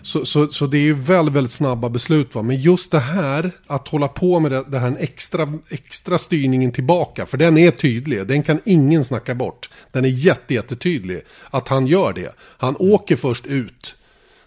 Så, 0.01 0.25
så, 0.25 0.47
så 0.47 0.65
det 0.65 0.77
är 0.77 0.81
ju 0.81 0.93
väldigt, 0.93 1.35
väldigt 1.35 1.51
snabba 1.51 1.89
beslut. 1.89 2.35
Va? 2.35 2.41
Men 2.41 2.61
just 2.61 2.91
det 2.91 2.99
här, 2.99 3.51
att 3.67 3.87
hålla 3.87 4.07
på 4.07 4.39
med 4.39 4.51
det, 4.51 4.63
det 4.67 4.79
här 4.79 4.87
en 4.87 4.97
extra, 4.97 5.53
extra 5.69 6.17
styrningen 6.17 6.71
tillbaka, 6.71 7.25
för 7.25 7.37
den 7.37 7.57
är 7.57 7.71
tydlig, 7.71 8.27
den 8.27 8.43
kan 8.43 8.59
ingen 8.65 9.05
snacka 9.05 9.35
bort. 9.35 9.69
Den 9.91 10.05
är 10.05 10.09
jätte, 10.09 10.53
jättetydlig 10.53 11.21
att 11.49 11.67
han 11.67 11.87
gör 11.87 12.13
det. 12.13 12.35
Han 12.39 12.75
åker 12.79 13.15
först 13.15 13.45
ut. 13.45 13.95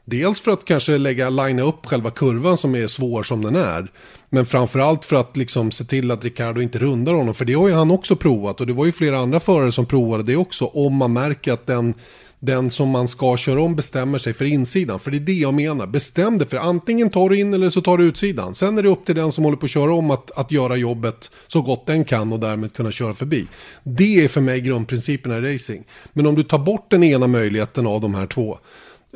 Dels 0.05 0.41
för 0.41 0.51
att 0.51 0.65
kanske 0.65 0.99
lägga, 0.99 1.31
linea 1.31 1.65
upp 1.65 1.87
själva 1.87 2.11
kurvan 2.11 2.57
som 2.57 2.75
är 2.75 2.87
svår 2.87 3.23
som 3.23 3.43
den 3.43 3.57
är. 3.57 3.91
Men 4.31 4.47
framförallt 4.47 5.05
för 5.05 5.17
att 5.17 5.37
liksom 5.37 5.71
se 5.71 5.85
till 5.85 6.11
att 6.11 6.25
Ricardo 6.25 6.61
inte 6.61 6.79
rundar 6.79 7.13
honom. 7.13 7.35
För 7.35 7.45
det 7.45 7.55
har 7.55 7.69
ju 7.69 7.75
han 7.75 7.91
också 7.91 8.17
provat. 8.17 8.61
Och 8.61 8.67
det 8.67 8.73
var 8.73 8.87
ju 8.87 8.93
flera 8.93 9.19
andra 9.19 9.41
förare 9.41 9.73
som 9.73 9.87
provade 9.87 10.23
det 10.23 10.37
också. 10.37 10.65
Om 10.65 10.97
man 10.97 11.13
märker 11.13 11.53
att 11.53 11.67
den, 11.67 11.95
den 12.47 12.71
som 12.71 12.89
man 12.89 13.09
ska 13.09 13.37
köra 13.37 13.63
om 13.63 13.77
bestämmer 13.77 14.19
sig 14.19 14.33
för 14.33 14.45
insidan. 14.45 14.99
För 14.99 15.11
det 15.11 15.17
är 15.17 15.21
det 15.21 15.33
jag 15.33 15.55
menar. 15.55 15.87
Bestäm 15.87 16.39
dig 16.39 16.49
för 16.49 16.57
antingen 16.57 17.11
tar 17.11 17.29
du 17.29 17.39
in 17.39 17.55
eller 17.55 17.71
så 17.71 17.81
tar 17.81 17.99
du 17.99 18.05
utsidan. 18.05 18.55
Sen 18.55 18.79
är 18.79 18.83
det 18.83 18.89
upp 18.89 19.05
till 19.05 19.15
den 19.15 19.33
som 19.33 19.45
håller 19.45 19.57
på 19.57 19.65
att 19.65 19.71
köra 19.71 19.95
om 19.95 20.11
att, 20.11 20.31
att 20.31 20.53
göra 20.53 20.77
jobbet 20.77 21.31
så 21.47 21.63
gott 21.63 21.87
den 21.87 22.05
kan 22.05 22.33
och 22.33 22.41
därmed 22.41 22.73
kunna 22.73 22.91
köra 22.91 23.15
förbi. 23.15 23.47
Det 23.83 24.25
är 24.25 24.29
för 24.29 24.41
mig 24.41 24.61
grundprinciperna 24.61 25.39
i 25.39 25.55
racing. 25.55 25.85
Men 26.13 26.27
om 26.27 26.35
du 26.35 26.43
tar 26.43 26.59
bort 26.59 26.91
den 26.91 27.05
ena 27.05 27.27
möjligheten 27.27 27.87
av 27.87 28.01
de 28.01 28.15
här 28.15 28.27
två 28.27 28.59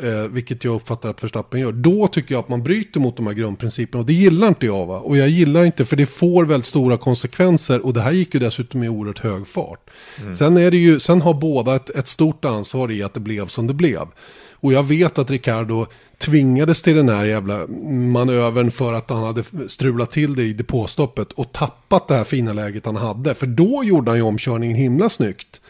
eh, 0.02 0.28
vilket 0.28 0.64
jag 0.64 0.74
uppfattar 0.74 1.10
att 1.10 1.24
Verstappen 1.24 1.60
gör, 1.60 1.72
då 1.72 2.06
tycker 2.06 2.34
jag 2.34 2.40
att 2.40 2.48
man 2.48 2.62
bryter 2.62 3.00
mot 3.00 3.16
de 3.16 3.26
här 3.26 3.34
grundprinciperna. 3.34 4.00
Och 4.00 4.06
det 4.06 4.12
gillar 4.12 4.48
inte 4.48 4.66
jag 4.66 4.86
va. 4.86 4.98
Och 4.98 5.16
jag 5.16 5.28
gillar 5.28 5.64
inte 5.64 5.84
för 5.84 5.96
det 5.96 6.06
får 6.06 6.44
väldigt 6.44 6.66
stora 6.66 6.96
konsekvenser. 6.96 7.86
Och 7.86 7.94
det 7.94 8.00
här 8.00 8.12
gick 8.12 8.34
ju 8.34 8.40
dessutom 8.40 8.82
i 8.82 8.88
oerhört 8.88 9.18
hög 9.18 9.46
fart. 9.46 9.90
Sen, 10.32 10.56
är 10.56 10.70
det 10.70 10.76
ju, 10.76 11.00
sen 11.00 11.22
har 11.22 11.34
båda 11.34 11.76
ett, 11.76 11.90
ett 11.90 12.08
stort 12.08 12.44
ansvar 12.44 12.90
i 12.90 13.02
att 13.02 13.14
det 13.14 13.20
blev 13.20 13.46
som 13.46 13.66
det 13.66 13.74
blev. 13.74 14.06
Och 14.52 14.72
jag 14.72 14.82
vet 14.82 15.18
att 15.18 15.30
Ricardo 15.30 15.86
tvingades 16.18 16.82
till 16.82 16.96
den 16.96 17.08
här 17.08 17.24
jävla 17.24 17.66
manövern 17.90 18.70
för 18.70 18.92
att 18.92 19.10
han 19.10 19.24
hade 19.24 19.44
strulat 19.68 20.10
till 20.10 20.36
det 20.36 20.42
i 20.42 20.52
depåstoppet 20.52 21.32
och 21.32 21.52
tappat 21.52 22.08
det 22.08 22.14
här 22.14 22.24
fina 22.24 22.52
läget 22.52 22.86
han 22.86 22.96
hade. 22.96 23.34
För 23.34 23.46
då 23.46 23.84
gjorde 23.84 24.10
han 24.10 24.18
ju 24.18 24.22
omkörningen 24.22 24.76
himla 24.76 25.08
snyggt. 25.08 25.60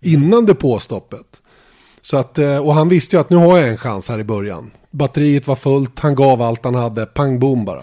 Innan 0.00 0.46
depåstoppet. 0.46 1.42
Så 2.06 2.16
att, 2.16 2.38
eh, 2.38 2.58
och 2.58 2.74
han 2.74 2.88
visste 2.88 3.16
ju 3.16 3.20
att 3.20 3.30
nu 3.30 3.36
har 3.36 3.58
jag 3.58 3.68
en 3.68 3.76
chans 3.76 4.08
här 4.08 4.18
i 4.18 4.24
början. 4.24 4.70
Batteriet 4.90 5.46
var 5.46 5.56
fullt, 5.56 6.00
han 6.00 6.14
gav 6.14 6.42
allt 6.42 6.64
han 6.64 6.74
hade, 6.74 7.06
pang 7.06 7.38
bom 7.38 7.64
bara. 7.64 7.82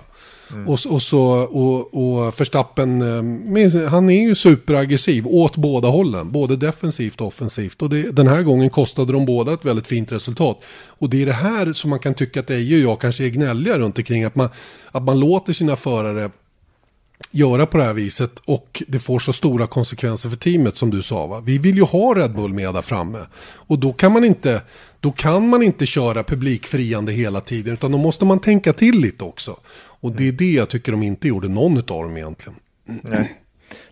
Och, 0.68 0.80
och, 0.90 1.02
så, 1.02 1.22
och, 1.32 1.94
och 1.94 2.40
Verstappen, 2.40 3.02
eh, 3.02 3.90
han 3.90 4.10
är 4.10 4.22
ju 4.22 4.36
superaggressiv 4.36 5.28
åt 5.28 5.58
båda 5.58 5.88
hållen. 5.88 6.32
Både 6.32 6.56
defensivt 6.56 7.22
och 7.22 7.28
offensivt. 7.28 7.82
Och 7.82 7.90
det, 7.90 8.12
den 8.12 8.28
här 8.28 8.44
gången 8.44 8.70
kostade 8.70 9.14
de 9.14 9.26
båda 9.26 9.54
ett 9.54 9.66
väldigt 9.66 9.88
fint 9.88 10.12
resultat. 10.12 10.64
Och 10.88 11.10
det 11.10 11.22
är 11.22 11.26
det 11.26 11.34
här 11.34 11.72
som 11.72 11.90
man 11.90 12.00
kan 12.00 12.14
tycka 12.14 12.40
att 12.40 12.50
Eje 12.50 12.76
och 12.76 12.92
jag 12.92 13.02
kanske 13.02 13.26
är 13.26 13.30
gnälliga 13.30 13.78
runt 13.78 13.98
omkring. 13.98 14.24
Att 14.24 14.36
man, 14.36 14.50
att 14.92 15.04
man 15.04 15.20
låter 15.20 15.54
sina 15.54 15.76
förare 15.76 16.30
göra 17.32 17.66
på 17.66 17.78
det 17.78 17.84
här 17.84 17.94
viset 17.94 18.40
och 18.46 18.84
det 18.88 19.00
får 19.00 19.20
så 19.20 19.34
stora 19.34 19.68
konsekvenser 19.68 20.30
för 20.30 20.38
teamet 20.38 20.76
som 20.76 20.90
du 20.90 21.02
sa. 21.02 21.28
Va? 21.28 21.40
Vi 21.46 21.58
vill 21.58 21.76
ju 21.76 21.84
ha 21.84 22.14
Red 22.16 22.36
Bull 22.36 22.54
med 22.54 22.74
där 22.74 22.82
framme 22.82 23.26
och 23.44 23.80
då 23.80 23.94
kan 23.94 24.12
man 24.12 24.24
inte, 24.24 24.62
då 25.00 25.12
kan 25.12 25.50
man 25.50 25.64
inte 25.64 25.86
köra 25.86 26.24
publikfriande 26.24 27.12
hela 27.12 27.42
tiden 27.42 27.74
utan 27.74 27.92
då 27.92 27.98
måste 27.98 28.26
man 28.26 28.40
tänka 28.40 28.74
till 28.74 29.00
lite 29.00 29.24
också. 29.24 29.58
Och 29.76 30.12
det 30.12 30.28
är 30.28 30.32
det 30.32 30.52
jag 30.52 30.70
tycker 30.70 30.92
de 30.92 31.04
inte 31.04 31.28
gjorde, 31.28 31.48
någon 31.48 31.78
av 31.78 31.84
dem 31.84 32.18
egentligen. 32.18 32.60
Nej. 32.86 33.40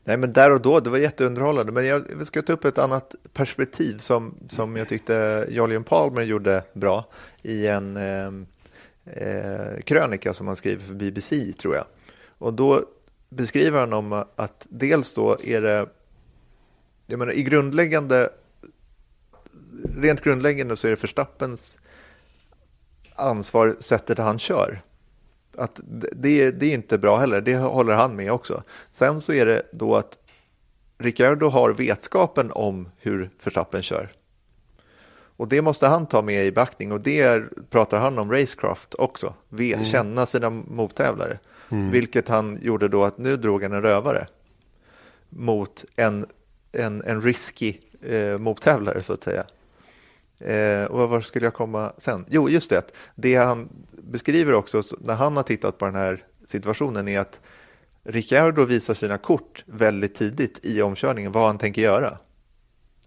Nej, 0.03 0.17
men 0.17 0.33
där 0.33 0.51
och 0.51 0.61
då, 0.61 0.79
det 0.79 0.89
var 0.89 0.97
jätteunderhållande. 0.97 1.71
Men 1.71 1.85
jag 1.85 2.27
ska 2.27 2.41
ta 2.41 2.53
upp 2.53 2.65
ett 2.65 2.77
annat 2.77 3.15
perspektiv 3.33 3.97
som, 3.97 4.35
som 4.47 4.75
jag 4.75 4.89
tyckte 4.89 5.45
Jolyon 5.49 5.83
Palmer 5.83 6.21
gjorde 6.21 6.63
bra 6.73 7.05
i 7.41 7.67
en 7.67 7.97
eh, 7.97 8.31
eh, 9.05 9.81
krönika 9.85 10.33
som 10.33 10.47
han 10.47 10.55
skriver 10.55 10.85
för 10.85 10.93
BBC, 10.93 11.53
tror 11.53 11.75
jag. 11.75 11.85
Och 12.37 12.53
då 12.53 12.85
beskriver 13.31 13.79
han 13.79 13.93
om 13.93 14.23
att 14.35 14.67
dels 14.69 15.13
då 15.13 15.37
är 15.43 15.61
det, 15.61 15.89
jag 17.07 17.19
menar 17.19 17.33
i 17.33 17.43
grundläggande, 17.43 18.29
rent 19.97 20.21
grundläggande 20.21 20.75
så 20.75 20.87
är 20.87 20.91
det 20.91 21.03
Verstappens 21.03 21.77
ansvar 23.15 23.75
sättet 23.79 24.17
han 24.17 24.39
kör. 24.39 24.81
Att 25.55 25.79
det, 26.13 26.51
det 26.51 26.65
är 26.65 26.73
inte 26.73 26.97
bra 26.97 27.17
heller, 27.17 27.41
det 27.41 27.55
håller 27.55 27.93
han 27.93 28.15
med 28.15 28.31
också. 28.31 28.63
Sen 28.89 29.21
så 29.21 29.33
är 29.33 29.45
det 29.45 29.63
då 29.71 29.95
att 29.95 30.17
Ricciardo 30.97 31.49
har 31.49 31.73
vetskapen 31.73 32.51
om 32.51 32.89
hur 32.97 33.29
Verstappen 33.43 33.81
kör. 33.81 34.11
Och 35.37 35.47
det 35.47 35.61
måste 35.61 35.87
han 35.87 36.07
ta 36.07 36.21
med 36.21 36.45
i 36.45 36.51
backning 36.51 36.91
och 36.91 37.01
det 37.01 37.43
pratar 37.69 37.99
han 37.99 38.19
om 38.19 38.31
racecraft 38.31 38.95
också. 38.95 39.33
Ve, 39.49 39.85
Känna 39.85 40.25
sina 40.25 40.49
mottävlare. 40.49 41.39
Mm. 41.71 41.91
Vilket 41.91 42.27
han 42.27 42.59
gjorde 42.61 42.87
då 42.87 43.03
att 43.03 43.17
nu 43.17 43.37
drog 43.37 43.63
han 43.63 43.73
en 43.73 43.81
rövare 43.81 44.27
mot 45.29 45.85
en, 45.95 46.25
en, 46.71 47.03
en 47.03 47.21
risky 47.21 47.77
eh, 48.01 48.37
mottävlare 48.37 49.01
så 49.01 49.13
att 49.13 49.23
säga. 49.23 49.43
Eh, 50.39 50.85
och 50.85 51.09
var 51.09 51.21
skulle 51.21 51.45
jag 51.45 51.53
komma 51.53 51.93
sen? 51.97 52.25
Jo, 52.29 52.49
just 52.49 52.69
det. 52.69 52.91
Det 53.15 53.35
han 53.35 53.69
beskriver 53.91 54.53
också 54.53 54.81
när 54.99 55.13
han 55.13 55.35
har 55.35 55.43
tittat 55.43 55.77
på 55.77 55.85
den 55.85 55.95
här 55.95 56.23
situationen 56.45 57.07
är 57.07 57.19
att 57.19 57.39
Ricciardo 58.03 58.65
visar 58.65 58.93
sina 58.93 59.17
kort 59.17 59.63
väldigt 59.65 60.15
tidigt 60.15 60.59
i 60.65 60.81
omkörningen 60.81 61.31
vad 61.31 61.47
han 61.47 61.57
tänker 61.57 61.81
göra. 61.81 62.17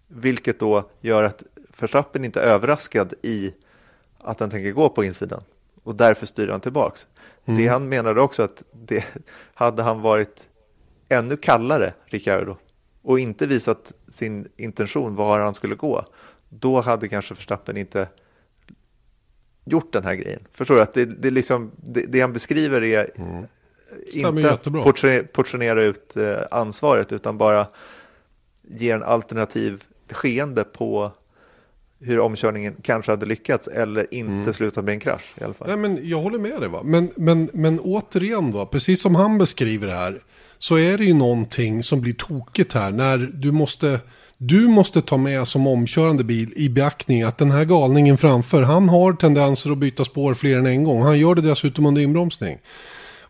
Vilket 0.07 0.59
då 0.59 0.89
gör 1.01 1.23
att 1.23 1.43
Verstappen 1.79 2.25
inte 2.25 2.41
är 2.41 2.45
överraskad 2.45 3.13
i 3.21 3.53
att 4.17 4.39
han 4.39 4.49
tänker 4.49 4.71
gå 4.71 4.89
på 4.89 5.03
insidan. 5.03 5.43
Och 5.83 5.95
därför 5.95 6.25
styr 6.25 6.47
han 6.47 6.61
tillbaks. 6.61 7.07
Det 7.45 7.67
han 7.67 7.89
menade 7.89 8.21
också 8.21 8.43
att 8.43 8.63
det, 8.71 9.05
hade 9.53 9.83
han 9.83 10.01
varit 10.01 10.49
ännu 11.09 11.37
kallare, 11.37 11.93
Ricciardo, 12.05 12.57
och 13.01 13.19
inte 13.19 13.47
visat 13.47 13.93
sin 14.07 14.47
intention 14.57 15.15
var 15.15 15.39
han 15.39 15.53
skulle 15.53 15.75
gå, 15.75 16.05
då 16.49 16.81
hade 16.81 17.07
kanske 17.07 17.33
Verstappen 17.33 17.77
inte 17.77 18.07
gjort 19.65 19.93
den 19.93 20.03
här 20.03 20.15
grejen. 20.15 20.47
Förstår 20.51 20.75
du? 20.75 20.81
Att 20.81 20.93
det, 20.93 21.05
det, 21.05 21.27
är 21.27 21.31
liksom, 21.31 21.71
det, 21.77 22.05
det 22.05 22.21
han 22.21 22.33
beskriver 22.33 22.83
är 22.83 23.09
Stämmer 24.09 24.41
inte 24.41 24.51
att 24.51 24.63
portionera, 24.63 25.23
portionera 25.23 25.83
ut 25.83 26.17
eh, 26.17 26.37
ansvaret, 26.51 27.11
utan 27.11 27.37
bara 27.37 27.67
ge 28.61 28.91
en 28.91 29.03
alternativ 29.03 29.83
skeende 30.11 30.63
på 30.63 31.11
hur 31.99 32.19
omkörningen 32.19 32.75
kanske 32.81 33.11
hade 33.11 33.25
lyckats 33.25 33.67
eller 33.67 34.13
inte 34.13 34.53
slutat 34.53 34.85
med 34.85 34.93
en 34.93 34.99
krasch 34.99 35.33
i 35.41 35.43
alla 35.43 35.53
fall. 35.53 35.67
Nej, 35.67 35.77
men 35.77 36.09
jag 36.09 36.21
håller 36.21 36.39
med 36.39 36.59
dig 36.61 36.69
va. 36.69 36.81
Men, 36.83 37.11
men, 37.15 37.49
men 37.53 37.79
återigen 37.79 38.51
va, 38.51 38.65
precis 38.65 39.01
som 39.01 39.15
han 39.15 39.37
beskriver 39.37 39.87
det 39.87 39.93
här. 39.93 40.19
Så 40.57 40.77
är 40.77 40.97
det 40.97 41.05
ju 41.05 41.13
någonting 41.13 41.83
som 41.83 42.01
blir 42.01 42.13
tokigt 42.13 42.73
här. 42.73 42.91
När 42.91 43.17
du 43.17 43.51
måste, 43.51 43.99
du 44.37 44.67
måste 44.67 45.01
ta 45.01 45.17
med 45.17 45.47
som 45.47 45.67
omkörande 45.67 46.23
bil 46.23 46.53
i 46.55 46.69
beaktning 46.69 47.23
att 47.23 47.37
den 47.37 47.51
här 47.51 47.65
galningen 47.65 48.17
framför. 48.17 48.61
Han 48.61 48.89
har 48.89 49.13
tendenser 49.13 49.71
att 49.71 49.77
byta 49.77 50.05
spår 50.05 50.33
fler 50.33 50.57
än 50.57 50.65
en 50.65 50.83
gång. 50.83 51.01
Han 51.01 51.19
gör 51.19 51.35
det 51.35 51.41
dessutom 51.41 51.85
under 51.85 52.01
inbromsning. 52.01 52.57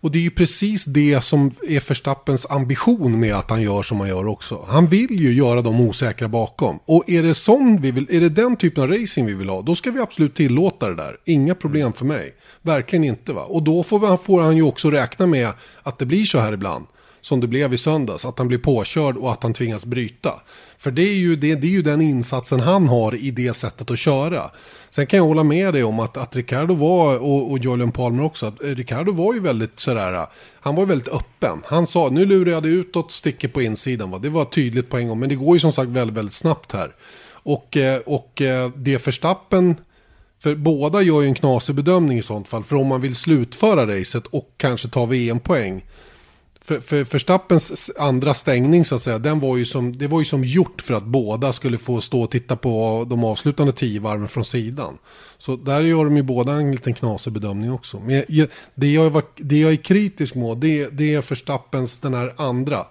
Och 0.06 0.12
det 0.12 0.20
är 0.20 0.24
ju 0.24 0.32
precis 0.32 0.86
det 0.86 1.22
som 1.24 1.52
är 1.68 1.80
Förstappens 1.80 2.46
ambition 2.50 3.20
med 3.20 3.36
att 3.36 3.50
han 3.50 3.62
gör 3.62 3.84
som 3.84 4.00
han 4.00 4.10
gör 4.10 4.28
också. 4.28 4.66
Han 4.68 4.88
vill 4.88 5.20
ju 5.20 5.34
göra 5.34 5.62
de 5.62 5.82
osäkra 5.82 6.28
bakom. 6.28 6.80
Och 6.86 7.10
är 7.10 7.24
det 7.24 7.34
sån 7.34 7.82
vi 7.82 7.92
vill, 7.92 8.08
är 8.10 8.22
det 8.22 8.30
den 8.30 8.56
typen 8.56 8.84
av 8.84 8.90
racing 8.90 9.28
vi 9.28 9.34
vill 9.34 9.50
ha, 9.50 9.62
då 9.62 9.76
ska 9.76 9.92
vi 9.92 10.00
absolut 10.00 10.36
tillåta 10.36 10.90
det 10.90 10.96
där. 10.96 11.18
Inga 11.26 11.56
problem 11.56 11.94
för 11.94 12.06
mig. 12.06 12.34
Verkligen 12.62 13.04
inte 13.04 13.34
va. 13.34 13.42
Och 13.42 13.64
då 13.64 13.84
får, 13.84 14.00
vi, 14.00 14.18
får 14.24 14.42
han 14.42 14.56
ju 14.56 14.64
också 14.64 14.92
räkna 14.92 15.28
med 15.28 15.50
att 15.84 16.00
det 16.00 16.06
blir 16.06 16.26
så 16.26 16.40
här 16.40 16.54
ibland 16.54 16.86
som 17.26 17.40
det 17.40 17.48
blev 17.48 17.74
i 17.74 17.78
söndags. 17.78 18.26
Att 18.26 18.38
han 18.38 18.48
blir 18.48 18.58
påkörd 18.58 19.18
och 19.18 19.32
att 19.32 19.44
han 19.44 19.54
tvingas 19.54 19.86
bryta. 19.86 20.34
För 20.78 20.92
det 20.92 21.02
är 21.02 21.16
ju, 21.16 21.36
det, 21.36 21.56
det 21.56 21.68
är 21.68 21.72
ju 21.72 21.82
den 21.82 22.02
insatsen 22.02 22.60
han 22.60 22.88
har 22.88 23.16
i 23.16 23.32
det 23.32 23.54
sättet 23.54 23.92
att 23.92 24.00
köra. 24.00 24.52
Sen 24.90 25.08
kan 25.08 25.18
jag 25.18 25.26
hålla 25.26 25.44
med 25.44 25.74
dig 25.74 25.84
om 25.84 26.00
att, 26.00 26.18
att 26.18 26.36
Ricardo 26.36 26.74
var, 26.74 27.18
och, 27.18 27.52
och 27.52 27.60
Julian 27.60 27.92
Palmer 27.92 28.24
också, 28.24 28.46
att 28.46 28.62
Ricardo 28.62 29.12
var 29.12 29.34
ju 29.34 29.40
väldigt 29.40 29.80
sådär, 29.80 30.28
han 30.60 30.76
var 30.76 30.86
väldigt 30.86 31.08
öppen. 31.08 31.62
Han 31.66 31.88
sa, 31.88 32.10
nu 32.10 32.26
lurar 32.26 32.52
jag 32.52 32.64
det 32.64 32.70
utåt, 32.70 33.12
sticker 33.12 33.48
på 33.48 33.62
insidan. 33.62 34.12
Va? 34.12 34.20
Det 34.20 34.30
var 34.30 34.46
tydligt 34.46 34.90
på 34.90 34.98
en 34.98 35.08
gång, 35.08 35.20
men 35.20 35.30
det 35.30 35.36
går 35.36 35.56
ju 35.56 35.60
som 35.60 35.72
sagt 35.72 35.90
väldigt, 35.90 36.18
väldigt 36.18 36.34
snabbt 36.34 36.72
här. 36.72 36.96
Och, 37.32 37.78
eh, 37.78 38.02
och 38.06 38.42
eh, 38.42 38.72
det 38.76 39.00
förstappen, 39.00 39.76
för 40.44 40.56
båda 40.56 41.02
gör 41.02 41.22
ju 41.22 41.28
en 41.28 41.36
knasig 41.36 41.76
bedömning 41.76 42.18
i 42.18 42.22
sånt 42.22 42.48
fall. 42.48 42.64
För 42.64 42.76
om 42.76 42.88
man 42.88 43.02
vill 43.02 43.16
slutföra 43.16 44.00
racet 44.00 44.28
och 44.28 44.50
kanske 44.58 44.88
ta 44.88 45.06
VM-poäng 45.06 45.84
för, 46.66 46.80
för 46.80 47.04
Förstappens 47.04 47.92
andra 47.98 48.34
stängning 48.34 48.86
så 48.86 48.96
att 48.96 49.02
säga, 49.02 49.20
den 49.20 49.40
var 49.40 49.58
ju 49.58 49.66
som, 49.66 49.98
det 49.98 50.08
var 50.08 50.20
ju 50.20 50.26
som 50.26 50.44
gjort 50.44 50.82
för 50.82 50.94
att 50.94 51.04
båda 51.04 51.54
skulle 51.54 51.78
få 51.78 52.02
stå 52.02 52.22
och 52.22 52.32
titta 52.32 52.56
på 52.56 53.06
de 53.10 53.24
avslutande 53.24 53.74
tio 53.74 54.00
varven 54.00 54.28
från 54.28 54.46
sidan. 54.46 54.98
Så 55.38 55.56
där 55.56 55.82
gör 55.82 56.06
de 56.06 56.18
ju 56.18 56.24
båda 56.24 56.54
en 56.54 56.72
liten 56.72 56.94
knasig 56.94 57.34
bedömning 57.34 57.72
också. 57.72 58.00
Men 58.00 58.24
jag, 58.28 58.48
det, 58.76 58.94
jag 58.94 59.10
var, 59.10 59.24
det 59.36 59.60
jag 59.60 59.72
är 59.72 59.76
kritisk 59.76 60.36
mot, 60.36 60.62
det, 60.62 60.88
det 60.88 61.14
är 61.14 61.22
Förstappens 61.22 62.00
den 62.00 62.14
här 62.14 62.34
andra. 62.38 62.86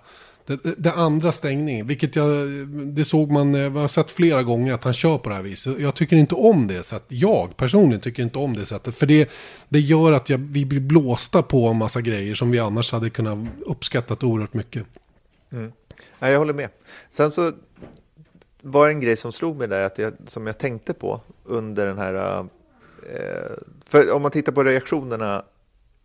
Det, 0.46 0.74
det, 0.78 0.92
andra 0.92 1.32
stängningen, 1.32 1.86
vilket 1.86 2.16
jag, 2.16 2.48
det 2.68 3.04
såg 3.04 3.30
man, 3.30 3.54
eh, 3.54 3.60
jag 3.60 3.70
har 3.70 3.88
sett 3.88 4.10
flera 4.10 4.42
gånger 4.42 4.72
att 4.72 4.84
han 4.84 4.92
kör 4.92 5.18
på 5.18 5.28
det 5.28 5.34
här 5.34 5.42
viset. 5.42 5.80
Jag 5.80 5.94
tycker 5.94 6.16
inte 6.16 6.34
om 6.34 6.66
det 6.66 6.82
sättet, 6.82 7.12
jag 7.12 7.56
personligen 7.56 8.00
tycker 8.00 8.22
inte 8.22 8.38
om 8.38 8.56
det 8.56 8.66
sättet. 8.66 8.94
För 8.94 9.06
det, 9.06 9.30
det 9.68 9.80
gör 9.80 10.12
att 10.12 10.28
jag, 10.28 10.38
vi 10.38 10.64
blir 10.64 10.80
blåsta 10.80 11.42
på 11.42 11.66
en 11.68 11.76
massa 11.76 12.00
grejer 12.00 12.34
som 12.34 12.50
vi 12.50 12.58
annars 12.58 12.92
hade 12.92 13.10
kunnat 13.10 13.38
uppskattat 13.66 14.24
oerhört 14.24 14.54
mycket. 14.54 14.86
Mm. 15.52 15.72
Ja, 16.18 16.28
jag 16.28 16.38
håller 16.38 16.54
med. 16.54 16.68
Sen 17.10 17.30
så 17.30 17.52
var 18.60 18.86
det 18.86 18.92
en 18.92 19.00
grej 19.00 19.16
som 19.16 19.32
slog 19.32 19.56
mig 19.56 19.68
där, 19.68 19.80
att 19.80 19.98
jag, 19.98 20.12
som 20.26 20.46
jag 20.46 20.58
tänkte 20.58 20.92
på 20.94 21.20
under 21.44 21.86
den 21.86 21.98
här... 21.98 22.38
Eh, 23.12 23.52
för 23.86 24.10
om 24.10 24.22
man 24.22 24.30
tittar 24.30 24.52
på 24.52 24.64
reaktionerna 24.64 25.44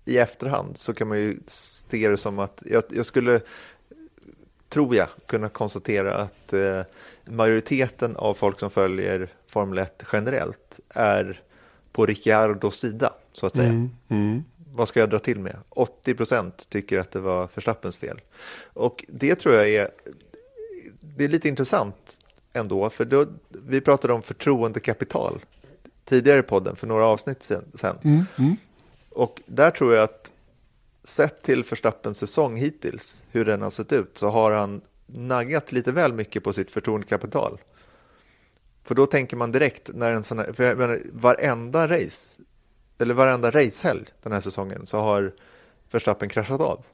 i 0.05 0.17
efterhand 0.17 0.77
så 0.77 0.93
kan 0.93 1.07
man 1.07 1.19
ju 1.19 1.37
se 1.47 2.09
det 2.09 2.17
som 2.17 2.39
att 2.39 2.63
jag, 2.65 2.83
jag 2.89 3.05
skulle 3.05 3.41
tror 4.69 4.95
jag, 4.95 5.07
kunna 5.25 5.49
konstatera 5.49 6.15
att 6.15 6.53
eh, 6.53 6.81
majoriteten 7.25 8.15
av 8.15 8.33
folk 8.33 8.59
som 8.59 8.69
följer 8.69 9.29
Formel 9.47 9.77
1 9.77 10.03
generellt 10.13 10.79
är 10.89 11.41
på 11.91 12.05
Ricciardos 12.05 12.79
sida, 12.79 13.13
så 13.31 13.45
att 13.45 13.55
säga. 13.55 13.69
Mm, 13.69 13.89
mm. 14.09 14.43
Vad 14.73 14.87
ska 14.87 14.99
jag 14.99 15.09
dra 15.09 15.19
till 15.19 15.39
med? 15.39 15.55
80 15.69 16.15
procent 16.15 16.69
tycker 16.69 16.99
att 16.99 17.11
det 17.11 17.19
var 17.19 17.49
Verstappens 17.55 17.97
fel. 17.97 18.21
Och 18.73 19.05
det 19.07 19.35
tror 19.35 19.55
jag 19.55 19.69
är, 19.69 19.89
det 20.99 21.23
är 21.23 21.27
lite 21.27 21.49
intressant 21.49 22.19
ändå, 22.53 22.89
för 22.89 23.05
då, 23.05 23.25
vi 23.49 23.81
pratade 23.81 24.13
om 24.13 24.21
förtroendekapital 24.21 25.39
tidigare 26.05 26.39
i 26.39 26.43
podden, 26.43 26.75
för 26.75 26.87
några 26.87 27.05
avsnitt 27.05 27.43
sen. 27.43 27.97
Mm, 28.03 28.25
mm. 28.37 28.55
och 29.09 29.41
där 29.45 29.71
tror 29.71 29.93
jag 29.93 30.03
att 30.03 30.33
sett 31.09 31.41
till 31.41 31.63
Verstappens 31.63 32.17
säsong 32.17 32.57
hittills, 32.57 33.23
hur 33.31 33.45
den 33.45 33.61
har 33.61 33.69
sett 33.69 33.93
ut, 33.93 34.17
så 34.17 34.29
har 34.29 34.51
han 34.51 34.81
naggat 35.05 35.71
lite 35.71 35.91
väl 35.91 36.13
mycket 36.13 36.43
på 36.43 36.53
sitt 36.53 36.71
förtroendekapital. 36.71 37.59
För 38.83 38.95
då 38.95 39.05
tänker 39.05 39.37
man 39.37 39.51
direkt 39.51 39.89
när 39.93 40.11
en 40.11 40.23
sån 40.23 40.39
här, 40.39 40.53
för 40.53 40.63
jag 40.63 40.77
menar, 40.77 41.01
varenda 41.11 41.87
race, 41.87 42.41
eller 42.97 43.13
varenda 43.13 43.51
racehelg 43.51 44.05
den 44.23 44.31
här 44.31 44.41
säsongen 44.41 44.85
så 44.85 44.99
har 44.99 45.33
Verstappen 45.91 46.29
kraschat 46.29 46.61
av. 46.61 46.85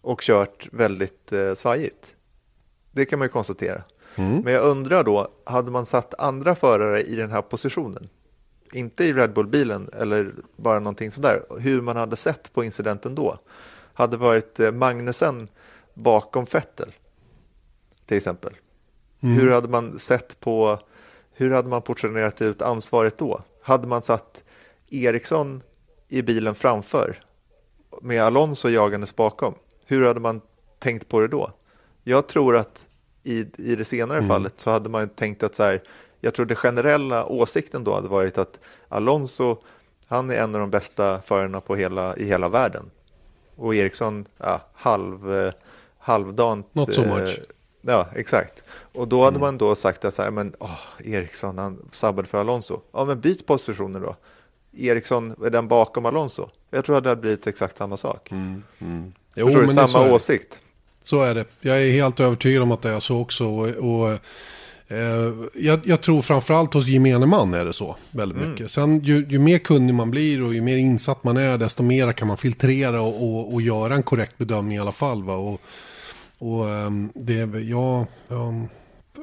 Och 0.00 0.20
kört 0.20 0.68
väldigt 0.72 1.32
eh, 1.32 1.54
svajigt. 1.54 2.16
Det 2.90 3.06
kan 3.06 3.18
man 3.18 3.26
ju 3.26 3.32
konstatera. 3.32 3.82
Mm. 4.16 4.40
Men 4.40 4.52
jag 4.52 4.64
undrar 4.64 5.04
då, 5.04 5.28
hade 5.44 5.70
man 5.70 5.86
satt 5.86 6.20
andra 6.20 6.54
förare 6.54 7.02
i 7.02 7.14
den 7.14 7.30
här 7.30 7.42
positionen? 7.42 8.08
Inte 8.72 9.04
i 9.04 9.12
Red 9.12 9.32
Bull-bilen 9.32 9.90
eller 9.92 10.34
bara 10.56 10.78
någonting 10.78 11.10
sådär, 11.10 11.42
hur 11.58 11.80
man 11.80 11.96
hade 11.96 12.16
sett 12.16 12.52
på 12.52 12.64
incidenten 12.64 13.14
då. 13.14 13.38
Hade 13.94 14.16
varit 14.16 14.60
eh, 14.60 14.72
Magnusen 14.72 15.48
bakom 15.94 16.44
Vettel, 16.44 16.92
till 18.06 18.16
exempel. 18.16 18.56
Mm. 19.20 19.36
Hur 19.36 19.50
hade 19.50 19.68
man 19.68 19.98
sett 19.98 20.40
på, 20.40 20.78
hur 21.32 21.50
hade 21.50 21.68
man 21.68 21.82
portionerat 21.82 22.42
ut 22.42 22.62
ansvaret 22.62 23.18
då? 23.18 23.42
Hade 23.62 23.88
man 23.88 24.02
satt 24.02 24.42
Eriksson 24.88 25.62
i 26.08 26.22
bilen 26.22 26.54
framför 26.54 27.22
med 28.02 28.22
Alonso 28.22 28.68
jagandes 28.68 29.16
bakom? 29.16 29.54
Hur 29.86 30.06
hade 30.06 30.20
man 30.20 30.40
tänkt 30.78 31.08
på 31.08 31.20
det 31.20 31.28
då? 31.28 31.52
Jag 32.02 32.28
tror 32.28 32.56
att 32.56 32.88
i, 33.22 33.46
i 33.56 33.76
det 33.76 33.84
senare 33.84 34.18
mm. 34.18 34.28
fallet 34.28 34.60
så 34.60 34.70
hade 34.70 34.88
man 34.88 35.08
tänkt 35.08 35.42
att 35.42 35.54
så 35.54 35.62
här, 35.62 35.82
jag 36.20 36.34
tror 36.34 36.46
det 36.46 36.54
generella 36.54 37.26
åsikten 37.26 37.84
då 37.84 37.94
hade 37.94 38.08
varit 38.08 38.38
att 38.38 38.60
Alonso, 38.88 39.56
han 40.06 40.30
är 40.30 40.34
en 40.34 40.54
av 40.54 40.60
de 40.60 40.70
bästa 40.70 41.20
förarna 41.20 41.60
på 41.60 41.76
hela, 41.76 42.16
i 42.16 42.24
hela 42.24 42.48
världen. 42.48 42.90
Och 43.56 43.74
Eriksson, 43.74 44.26
ja, 44.38 44.60
halv, 44.74 45.34
eh, 45.34 45.52
halvdant. 45.98 46.74
Not 46.74 46.94
so 46.94 47.06
much. 47.06 47.38
Eh, 47.38 47.44
ja, 47.80 48.08
exakt. 48.14 48.64
Och 48.94 49.08
då 49.08 49.24
hade 49.24 49.36
mm. 49.36 49.40
man 49.40 49.58
då 49.58 49.74
sagt 49.74 50.04
att 50.04 50.14
så 50.14 50.22
här, 50.22 50.30
men 50.30 50.54
oh, 50.58 50.80
Eriksson, 51.04 51.58
han 51.58 51.88
sabbade 51.92 52.28
för 52.28 52.38
Alonso. 52.38 52.80
Ja, 52.92 53.04
men 53.04 53.20
byt 53.20 53.46
positioner 53.46 54.00
då. 54.00 54.16
Eriksson, 54.72 55.34
är 55.44 55.50
den 55.50 55.68
bakom 55.68 56.06
Alonso? 56.06 56.48
Jag 56.70 56.84
tror 56.84 56.96
att 56.96 57.02
det 57.02 57.08
hade 57.08 57.20
blivit 57.20 57.46
exakt 57.46 57.76
samma 57.76 57.96
sak. 57.96 58.30
Mm. 58.30 58.62
Mm. 58.78 59.12
Jo, 59.34 59.46
jag 59.46 59.52
tror 59.52 59.62
det 59.66 59.82
är 59.82 59.86
samma 59.86 60.14
åsikt. 60.14 60.60
Så 61.02 61.22
är 61.22 61.34
det. 61.34 61.44
Jag 61.60 61.82
är 61.82 61.92
helt 61.92 62.20
övertygad 62.20 62.62
om 62.62 62.72
att 62.72 62.82
det 62.82 62.90
är 62.90 63.00
så 63.00 63.20
också. 63.20 63.46
Och, 63.46 63.66
och 63.66 64.18
jag, 65.54 65.80
jag, 65.84 66.00
tror 66.00 66.22
framförallt 66.22 66.74
hos 66.74 66.88
gemene 66.88 67.26
man 67.26 67.54
är 67.54 67.64
det 67.64 67.72
så 67.72 67.96
väldigt 68.10 68.38
mm. 68.38 68.50
mycket. 68.50 68.70
Sen 68.70 69.00
ju, 69.00 69.26
ju, 69.28 69.38
mer 69.38 69.58
kunnig 69.58 69.94
man 69.94 70.10
blir 70.10 70.44
och 70.44 70.54
ju 70.54 70.60
mer 70.60 70.76
insatt 70.76 71.24
man 71.24 71.36
är 71.36 71.58
desto 71.58 71.82
mer 71.82 72.12
kan 72.12 72.28
man 72.28 72.36
filtrera 72.36 73.02
och, 73.02 73.22
och, 73.22 73.54
och 73.54 73.62
göra 73.62 73.94
en 73.94 74.02
korrekt 74.02 74.38
bedömning 74.38 74.76
i 74.76 74.80
alla 74.80 74.92
fall. 74.92 75.24
Va? 75.24 75.34
Och, 75.34 75.60
och 76.38 76.66
um, 76.66 77.12
det, 77.14 77.60
ja, 77.60 78.06
um, 78.28 78.68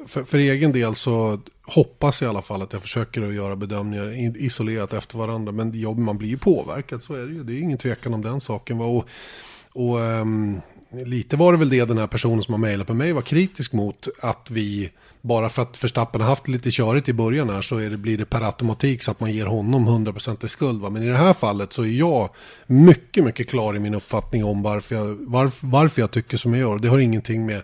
för, 0.06 0.24
för, 0.24 0.38
egen 0.38 0.72
del 0.72 0.94
så 0.94 1.40
hoppas 1.62 2.22
jag 2.22 2.28
i 2.28 2.30
alla 2.30 2.42
fall 2.42 2.62
att 2.62 2.72
jag 2.72 2.82
försöker 2.82 3.22
att 3.22 3.34
göra 3.34 3.56
bedömningar 3.56 4.36
isolerat 4.36 4.92
efter 4.92 5.18
varandra. 5.18 5.52
Men 5.52 5.80
ja, 5.80 5.92
man 5.92 6.18
blir 6.18 6.28
ju 6.28 6.38
påverkad, 6.38 7.02
så 7.02 7.14
är 7.14 7.26
det 7.26 7.32
ju. 7.32 7.44
Det 7.44 7.52
är 7.52 7.60
ingen 7.60 7.78
tvekan 7.78 8.14
om 8.14 8.22
den 8.22 8.40
saken. 8.40 8.78
Va? 8.78 8.84
Och, 8.84 9.08
och 9.72 9.96
um, 9.96 10.60
lite 10.90 11.36
var 11.36 11.52
det 11.52 11.58
väl 11.58 11.68
det 11.68 11.84
den 11.84 11.98
här 11.98 12.06
personen 12.06 12.42
som 12.42 12.54
har 12.54 12.58
mejlat 12.58 12.88
med 12.88 12.96
mig 12.96 13.12
var 13.12 13.22
kritisk 13.22 13.72
mot. 13.72 14.08
Att 14.20 14.50
vi 14.50 14.90
bara 15.28 15.48
för 15.48 15.62
att 15.62 15.84
Verstappen 15.84 16.20
har 16.20 16.28
haft 16.28 16.48
lite 16.48 16.70
körigt 16.70 17.08
i 17.08 17.12
början 17.12 17.50
här 17.50 17.62
så 17.62 17.76
är 17.76 17.90
det, 17.90 17.96
blir 17.96 18.18
det 18.18 18.24
per 18.24 18.40
automatik 18.40 19.02
så 19.02 19.10
att 19.10 19.20
man 19.20 19.32
ger 19.32 19.46
honom 19.46 19.88
100% 19.88 20.44
i 20.44 20.48
skuld. 20.48 20.82
Va? 20.82 20.90
Men 20.90 21.02
i 21.02 21.08
det 21.08 21.16
här 21.16 21.32
fallet 21.32 21.72
så 21.72 21.82
är 21.82 21.88
jag 21.88 22.30
mycket, 22.66 23.24
mycket 23.24 23.50
klar 23.50 23.76
i 23.76 23.78
min 23.78 23.94
uppfattning 23.94 24.44
om 24.44 24.62
varför 24.62 24.94
jag, 24.94 25.16
varför, 25.20 25.66
varför 25.66 26.00
jag 26.00 26.10
tycker 26.10 26.36
som 26.36 26.54
jag 26.54 26.60
gör. 26.60 26.78
Det 26.78 26.88
har 26.88 26.98
ingenting 26.98 27.46
med, 27.46 27.62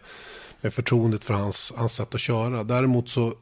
med 0.61 0.75
förtroendet 0.75 1.25
för 1.25 1.35
hans, 1.35 1.73
hans 1.77 1.95
sätt 1.95 2.15
att 2.15 2.21
köra. 2.21 2.65
Däremot 2.65 3.09
så 3.09 3.35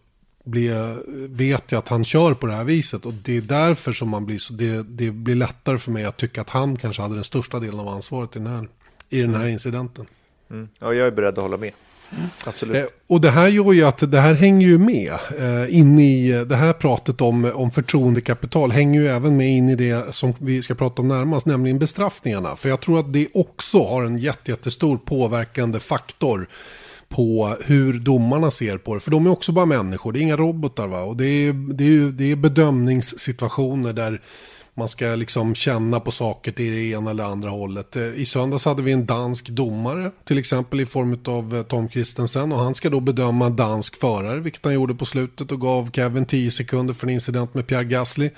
blir, 0.44 0.98
vet 1.28 1.72
jag 1.72 1.78
att 1.78 1.88
han 1.88 2.04
kör 2.04 2.34
på 2.34 2.46
det 2.46 2.52
här 2.52 2.64
viset 2.64 3.06
och 3.06 3.12
det 3.12 3.36
är 3.36 3.40
därför 3.40 3.92
som 3.92 4.08
man 4.08 4.26
blir 4.26 4.38
så, 4.38 4.52
det, 4.52 4.82
det 4.82 5.10
blir 5.10 5.34
lättare 5.34 5.78
för 5.78 5.90
mig 5.90 6.04
att 6.04 6.16
tycka 6.16 6.40
att 6.40 6.50
han 6.50 6.76
kanske 6.76 7.02
hade 7.02 7.14
den 7.14 7.24
största 7.24 7.60
delen 7.60 7.80
av 7.80 7.88
ansvaret 7.88 8.36
i 8.36 8.38
den 8.38 8.48
här, 8.48 8.68
i 9.08 9.20
den 9.20 9.34
här 9.34 9.46
incidenten. 9.46 10.06
Mm. 10.50 10.68
Ja, 10.78 10.94
jag 10.94 11.06
är 11.06 11.10
beredd 11.10 11.38
att 11.38 11.42
hålla 11.42 11.56
med. 11.56 11.72
Mm. 12.16 12.28
Absolut. 12.44 12.76
Eh, 12.76 12.84
och 13.06 13.20
det 13.20 13.30
här 13.30 13.48
gör 13.48 13.72
ju 13.72 13.84
att 13.84 14.10
det 14.10 14.20
här 14.20 14.34
hänger 14.34 14.66
ju 14.66 14.78
med 14.78 15.12
eh, 15.38 15.78
in 15.78 15.98
i 15.98 16.30
eh, 16.30 16.40
det 16.40 16.56
här 16.56 16.72
pratet 16.72 17.20
om, 17.20 17.52
om 17.54 17.70
förtroendekapital 17.70 18.70
hänger 18.72 19.00
ju 19.00 19.08
även 19.08 19.36
med 19.36 19.48
in 19.48 19.68
i 19.68 19.74
det 19.74 20.14
som 20.14 20.34
vi 20.38 20.62
ska 20.62 20.74
prata 20.74 21.02
om 21.02 21.08
närmast, 21.08 21.46
nämligen 21.46 21.78
bestraffningarna. 21.78 22.56
För 22.56 22.68
jag 22.68 22.80
tror 22.80 22.98
att 22.98 23.12
det 23.12 23.28
också 23.34 23.84
har 23.84 24.04
en 24.04 24.18
jättestor 24.18 24.98
påverkande 24.98 25.80
faktor 25.80 26.48
på 27.08 27.56
hur 27.64 27.92
domarna 27.92 28.50
ser 28.50 28.78
på 28.78 28.94
det. 28.94 29.00
För 29.00 29.10
de 29.10 29.26
är 29.26 29.30
också 29.30 29.52
bara 29.52 29.66
människor, 29.66 30.12
det 30.12 30.18
är 30.18 30.22
inga 30.22 30.36
robotar 30.36 30.86
va. 30.86 31.02
Och 31.02 31.16
det 31.16 31.26
är, 31.26 31.52
det 31.52 31.84
är, 31.84 32.12
det 32.12 32.32
är 32.32 32.36
bedömningssituationer 32.36 33.92
där 33.92 34.20
man 34.74 34.88
ska 34.88 35.06
liksom 35.06 35.54
känna 35.54 36.00
på 36.00 36.10
saker 36.10 36.52
till 36.52 36.72
det 36.72 36.82
ena 36.82 37.10
eller 37.10 37.24
andra 37.24 37.50
hållet. 37.50 37.96
Eh, 37.96 38.02
I 38.02 38.26
söndags 38.26 38.64
hade 38.64 38.82
vi 38.82 38.92
en 38.92 39.06
dansk 39.06 39.48
domare, 39.48 40.10
till 40.24 40.38
exempel 40.38 40.80
i 40.80 40.86
form 40.86 41.18
av 41.24 41.56
eh, 41.56 41.62
Tom 41.62 41.88
Christensen. 41.88 42.52
Och 42.52 42.58
han 42.58 42.74
ska 42.74 42.90
då 42.90 43.00
bedöma 43.00 43.50
dansk 43.50 43.96
förare, 43.96 44.40
vilket 44.40 44.64
han 44.64 44.74
gjorde 44.74 44.94
på 44.94 45.04
slutet 45.04 45.52
och 45.52 45.60
gav 45.60 45.90
Kevin 45.92 46.26
10 46.26 46.50
sekunder 46.50 46.94
för 46.94 47.06
en 47.06 47.12
incident 47.12 47.54
med 47.54 47.66
Pierre 47.66 47.84
Gasly. 47.84 48.30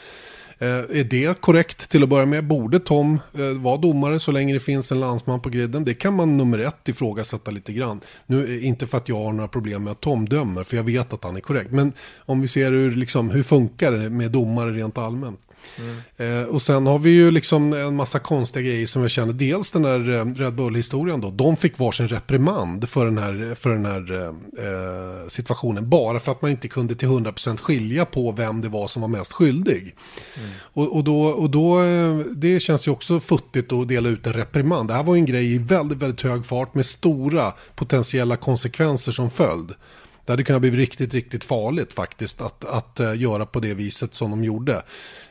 Eh, 0.58 0.68
är 0.68 1.04
det 1.04 1.40
korrekt 1.40 1.90
till 1.90 2.02
att 2.02 2.08
börja 2.08 2.26
med? 2.26 2.46
Borde 2.46 2.80
Tom 2.80 3.18
vara 3.58 3.76
domare 3.76 4.20
så 4.20 4.32
länge 4.32 4.54
det 4.54 4.60
finns 4.60 4.92
en 4.92 5.00
landsman 5.00 5.40
på 5.40 5.48
griden? 5.48 5.84
Det 5.84 5.94
kan 5.94 6.14
man 6.14 6.36
nummer 6.36 6.58
ett 6.58 6.88
ifrågasätta 6.88 7.50
lite 7.50 7.72
grann. 7.72 8.00
Nu, 8.26 8.60
inte 8.64 8.86
för 8.86 8.98
att 8.98 9.08
jag 9.08 9.24
har 9.24 9.32
några 9.32 9.48
problem 9.48 9.84
med 9.84 9.90
att 9.90 10.00
Tom 10.00 10.28
dömer, 10.28 10.64
för 10.64 10.76
jag 10.76 10.84
vet 10.84 11.12
att 11.12 11.24
han 11.24 11.36
är 11.36 11.40
korrekt. 11.40 11.70
Men 11.70 11.92
om 12.18 12.40
vi 12.40 12.48
ser 12.48 12.70
hur, 12.70 12.90
liksom, 12.90 13.30
hur 13.30 13.42
funkar 13.42 13.92
det 13.92 14.10
med 14.10 14.30
domare 14.30 14.70
rent 14.70 14.98
allmänt? 14.98 15.40
Eh, 16.16 16.42
och 16.42 16.62
sen 16.62 16.86
har 16.86 16.98
vi 16.98 17.10
ju 17.10 17.30
liksom 17.30 17.72
en 17.72 17.96
massa 17.96 18.18
konstiga 18.18 18.62
grejer 18.62 18.86
som 18.86 19.02
jag 19.02 19.10
känner. 19.10 19.32
Dels 19.32 19.72
den 19.72 19.82
där 19.82 20.10
eh, 20.10 20.24
Red 20.24 20.54
Bull-historien 20.54 21.20
då. 21.20 21.30
De 21.30 21.56
fick 21.56 21.78
varsin 21.78 22.08
reprimand 22.08 22.88
för 22.88 23.04
den 23.04 23.18
här, 23.18 23.54
för 23.54 23.70
den 23.70 23.84
här 23.86 24.28
eh, 24.28 25.28
situationen. 25.28 25.90
Bara 25.90 26.20
för 26.20 26.32
att 26.32 26.42
man 26.42 26.50
inte 26.50 26.68
kunde 26.68 26.94
till 26.94 27.08
100% 27.08 27.56
skilja 27.56 28.04
på 28.04 28.32
vem 28.32 28.60
det 28.60 28.68
var 28.68 28.88
som 28.88 29.02
var 29.02 29.08
mest 29.08 29.32
skyldig. 29.32 29.96
Mm. 30.36 30.50
Och, 30.60 30.96
och, 30.96 31.04
då, 31.04 31.22
och 31.22 31.50
då, 31.50 31.82
eh, 31.82 32.16
det 32.16 32.60
känns 32.60 32.88
ju 32.88 32.92
också 32.92 33.20
futtigt 33.20 33.72
att 33.72 33.88
dela 33.88 34.08
ut 34.08 34.26
en 34.26 34.32
reprimand. 34.32 34.88
Det 34.88 34.94
här 34.94 35.04
var 35.04 35.14
ju 35.14 35.18
en 35.18 35.26
grej 35.26 35.54
i 35.54 35.58
väldigt, 35.58 35.98
väldigt 35.98 36.22
hög 36.22 36.46
fart 36.46 36.74
med 36.74 36.86
stora 36.86 37.52
potentiella 37.74 38.36
konsekvenser 38.36 39.12
som 39.12 39.30
följd. 39.30 39.74
Det 40.24 40.32
hade 40.32 40.44
kunnat 40.44 40.60
bli 40.60 40.70
riktigt, 40.70 41.14
riktigt 41.14 41.44
farligt 41.44 41.92
faktiskt 41.92 42.40
att, 42.40 42.64
att 42.64 43.00
göra 43.16 43.46
på 43.46 43.60
det 43.60 43.74
viset 43.74 44.14
som 44.14 44.30
de 44.30 44.44
gjorde. 44.44 44.82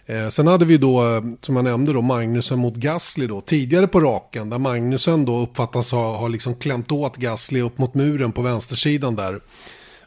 Eh, 0.06 0.30
sen 0.30 0.48
hade 0.48 0.66
vi 0.66 0.78
då, 0.78 1.16
eh, 1.16 1.22
som 1.42 1.56
jag 1.56 1.66
nämnde, 1.66 1.94
då, 1.94 2.02
Magnusen 2.02 2.60
mot 2.60 2.76
Gasly 2.76 3.28
då, 3.28 3.42
tidigare 3.42 3.88
på 3.88 4.00
raken, 4.00 4.50
där 4.50 4.58
Magnusen 4.58 5.26
då 5.26 5.40
uppfattas 5.40 5.92
ha, 5.92 6.18
ha 6.18 6.28
liksom 6.28 6.56
klämt 6.56 6.92
åt 6.92 7.18
Gasly 7.18 7.62
upp 7.62 7.78
mot 7.78 7.94
muren 7.94 8.32
på 8.32 8.42
vänstersidan 8.42 9.16
där. 9.16 9.42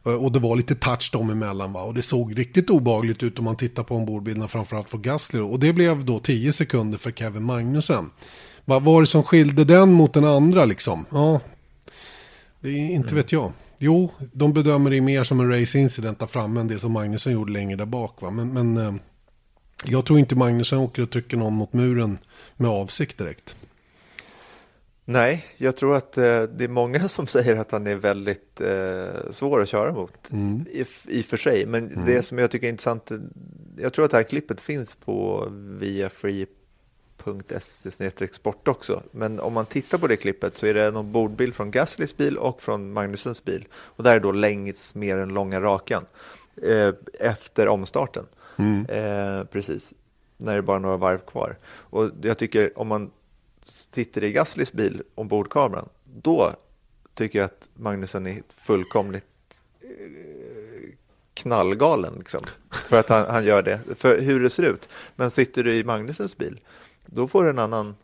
Eh, 0.06 0.14
och 0.14 0.32
det 0.32 0.38
var 0.38 0.56
lite 0.56 0.74
touch 0.74 1.10
dem 1.12 1.30
emellan 1.30 1.72
va? 1.72 1.82
och 1.82 1.94
det 1.94 2.02
såg 2.02 2.38
riktigt 2.38 2.70
obagligt 2.70 3.22
ut 3.22 3.38
om 3.38 3.44
man 3.44 3.56
tittar 3.56 3.82
på 3.82 3.96
ombordbilderna 3.96 4.48
framförallt 4.48 4.90
för 4.90 4.98
Gasly. 4.98 5.38
Då. 5.38 5.46
Och 5.46 5.60
det 5.60 5.72
blev 5.72 6.04
då 6.04 6.18
10 6.18 6.52
sekunder 6.52 6.98
för 6.98 7.10
Kevin 7.10 7.42
Magnusen. 7.42 8.10
Vad 8.64 8.82
var 8.82 9.00
det 9.00 9.06
som 9.06 9.22
skilde 9.22 9.64
den 9.64 9.92
mot 9.92 10.14
den 10.14 10.24
andra 10.24 10.64
liksom? 10.64 11.06
Ja, 11.10 11.40
det 12.60 12.68
är 12.68 12.90
inte 12.90 13.08
mm. 13.08 13.16
vet 13.16 13.32
jag. 13.32 13.52
Jo, 13.78 14.10
de 14.32 14.52
bedömer 14.52 14.90
det 14.90 15.00
mer 15.00 15.24
som 15.24 15.40
en 15.40 15.60
race 15.60 15.78
incident 15.78 16.18
där 16.18 16.26
framme 16.26 16.60
än 16.60 16.68
det 16.68 16.78
som 16.78 16.92
Magnusen 16.92 17.32
gjorde 17.32 17.52
längre 17.52 17.76
där 17.76 17.86
bak. 17.86 18.22
Va? 18.22 18.30
Men, 18.30 18.52
men 18.52 19.00
jag 19.84 20.06
tror 20.06 20.18
inte 20.18 20.34
Magnusson 20.34 20.78
åker 20.78 21.02
och 21.02 21.10
trycker 21.10 21.36
någon 21.36 21.54
mot 21.54 21.72
muren 21.72 22.18
med 22.56 22.70
avsikt 22.70 23.18
direkt. 23.18 23.56
Nej, 25.08 25.46
jag 25.56 25.76
tror 25.76 25.96
att 25.96 26.18
eh, 26.18 26.42
det 26.42 26.64
är 26.64 26.68
många 26.68 27.08
som 27.16 27.26
säger 27.26 27.56
att 27.56 27.70
han 27.70 27.86
är 27.86 27.94
väldigt 27.94 28.60
eh, 28.60 29.30
svår 29.30 29.62
att 29.62 29.68
köra 29.68 29.92
mot. 29.92 30.30
Mm. 30.32 30.66
I, 30.70 30.84
I 31.18 31.22
för 31.22 31.36
sig, 31.36 31.66
men 31.66 31.92
mm. 31.92 32.06
det 32.06 32.22
som 32.22 32.38
jag 32.38 32.50
tycker 32.50 32.66
är 32.66 32.70
intressant, 32.70 33.10
jag 33.76 33.92
tror 33.92 34.04
att 34.04 34.10
det 34.10 34.16
här 34.16 34.24
klippet 34.24 34.60
finns 34.60 34.94
på 34.94 35.48
viafree.se 35.50 36.48
sport 38.32 38.68
också. 38.68 39.02
Men 39.10 39.40
om 39.40 39.52
man 39.52 39.66
tittar 39.66 39.98
på 39.98 40.06
det 40.06 40.16
klippet 40.16 40.56
så 40.56 40.66
är 40.66 40.74
det 40.74 40.90
någon 40.90 41.12
bordbild 41.12 41.54
från 41.54 41.70
Gaslys 41.70 42.16
bil 42.16 42.36
och 42.36 42.62
från 42.62 42.92
Magnussens 42.92 43.44
bil. 43.44 43.64
Och 43.72 44.04
där 44.04 44.16
är 44.16 44.20
då 44.20 44.32
längs 44.32 44.94
med 44.94 45.18
den 45.18 45.28
långa 45.28 45.60
rakan 45.60 46.06
eh, 46.62 46.92
efter 47.20 47.68
omstarten. 47.68 48.26
Mm. 48.56 48.86
Eh, 48.86 49.44
precis, 49.44 49.94
när 50.36 50.52
det 50.52 50.58
är 50.58 50.62
bara 50.62 50.78
några 50.78 50.96
varv 50.96 51.18
kvar. 51.18 51.56
Och 51.66 52.10
jag 52.22 52.38
tycker 52.38 52.78
om 52.78 52.88
man 52.88 53.10
sitter 53.64 54.24
i 54.24 54.32
Gaslys 54.32 54.72
bil 54.72 55.02
ombordkameran, 55.14 55.88
då 56.04 56.52
tycker 57.14 57.38
jag 57.38 57.46
att 57.46 57.68
Magnusson 57.74 58.26
är 58.26 58.42
fullkomligt 58.48 59.24
eh, 59.80 60.90
knallgalen. 61.34 62.14
Liksom, 62.18 62.44
för 62.70 63.00
att 63.00 63.08
han, 63.08 63.26
han, 63.26 63.44
gör 63.44 63.62
det, 63.62 63.80
för 63.96 64.20
hur 64.20 64.40
det 64.40 64.50
ser 64.50 64.62
ut. 64.62 64.88
Men 65.16 65.30
sitter 65.30 65.64
du 65.64 65.74
i 65.74 65.84
Magnussens 65.84 66.36
bil, 66.38 66.60
då 67.06 67.28
får 67.28 67.44
du 67.44 67.50
en 67.50 67.58
annan 67.58 67.96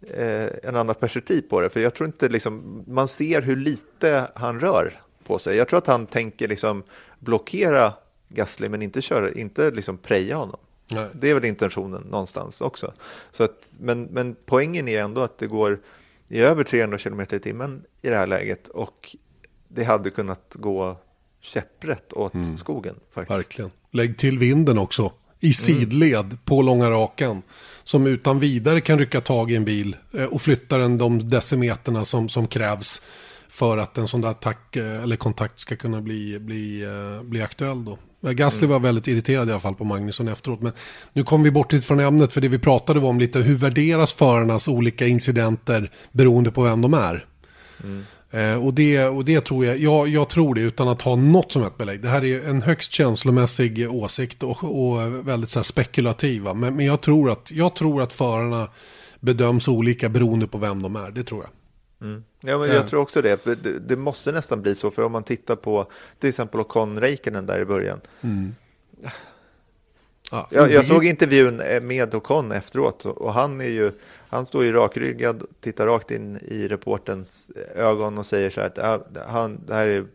eh, 0.00 0.48
en 0.62 0.76
annan 0.76 0.94
perspektiv 0.94 1.42
på 1.42 1.60
det. 1.60 1.70
För 1.70 1.80
jag 1.80 1.94
tror 1.94 2.06
inte 2.06 2.28
liksom, 2.28 2.84
man 2.86 3.08
ser 3.08 3.42
hur 3.42 3.56
lite 3.56 4.30
han 4.34 4.60
rör 4.60 5.00
på 5.24 5.38
sig. 5.38 5.56
Jag 5.56 5.68
tror 5.68 5.78
att 5.78 5.86
han 5.86 6.06
tänker 6.06 6.48
liksom 6.48 6.82
blockera 7.18 7.92
Gasly 8.30 8.68
men 8.68 8.82
inte, 8.82 9.02
köra, 9.02 9.32
inte 9.32 9.70
liksom 9.70 9.98
preja 9.98 10.36
honom. 10.36 10.60
Nej. 10.90 11.08
Det 11.12 11.30
är 11.30 11.34
väl 11.34 11.44
intentionen 11.44 12.02
någonstans 12.02 12.60
också. 12.60 12.92
Så 13.30 13.44
att, 13.44 13.72
men, 13.78 14.02
men 14.02 14.36
poängen 14.46 14.88
är 14.88 15.00
ändå 15.00 15.20
att 15.20 15.38
det 15.38 15.46
går 15.46 15.80
i 16.28 16.40
över 16.40 16.64
300 16.64 16.98
km 16.98 17.20
i 17.20 17.38
timmen 17.38 17.82
i 18.02 18.08
det 18.08 18.16
här 18.16 18.26
läget 18.26 18.68
och 18.68 19.16
det 19.68 19.84
hade 19.84 20.10
kunnat 20.10 20.56
gå 20.58 20.96
käpprätt 21.40 22.12
åt 22.12 22.34
mm. 22.34 22.56
skogen. 22.56 22.94
Faktiskt. 23.10 23.38
Verkligen. 23.38 23.70
Lägg 23.90 24.18
till 24.18 24.38
vinden 24.38 24.78
också 24.78 25.12
i 25.40 25.46
mm. 25.46 25.52
sidled 25.52 26.24
mm. 26.24 26.38
på 26.44 26.62
långa 26.62 26.90
rakan. 26.90 27.42
Som 27.84 28.06
utan 28.06 28.38
vidare 28.38 28.80
kan 28.80 28.98
rycka 28.98 29.20
tag 29.20 29.50
i 29.50 29.56
en 29.56 29.64
bil 29.64 29.96
eh, 30.14 30.24
och 30.24 30.42
flytta 30.42 30.78
den 30.78 30.98
de 30.98 31.30
decimeterna 31.30 32.04
som, 32.04 32.28
som 32.28 32.46
krävs 32.46 33.02
för 33.50 33.78
att 33.78 33.98
en 33.98 34.08
sån 34.08 34.20
där 34.20 34.28
attack 34.28 34.76
eh, 34.76 35.02
eller 35.02 35.16
kontakt 35.16 35.58
ska 35.58 35.76
kunna 35.76 36.00
bli, 36.00 36.38
bli, 36.38 36.82
eh, 36.82 37.22
bli 37.22 37.42
aktuell 37.42 37.84
då. 37.84 37.98
Gasly 38.22 38.58
mm. 38.58 38.70
var 38.70 38.80
väldigt 38.80 39.08
irriterad 39.08 39.48
i 39.48 39.50
alla 39.50 39.60
fall 39.60 39.74
på 39.74 39.84
Magnusson 39.84 40.28
efteråt. 40.28 40.62
Men 40.62 40.72
nu 41.12 41.24
kom 41.24 41.42
vi 41.42 41.50
bort 41.50 41.72
lite 41.72 41.86
från 41.86 42.00
ämnet 42.00 42.32
för 42.32 42.40
det 42.40 42.48
vi 42.48 42.58
pratade 42.58 43.00
om 43.00 43.18
lite. 43.18 43.38
Hur 43.38 43.54
värderas 43.54 44.12
förarnas 44.12 44.68
olika 44.68 45.06
incidenter 45.06 45.90
beroende 46.12 46.50
på 46.50 46.62
vem 46.62 46.80
de 46.82 46.94
är? 46.94 47.26
Mm. 47.84 48.04
Eh, 48.30 48.64
och, 48.64 48.74
det, 48.74 49.04
och 49.04 49.24
det 49.24 49.40
tror 49.40 49.66
jag, 49.66 49.78
jag, 49.78 50.08
jag 50.08 50.28
tror 50.28 50.54
det 50.54 50.60
utan 50.60 50.88
att 50.88 51.02
ha 51.02 51.16
något 51.16 51.52
som 51.52 51.62
ett 51.62 51.78
belägg. 51.78 52.02
Det 52.02 52.08
här 52.08 52.24
är 52.24 52.48
en 52.48 52.62
högst 52.62 52.92
känslomässig 52.92 53.94
åsikt 53.94 54.42
och, 54.42 54.64
och 54.64 55.28
väldigt 55.28 55.50
så 55.50 55.58
här 55.58 55.64
spekulativa. 55.64 56.54
Men, 56.54 56.76
men 56.76 56.86
jag, 56.86 57.00
tror 57.00 57.30
att, 57.30 57.50
jag 57.50 57.74
tror 57.76 58.02
att 58.02 58.12
förarna 58.12 58.68
bedöms 59.20 59.68
olika 59.68 60.08
beroende 60.08 60.46
på 60.46 60.58
vem 60.58 60.82
de 60.82 60.96
är. 60.96 61.10
Det 61.10 61.22
tror 61.22 61.42
jag. 61.42 61.59
Mm. 62.00 62.24
Ja, 62.40 62.58
men 62.58 62.68
jag 62.68 62.88
tror 62.88 63.00
också 63.00 63.22
det. 63.22 63.44
det. 63.44 63.78
det. 63.78 63.96
måste 63.96 64.32
nästan 64.32 64.62
bli 64.62 64.74
så, 64.74 64.90
för 64.90 65.02
om 65.02 65.12
man 65.12 65.24
tittar 65.24 65.56
på 65.56 65.90
till 66.18 66.28
exempel 66.28 66.60
Ocon 66.60 67.00
Räikkönen 67.00 67.46
där 67.46 67.60
i 67.60 67.64
början. 67.64 68.00
Mm. 68.20 68.54
Ja, 70.30 70.46
jag, 70.50 70.72
jag 70.72 70.84
såg 70.84 71.04
intervjun 71.04 71.56
med 71.82 72.14
Ocon 72.14 72.52
efteråt 72.52 73.04
och 73.04 73.32
han, 73.32 73.60
är 73.60 73.68
ju, 73.68 73.92
han 74.28 74.46
står 74.46 74.64
ju 74.64 74.72
rakryggad, 74.72 75.42
tittar 75.60 75.86
rakt 75.86 76.10
in 76.10 76.36
i 76.36 76.68
reportens 76.68 77.50
ögon 77.74 78.18
och 78.18 78.26
säger 78.26 78.50
så 78.50 78.60
här 78.60 78.66
att 78.66 79.26
han, 79.26 79.60
det 79.66 79.74
här 79.74 79.86
är 79.86 80.06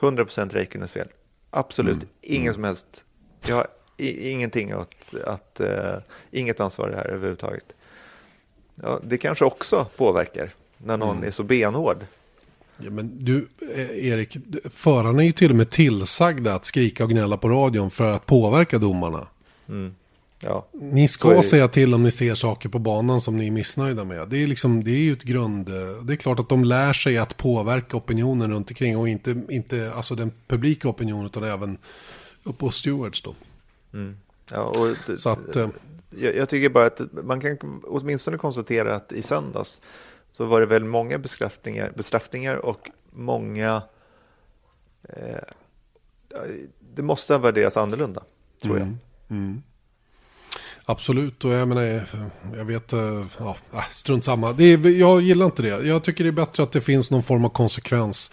100% 0.00 0.52
Räikkönens 0.52 0.92
fel. 0.92 1.08
Absolut, 1.50 1.94
mm. 1.94 2.08
ingen 2.20 2.42
mm. 2.42 2.54
som 2.54 2.64
helst. 2.64 3.04
Jag 3.46 3.56
har 3.56 3.66
ingenting 3.96 4.70
att, 4.70 5.14
att 5.24 5.60
uh, 5.60 5.68
inget 6.30 6.60
ansvar 6.60 6.90
här 6.90 7.06
överhuvudtaget. 7.06 7.74
Ja, 8.74 9.00
det 9.04 9.18
kanske 9.18 9.44
också 9.44 9.86
påverkar 9.96 10.50
när 10.78 10.96
någon 10.96 11.16
mm. 11.16 11.26
är 11.26 11.30
så 11.30 11.42
benhård. 11.42 12.06
Ja, 12.78 12.90
men 12.90 13.24
du, 13.24 13.48
eh, 13.74 14.06
Erik, 14.06 14.36
förarna 14.70 15.22
är 15.22 15.26
ju 15.26 15.32
till 15.32 15.50
och 15.50 15.56
med 15.56 15.70
tillsagda 15.70 16.54
att 16.54 16.64
skrika 16.64 17.04
och 17.04 17.10
gnälla 17.10 17.36
på 17.36 17.48
radion 17.48 17.90
för 17.90 18.12
att 18.12 18.26
påverka 18.26 18.78
domarna. 18.78 19.26
Mm. 19.68 19.94
Ja, 20.40 20.66
ni 20.72 21.08
ska 21.08 21.42
säga 21.42 21.68
till 21.68 21.94
om 21.94 22.02
ni 22.02 22.10
ser 22.10 22.34
saker 22.34 22.68
på 22.68 22.78
banan 22.78 23.20
som 23.20 23.36
ni 23.36 23.46
är 23.46 23.50
missnöjda 23.50 24.04
med. 24.04 24.28
Det 24.28 24.42
är, 24.42 24.46
liksom, 24.46 24.84
det 24.84 24.90
är 24.90 24.98
ju 24.98 25.12
ett 25.12 25.22
grund... 25.22 25.68
Eh, 25.68 26.02
det 26.02 26.12
är 26.12 26.16
klart 26.16 26.38
att 26.40 26.48
de 26.48 26.64
lär 26.64 26.92
sig 26.92 27.18
att 27.18 27.36
påverka 27.36 27.96
opinionen 27.96 28.50
runt 28.50 28.70
omkring 28.70 28.96
och 28.96 29.08
inte, 29.08 29.42
inte 29.48 29.92
alltså 29.92 30.14
den 30.14 30.32
publika 30.46 30.88
opinionen 30.88 31.26
utan 31.26 31.44
även 31.44 31.78
upp 32.44 32.60
hos 32.60 32.76
stewards 32.76 33.22
då. 33.22 33.34
Mm. 33.92 34.16
Ja, 34.50 34.62
och 34.62 34.96
det, 35.06 35.16
Så 35.16 35.28
att, 35.28 35.56
eh, 35.56 35.68
jag, 36.10 36.36
jag, 36.36 36.48
tycker 36.48 36.68
bara 36.68 36.86
att 36.86 37.00
man 37.24 37.40
kan 37.40 37.58
åtminstone 37.84 38.38
konstatera 38.38 38.96
att 38.96 39.12
i 39.12 39.22
söndags 39.22 39.80
så 40.38 40.44
var 40.44 40.60
det 40.60 40.66
väl 40.66 40.84
många 40.84 41.18
bestraffningar, 41.18 41.92
bestraffningar 41.96 42.56
och 42.56 42.90
många... 43.10 43.82
Eh, 45.02 45.38
det 46.94 47.02
måste 47.02 47.34
ha 47.34 47.38
värderats 47.38 47.76
annorlunda, 47.76 48.22
tror 48.62 48.76
mm. 48.76 48.98
jag. 49.28 49.36
Mm. 49.36 49.62
Absolut, 50.84 51.44
och 51.44 51.50
jag 51.50 51.68
menar, 51.68 52.08
jag 52.56 52.64
vet, 52.64 52.92
eh, 52.92 53.24
ja, 53.38 53.56
äh, 53.74 53.88
strunt 53.90 54.24
samma. 54.24 54.52
Det 54.52 54.64
är, 54.64 54.88
jag 54.88 55.20
gillar 55.20 55.46
inte 55.46 55.62
det. 55.62 55.86
Jag 55.86 56.04
tycker 56.04 56.24
det 56.24 56.30
är 56.30 56.32
bättre 56.32 56.62
att 56.62 56.72
det 56.72 56.80
finns 56.80 57.10
någon 57.10 57.22
form 57.22 57.44
av 57.44 57.48
konsekvens. 57.48 58.30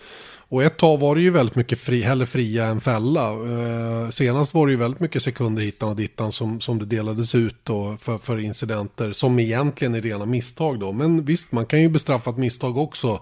Och 0.55 0.63
ett 0.63 0.77
tag 0.77 0.97
var 0.97 1.15
det 1.15 1.21
ju 1.21 1.29
väldigt 1.29 1.55
mycket 1.55 1.79
fri, 1.79 2.01
hellre 2.01 2.25
fria 2.25 2.65
än 2.65 2.81
fälla. 2.81 3.29
Eh, 3.29 4.09
senast 4.09 4.53
var 4.53 4.67
det 4.67 4.71
ju 4.71 4.77
väldigt 4.77 4.99
mycket 4.99 5.23
sekunder 5.23 5.63
hittan 5.63 5.89
och 5.89 5.95
dittan 5.95 6.31
som, 6.31 6.61
som 6.61 6.79
det 6.79 6.85
delades 6.85 7.35
ut 7.35 7.55
då 7.63 7.97
för, 7.99 8.17
för 8.17 8.39
incidenter 8.39 9.13
som 9.13 9.39
egentligen 9.39 9.95
är 9.95 10.01
rena 10.01 10.25
misstag 10.25 10.79
då. 10.79 10.91
Men 10.91 11.25
visst, 11.25 11.51
man 11.51 11.65
kan 11.65 11.81
ju 11.81 11.89
bestraffa 11.89 12.29
ett 12.29 12.37
misstag 12.37 12.77
också 12.77 13.19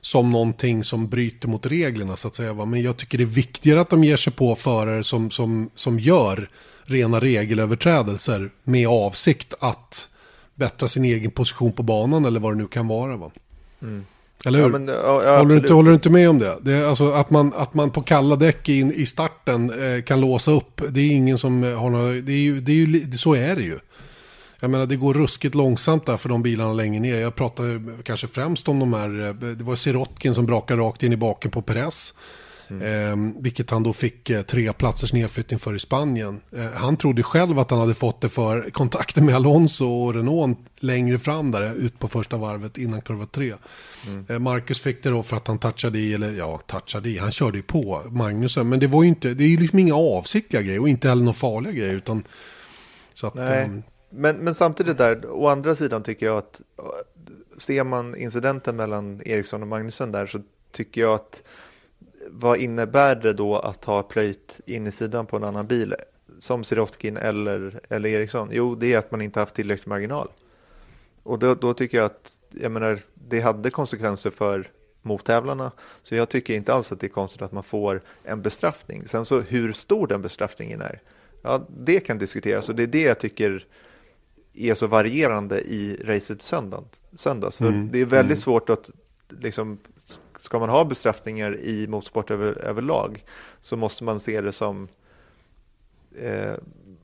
som 0.00 0.32
någonting 0.32 0.84
som 0.84 1.08
bryter 1.08 1.48
mot 1.48 1.66
reglerna 1.66 2.16
så 2.16 2.28
att 2.28 2.34
säga. 2.34 2.64
Men 2.64 2.82
jag 2.82 2.96
tycker 2.96 3.18
det 3.18 3.24
är 3.24 3.26
viktigare 3.26 3.80
att 3.80 3.90
de 3.90 4.04
ger 4.04 4.16
sig 4.16 4.32
på 4.32 4.54
förare 4.56 5.02
som, 5.04 5.30
som, 5.30 5.70
som 5.74 6.00
gör 6.00 6.50
rena 6.84 7.20
regelöverträdelser 7.20 8.50
med 8.64 8.88
avsikt 8.88 9.54
att 9.60 10.08
bättra 10.54 10.88
sin 10.88 11.04
egen 11.04 11.30
position 11.30 11.72
på 11.72 11.82
banan 11.82 12.24
eller 12.24 12.40
vad 12.40 12.52
det 12.52 12.58
nu 12.58 12.66
kan 12.66 12.88
vara. 12.88 13.16
Va? 13.16 13.30
Mm. 13.82 14.04
Eller 14.44 14.58
hur? 14.58 14.70
Ja, 14.70 14.78
men, 14.78 14.88
ja, 14.88 15.38
håller, 15.38 15.54
du 15.54 15.60
inte, 15.60 15.72
håller 15.72 15.90
du 15.90 15.94
inte 15.94 16.10
med 16.10 16.30
om 16.30 16.38
det? 16.38 16.56
det 16.60 16.88
alltså 16.88 17.12
att, 17.12 17.30
man, 17.30 17.52
att 17.56 17.74
man 17.74 17.90
på 17.90 18.02
kalla 18.02 18.36
däck 18.36 18.68
in, 18.68 18.92
i 18.92 19.06
starten 19.06 19.70
eh, 19.70 20.02
kan 20.02 20.20
låsa 20.20 20.50
upp. 20.50 20.80
Det 20.88 21.00
är 21.00 21.10
ingen 21.10 21.38
som 21.38 21.64
eh, 21.64 21.80
har 21.80 21.90
några... 21.90 22.12
Det 22.12 22.32
är 22.32 22.36
ju, 22.36 22.60
det 22.60 22.72
är 22.72 22.76
ju, 22.76 23.10
så 23.12 23.34
är 23.34 23.56
det 23.56 23.62
ju. 23.62 23.78
Jag 24.60 24.70
menar 24.70 24.86
det 24.86 24.96
går 24.96 25.14
ruskigt 25.14 25.54
långsamt 25.54 26.06
där 26.06 26.16
för 26.16 26.28
de 26.28 26.42
bilarna 26.42 26.72
längre 26.72 27.00
ner. 27.00 27.20
Jag 27.20 27.34
pratar 27.34 28.02
kanske 28.02 28.26
främst 28.26 28.68
om 28.68 28.78
de 28.78 28.92
här, 28.92 29.26
eh, 29.26 29.34
det 29.34 29.64
var 29.64 29.76
Sirotkin 29.76 30.34
som 30.34 30.46
brakade 30.46 30.82
rakt 30.82 31.02
in 31.02 31.12
i 31.12 31.16
baken 31.16 31.50
på 31.50 31.62
Perez. 31.62 32.14
Eh, 32.68 33.16
vilket 33.38 33.70
han 33.70 33.82
då 33.82 33.92
fick 33.92 34.30
eh, 34.30 34.42
tre 34.42 34.72
platsers 34.72 35.12
nedflyttning 35.12 35.58
för 35.58 35.74
i 35.74 35.78
Spanien. 35.78 36.40
Eh, 36.52 36.70
han 36.70 36.96
trodde 36.96 37.22
själv 37.22 37.58
att 37.58 37.70
han 37.70 37.80
hade 37.80 37.94
fått 37.94 38.20
det 38.20 38.28
för 38.28 38.70
kontakten 38.70 39.26
med 39.26 39.34
Alonso 39.34 39.86
och 39.86 40.14
Renault 40.14 40.58
längre 40.78 41.18
fram 41.18 41.50
där, 41.50 41.74
ut 41.74 41.98
på 41.98 42.08
första 42.08 42.36
varvet 42.36 42.78
innan 42.78 43.00
kurva 43.00 43.26
tre. 43.26 43.54
Eh, 44.28 44.38
Marcus 44.38 44.80
fick 44.80 45.02
det 45.02 45.10
då 45.10 45.22
för 45.22 45.36
att 45.36 45.48
han 45.48 45.58
touchade 45.58 45.98
i, 45.98 46.14
eller 46.14 46.32
ja, 46.32 46.60
touchade 46.66 47.08
i, 47.08 47.18
han 47.18 47.32
körde 47.32 47.56
ju 47.56 47.62
på 47.62 48.02
Magnusen. 48.10 48.68
Men 48.68 48.80
det 48.80 48.86
var 48.86 49.02
ju 49.02 49.08
inte, 49.08 49.34
det 49.34 49.44
är 49.44 49.48
ju 49.48 49.56
liksom 49.56 49.78
inga 49.78 49.94
avsiktliga 49.94 50.62
grejer 50.62 50.80
och 50.80 50.88
inte 50.88 51.08
heller 51.08 51.22
några 51.22 51.32
farliga 51.34 51.72
grejer. 51.72 51.94
Utan, 51.94 52.22
så 53.14 53.26
att, 53.26 53.34
Nej. 53.34 53.62
ehm, 53.62 53.82
Men, 54.10 54.36
men 54.36 54.54
samtidigt 54.54 54.98
där, 54.98 55.26
å 55.30 55.48
andra 55.48 55.74
sidan 55.74 56.02
tycker 56.02 56.26
jag 56.26 56.38
att 56.38 56.62
äh, 56.78 56.84
ser 57.58 57.84
man 57.84 58.16
incidenten 58.16 58.76
mellan 58.76 59.22
Eriksson 59.24 59.62
och 59.62 59.68
Magnusson 59.68 60.12
där 60.12 60.26
så 60.26 60.40
tycker 60.72 61.00
jag 61.00 61.14
att 61.14 61.42
vad 62.30 62.58
innebär 62.58 63.16
det 63.16 63.32
då 63.32 63.58
att 63.58 63.84
ha 63.84 64.02
plöjt 64.02 64.60
in 64.66 64.86
i 64.86 64.92
sidan 64.92 65.26
på 65.26 65.36
en 65.36 65.44
annan 65.44 65.66
bil 65.66 65.94
som 66.38 66.64
Sirotkin 66.64 67.16
eller, 67.16 67.80
eller 67.88 68.08
Eriksson? 68.08 68.48
Jo, 68.52 68.74
det 68.74 68.92
är 68.92 68.98
att 68.98 69.10
man 69.10 69.20
inte 69.20 69.40
haft 69.40 69.54
tillräcklig 69.54 69.88
marginal. 69.88 70.28
Och 71.22 71.38
då, 71.38 71.54
då 71.54 71.74
tycker 71.74 71.98
jag 71.98 72.04
att 72.04 72.40
jag 72.50 72.72
menar, 72.72 72.98
det 73.14 73.40
hade 73.40 73.70
konsekvenser 73.70 74.30
för 74.30 74.70
mottävlarna. 75.02 75.72
Så 76.02 76.14
jag 76.14 76.28
tycker 76.28 76.54
inte 76.54 76.74
alls 76.74 76.92
att 76.92 77.00
det 77.00 77.06
är 77.06 77.08
konstigt 77.08 77.42
att 77.42 77.52
man 77.52 77.62
får 77.62 78.02
en 78.24 78.42
bestraffning. 78.42 79.06
Sen 79.06 79.24
så 79.24 79.40
hur 79.40 79.72
stor 79.72 80.06
den 80.06 80.22
bestraffningen 80.22 80.80
är, 80.80 81.00
ja, 81.42 81.66
det 81.78 82.00
kan 82.00 82.18
diskuteras. 82.18 82.68
Och 82.68 82.74
det 82.74 82.82
är 82.82 82.86
det 82.86 83.02
jag 83.02 83.20
tycker 83.20 83.66
är 84.54 84.74
så 84.74 84.86
varierande 84.86 85.60
i 85.60 85.96
racet 86.04 86.42
söndag, 86.42 86.84
söndags. 87.14 87.58
För 87.58 87.66
Mm, 87.66 87.88
det 87.92 88.00
är 88.00 88.04
väldigt 88.04 88.38
svårt 88.38 88.70
att, 88.70 88.90
liksom, 89.28 89.78
ska 90.46 90.58
man 90.58 90.68
ha 90.68 90.84
bestraffningar 90.84 91.60
i 91.60 91.86
motorsport 91.86 92.30
över, 92.30 92.58
överlag 92.58 93.24
så 93.60 93.76
måste 93.76 94.04
man 94.04 94.20
se 94.20 94.40
det 94.40 94.52
som 94.52 94.88
eh, 96.18 96.54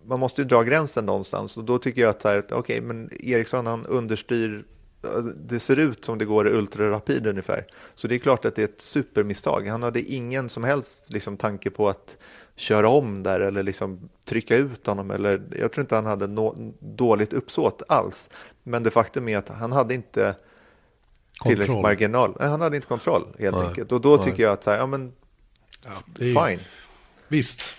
man 0.04 0.20
måste 0.20 0.42
ju 0.42 0.48
dra 0.48 0.62
gränsen 0.62 1.06
någonstans 1.06 1.56
och 1.56 1.64
då 1.64 1.78
tycker 1.78 2.00
jag 2.00 2.10
att 2.10 2.22
så 2.22 2.28
här, 2.28 2.44
okej, 2.50 2.80
men 2.80 3.10
Eriksson 3.20 3.66
han 3.66 3.86
understyr 3.86 4.64
eh, 5.04 5.18
det 5.24 5.60
ser 5.60 5.78
ut 5.78 6.04
som 6.04 6.18
det 6.18 6.24
går 6.24 6.46
ultrarapid 6.46 7.26
ungefär. 7.26 7.66
Så 7.94 8.08
det 8.08 8.14
är 8.14 8.18
klart 8.18 8.44
att 8.44 8.54
det 8.54 8.62
är 8.62 8.68
ett 8.68 8.80
supermisstag. 8.80 9.66
Han 9.68 9.82
hade 9.82 10.02
ingen 10.02 10.48
som 10.48 10.64
helst 10.64 11.12
liksom, 11.12 11.36
tanke 11.36 11.70
på 11.70 11.88
att 11.88 12.16
köra 12.56 12.88
om 12.88 13.22
där 13.22 13.40
eller 13.40 13.62
liksom 13.62 14.08
trycka 14.24 14.56
ut 14.56 14.86
honom. 14.86 15.10
Eller, 15.10 15.42
jag 15.58 15.72
tror 15.72 15.82
inte 15.82 15.94
han 15.94 16.06
hade 16.06 16.26
no 16.26 16.74
dåligt 16.80 17.32
uppsåt 17.32 17.82
alls. 17.88 18.30
Men 18.62 18.82
det 18.82 18.90
faktum 18.90 19.28
är 19.28 19.38
att 19.38 19.48
han 19.48 19.72
hade 19.72 19.94
inte 19.94 20.36
tillräcklig 21.42 21.66
Kontroll. 21.66 21.82
marginal. 21.82 22.36
Nej, 22.40 22.48
han 22.48 22.60
hade 22.60 22.76
inte 22.76 22.88
kontroll 22.88 23.26
helt 23.38 23.56
Nej. 23.56 23.66
enkelt. 23.66 23.92
Och 23.92 24.00
då 24.00 24.16
Nej. 24.16 24.24
tycker 24.24 24.42
jag 24.42 24.52
att 24.52 24.64
så 24.64 24.70
här, 24.70 24.78
ja 24.78 24.86
men 24.86 25.12
ja, 25.84 25.90
det 26.06 26.30
är, 26.30 26.48
fine. 26.48 26.60
Visst. 27.28 27.76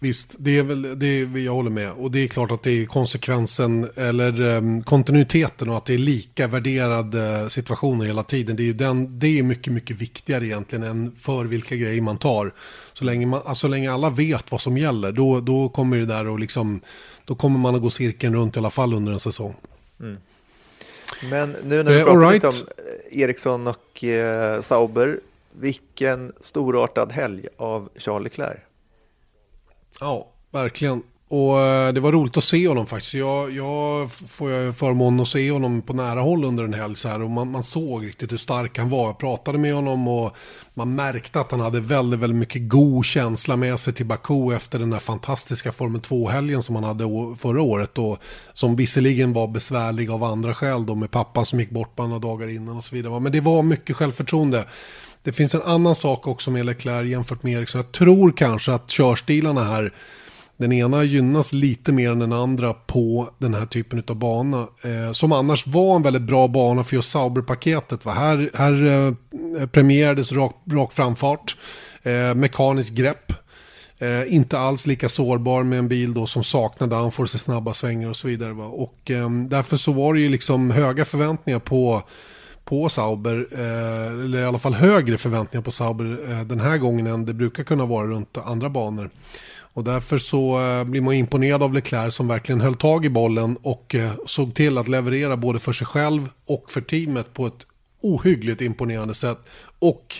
Visst, 0.00 0.34
det 0.38 0.58
är 0.58 0.62
väl, 0.62 0.98
det 0.98 1.06
är, 1.06 1.38
jag 1.38 1.52
håller 1.52 1.70
med. 1.70 1.92
Och 1.92 2.10
det 2.10 2.18
är 2.18 2.28
klart 2.28 2.50
att 2.50 2.62
det 2.62 2.70
är 2.70 2.86
konsekvensen 2.86 3.90
eller 3.96 4.40
um, 4.40 4.82
kontinuiteten 4.82 5.70
och 5.70 5.76
att 5.76 5.84
det 5.84 5.94
är 5.94 5.98
lika 5.98 6.46
värderade 6.46 7.50
situationer 7.50 8.06
hela 8.06 8.22
tiden. 8.22 8.56
Det 8.56 8.68
är, 8.68 8.72
den, 8.72 9.18
det 9.18 9.38
är 9.38 9.42
mycket, 9.42 9.72
mycket 9.72 9.96
viktigare 9.96 10.46
egentligen 10.46 10.82
än 10.82 11.16
för 11.16 11.44
vilka 11.44 11.76
grejer 11.76 12.02
man 12.02 12.18
tar. 12.18 12.54
Så 12.92 13.04
länge, 13.04 13.26
man, 13.26 13.40
alltså, 13.44 13.60
så 13.60 13.68
länge 13.68 13.92
alla 13.92 14.10
vet 14.10 14.52
vad 14.52 14.60
som 14.60 14.78
gäller, 14.78 15.12
då, 15.12 15.40
då 15.40 15.68
kommer 15.68 15.96
det 15.96 16.06
där 16.06 16.28
och 16.28 16.38
liksom, 16.38 16.80
då 17.24 17.34
kommer 17.34 17.58
man 17.58 17.74
att 17.74 17.82
gå 17.82 17.90
cirkeln 17.90 18.34
runt 18.34 18.56
i 18.56 18.58
alla 18.58 18.70
fall 18.70 18.94
under 18.94 19.12
en 19.12 19.20
säsong. 19.20 19.54
Men 21.30 21.56
nu 21.64 21.82
när 21.82 21.92
vi 21.92 21.98
Eh, 22.00 22.04
pratar 22.04 22.22
all 22.26 22.32
lite 22.32 22.46
om 22.46 22.52
right. 22.52 22.68
eh, 23.12 23.20
Eriksson 23.20 23.66
och 23.66 24.04
eh, 24.04 24.60
Sauber, 24.60 25.20
vilken 25.52 26.32
storartad 26.40 27.12
helg 27.12 27.48
av 27.56 27.88
Charles 27.96 28.24
Leclerc. 28.24 28.58
Ja, 30.00 30.28
verkligen. 30.50 31.02
Och 31.30 31.60
eh, 31.60 31.92
det 31.92 32.00
var 32.00 32.12
roligt 32.12 32.36
att 32.36 32.44
se 32.44 32.68
honom 32.68 32.86
faktiskt. 32.86 33.14
Jag, 33.14 33.50
jag 33.50 34.10
får 34.12 34.50
jag 34.50 34.76
förmånen 34.76 35.20
att 35.20 35.28
se 35.28 35.50
honom 35.50 35.82
på 35.82 35.92
nära 35.92 36.20
håll 36.20 36.44
under 36.44 36.64
en 36.64 36.74
helg 36.74 36.96
så 36.96 37.08
här. 37.08 37.22
Och 37.22 37.30
man, 37.30 37.50
man 37.50 37.62
såg 37.62 38.06
riktigt 38.06 38.32
hur 38.32 38.36
stark 38.36 38.78
han 38.78 38.90
var. 38.90 39.06
Jag 39.06 39.18
pratade 39.18 39.58
med 39.58 39.74
honom 39.74 40.08
och 40.08 40.36
man 40.74 40.94
märkte 40.94 41.40
att 41.40 41.50
han 41.50 41.60
hade 41.60 41.80
väldigt, 41.80 42.20
väldigt 42.20 42.38
mycket 42.38 42.68
god 42.68 43.04
känsla 43.04 43.56
med 43.56 43.80
sig 43.80 43.94
till 43.94 44.06
Baku 44.06 44.54
efter 44.54 44.78
den 44.78 44.90
där 44.90 44.98
fantastiska 44.98 45.72
Formel 45.72 46.00
2-helgen 46.00 46.62
som 46.62 46.74
han 46.74 46.84
hade 46.84 47.04
förra 47.38 47.62
året. 47.62 47.98
Och 47.98 48.18
som 48.52 48.76
visserligen 48.76 49.32
var 49.32 49.46
besvärlig 49.46 50.10
av 50.10 50.24
andra 50.24 50.54
skäl 50.54 50.86
då 50.86 50.94
med 50.94 51.10
pappan 51.10 51.46
som 51.46 51.60
gick 51.60 51.70
bort 51.70 51.96
bara 51.96 52.06
några 52.06 52.20
dagar 52.20 52.48
innan 52.48 52.76
och 52.76 52.84
så 52.84 52.94
vidare. 52.94 53.20
Men 53.20 53.32
det 53.32 53.40
var 53.40 53.62
mycket 53.62 53.96
självförtroende. 53.96 54.64
Det 55.22 55.32
finns 55.32 55.54
en 55.54 55.62
annan 55.62 55.94
sak 55.94 56.26
också 56.26 56.50
med 56.50 56.66
Leclerc 56.66 57.08
jämfört 57.08 57.42
med 57.42 57.52
Eriksson. 57.52 57.80
Jag 57.80 57.92
tror 57.92 58.32
kanske 58.32 58.72
att 58.72 58.88
körstilarna 58.90 59.64
här 59.64 59.92
den 60.58 60.72
ena 60.72 61.04
gynnas 61.04 61.52
lite 61.52 61.92
mer 61.92 62.10
än 62.10 62.18
den 62.18 62.32
andra 62.32 62.74
på 62.74 63.30
den 63.38 63.54
här 63.54 63.66
typen 63.66 64.02
av 64.08 64.16
bana. 64.16 64.66
Eh, 64.82 65.12
som 65.12 65.32
annars 65.32 65.66
var 65.66 65.96
en 65.96 66.02
väldigt 66.02 66.22
bra 66.22 66.48
bana 66.48 66.84
för 66.84 66.96
just 66.96 67.10
Sauber-paketet. 67.10 68.04
Här, 68.04 68.50
här 68.54 68.86
eh, 68.86 69.66
premierades 69.66 70.32
rak, 70.32 70.54
rak 70.72 70.92
framfart, 70.92 71.56
eh, 72.02 72.34
mekaniskt 72.34 72.94
grepp. 72.94 73.32
Eh, 73.98 74.34
inte 74.34 74.58
alls 74.58 74.86
lika 74.86 75.08
sårbar 75.08 75.62
med 75.62 75.78
en 75.78 75.88
bil 75.88 76.14
då 76.14 76.26
som 76.26 76.44
saknar 76.44 76.86
downforce, 76.86 77.38
snabba 77.38 77.74
svängar 77.74 78.08
och 78.08 78.16
så 78.16 78.28
vidare. 78.28 78.52
Va? 78.52 78.64
Och 78.64 79.10
eh, 79.10 79.30
därför 79.30 79.76
så 79.76 79.92
var 79.92 80.14
det 80.14 80.20
ju 80.20 80.28
liksom 80.28 80.70
höga 80.70 81.04
förväntningar 81.04 81.58
på 81.58 82.02
på 82.68 82.88
Sauber, 82.88 83.46
eh, 83.52 84.24
eller 84.24 84.38
i 84.38 84.44
alla 84.44 84.58
fall 84.58 84.74
högre 84.74 85.18
förväntningar 85.18 85.62
på 85.62 85.70
Sauber 85.70 86.18
eh, 86.30 86.40
den 86.40 86.60
här 86.60 86.78
gången 86.78 87.06
än 87.06 87.24
det 87.24 87.34
brukar 87.34 87.64
kunna 87.64 87.86
vara 87.86 88.06
runt 88.06 88.38
andra 88.38 88.70
banor. 88.70 89.10
Och 89.78 89.84
därför 89.84 90.18
så 90.18 90.60
eh, 90.60 90.84
blir 90.84 91.00
man 91.00 91.14
imponerad 91.14 91.62
av 91.62 91.74
Leclerc 91.74 92.14
som 92.14 92.28
verkligen 92.28 92.60
höll 92.60 92.74
tag 92.74 93.04
i 93.04 93.10
bollen 93.10 93.56
och 93.62 93.94
eh, 93.94 94.12
såg 94.26 94.54
till 94.54 94.78
att 94.78 94.88
leverera 94.88 95.36
både 95.36 95.58
för 95.58 95.72
sig 95.72 95.86
själv 95.86 96.28
och 96.46 96.70
för 96.70 96.80
teamet 96.80 97.34
på 97.34 97.46
ett 97.46 97.66
ohyggligt 98.00 98.60
imponerande 98.60 99.14
sätt. 99.14 99.38
Och 99.78 100.16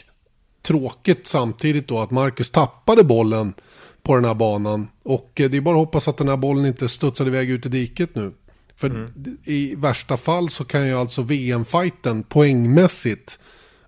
tråkigt 0.63 1.27
samtidigt 1.27 1.89
då 1.89 2.01
att 2.01 2.11
Marcus 2.11 2.51
tappade 2.51 3.05
bollen 3.05 3.55
på 4.03 4.15
den 4.15 4.25
här 4.25 4.35
banan. 4.35 4.89
Och 5.03 5.41
eh, 5.41 5.51
det 5.51 5.57
är 5.57 5.61
bara 5.61 5.75
att 5.75 5.87
hoppas 5.87 6.09
att 6.09 6.17
den 6.17 6.29
här 6.29 6.37
bollen 6.37 6.67
inte 6.67 6.89
studsade 6.89 7.31
iväg 7.31 7.51
ut 7.51 7.67
i 7.67 7.69
diket 7.69 8.15
nu. 8.15 8.33
För 8.77 9.13
i 9.45 9.75
värsta 9.75 10.17
fall 10.17 10.51
så 10.51 10.65
kan 10.65 10.87
ju 10.87 10.95
alltså 10.95 11.23
VM-fighten 11.23 12.23
poängmässigt 12.23 13.39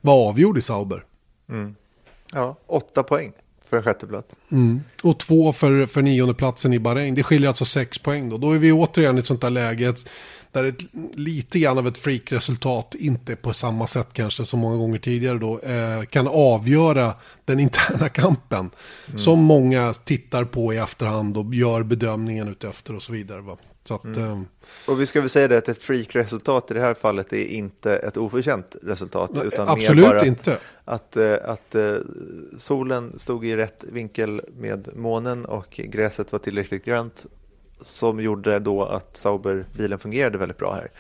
vara 0.00 0.28
avgjord 0.28 0.58
i 0.58 0.62
Sauber. 0.62 1.04
Ja, 2.32 2.56
åtta 2.66 3.02
poäng 3.02 3.32
för 3.70 3.76
en 3.76 3.82
sjätteplats. 3.82 4.36
Och 5.02 5.18
två 5.18 5.52
för, 5.52 5.86
för 5.86 6.02
nionde 6.02 6.34
platsen 6.34 6.72
i 6.72 6.78
Bahrain. 6.78 7.14
Det 7.14 7.22
skiljer 7.22 7.48
alltså 7.48 7.64
sex 7.64 7.98
poäng 7.98 8.28
då. 8.28 8.38
Då 8.38 8.52
är 8.52 8.58
vi 8.58 8.72
återigen 8.72 9.16
i 9.16 9.18
ett 9.18 9.26
sånt 9.26 9.40
där 9.40 9.50
läge 9.50 9.94
där 10.52 10.64
ett, 10.64 10.78
lite 11.14 11.58
grann 11.58 11.78
av 11.78 11.86
ett 11.86 11.98
freak-resultat, 11.98 12.94
inte 12.98 13.36
på 13.36 13.52
samma 13.52 13.86
sätt 13.86 14.08
kanske 14.12 14.44
som 14.44 14.60
många 14.60 14.76
gånger 14.76 14.98
tidigare 14.98 15.38
då, 15.38 15.58
eh, 15.58 16.02
kan 16.02 16.28
avgöra 16.28 17.14
den 17.44 17.60
interna 17.60 18.08
kampen. 18.08 18.70
Som 19.16 19.38
många 19.38 19.92
tittar 19.92 20.44
på 20.44 20.74
i 20.74 20.76
efterhand 20.76 21.36
och 21.36 21.54
gör 21.54 21.82
bedömningen 21.82 22.48
utefter 22.48 22.96
och 22.96 23.02
så 23.02 23.12
vidare. 23.12 23.40
Va? 23.40 23.56
Så 23.90 23.94
att, 23.94 24.16
eh, 24.16 24.40
Och 24.86 25.00
vi 25.00 25.06
ska 25.06 25.20
väl 25.20 25.28
säga 25.28 25.48
det 25.48 25.58
att 25.58 25.68
ett 25.68 25.82
freak-resultat 25.82 26.70
i 26.70 26.74
det 26.74 26.80
här 26.80 26.94
fallet 26.94 27.32
är 27.32 27.44
inte 27.44 27.96
ett 27.96 28.16
oförtjänt 28.16 28.76
resultat. 28.82 29.30
Utan 29.44 29.66
mer 29.66 29.72
absolut 29.72 30.04
bara 30.04 30.20
att, 30.20 30.26
inte. 30.26 30.58
Att, 30.84 31.16
eh, 31.16 31.34
att 31.44 31.74
eh, 31.74 31.94
solen 32.58 33.18
stod 33.18 33.46
i 33.46 33.56
rätt 33.56 33.84
vinkel 33.92 34.42
med 34.58 34.88
månen 34.96 35.44
och 35.44 35.80
gräset 35.84 36.32
var 36.32 36.38
tillräckligt 36.38 36.84
grönt 36.84 37.26
som 37.82 38.20
gjorde 38.20 38.58
då 38.58 38.84
att 38.84 39.16
Sauber-bilen 39.16 39.98
fungerade 39.98 40.38
väldigt 40.38 40.58
bra 40.58 40.74
här. 40.74 40.90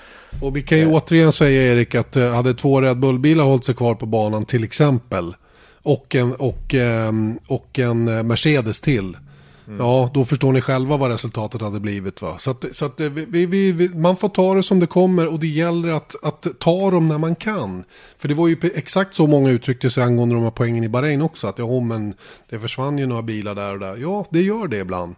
Och 0.42 0.56
vi 0.56 0.62
kan 0.62 0.78
ju 0.78 0.86
återigen 0.86 1.32
säga 1.32 1.72
Erik 1.72 1.94
att 1.94 2.16
eh, 2.16 2.34
hade 2.34 2.54
två 2.54 2.80
Red 2.80 2.98
Bull-bilar 2.98 3.44
hållit 3.44 3.64
sig 3.64 3.74
kvar 3.74 3.94
på 3.94 4.06
banan 4.06 4.44
till 4.44 4.64
exempel 4.64 5.34
och 5.82 6.14
en, 6.14 6.34
och, 6.34 6.74
ehm, 6.74 7.38
och 7.46 7.78
en 7.78 8.08
eh, 8.08 8.22
Mercedes 8.22 8.80
till. 8.80 9.16
Ja, 9.78 10.10
då 10.14 10.24
förstår 10.24 10.52
ni 10.52 10.60
själva 10.60 10.96
vad 10.96 11.10
resultatet 11.10 11.60
hade 11.60 11.80
blivit. 11.80 12.22
Va? 12.22 12.38
Så, 12.38 12.50
att, 12.50 12.64
så 12.72 12.84
att 12.84 13.00
eh, 13.00 13.08
vi, 13.08 13.46
vi, 13.46 13.72
vi, 13.72 13.88
man 13.88 14.16
får 14.16 14.28
ta 14.28 14.54
det 14.54 14.62
som 14.62 14.80
det 14.80 14.86
kommer 14.86 15.26
och 15.26 15.40
det 15.40 15.46
gäller 15.46 15.88
att, 15.88 16.24
att 16.24 16.46
ta 16.58 16.90
dem 16.90 17.06
när 17.06 17.18
man 17.18 17.34
kan. 17.34 17.84
För 18.18 18.28
det 18.28 18.34
var 18.34 18.48
ju 18.48 18.56
exakt 18.74 19.14
så 19.14 19.26
många 19.26 19.50
uttryckte 19.50 19.90
sig 19.90 20.04
angående 20.04 20.34
de 20.34 20.44
här 20.44 20.50
poängen 20.50 20.84
i 20.84 20.88
Bahrain 20.88 21.22
också. 21.22 21.46
Att 21.46 21.58
ja, 21.58 21.80
men 21.80 22.14
det 22.50 22.58
försvann 22.60 22.98
ju 22.98 23.06
några 23.06 23.22
bilar 23.22 23.54
där 23.54 23.72
och 23.72 23.78
där. 23.78 23.96
Ja, 23.96 24.26
det 24.30 24.42
gör 24.42 24.68
det 24.68 24.78
ibland. 24.78 25.14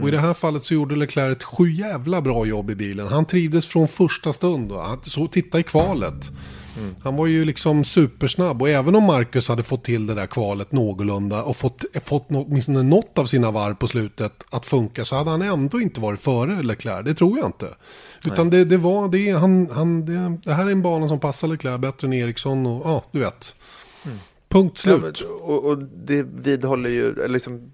Och 0.00 0.08
i 0.08 0.10
det 0.10 0.18
här 0.18 0.34
fallet 0.34 0.62
så 0.62 0.74
gjorde 0.74 0.96
Leclerc 0.96 1.36
ett 1.36 1.44
sju 1.44 1.72
jävla 1.72 2.20
bra 2.20 2.46
jobb 2.46 2.70
i 2.70 2.74
bilen. 2.74 3.06
Han 3.06 3.24
trivdes 3.24 3.66
från 3.66 3.88
första 3.88 4.32
stund. 4.32 4.72
Va? 4.72 4.98
Så 5.02 5.26
titta 5.26 5.58
i 5.58 5.62
kvalet. 5.62 6.30
Mm. 6.76 6.94
Han 7.02 7.16
var 7.16 7.26
ju 7.26 7.44
liksom 7.44 7.84
supersnabb 7.84 8.62
och 8.62 8.68
även 8.68 8.94
om 8.94 9.04
Marcus 9.04 9.48
hade 9.48 9.62
fått 9.62 9.84
till 9.84 10.06
det 10.06 10.14
där 10.14 10.26
kvalet 10.26 10.72
någorlunda 10.72 11.42
och 11.42 11.56
fått, 11.56 11.84
fått 12.04 12.26
åtminstone 12.28 12.82
något 12.82 13.18
av 13.18 13.26
sina 13.26 13.50
varv 13.50 13.74
på 13.74 13.86
slutet 13.86 14.44
att 14.50 14.66
funka 14.66 15.04
så 15.04 15.16
hade 15.16 15.30
han 15.30 15.42
ändå 15.42 15.80
inte 15.80 16.00
varit 16.00 16.20
före 16.20 16.62
Leclerc. 16.62 17.04
Det 17.04 17.14
tror 17.14 17.38
jag 17.38 17.48
inte. 17.48 17.74
Utan 18.26 18.50
det, 18.50 18.64
det, 18.64 18.76
var 18.76 19.08
det, 19.08 19.30
han, 19.30 19.70
han, 19.70 20.06
det, 20.06 20.38
det 20.44 20.52
här 20.52 20.66
är 20.66 20.70
en 20.70 20.82
bana 20.82 21.08
som 21.08 21.20
passar 21.20 21.48
Leclerc 21.48 21.80
bättre 21.80 22.06
än 22.06 22.12
Eriksson 22.12 22.66
och 22.66 22.86
ja, 22.86 23.04
du 23.10 23.18
vet. 23.18 23.54
Mm. 24.04 24.18
Punkt 24.48 24.78
slut. 24.78 25.20
Ja, 25.20 25.28
och, 25.28 25.64
och, 25.64 25.78
det 25.78 26.22
vidhåller 26.22 26.90
ju, 26.90 27.28
liksom 27.28 27.70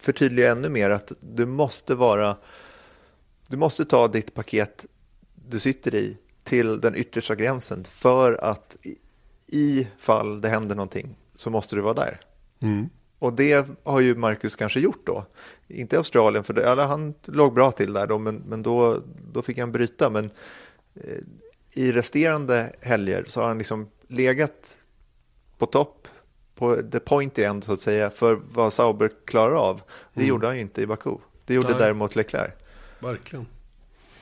förtydligar 0.00 0.52
ännu 0.52 0.68
mer 0.68 0.90
att 0.90 1.12
du 1.20 1.46
måste 1.46 1.94
vara, 1.94 2.36
du 3.48 3.56
måste 3.56 3.84
ta 3.84 4.08
ditt 4.08 4.34
paket 4.34 4.86
du 5.48 5.58
sitter 5.58 5.94
i 5.94 6.16
till 6.46 6.80
den 6.80 6.96
yttersta 6.96 7.34
gränsen 7.34 7.84
för 7.84 8.44
att 8.44 8.76
i, 9.46 9.88
fall 9.98 10.40
det 10.40 10.48
händer 10.48 10.74
någonting 10.74 11.16
så 11.36 11.50
måste 11.50 11.76
du 11.76 11.82
vara 11.82 11.94
där. 11.94 12.20
Mm. 12.60 12.88
Och 13.18 13.32
det 13.32 13.68
har 13.84 14.00
ju 14.00 14.14
Marcus 14.14 14.56
kanske 14.56 14.80
gjort 14.80 15.06
då. 15.06 15.24
Inte 15.68 15.96
i 15.96 15.98
Australien, 15.98 16.44
för 16.44 16.54
det, 16.54 16.62
ja, 16.62 16.84
han 16.84 17.14
låg 17.24 17.54
bra 17.54 17.72
till 17.72 17.92
där 17.92 18.06
då, 18.06 18.18
men, 18.18 18.36
men 18.36 18.62
då, 18.62 19.02
då 19.32 19.42
fick 19.42 19.58
han 19.58 19.72
bryta. 19.72 20.10
Men 20.10 20.30
eh, 20.94 21.18
i 21.72 21.92
resterande 21.92 22.72
helger 22.80 23.24
så 23.26 23.40
har 23.40 23.48
han 23.48 23.58
liksom 23.58 23.88
legat 24.08 24.80
på 25.58 25.66
topp, 25.66 26.08
på 26.54 26.82
the 26.92 27.00
point 27.00 27.38
end 27.38 27.64
så 27.64 27.72
att 27.72 27.80
säga, 27.80 28.10
för 28.10 28.40
vad 28.52 28.72
Sauber 28.72 29.10
klarar 29.24 29.54
av. 29.54 29.82
Det 30.14 30.20
mm. 30.20 30.28
gjorde 30.28 30.46
han 30.46 30.56
ju 30.56 30.62
inte 30.62 30.82
i 30.82 30.86
Baku. 30.86 31.16
Det 31.44 31.54
gjorde 31.54 31.70
Nej. 31.70 31.78
däremot 31.78 32.16
Leclerc. 32.16 32.52
Verkligen. 32.98 33.46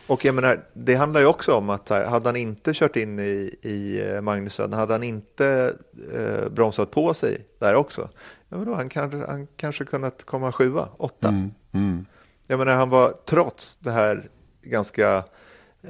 Och 0.06 0.24
jag 0.24 0.34
menar, 0.34 0.64
det 0.72 0.94
handlar 0.94 1.20
ju 1.20 1.26
också 1.26 1.54
om 1.54 1.70
att 1.70 1.88
här, 1.88 2.04
hade 2.04 2.28
han 2.28 2.36
inte 2.36 2.74
kört 2.74 2.96
in 2.96 3.18
i, 3.18 3.54
i 3.62 4.08
eh, 4.08 4.20
Magnusson, 4.20 4.72
hade 4.72 4.94
han 4.94 5.02
inte 5.02 5.74
eh, 6.12 6.48
bromsat 6.48 6.90
på 6.90 7.14
sig 7.14 7.46
där 7.58 7.74
också, 7.74 8.08
ja, 8.48 8.56
då 8.56 8.74
han 8.74 8.88
kanske 8.88 9.18
han 9.18 9.46
kanske 9.56 9.84
kunnat 9.84 10.24
komma 10.24 10.52
sjua, 10.52 10.88
åtta. 10.96 11.28
Mm, 11.28 11.50
mm. 11.72 12.06
Jag 12.46 12.58
menar, 12.58 12.74
han 12.74 12.90
var 12.90 13.14
trots 13.24 13.76
det 13.76 13.90
här 13.90 14.28
ganska 14.62 15.24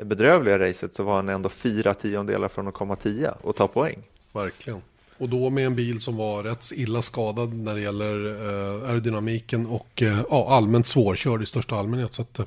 bedrövliga 0.03 0.59
racet 0.59 0.95
så 0.95 1.03
var 1.03 1.17
han 1.17 1.29
ändå 1.29 1.49
fyra 1.49 1.95
tiondelar 1.95 2.49
från 2.49 2.69
att 2.69 2.75
komma 2.75 2.97
tia 2.97 3.35
och 3.41 3.57
ta 3.57 3.69
poäng. 3.69 4.03
Verkligen. 4.33 4.83
Och 5.19 5.29
då 5.29 5.51
med 5.51 5.67
en 5.67 5.75
bil 5.75 6.01
som 6.01 6.17
var 6.17 6.43
rätt 6.43 6.73
illa 6.75 7.03
skadad 7.03 7.55
när 7.55 7.75
det 7.75 7.81
gäller 7.81 8.27
eh, 8.27 8.91
aerodynamiken 8.91 9.67
och 9.67 10.03
eh, 10.03 10.19
ja, 10.31 10.49
allmänt 10.51 10.87
svårkörd 10.87 11.43
i 11.43 11.47
största 11.47 11.77
allmänhet. 11.77 12.15
Så 12.15 12.23
att, 12.23 12.39
eh, 12.39 12.45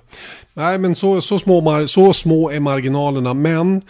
nej, 0.53 0.77
men 0.77 0.95
så, 0.95 1.21
så, 1.21 1.39
små, 1.39 1.87
så 1.87 2.13
små 2.13 2.51
är 2.51 2.59
marginalerna. 2.59 3.33
Men 3.33 3.81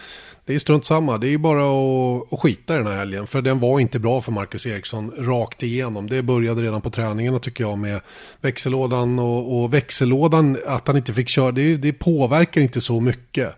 det 0.48 0.54
är 0.54 0.58
strunt 0.58 0.84
samma. 0.84 1.18
Det 1.18 1.28
är 1.28 1.38
bara 1.38 1.62
att, 1.62 2.32
att 2.32 2.40
skita 2.40 2.74
den 2.74 2.86
här 2.86 2.96
helgen. 2.96 3.26
För 3.26 3.42
den 3.42 3.60
var 3.60 3.80
inte 3.80 3.98
bra 3.98 4.20
för 4.20 4.32
Marcus 4.32 4.66
Eriksson 4.66 5.12
rakt 5.18 5.62
igenom. 5.62 6.08
Det 6.08 6.22
började 6.22 6.62
redan 6.62 6.80
på 6.80 6.90
träningarna 6.90 7.38
tycker 7.38 7.64
jag 7.64 7.78
med 7.78 8.00
växellådan 8.40 9.18
och, 9.18 9.62
och 9.62 9.74
växellådan. 9.74 10.58
Att 10.66 10.86
han 10.86 10.96
inte 10.96 11.12
fick 11.14 11.28
köra, 11.28 11.52
det, 11.52 11.76
det 11.76 11.92
påverkar 11.92 12.60
inte 12.60 12.80
så 12.80 13.00
mycket. 13.00 13.54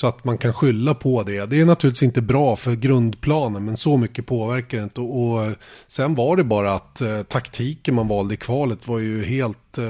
Så 0.00 0.06
att 0.06 0.24
man 0.24 0.38
kan 0.38 0.52
skylla 0.52 0.94
på 0.94 1.22
det. 1.22 1.46
Det 1.46 1.60
är 1.60 1.64
naturligtvis 1.66 2.02
inte 2.02 2.22
bra 2.22 2.56
för 2.56 2.74
grundplanen 2.74 3.64
men 3.64 3.76
så 3.76 3.96
mycket 3.96 4.26
påverkar 4.26 4.78
det 4.78 4.84
inte. 4.84 5.00
Och, 5.00 5.22
och 5.22 5.44
eh, 5.44 5.52
sen 5.86 6.14
var 6.14 6.36
det 6.36 6.44
bara 6.44 6.74
att 6.74 7.00
eh, 7.00 7.22
taktiken 7.22 7.94
man 7.94 8.08
valde 8.08 8.34
i 8.34 8.36
kvalet 8.36 8.88
var 8.88 8.98
ju 8.98 9.24
helt, 9.24 9.78
eh, 9.78 9.84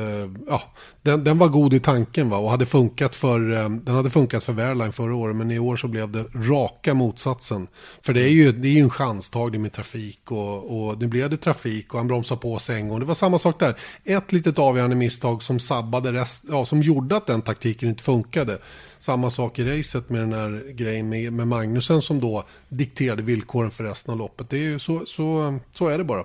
ja, 0.48 0.62
den, 1.02 1.24
den, 1.24 1.38
var 1.38 1.48
god 1.48 1.74
i 1.74 1.80
tanken 1.80 2.30
va? 2.30 2.36
och 2.36 2.50
hade 2.50 2.66
funkat 2.66 3.16
för, 3.16 3.52
eh, 3.52 3.68
den 3.68 3.94
hade 3.94 4.10
funkat 4.10 4.44
för 4.44 4.52
Wehrlein 4.52 4.92
förra 4.92 5.14
året 5.14 5.36
men 5.36 5.50
i 5.50 5.58
år 5.58 5.76
så 5.76 5.88
blev 5.88 6.12
det 6.12 6.24
raka 6.34 6.94
motsatsen. 6.94 7.66
För 8.02 8.12
det 8.12 8.22
är 8.22 8.32
ju, 8.32 8.52
det 8.52 8.68
är 8.68 8.72
ju 8.72 8.80
en 8.80 8.90
chanstagning 8.90 9.62
med 9.62 9.72
trafik 9.72 10.30
och, 10.30 10.88
och 10.88 11.00
nu 11.00 11.06
blev 11.06 11.30
det 11.30 11.36
trafik 11.36 11.92
och 11.92 11.98
han 11.98 12.08
bromsade 12.08 12.40
på 12.40 12.58
sig 12.58 12.76
en 12.76 12.88
gång. 12.88 13.00
Det 13.00 13.06
var 13.06 13.14
samma 13.14 13.38
sak 13.38 13.60
där. 13.60 13.74
Ett 14.04 14.32
litet 14.32 14.58
avgörande 14.58 14.96
misstag 14.96 15.42
som 15.42 15.60
sabbade 15.60 16.12
rest, 16.12 16.44
ja, 16.48 16.64
som 16.64 16.82
gjorde 16.82 17.16
att 17.16 17.26
den 17.26 17.42
taktiken 17.42 17.88
inte 17.88 18.02
funkade. 18.02 18.58
Samma 18.98 19.30
sak 19.30 19.58
i 19.58 19.78
racet 19.78 20.08
med 20.08 20.20
den 20.20 20.32
här 20.32 20.72
grejen 20.72 21.08
med, 21.08 21.32
med 21.32 21.48
Magnusen 21.48 22.02
som 22.02 22.20
då 22.20 22.44
dikterade 22.68 23.22
villkoren 23.22 23.70
för 23.70 23.84
resten 23.84 24.12
av 24.12 24.18
loppet. 24.18 24.50
Det 24.50 24.56
är 24.56 24.62
ju 24.62 24.78
så, 24.78 25.06
så, 25.06 25.58
så 25.70 25.88
är 25.88 25.98
det 25.98 26.04
bara. 26.04 26.24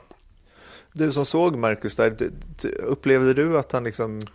Du 0.94 1.12
som 1.12 1.26
såg 1.26 1.56
Marcus 1.56 1.96
där, 1.96 2.32
upplevde 2.80 3.34
du 3.34 3.58
att 3.60 3.72
han 3.72 3.84
liksom 3.84 4.28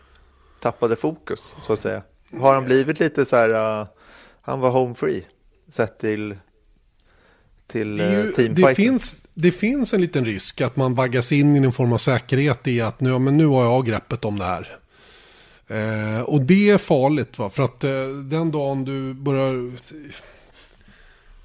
tappade 0.61 0.97
fokus 0.97 1.57
så 1.63 1.73
att 1.73 1.81
säga? 1.81 2.03
Har 2.41 2.55
han 2.55 2.65
blivit 2.65 3.01
lite 3.01 3.25
så 3.25 3.37
här, 3.37 3.81
uh, 3.81 3.87
han 4.41 4.61
var 4.61 4.71
home 4.71 4.95
free 4.95 5.27
sett 5.69 5.99
till, 5.99 6.37
till 7.67 7.97
det, 7.97 8.11
ju, 8.11 8.49
uh, 8.49 8.55
det 8.55 8.75
finns, 8.75 9.17
det 9.35 9.53
finns 9.53 9.95
en 9.95 10.01
liten 10.01 10.25
risk 10.25 10.61
att 10.61 10.77
man 10.77 10.95
vaggas 10.95 11.33
in 11.33 11.57
i 11.57 11.59
en 11.59 11.73
form 11.73 11.93
av 11.93 11.99
säkerhet 11.99 12.69
i 12.69 12.81
att 12.81 13.01
nu, 13.01 13.19
men 13.19 13.37
nu 13.37 13.47
har 13.47 13.65
jag 13.65 13.87
greppet 13.87 14.25
om 14.25 14.39
det 14.39 14.45
här. 14.45 14.79
Eh, 15.69 16.21
och 16.21 16.41
det 16.41 16.71
är 16.71 16.79
farligt 16.79 17.39
va, 17.39 17.51
för 17.51 17.63
att 17.63 17.85
eh, 17.85 17.91
den 18.25 18.51
dagen 18.51 18.85
du 18.85 19.15
börjar... 19.15 19.73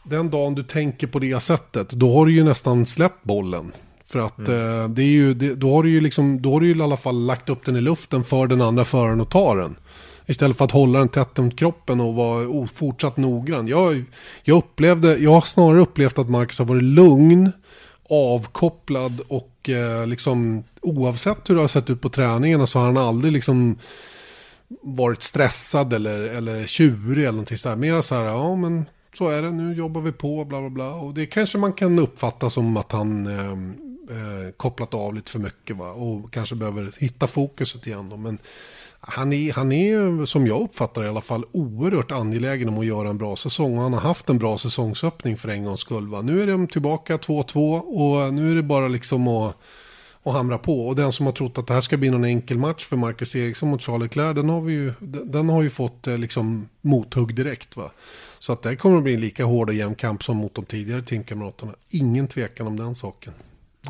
Den 0.03 0.29
dagen 0.29 0.55
du 0.55 0.63
tänker 0.63 1.07
på 1.07 1.19
det 1.19 1.39
sättet, 1.39 1.89
då 1.89 2.13
har 2.13 2.25
du 2.25 2.31
ju 2.31 2.43
nästan 2.43 2.85
släppt 2.85 3.23
bollen. 3.23 3.71
För 4.05 4.19
att 4.19 4.47
mm. 4.47 4.81
eh, 4.81 4.89
det 4.89 5.01
är 5.01 5.07
ju, 5.07 5.33
det, 5.33 5.55
då 5.55 5.75
har 5.75 5.83
du 5.83 5.89
ju 5.89 6.01
liksom, 6.01 6.41
då 6.41 6.51
har 6.51 6.59
du 6.59 6.67
ju 6.67 6.77
i 6.77 6.81
alla 6.81 6.97
fall 6.97 7.25
lagt 7.25 7.49
upp 7.49 7.65
den 7.65 7.75
i 7.75 7.81
luften 7.81 8.23
för 8.23 8.47
den 8.47 8.61
andra 8.61 8.85
föraren 8.85 9.21
att 9.21 9.31
ta 9.31 9.55
den. 9.55 9.75
Istället 10.25 10.57
för 10.57 10.65
att 10.65 10.71
hålla 10.71 10.99
den 10.99 11.09
tätt 11.09 11.39
om 11.39 11.51
kroppen 11.51 11.99
och 11.99 12.13
vara 12.13 12.67
fortsatt 12.67 13.17
noggrann. 13.17 13.67
Jag, 13.67 14.03
jag, 14.43 14.57
upplevde, 14.57 15.17
jag 15.17 15.31
har 15.31 15.41
snarare 15.41 15.81
upplevt 15.81 16.19
att 16.19 16.29
Marcus 16.29 16.59
har 16.59 16.65
varit 16.65 16.83
lugn, 16.83 17.51
avkopplad 18.09 19.21
och 19.27 19.69
eh, 19.69 20.07
liksom 20.07 20.63
oavsett 20.81 21.49
hur 21.49 21.55
det 21.55 21.61
har 21.61 21.67
sett 21.67 21.89
ut 21.89 22.01
på 22.01 22.09
träningarna 22.09 22.67
så 22.67 22.79
har 22.79 22.85
han 22.85 22.97
aldrig 22.97 23.33
liksom 23.33 23.77
varit 24.81 25.21
stressad 25.21 25.93
eller, 25.93 26.21
eller 26.21 26.65
tjurig 26.65 27.23
eller 27.23 27.31
någonting 27.31 27.57
sådär. 27.57 27.75
Mera 27.75 28.01
så 28.01 28.15
här, 28.15 28.23
ja 28.23 28.55
men 28.55 28.85
så 29.13 29.29
är 29.29 29.41
det, 29.41 29.51
nu 29.51 29.73
jobbar 29.73 30.01
vi 30.01 30.11
på, 30.11 30.45
bla 30.45 30.59
bla 30.59 30.69
bla. 30.69 30.93
Och 30.93 31.13
det 31.13 31.25
kanske 31.25 31.57
man 31.57 31.73
kan 31.73 31.99
uppfatta 31.99 32.49
som 32.49 32.77
att 32.77 32.91
han 32.91 33.27
eh, 33.27 33.51
eh, 34.17 34.51
kopplat 34.57 34.93
av 34.93 35.13
lite 35.13 35.31
för 35.31 35.39
mycket 35.39 35.75
va. 35.75 35.91
Och 35.91 36.33
kanske 36.33 36.55
behöver 36.55 36.91
hitta 36.97 37.27
fokuset 37.27 37.87
igen 37.87 38.09
då. 38.09 38.17
Men 38.17 38.37
han 38.99 39.33
är, 39.33 39.53
han 39.53 39.71
är, 39.71 40.25
som 40.25 40.47
jag 40.47 40.61
uppfattar 40.61 41.03
i 41.03 41.07
alla 41.07 41.21
fall, 41.21 41.45
oerhört 41.51 42.11
angelägen 42.11 42.69
om 42.69 42.79
att 42.79 42.85
göra 42.85 43.09
en 43.09 43.17
bra 43.17 43.35
säsong. 43.35 43.77
Och 43.77 43.83
han 43.83 43.93
har 43.93 44.01
haft 44.01 44.29
en 44.29 44.37
bra 44.37 44.57
säsongsöppning 44.57 45.37
för 45.37 45.49
en 45.49 45.65
gångs 45.65 45.79
skull. 45.79 46.07
Va? 46.07 46.21
Nu 46.21 46.43
är 46.43 46.47
de 46.47 46.67
tillbaka 46.67 47.17
2-2 47.17 47.79
och 47.79 48.33
nu 48.33 48.51
är 48.51 48.55
det 48.55 48.63
bara 48.63 48.87
liksom 48.87 49.27
att 49.27 49.55
och 50.23 50.33
hamra 50.33 50.57
på. 50.57 50.87
Och 50.87 50.95
den 50.95 51.11
som 51.11 51.25
har 51.25 51.33
trott 51.33 51.57
att 51.57 51.67
det 51.67 51.73
här 51.73 51.81
ska 51.81 51.97
bli 51.97 52.09
någon 52.09 52.25
enkel 52.25 52.57
match 52.57 52.85
för 52.85 52.97
Marcus 52.97 53.35
Eriksson 53.35 53.69
mot 53.69 53.81
Charles 53.81 54.01
Leclerc, 54.01 54.35
den 54.35 54.49
har, 54.49 54.61
vi 54.61 54.73
ju, 54.73 54.93
den 55.25 55.49
har 55.49 55.63
ju 55.63 55.69
fått 55.69 56.07
eh, 56.07 56.17
liksom 56.17 56.69
mothugg 56.81 57.35
direkt. 57.35 57.77
Va? 57.77 57.91
Så 58.39 58.53
att 58.53 58.61
det 58.61 58.75
kommer 58.75 58.97
att 58.97 59.03
bli 59.03 59.13
en 59.13 59.21
lika 59.21 59.45
hård 59.45 59.69
och 59.69 59.75
jämn 59.75 59.95
kamp 59.95 60.23
som 60.23 60.37
mot 60.37 60.55
de 60.55 60.65
tidigare 60.65 61.01
teamkamraterna. 61.01 61.75
Ingen 61.89 62.27
tvekan 62.27 62.67
om 62.67 62.77
den 62.77 62.95
saken. 62.95 63.33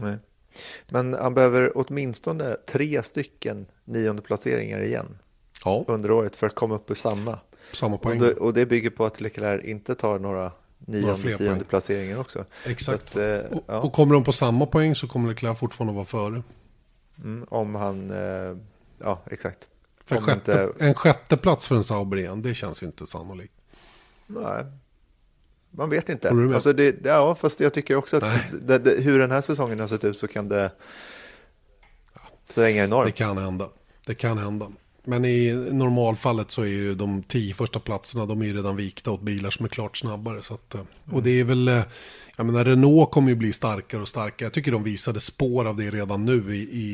Nej. 0.01 0.17
Men 0.89 1.13
han 1.13 1.33
behöver 1.33 1.71
åtminstone 1.75 2.57
tre 2.71 3.03
stycken 3.03 3.65
nionde 3.85 4.21
placeringar 4.21 4.81
igen 4.81 5.17
ja. 5.65 5.85
under 5.87 6.11
året 6.11 6.35
för 6.35 6.47
att 6.47 6.55
komma 6.55 6.75
upp 6.75 6.91
i 6.91 6.95
samma. 6.95 7.39
Samma 7.73 7.97
poäng. 7.97 8.21
Och 8.21 8.27
det, 8.27 8.33
och 8.33 8.53
det 8.53 8.65
bygger 8.65 8.89
på 8.89 9.05
att 9.05 9.21
Leclerc 9.21 9.63
inte 9.63 9.95
tar 9.95 10.19
några 10.19 10.51
nionde, 10.85 11.37
tionde 11.37 11.65
placeringen 11.65 12.17
också. 12.17 12.45
Exakt. 12.65 13.03
Att, 13.03 13.15
eh, 13.15 13.57
och, 13.57 13.63
ja. 13.67 13.79
och, 13.79 13.93
kommer 13.93 14.13
de 14.13 14.23
på 14.23 14.31
samma 14.31 14.65
poäng 14.65 14.95
så 14.95 15.07
kommer 15.07 15.29
Leclerc 15.29 15.59
fortfarande 15.59 15.93
vara 15.93 16.05
före. 16.05 16.43
Mm, 17.17 17.45
om 17.49 17.75
han, 17.75 18.11
eh, 18.11 18.57
ja 18.97 19.21
exakt. 19.31 19.67
För 20.05 20.15
en, 20.15 20.21
sjätte, 20.21 20.51
inte... 20.51 20.85
en 20.85 20.93
sjätte 20.93 21.37
plats 21.37 21.67
för 21.67 21.75
en 21.75 21.83
Sauber 21.83 22.17
igen, 22.17 22.41
det 22.41 22.53
känns 22.53 22.83
ju 22.83 22.87
inte 22.87 23.05
sannolikt. 23.05 23.53
Nej, 24.27 24.65
man 25.71 25.89
vet 25.89 26.09
inte. 26.09 26.29
Alltså 26.29 26.73
det, 26.73 26.95
ja, 27.05 27.35
fast 27.35 27.59
jag 27.59 27.73
tycker 27.73 27.95
också 27.95 28.17
att 28.17 28.25
det, 28.61 28.77
det, 28.77 29.03
hur 29.03 29.19
den 29.19 29.31
här 29.31 29.41
säsongen 29.41 29.79
har 29.79 29.87
sett 29.87 30.03
ut 30.03 30.17
så 30.17 30.27
kan 30.27 30.49
det 30.49 30.71
svänga 32.43 32.83
enormt. 32.83 33.05
Det 33.05 33.11
kan 33.11 33.37
hända. 33.37 33.69
Det 34.05 34.15
kan 34.15 34.37
hända. 34.37 34.71
Men 35.05 35.25
i 35.25 35.53
normalfallet 35.71 36.51
så 36.51 36.61
är 36.61 36.67
ju 36.67 36.95
de 36.95 37.23
tio 37.23 37.53
första 37.53 37.79
platserna 37.79 38.25
de 38.25 38.41
är 38.41 38.45
ju 38.45 38.53
redan 38.53 38.75
vikta 38.75 39.11
åt 39.11 39.21
bilar 39.21 39.49
som 39.49 39.65
är 39.65 39.69
klart 39.69 39.97
snabbare. 39.97 40.41
Så 40.41 40.53
att, 40.53 40.75
och 41.11 41.23
det 41.23 41.39
är 41.39 41.43
väl, 41.43 41.67
eh, 41.67 41.83
jag 42.37 42.45
menar 42.45 42.65
Renault 42.65 43.11
kommer 43.11 43.29
ju 43.29 43.35
bli 43.35 43.53
starkare 43.53 44.01
och 44.01 44.07
starkare. 44.07 44.45
Jag 44.45 44.53
tycker 44.53 44.71
de 44.71 44.83
visade 44.83 45.19
spår 45.19 45.65
av 45.65 45.75
det 45.75 45.89
redan 45.89 46.25
nu 46.25 46.55
i, 46.55 46.59
i, 46.59 46.87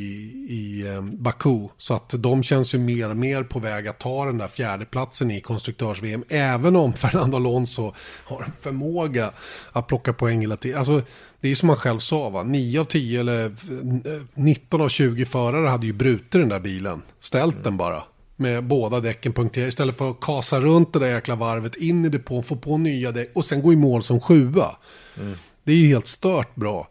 i 0.49 0.87
eh, 0.87 1.01
Baku. 1.01 1.67
Så 1.77 1.93
att 1.93 2.13
de 2.17 2.43
känns 2.43 2.73
ju 2.73 2.77
mer 2.77 3.09
och 3.09 3.17
mer 3.17 3.43
på 3.43 3.59
väg 3.59 3.87
att 3.87 3.99
ta 3.99 4.25
den 4.25 4.37
där 4.37 4.47
fjärdeplatsen 4.47 5.31
i 5.31 5.41
konstruktörs-VM. 5.41 6.23
Även 6.29 6.75
om 6.75 6.93
Fernando 6.97 7.37
Alonso 7.37 7.93
har 8.23 8.43
en 8.43 8.51
förmåga 8.61 9.31
att 9.71 9.87
plocka 9.87 10.13
poäng 10.13 10.41
hela 10.41 10.57
tiden. 10.57 10.77
Alltså, 10.77 11.01
det 11.41 11.49
är 11.49 11.55
som 11.55 11.69
han 11.69 11.77
själv 11.77 11.99
sa, 11.99 12.29
va? 12.29 12.43
9 12.43 12.79
av 12.79 12.85
10 12.85 13.19
eller 13.19 13.45
eh, 13.45 14.21
19 14.33 14.81
av 14.81 14.89
20 14.89 15.25
förare 15.25 15.67
hade 15.67 15.85
ju 15.85 15.93
brutit 15.93 16.31
den 16.31 16.49
där 16.49 16.59
bilen. 16.59 17.01
Ställt 17.19 17.53
mm. 17.53 17.63
den 17.63 17.77
bara 17.77 18.03
med 18.39 18.63
båda 18.63 18.99
däcken 18.99 19.33
punkterade. 19.33 19.69
Istället 19.69 19.97
för 19.97 20.09
att 20.09 20.19
kasa 20.19 20.59
runt 20.59 20.93
det 20.93 20.99
där 20.99 21.07
jäkla 21.07 21.35
varvet 21.35 21.75
in 21.75 22.05
i 22.05 22.09
depån, 22.09 22.43
få 22.43 22.55
på 22.55 22.77
nya 22.77 23.11
däck 23.11 23.31
och 23.33 23.45
sen 23.45 23.61
gå 23.61 23.73
i 23.73 23.75
mål 23.75 24.03
som 24.03 24.19
sjua. 24.19 24.75
Mm. 25.19 25.35
Det 25.63 25.71
är 25.71 25.75
ju 25.75 25.87
helt 25.87 26.07
stört 26.07 26.55
bra. 26.55 26.87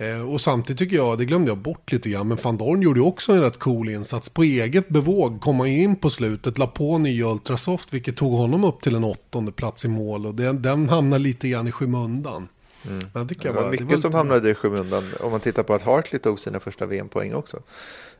Eh, 0.00 0.32
och 0.32 0.40
samtidigt 0.40 0.78
tycker 0.78 0.96
jag, 0.96 1.18
det 1.18 1.24
glömde 1.24 1.50
jag 1.50 1.58
bort 1.58 1.92
lite 1.92 2.10
grann, 2.10 2.28
men 2.28 2.38
van 2.42 2.56
Dorn 2.56 2.82
gjorde 2.82 3.00
ju 3.00 3.06
också 3.06 3.32
en 3.32 3.40
rätt 3.40 3.58
cool 3.58 3.88
insats. 3.88 4.28
På 4.28 4.42
eget 4.42 4.88
bevåg 4.88 5.40
kom 5.40 5.60
han 5.60 5.68
in 5.68 5.96
på 5.96 6.10
slutet, 6.10 6.58
la 6.58 6.66
på 6.66 6.98
nya 6.98 7.26
Ultrasoft, 7.26 7.94
vilket 7.94 8.16
tog 8.16 8.32
honom 8.32 8.64
upp 8.64 8.80
till 8.80 8.94
en 8.94 9.04
åttonde 9.04 9.52
plats 9.52 9.84
i 9.84 9.88
mål. 9.88 10.26
Och 10.26 10.34
den, 10.34 10.62
den 10.62 10.88
hamnar 10.88 11.18
lite 11.18 11.48
grann 11.48 11.68
i 11.68 11.72
skymundan. 11.72 12.48
Mm. 12.86 12.98
Men 12.98 13.08
jag 13.14 13.28
det 13.28 13.48
var 13.52 13.62
bara, 13.62 13.70
mycket 13.70 13.88
det 13.88 13.94
var 13.94 14.00
som 14.00 14.14
hamnade 14.14 14.50
i 14.50 14.54
skymundan. 14.54 15.04
Om 15.20 15.30
man 15.30 15.40
tittar 15.40 15.62
på 15.62 15.74
att 15.74 15.82
Hartley 15.82 16.18
tog 16.18 16.40
sina 16.40 16.60
första 16.60 16.86
VM-poäng 16.86 17.34
också. 17.34 17.56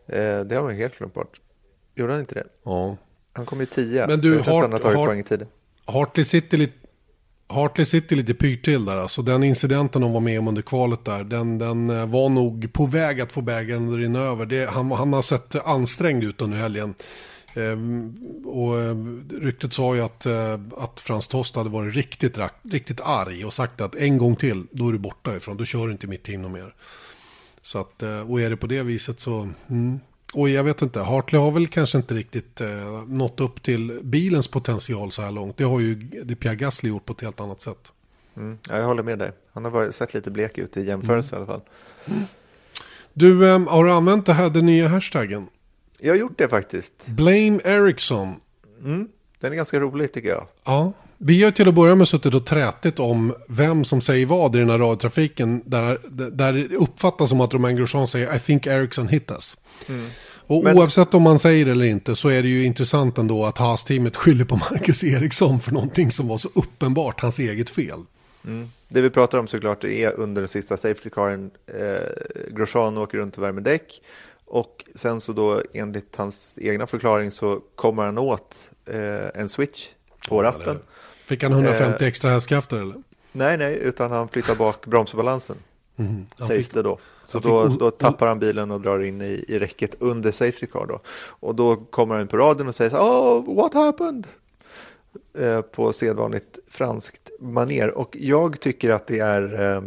Eh, 0.06 0.40
det 0.40 0.54
har 0.54 0.62
man 0.62 0.74
helt 0.74 0.98
glömt 0.98 1.14
bort. 1.14 1.40
Gjorde 1.94 2.12
han 2.12 2.20
inte 2.20 2.34
det? 2.34 2.46
Ja. 2.64 2.96
Han 3.32 3.46
kom 3.46 3.60
i 3.60 3.66
tia. 3.66 4.06
Men 4.06 4.20
du, 4.20 4.38
Hart, 4.38 4.46
han 4.46 4.72
har 4.72 4.78
tagit 4.78 4.98
Hart, 4.98 5.08
poäng 5.08 5.20
i 5.20 5.24
tiden. 5.24 5.48
Hartley 5.84 6.24
sitter 6.24 6.58
lite 6.58 6.80
Hartley 7.50 7.84
sitter 7.84 8.16
lite 8.16 8.34
pyrt 8.34 8.64
till 8.64 8.84
där. 8.84 8.96
Alltså 8.96 9.22
den 9.22 9.44
incidenten 9.44 10.02
de 10.02 10.12
var 10.12 10.20
med 10.20 10.38
om 10.38 10.48
under 10.48 10.62
kvalet 10.62 11.04
där. 11.04 11.24
Den, 11.24 11.58
den 11.58 11.90
eh, 11.90 12.06
var 12.06 12.28
nog 12.28 12.72
på 12.72 12.86
väg 12.86 13.20
att 13.20 13.32
få 13.32 13.40
bägaren 13.40 13.88
att 13.88 13.96
rinna 13.96 14.18
över. 14.18 14.46
Det, 14.46 14.70
han, 14.70 14.90
han 14.90 15.12
har 15.12 15.22
sett 15.22 15.66
ansträngd 15.66 16.24
ut 16.24 16.40
under 16.40 16.58
helgen. 16.58 16.94
Ehm, 17.54 18.14
och 18.44 18.80
eh, 18.80 18.96
ryktet 19.40 19.72
sa 19.72 19.94
ju 19.94 20.00
att, 20.00 20.26
eh, 20.26 20.60
att 20.76 21.00
Frans 21.00 21.28
Tost 21.28 21.56
hade 21.56 21.70
varit 21.70 21.94
riktigt, 21.94 22.38
riktigt 22.62 23.00
arg 23.00 23.44
och 23.44 23.52
sagt 23.52 23.80
att 23.80 23.94
en 23.94 24.18
gång 24.18 24.36
till, 24.36 24.66
då 24.70 24.88
är 24.88 24.92
du 24.92 24.98
borta 24.98 25.36
ifrån, 25.36 25.56
då 25.56 25.64
kör 25.64 25.86
du 25.86 25.92
inte 25.92 26.06
mitt 26.06 26.22
team 26.22 26.52
mer. 26.52 26.74
Så 27.62 27.78
att, 27.78 28.02
och 28.28 28.40
är 28.40 28.50
det 28.50 28.56
på 28.56 28.66
det 28.66 28.82
viset 28.82 29.20
så, 29.20 29.48
mm. 29.68 30.00
Och 30.34 30.48
jag 30.48 30.64
vet 30.64 30.82
inte, 30.82 31.00
Hartley 31.00 31.40
har 31.40 31.50
väl 31.50 31.68
kanske 31.68 31.98
inte 31.98 32.14
riktigt 32.14 32.60
eh, 32.60 32.68
nått 33.06 33.40
upp 33.40 33.62
till 33.62 34.00
bilens 34.02 34.48
potential 34.48 35.12
så 35.12 35.22
här 35.22 35.30
långt. 35.30 35.56
Det 35.56 35.64
har 35.64 35.80
ju 35.80 35.94
det 35.94 36.36
Pierre 36.36 36.56
Gasly 36.56 36.88
gjort 36.88 37.06
på 37.06 37.12
ett 37.12 37.20
helt 37.20 37.40
annat 37.40 37.60
sätt. 37.60 37.92
Mm. 38.36 38.58
Ja, 38.68 38.78
jag 38.78 38.86
håller 38.86 39.02
med 39.02 39.18
dig. 39.18 39.32
Han 39.52 39.64
har 39.64 39.70
varit, 39.70 39.94
sett 39.94 40.14
lite 40.14 40.30
blek 40.30 40.58
ut 40.58 40.76
i 40.76 40.86
jämförelse 40.86 41.36
mm. 41.36 41.48
i 41.48 41.52
alla 41.52 41.58
fall. 41.58 41.68
Mm. 42.04 42.24
Du, 43.12 43.48
eh, 43.48 43.58
har 43.58 43.84
du 43.84 43.90
använt 43.90 44.26
det 44.26 44.32
här, 44.32 44.50
den 44.50 44.66
nya 44.66 44.88
hashtaggen? 44.88 45.46
Jag 45.98 46.12
har 46.12 46.18
gjort 46.18 46.38
det 46.38 46.48
faktiskt. 46.48 47.06
Blame 47.06 47.60
Ericsson. 47.64 48.34
Mm, 48.82 49.08
den 49.38 49.52
är 49.52 49.56
ganska 49.56 49.80
rolig 49.80 50.12
tycker 50.12 50.28
jag. 50.28 50.46
Ja. 50.64 50.92
Vi 51.22 51.42
har 51.44 51.50
till 51.50 51.68
att 51.68 51.74
börja 51.74 51.94
med 51.94 52.08
suttit 52.08 52.34
och 52.34 52.46
trätit 52.46 52.98
om 52.98 53.34
vem 53.48 53.84
som 53.84 54.00
säger 54.00 54.26
vad 54.26 54.56
i 54.56 54.58
den 54.58 54.70
här 54.70 54.78
radiotrafiken. 54.78 55.62
Där, 55.64 55.98
där 56.30 56.52
det 56.52 56.76
uppfattas 56.76 57.28
som 57.28 57.40
att 57.40 57.54
Romain 57.54 57.76
Grosjean 57.76 58.08
säger 58.08 58.36
I 58.36 58.38
think 58.38 58.66
Ericsson 58.66 59.08
hit 59.08 59.30
us. 59.30 59.56
Mm. 59.88 60.06
Och 60.46 60.64
Men... 60.64 60.78
oavsett 60.78 61.14
om 61.14 61.22
man 61.22 61.38
säger 61.38 61.64
det 61.64 61.70
eller 61.70 61.84
inte 61.84 62.16
så 62.16 62.28
är 62.28 62.42
det 62.42 62.48
ju 62.48 62.64
intressant 62.64 63.18
ändå 63.18 63.46
att 63.46 63.58
Haas-teamet 63.58 64.16
skyller 64.16 64.44
på 64.44 64.56
Marcus 64.56 65.04
Ericsson 65.04 65.60
för 65.60 65.72
någonting 65.72 66.10
som 66.10 66.28
var 66.28 66.36
så 66.36 66.48
uppenbart 66.54 67.20
hans 67.20 67.38
eget 67.38 67.70
fel. 67.70 67.98
Mm. 68.46 68.70
Det 68.88 69.00
vi 69.00 69.10
pratar 69.10 69.38
om 69.38 69.46
såklart 69.46 69.84
är 69.84 70.20
under 70.20 70.42
den 70.42 70.48
sista 70.48 70.76
safety 70.76 71.10
caren. 71.10 71.50
Eh, 71.66 72.50
Grosjean 72.50 72.98
åker 72.98 73.18
runt 73.18 73.36
och 73.36 73.42
värmer 73.42 73.60
däck. 73.60 74.02
Och 74.44 74.84
sen 74.94 75.20
så 75.20 75.32
då 75.32 75.62
enligt 75.74 76.16
hans 76.16 76.58
egna 76.60 76.86
förklaring 76.86 77.30
så 77.30 77.60
kommer 77.74 78.04
han 78.04 78.18
åt 78.18 78.70
eh, 78.86 79.40
en 79.40 79.48
switch 79.48 79.88
på 80.28 80.36
ja, 80.36 80.48
ratten. 80.48 80.78
Fick 81.30 81.42
han 81.42 81.52
150 81.52 82.04
eh, 82.04 82.08
extra 82.08 82.30
hästkrafter 82.30 82.76
eller? 82.76 82.96
Nej, 83.32 83.58
nej, 83.58 83.78
utan 83.82 84.10
han 84.10 84.28
flyttar 84.28 84.54
bak 84.54 84.86
bromsbalansen. 84.86 85.56
Mm, 85.96 86.26
sägs 86.38 86.66
fick, 86.66 86.74
det 86.74 86.82
då. 86.82 86.98
Så 87.24 87.38
då, 87.38 87.66
då, 87.68 87.90
tappar 87.90 88.26
han 88.26 88.38
bilen 88.38 88.70
och 88.70 88.80
drar 88.80 89.02
in 89.02 89.22
i, 89.22 89.44
i 89.48 89.58
räcket 89.58 89.96
under 89.98 90.32
Safety 90.32 90.66
Car 90.66 90.86
då. 90.86 91.00
Och 91.28 91.54
då 91.54 91.76
kommer 91.76 92.16
han 92.16 92.28
på 92.28 92.36
radion 92.36 92.68
och 92.68 92.74
säger 92.74 92.96
oh, 92.96 93.54
what 93.56 93.74
happened? 93.74 94.26
Eh, 95.38 95.60
på 95.60 95.92
sedvanligt 95.92 96.58
franskt 96.70 97.30
maner. 97.40 97.98
Och 97.98 98.16
jag 98.20 98.60
tycker 98.60 98.90
att 98.90 99.06
det 99.06 99.18
är 99.18 99.74
eh, 99.74 99.82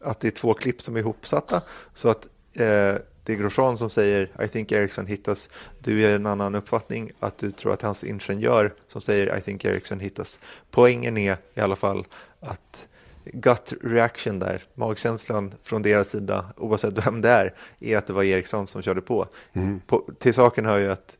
att 0.00 0.20
det 0.20 0.28
är 0.28 0.32
två 0.32 0.54
klipp 0.54 0.82
som 0.82 0.96
är 0.96 1.00
ihopsatta. 1.00 1.62
Så 1.94 2.08
att 2.08 2.28
eh, 2.60 2.94
det 3.28 3.34
är 3.34 3.36
Grosjean 3.36 3.78
som 3.78 3.90
säger 3.90 4.30
I 4.44 4.48
think 4.48 4.72
Ericsson 4.72 5.06
hittas. 5.06 5.50
Du 5.78 6.04
är 6.04 6.16
en 6.16 6.26
annan 6.26 6.54
uppfattning 6.54 7.10
att 7.20 7.38
du 7.38 7.50
tror 7.50 7.72
att 7.72 7.82
hans 7.82 8.04
ingenjör 8.04 8.74
som 8.86 9.00
säger 9.00 9.38
I 9.38 9.40
think 9.40 9.64
Ericsson 9.64 10.00
hittas. 10.00 10.38
Poängen 10.70 11.16
är 11.16 11.36
i 11.54 11.60
alla 11.60 11.76
fall 11.76 12.06
att 12.40 12.86
gut 13.24 13.72
reaction 13.82 14.38
där, 14.38 14.62
magkänslan 14.74 15.54
från 15.62 15.82
deras 15.82 16.08
sida, 16.08 16.44
oavsett 16.56 17.06
vem 17.06 17.20
det 17.20 17.28
är, 17.28 17.54
är 17.80 17.98
att 17.98 18.06
det 18.06 18.12
var 18.12 18.22
Ericsson 18.22 18.66
som 18.66 18.82
körde 18.82 19.00
på. 19.00 19.26
Mm. 19.52 19.80
på 19.86 20.04
till 20.18 20.34
saken 20.34 20.66
hör 20.66 20.78
ju 20.78 20.90
att, 20.90 21.16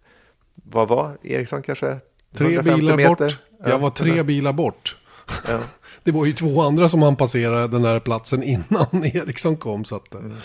vad 0.54 0.88
var 0.88 1.18
Ericsson 1.22 1.62
kanske? 1.62 1.96
Tre 2.34 2.62
bilar 2.62 2.96
meter? 2.96 3.08
bort. 3.08 3.38
Jag 3.58 3.78
var 3.78 3.90
tre 3.90 4.22
bilar 4.22 4.52
bort. 4.52 4.96
Ja. 5.48 5.60
Det 6.02 6.12
var 6.12 6.26
ju 6.26 6.32
två 6.32 6.62
andra 6.62 6.88
som 6.88 7.02
han 7.02 7.16
passerade 7.16 7.68
den 7.68 7.82
där 7.82 8.00
platsen 8.00 8.42
innan 8.42 9.04
Ericsson 9.04 9.56
kom. 9.56 9.84
Så 9.84 9.96
att, 9.96 10.14
mm. 10.14 10.36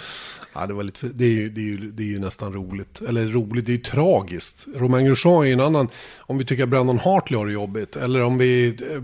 Ja, 0.53 0.65
det, 0.65 0.73
var 0.73 0.83
lite, 0.83 1.07
det, 1.07 1.25
är 1.25 1.29
ju, 1.29 1.49
det, 1.49 1.61
är 1.61 1.65
ju, 1.65 1.77
det 1.77 2.03
är 2.03 2.07
ju 2.07 2.19
nästan 2.19 2.53
roligt. 2.53 3.01
Eller 3.01 3.25
roligt, 3.25 3.65
det 3.65 3.71
är 3.71 3.77
ju 3.77 3.83
tragiskt. 3.83 4.67
Romain 4.75 5.05
Grosjean 5.05 5.43
är 5.43 5.47
ju 5.47 5.53
en 5.53 5.59
annan. 5.59 5.89
Om 6.17 6.37
vi 6.37 6.45
tycker 6.45 6.63
att 6.63 6.69
Brandon 6.69 6.99
Hartley 6.99 7.37
har 7.37 7.45
det 7.45 7.53
jobbigt. 7.53 7.95
Eller 7.95 8.23
om 8.23 8.37
vi 8.37 8.67
eh, 8.67 9.01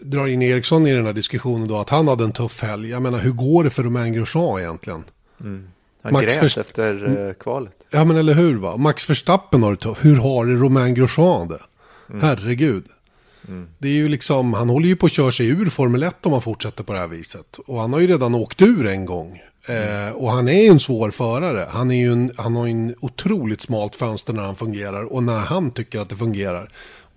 drar 0.00 0.26
in 0.26 0.42
Eriksson 0.42 0.86
i 0.86 0.92
den 0.92 1.06
här 1.06 1.12
diskussionen 1.12 1.68
då. 1.68 1.78
Att 1.78 1.90
han 1.90 2.08
hade 2.08 2.24
en 2.24 2.32
tuff 2.32 2.62
helg. 2.62 2.90
Jag 2.90 3.02
menar, 3.02 3.18
hur 3.18 3.32
går 3.32 3.64
det 3.64 3.70
för 3.70 3.82
Romain 3.82 4.12
Grosjean 4.12 4.58
egentligen? 4.58 5.04
Mm. 5.40 5.68
Han 6.02 6.12
Max 6.12 6.26
grät 6.26 6.42
Verst 6.42 6.58
efter 6.58 7.18
uh, 7.18 7.32
kvalet. 7.32 7.72
Ja, 7.90 8.04
men 8.04 8.16
eller 8.16 8.34
hur 8.34 8.56
va? 8.56 8.76
Max 8.76 9.10
Verstappen 9.10 9.62
har 9.62 9.70
det 9.70 9.76
tufft. 9.76 10.04
Hur 10.04 10.16
har 10.16 10.46
det 10.46 10.52
Romain 10.52 10.94
Grosjean 10.94 11.48
det? 11.48 11.60
Mm. 12.10 12.20
Herregud. 12.20 12.84
Mm. 13.50 13.68
Det 13.78 13.88
är 13.88 13.92
ju 13.92 14.08
liksom, 14.08 14.54
han 14.54 14.68
håller 14.68 14.88
ju 14.88 14.96
på 14.96 15.06
att 15.06 15.12
köra 15.12 15.32
sig 15.32 15.46
ur 15.46 15.70
Formel 15.70 16.02
1 16.02 16.26
om 16.26 16.32
han 16.32 16.42
fortsätter 16.42 16.84
på 16.84 16.92
det 16.92 16.98
här 16.98 17.08
viset. 17.08 17.58
Och 17.66 17.80
han 17.80 17.92
har 17.92 18.00
ju 18.00 18.06
redan 18.06 18.34
åkt 18.34 18.62
ur 18.62 18.86
en 18.86 19.06
gång. 19.06 19.42
Eh, 19.68 20.12
och 20.12 20.32
han 20.32 20.48
är 20.48 20.62
ju 20.62 20.68
en 20.68 20.80
svår 20.80 21.10
förare. 21.10 21.66
Han, 21.70 21.90
är 21.90 21.96
ju 21.96 22.12
en, 22.12 22.32
han 22.36 22.56
har 22.56 22.66
ju 22.66 22.72
en 22.72 22.94
otroligt 23.00 23.60
smalt 23.60 23.96
fönster 23.96 24.32
när 24.32 24.42
han 24.42 24.56
fungerar 24.56 25.12
och 25.12 25.22
när 25.22 25.38
han 25.38 25.70
tycker 25.70 26.00
att 26.00 26.08
det 26.08 26.16
fungerar. 26.16 26.68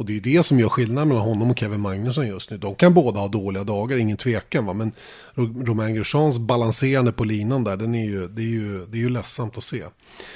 Och 0.04 0.08
det 0.08 0.18
är 0.18 0.22
det 0.22 0.44
som 0.44 0.60
gör 0.60 0.70
skillnad 0.70 1.08
mellan 1.08 1.24
honom 1.24 1.52
och 1.52 1.60
Kevin 1.60 1.80
Magnusson 1.80 2.28
just 2.28 2.52
nu. 2.52 2.58
De 2.58 2.76
kan 2.76 2.94
båda 2.94 3.20
ha 3.20 3.28
dåliga 3.28 3.64
dagar, 3.64 3.98
ingen 3.98 4.18
tvekan. 4.18 4.66
Va? 4.66 4.74
Men 4.74 4.92
Romain 5.36 5.96
Grosjeans 5.96 6.38
balanserande 6.38 7.12
på 7.12 7.24
linan 7.24 7.64
där, 7.64 7.78
den 7.78 7.96
är 7.96 8.06
ju, 8.06 8.28
det, 8.28 8.42
är 8.42 8.46
ju, 8.46 8.86
det 8.86 8.98
är 8.98 9.02
ju 9.02 9.10
ledsamt 9.10 9.58
att 9.58 9.64
se. 9.64 9.84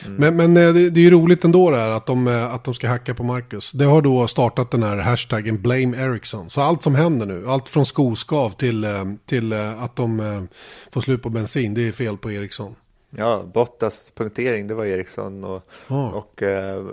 Mm. 0.05 0.15
Men, 0.15 0.35
men 0.35 0.67
eh, 0.67 0.73
det, 0.73 0.89
det, 0.89 0.99
är 0.99 1.03
ju 1.03 1.11
roligt 1.11 1.43
ändå 1.43 1.71
det 1.71 1.77
här 1.77 1.89
att 1.89 2.05
de, 2.05 2.27
eh, 2.27 2.53
att 2.53 2.63
de 2.63 2.73
ska 2.73 2.87
hacka 2.87 3.13
på 3.13 3.23
Marcus. 3.23 3.71
Det 3.71 3.85
har 3.85 4.01
då 4.01 4.27
startat 4.27 4.71
den 4.71 4.83
här 4.83 4.97
hashtaggen 4.97 5.61
Blame 5.61 5.97
Ericsson. 5.97 6.49
Så 6.49 6.61
allt 6.61 6.81
som 6.81 6.95
händer 6.95 7.25
nu, 7.25 7.49
allt 7.49 7.69
från 7.69 7.85
skoskav 7.85 8.49
till, 8.49 8.83
eh, 8.83 9.05
till 9.25 9.53
att 9.53 9.95
de 9.95 10.47
får 10.91 11.01
slut 11.01 11.21
på 11.21 11.29
bensin, 11.29 11.73
det 11.73 11.87
är 11.87 11.91
fel 11.91 12.17
på 12.17 12.31
Ericsson. 12.31 12.75
Ja, 13.09 13.43
Bottas 13.53 14.11
punktering, 14.11 14.67
det 14.67 14.73
var 14.73 14.85
Eriksson 14.85 15.43
och, 15.43 15.63
oh. 15.89 16.07
och 16.07 16.41
uh, 16.41 16.47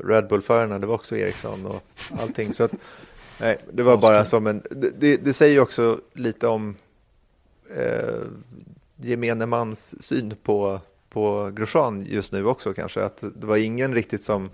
Red 0.05 0.29
Bull-förarna, 0.29 0.79
det 0.79 0.87
var 0.87 0.95
också 0.95 1.17
Eriksson 1.17 1.67
och 1.67 1.83
allting. 2.21 2.55
Så 2.55 2.65
att, 2.65 2.73
nej, 3.41 3.59
det 3.73 3.83
var 3.83 3.97
bara 3.97 4.25
som 4.25 4.47
en, 4.47 4.63
det, 4.71 5.17
det 5.17 5.33
säger 5.33 5.61
också 5.61 6.01
lite 6.13 6.47
om 6.47 6.77
eh, 7.77 8.23
gemene 8.97 9.47
mans 9.47 10.03
syn 10.03 10.35
på, 10.43 10.81
på 11.09 11.51
Grosjean 11.55 12.07
just 12.09 12.33
nu 12.33 12.47
också 12.47 12.75
kanske. 12.75 13.05
Att 13.05 13.25
det 13.37 13.47
var 13.47 13.57
ingen 13.57 13.95
riktigt 13.95 14.25
som, 14.25 14.51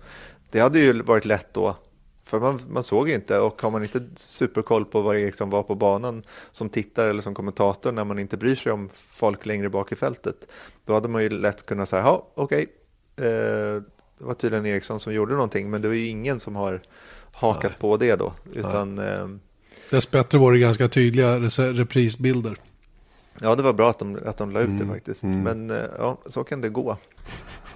det 0.51 0.61
hade 0.61 0.79
ju 0.79 1.03
varit 1.03 1.25
lätt 1.25 1.55
då 1.55 1.77
för 2.31 2.41
man, 2.41 2.61
man 2.69 2.83
såg 2.83 3.09
inte 3.09 3.39
och 3.39 3.63
har 3.63 3.71
man 3.71 3.83
inte 3.83 4.03
superkoll 4.15 4.85
på 4.85 5.01
vad 5.01 5.17
Eriksson 5.17 5.51
var 5.51 5.63
på 5.63 5.75
banan 5.75 6.23
som 6.53 6.69
tittare 6.69 7.11
eller 7.11 7.23
som 7.23 7.35
kommentator 7.35 7.93
när 7.93 8.05
man 8.05 8.19
inte 8.19 8.37
bryr 8.37 8.55
sig 8.55 8.73
om 8.73 8.91
folk 8.93 9.47
längre 9.47 9.69
bak 9.69 9.93
i 9.93 9.97
fältet. 9.97 10.53
Då 10.85 10.95
hade 10.95 11.09
man 11.09 11.23
ju 11.23 11.29
lätt 11.29 11.67
kunnat 11.67 11.89
säga, 11.89 12.03
ja 12.03 12.27
okej, 12.35 12.67
okay. 13.17 13.29
eh, 13.29 13.83
det 14.19 14.25
var 14.25 14.35
tydligen 14.35 14.67
Eriksson 14.67 15.01
som 15.01 15.15
gjorde 15.15 15.33
någonting 15.33 15.71
men 15.71 15.83
det 15.83 15.89
var 15.89 15.95
ju 15.95 16.07
ingen 16.07 16.41
som 16.41 16.57
har 16.57 16.83
hakat 17.33 17.71
Nej. 17.71 17.81
på 17.81 17.97
det 17.97 18.17
då. 18.17 18.33
Utan, 18.53 18.99
eh, 18.99 19.29
Dessbättre 19.91 20.39
var 20.39 20.53
det 20.53 20.59
ganska 20.59 20.89
tydliga 20.89 21.39
reprisbilder. 21.39 22.57
Ja, 23.41 23.55
det 23.55 23.63
var 23.63 23.73
bra 23.73 23.91
att 23.91 23.99
de, 23.99 24.19
att 24.27 24.37
de 24.37 24.51
la 24.51 24.61
ut 24.61 24.67
mm, 24.67 24.79
det 24.79 24.87
faktiskt. 24.87 25.23
Mm. 25.23 25.43
Men 25.43 25.71
eh, 25.71 25.87
ja, 25.99 26.19
så 26.27 26.45
kan 26.45 26.61
det 26.61 26.69
gå. 26.69 26.97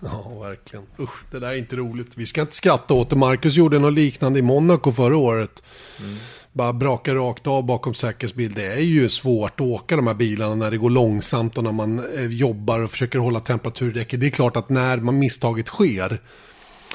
Ja, 0.04 0.38
verkligen. 0.40 0.86
Usch, 0.98 1.24
det 1.30 1.38
där 1.38 1.48
är 1.48 1.56
inte 1.56 1.76
roligt. 1.76 2.12
Vi 2.16 2.26
ska 2.26 2.40
inte 2.40 2.54
skratta 2.54 2.94
åt 2.94 3.10
det. 3.10 3.16
Marcus 3.16 3.54
gjorde 3.54 3.78
något 3.78 3.94
liknande 3.94 4.38
i 4.38 4.42
Monaco 4.42 4.92
förra 4.92 5.16
året. 5.16 5.62
Mm. 6.00 6.16
Bara 6.52 6.72
braka 6.72 7.14
rakt 7.14 7.46
av 7.46 7.64
bakom 7.64 7.94
säkerhetsbil. 7.94 8.54
Det 8.54 8.66
är 8.66 8.80
ju 8.80 9.08
svårt 9.08 9.60
att 9.60 9.66
åka 9.66 9.96
de 9.96 10.06
här 10.06 10.14
bilarna 10.14 10.54
när 10.54 10.70
det 10.70 10.76
går 10.76 10.90
långsamt 10.90 11.58
och 11.58 11.64
när 11.64 11.72
man 11.72 12.14
eh, 12.14 12.26
jobbar 12.26 12.80
och 12.80 12.90
försöker 12.90 13.18
hålla 13.18 13.40
temperaturdäcket. 13.40 14.20
Det 14.20 14.26
är 14.26 14.30
klart 14.30 14.56
att 14.56 14.68
när 14.68 14.96
man 14.96 15.18
misstaget 15.18 15.66
sker 15.66 16.20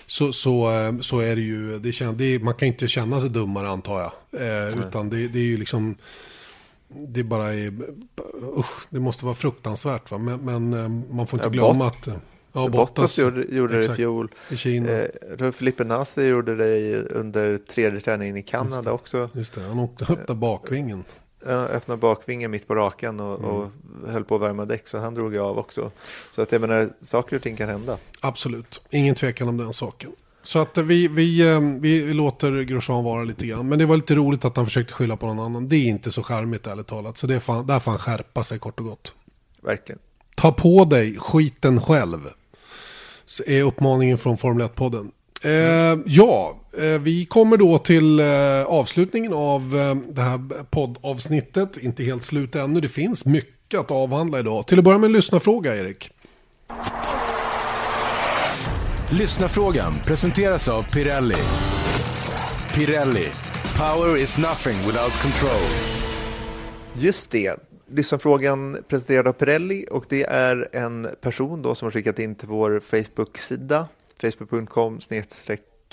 så, 0.07 0.33
så, 0.33 0.71
eh, 0.71 0.99
så 1.01 1.19
är 1.19 1.35
det 1.35 1.41
ju, 1.41 1.79
det, 1.79 1.91
kän, 1.91 2.17
det 2.17 2.43
man 2.43 2.53
kan 2.53 2.67
inte 2.67 2.87
känna 2.87 3.19
sig 3.19 3.29
dummare 3.29 3.69
antar 3.69 3.99
jag. 3.99 4.11
Eh, 4.41 4.87
utan 4.87 5.09
det, 5.09 5.27
det 5.27 5.39
är 5.39 5.43
ju 5.43 5.57
liksom 5.57 5.95
det 6.87 7.23
bara 7.23 7.53
är, 7.53 7.73
usch, 8.57 8.87
det 8.89 8.99
måste 8.99 9.25
vara 9.25 9.35
fruktansvärt 9.35 10.11
va. 10.11 10.17
Men, 10.17 10.39
men 10.39 10.73
eh, 10.73 11.13
man 11.15 11.27
får 11.27 11.39
inte 11.39 11.49
glömma 11.49 11.87
att... 11.87 12.07
Ja, 12.53 12.67
Bottas, 12.67 12.95
Bottas. 12.95 13.17
gjorde, 13.17 13.41
gjorde 13.55 13.77
det 13.81 13.85
i 13.85 13.95
fjol. 13.95 14.31
I 14.49 14.57
Kina. 14.57 14.89
Eh, 15.39 15.51
Felipe 15.51 15.83
Nassi 15.83 16.21
gjorde 16.27 16.55
det 16.55 16.77
i- 16.77 17.05
under 17.09 17.57
tredje 17.57 17.99
träningen 17.99 18.37
i 18.37 18.41
Kanada 18.43 18.91
också. 18.91 19.29
Just 19.33 19.53
det, 19.53 19.61
han 19.61 19.79
åkte 19.79 20.13
upp 20.13 20.27
där 20.27 20.33
bakvingen. 20.33 21.03
Ja, 21.45 21.51
öppnade 21.51 21.99
bakvingen 22.01 22.51
mitt 22.51 22.67
på 22.67 22.75
rakan 22.75 23.19
och, 23.19 23.39
Mm. 23.39 23.51
och 23.51 23.69
höll 24.07 24.23
på 24.23 24.35
att 24.35 24.41
värma 24.41 24.65
däck 24.65 24.87
så 24.87 24.97
han 24.97 25.13
drog 25.15 25.37
av 25.37 25.57
också. 25.57 25.91
Så 26.35 26.41
att 26.41 26.51
jag 26.51 26.61
menar, 26.61 26.89
saker 27.01 27.35
och 27.35 27.41
ting 27.41 27.55
kan 27.57 27.69
hända. 27.69 27.97
Absolut, 28.21 28.81
ingen 28.89 29.15
tvekan 29.15 29.47
om 29.47 29.57
den 29.57 29.73
saken. 29.73 30.11
Så 30.41 30.59
att 30.59 30.77
vi, 30.77 31.07
vi, 31.07 31.49
eh, 31.49 31.59
vi, 31.59 32.01
vi 32.03 32.13
låter 32.13 32.61
Grosjean 32.63 33.03
vara 33.03 33.23
lite 33.23 33.45
grann. 33.47 33.69
Men 33.69 33.79
det 33.79 33.85
var 33.85 33.95
lite 33.95 34.15
roligt 34.15 34.45
att 34.45 34.57
han 34.57 34.65
försökte 34.65 34.93
skylla 34.93 35.17
på 35.17 35.27
någon 35.27 35.39
annan. 35.39 35.67
Det 35.67 35.75
är 35.75 35.85
inte 35.87 36.11
så 36.11 36.23
charmigt 36.23 36.67
ärligt 36.67 36.87
talat. 36.87 37.17
Så 37.17 37.27
det 37.27 37.35
är 37.35 37.39
fan, 37.39 37.67
där 37.67 37.79
får 37.79 37.91
han 37.91 37.99
skärpa 37.99 38.43
sig 38.43 38.59
kort 38.59 38.79
och 38.79 38.85
gott. 38.85 39.13
Verkligen. 39.61 39.99
Ta 40.35 40.51
på 40.51 40.85
dig 40.85 41.17
skiten 41.17 41.81
själv. 41.81 42.19
Så 43.29 43.43
är 43.47 43.63
uppmaningen 43.63 44.17
från 44.17 44.37
Formel 44.37 44.67
1-podden. 44.67 45.11
Eh, 45.43 45.99
ja, 46.05 46.59
eh, 46.77 46.83
vi 46.85 47.25
kommer 47.25 47.57
då 47.57 47.77
till 47.77 48.19
eh, 48.19 48.63
avslutningen 48.65 49.33
av 49.33 49.61
eh, 49.61 50.13
det 50.13 50.21
här 50.21 50.63
poddavsnittet. 50.63 51.77
Inte 51.77 52.03
helt 52.03 52.23
slut 52.23 52.55
ännu, 52.55 52.81
det 52.81 52.89
finns 52.89 53.25
mycket 53.25 53.79
att 53.79 53.91
avhandla 53.91 54.39
idag. 54.39 54.67
Till 54.67 54.77
att 54.79 54.83
börja 54.85 54.97
med 54.97 55.07
en 55.07 55.13
lyssnarfråga, 55.13 55.75
Erik. 55.77 56.11
Lyssnarfrågan 59.11 59.93
presenteras 60.05 60.67
av 60.67 60.83
Pirelli. 60.83 61.35
Pirelli. 62.73 63.27
Power 63.77 64.17
is 64.17 64.37
nothing 64.37 64.77
without 64.77 65.21
control. 65.21 65.69
Just 66.93 67.31
det. 67.31 67.68
Lyssnarfrågan 67.91 68.77
presenterad 68.87 69.27
av 69.27 69.33
Pirelli 69.33 69.85
och 69.91 70.05
det 70.09 70.23
är 70.23 70.69
en 70.71 71.07
person 71.21 71.61
då 71.61 71.75
som 71.75 71.85
har 71.85 71.91
skickat 71.91 72.19
in 72.19 72.35
till 72.35 72.47
vår 72.47 72.79
Facebook-sida 72.79 73.87
facebook.com 74.21 74.99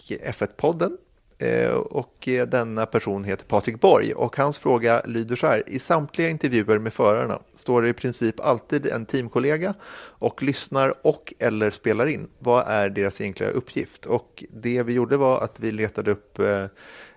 F1-podden 0.09 0.97
eh, 1.39 1.71
och 1.71 2.29
eh, 2.29 2.47
denna 2.47 2.87
person 2.87 3.25
heter 3.25 3.45
Patrik 3.45 3.81
Borg 3.81 4.15
och 4.15 4.37
hans 4.37 4.59
fråga 4.59 5.03
lyder 5.05 5.37
så 5.37 5.47
här. 5.47 5.63
I 5.67 5.79
samtliga 5.79 6.29
intervjuer 6.29 6.79
med 6.79 6.93
förarna 6.93 7.39
står 7.55 7.83
det 7.83 7.89
i 7.89 7.93
princip 7.93 8.41
alltid 8.41 8.87
en 8.87 9.07
teamkollega 9.07 9.75
och 9.99 10.43
lyssnar 10.43 11.07
och 11.07 11.35
eller 11.39 11.71
spelar 11.71 12.07
in. 12.07 12.29
Vad 12.39 12.65
är 12.67 12.89
deras 12.89 13.21
egentliga 13.21 13.51
uppgift? 13.51 14.07
Och 14.07 14.45
det 14.51 14.83
vi 14.83 14.93
gjorde 14.93 15.17
var 15.17 15.41
att 15.41 15.61
vi 15.61 15.73
letade 15.73 16.11
upp 16.11 16.39
eh, 16.39 16.65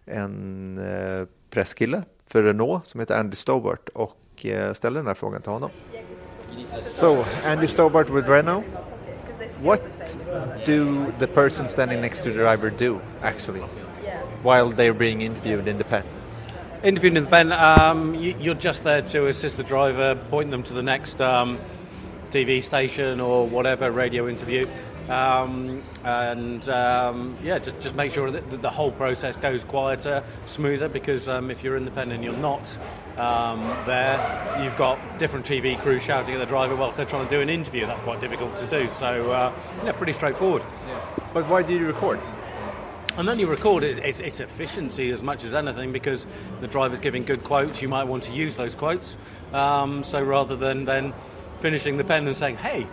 en 0.06 0.80
presskille 1.50 2.04
för 2.28 2.44
Renault 2.44 2.88
som 2.88 3.00
heter 3.00 3.20
Andy 3.20 3.36
Stobart 3.36 3.90
och 3.90 4.16
eh, 4.46 4.74
den 4.82 5.08
här 5.08 5.14
frågan 5.14 5.42
till 5.42 5.52
honom. 5.52 5.70
So, 6.96 7.26
Andy 7.46 7.68
Stobart 7.68 8.10
with 8.10 8.30
Renault. 8.30 8.66
What 9.62 9.82
do 10.66 11.12
the 11.20 11.28
person 11.28 11.68
standing 11.68 12.02
next 12.02 12.24
to 12.24 12.30
the 12.30 12.36
driver 12.36 12.70
do 12.70 13.02
actually 13.22 13.62
while 14.44 14.70
they're 14.70 14.94
being 14.94 15.22
interviewed 15.22 15.68
in 15.68 15.78
the 15.78 15.84
pen? 15.84 16.04
Interviewed 16.84 17.18
in 17.18 17.24
the 17.24 17.30
pen, 17.30 17.52
um, 17.52 18.16
you, 18.16 18.36
you're 18.40 18.56
just 18.56 18.84
there 18.84 19.02
to 19.02 19.28
assist 19.28 19.58
the 19.58 19.64
driver, 19.64 20.16
point 20.30 20.50
them 20.50 20.64
to 20.64 20.74
the 20.74 20.84
next 20.84 21.20
um, 21.20 21.60
TV 22.32 22.64
station 22.64 23.20
or 23.20 23.46
whatever 23.48 23.92
radio 23.92 24.30
interview, 24.30 24.66
um, 25.10 25.84
and 26.04 26.68
um, 26.70 27.38
yeah, 27.44 27.60
just 27.60 27.80
just 27.80 27.96
make 27.96 28.12
sure 28.12 28.30
that 28.30 28.62
the, 28.62 28.70
whole 28.70 28.92
process 28.92 29.36
goes 29.36 29.64
quieter, 29.64 30.24
smoother. 30.46 30.88
Because 30.88 31.28
um, 31.28 31.50
if 31.50 31.64
you're 31.64 31.78
in 31.78 31.86
the 31.86 31.92
pen 31.92 32.12
and 32.12 32.24
you're 32.24 32.34
not 32.38 32.78
um, 33.18 33.62
there, 33.86 34.64
you've 34.64 34.78
got 34.78 35.00
different 35.18 35.46
TV 35.46 35.80
crews 35.80 36.04
shouting 36.04 36.36
at 36.36 36.38
the 36.38 36.46
driver 36.46 36.76
whilst 36.76 36.96
they're 36.96 37.06
trying 37.06 37.28
to 37.28 37.36
do 37.36 37.42
an 37.42 37.50
interview. 37.50 37.86
That's 37.86 38.02
quite 38.02 38.20
difficult 38.20 38.56
to 38.58 38.68
do. 38.68 38.90
So 38.90 39.32
uh, 39.32 39.54
yeah, 39.84 39.92
pretty 39.94 40.14
straightforward. 40.14 40.64
But 41.34 41.48
why 41.48 41.64
do 41.64 41.74
you 41.74 41.88
record? 41.88 42.20
And 43.18 43.28
then 43.28 43.38
you 43.38 43.48
record 43.48 43.84
it, 43.84 43.98
it's, 44.00 44.22
it's 44.22 44.40
efficiency 44.40 45.12
as 45.12 45.22
much 45.22 45.44
as 45.44 45.54
anything 45.54 45.92
because 45.92 46.26
the 46.62 46.68
driver's 46.68 47.00
giving 47.00 47.26
good 47.26 47.44
quotes, 47.44 47.82
you 47.82 47.90
might 47.90 48.06
want 48.06 48.24
to 48.24 48.32
use 48.32 48.56
those 48.56 48.76
quotes. 48.76 49.18
Um, 49.52 50.06
so 50.06 50.24
rather 50.24 50.56
than 50.56 50.86
then 50.86 51.14
finishing 51.60 51.98
the 51.98 52.06
pen 52.06 52.28
and 52.28 52.36
saying, 52.36 52.56
hey, 52.56 52.88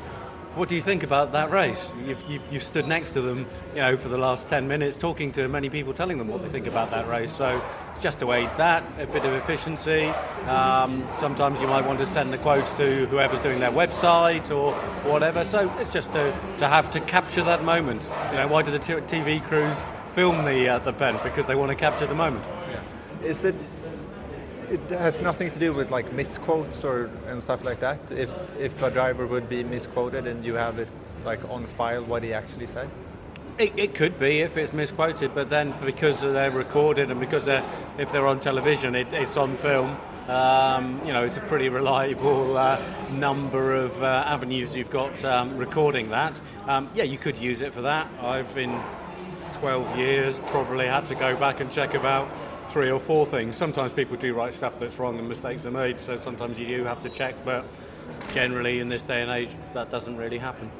what 0.56 0.70
do 0.70 0.74
you 0.74 0.80
think 0.80 1.02
about 1.02 1.32
that 1.32 1.50
race? 1.50 1.92
You've, 2.06 2.24
you've, 2.28 2.42
you've 2.50 2.62
stood 2.62 2.88
next 2.88 3.12
to 3.12 3.20
them, 3.20 3.46
you 3.74 3.82
know, 3.82 3.96
for 3.98 4.08
the 4.08 4.16
last 4.16 4.48
10 4.48 4.66
minutes 4.66 4.96
talking 4.96 5.30
to 5.32 5.46
many 5.48 5.68
people, 5.68 5.92
telling 5.92 6.16
them 6.16 6.28
what 6.28 6.42
they 6.42 6.48
think 6.48 6.66
about 6.66 6.90
that 6.92 7.06
race. 7.08 7.30
So 7.30 7.62
it's 7.92 8.00
just 8.00 8.20
to 8.20 8.32
aid 8.32 8.48
that, 8.56 8.82
a 8.98 9.06
bit 9.06 9.26
of 9.26 9.34
efficiency. 9.34 10.06
Um, 10.46 11.06
sometimes 11.18 11.60
you 11.60 11.66
might 11.66 11.86
want 11.86 11.98
to 11.98 12.06
send 12.06 12.32
the 12.32 12.38
quotes 12.38 12.72
to 12.78 13.06
whoever's 13.06 13.40
doing 13.40 13.60
their 13.60 13.70
website 13.70 14.50
or 14.50 14.72
whatever. 15.10 15.44
So 15.44 15.70
it's 15.78 15.92
just 15.92 16.14
to, 16.14 16.34
to 16.56 16.66
have 16.66 16.90
to 16.92 17.00
capture 17.00 17.42
that 17.44 17.62
moment. 17.62 18.08
You 18.30 18.38
know, 18.38 18.48
why 18.48 18.62
do 18.62 18.70
the 18.70 18.78
t- 18.78 18.94
TV 18.94 19.42
crews 19.42 19.84
film 20.14 20.46
the, 20.46 20.70
uh, 20.70 20.78
the 20.78 20.94
pen? 20.94 21.18
Because 21.22 21.44
they 21.44 21.54
want 21.54 21.70
to 21.70 21.76
capture 21.76 22.06
the 22.06 22.14
moment. 22.14 22.46
Yeah. 22.70 23.28
Is 23.28 23.44
it? 23.44 23.54
It 24.70 24.80
has 24.90 25.20
nothing 25.20 25.50
to 25.50 25.58
do 25.58 25.72
with 25.72 25.90
like 25.90 26.12
misquotes 26.12 26.84
or 26.84 27.10
and 27.28 27.42
stuff 27.42 27.64
like 27.64 27.80
that. 27.80 27.98
If 28.10 28.30
if 28.58 28.82
a 28.82 28.90
driver 28.90 29.26
would 29.26 29.48
be 29.48 29.62
misquoted 29.62 30.26
and 30.26 30.44
you 30.44 30.54
have 30.54 30.78
it 30.78 30.88
like 31.24 31.48
on 31.48 31.66
file 31.66 32.04
what 32.04 32.22
he 32.22 32.32
actually 32.32 32.66
said. 32.66 32.90
It, 33.58 33.72
it 33.76 33.94
could 33.94 34.18
be 34.18 34.40
if 34.40 34.58
it's 34.58 34.74
misquoted, 34.74 35.34
but 35.34 35.48
then 35.48 35.72
because 35.82 36.20
they're 36.20 36.50
recorded 36.50 37.10
and 37.10 37.18
because 37.18 37.46
they're, 37.46 37.64
if 37.96 38.12
they're 38.12 38.26
on 38.26 38.38
television, 38.38 38.94
it, 38.94 39.10
it's 39.14 39.38
on 39.38 39.56
film. 39.56 39.96
Um, 40.28 41.00
you 41.06 41.12
know, 41.14 41.24
it's 41.24 41.38
a 41.38 41.40
pretty 41.40 41.70
reliable 41.70 42.58
uh, 42.58 42.82
number 43.10 43.72
of 43.72 44.02
uh, 44.02 44.24
avenues 44.26 44.76
you've 44.76 44.90
got 44.90 45.24
um, 45.24 45.56
recording 45.56 46.10
that. 46.10 46.38
Um, 46.66 46.90
yeah, 46.94 47.04
you 47.04 47.16
could 47.16 47.38
use 47.38 47.62
it 47.62 47.72
for 47.72 47.82
that. 47.82 48.10
I've 48.20 48.58
in 48.58 48.78
12 49.54 49.96
years 49.96 50.38
probably 50.48 50.86
had 50.86 51.06
to 51.06 51.14
go 51.14 51.34
back 51.36 51.60
and 51.60 51.70
check 51.70 51.94
about 51.94 52.28
three 52.76 52.90
or 52.90 53.00
four 53.00 53.24
things. 53.24 53.56
Sometimes 53.56 53.90
people 53.92 54.18
do 54.18 54.34
write 54.34 54.52
stuff 54.52 54.78
that's 54.78 54.98
wrong 54.98 55.18
and 55.18 55.26
mistakes 55.26 55.64
are 55.64 55.70
made, 55.70 55.98
so 55.98 56.18
sometimes 56.18 56.58
you 56.58 56.66
do 56.66 56.84
have 56.84 57.02
to 57.02 57.08
check, 57.08 57.34
but 57.42 57.64
generally 58.34 58.80
in 58.80 58.90
this 58.90 59.02
day 59.02 59.22
and 59.22 59.30
age, 59.30 59.48
that 59.72 59.90
doesn't 59.90 60.18
really 60.18 60.36
happen. 60.36 60.70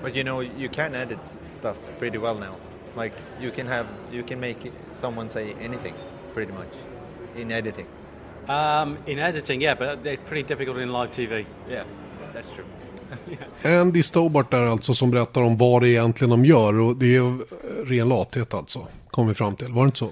But 0.00 0.14
you 0.14 0.24
know 0.24 0.40
you 0.40 0.70
can 0.70 0.94
edit 0.94 1.18
stuff 1.52 1.78
pretty 1.98 2.16
well 2.16 2.36
now. 2.36 2.56
Like 2.96 3.12
you 3.38 3.50
can 3.50 3.66
have 3.66 3.86
you 4.10 4.22
can 4.22 4.40
make 4.40 4.72
someone 4.94 5.28
say 5.28 5.54
anything 5.60 5.94
pretty 6.32 6.52
much 6.52 6.72
in 7.36 7.52
editing. 7.52 7.86
Um, 8.48 8.96
in 9.06 9.18
editing, 9.18 9.60
yeah, 9.60 9.74
but 9.74 10.06
it's 10.06 10.22
pretty 10.28 10.48
difficult 10.48 10.78
in 10.78 10.90
live 10.90 11.10
TV. 11.10 11.44
Yeah, 11.68 11.84
that's 12.32 12.48
true. 12.48 12.64
Andy 13.80 14.02
Stobart 14.02 14.50
där 14.50 14.62
alltså 14.62 14.94
som 14.94 15.10
berättar 15.10 15.42
om 15.42 15.56
vad 15.56 15.82
det 15.82 15.88
egentligen 15.88 16.30
de 16.30 16.44
gör. 16.44 16.80
Och 16.80 16.96
det 16.96 17.16
är 17.16 17.38
ren 17.84 18.08
lathet 18.08 18.54
alltså. 18.54 18.86
Kom 19.10 19.28
vi 19.28 19.34
fram 19.34 19.56
till. 19.56 19.72
Var 19.72 19.82
det 19.82 19.86
inte 19.86 19.98
så? 19.98 20.10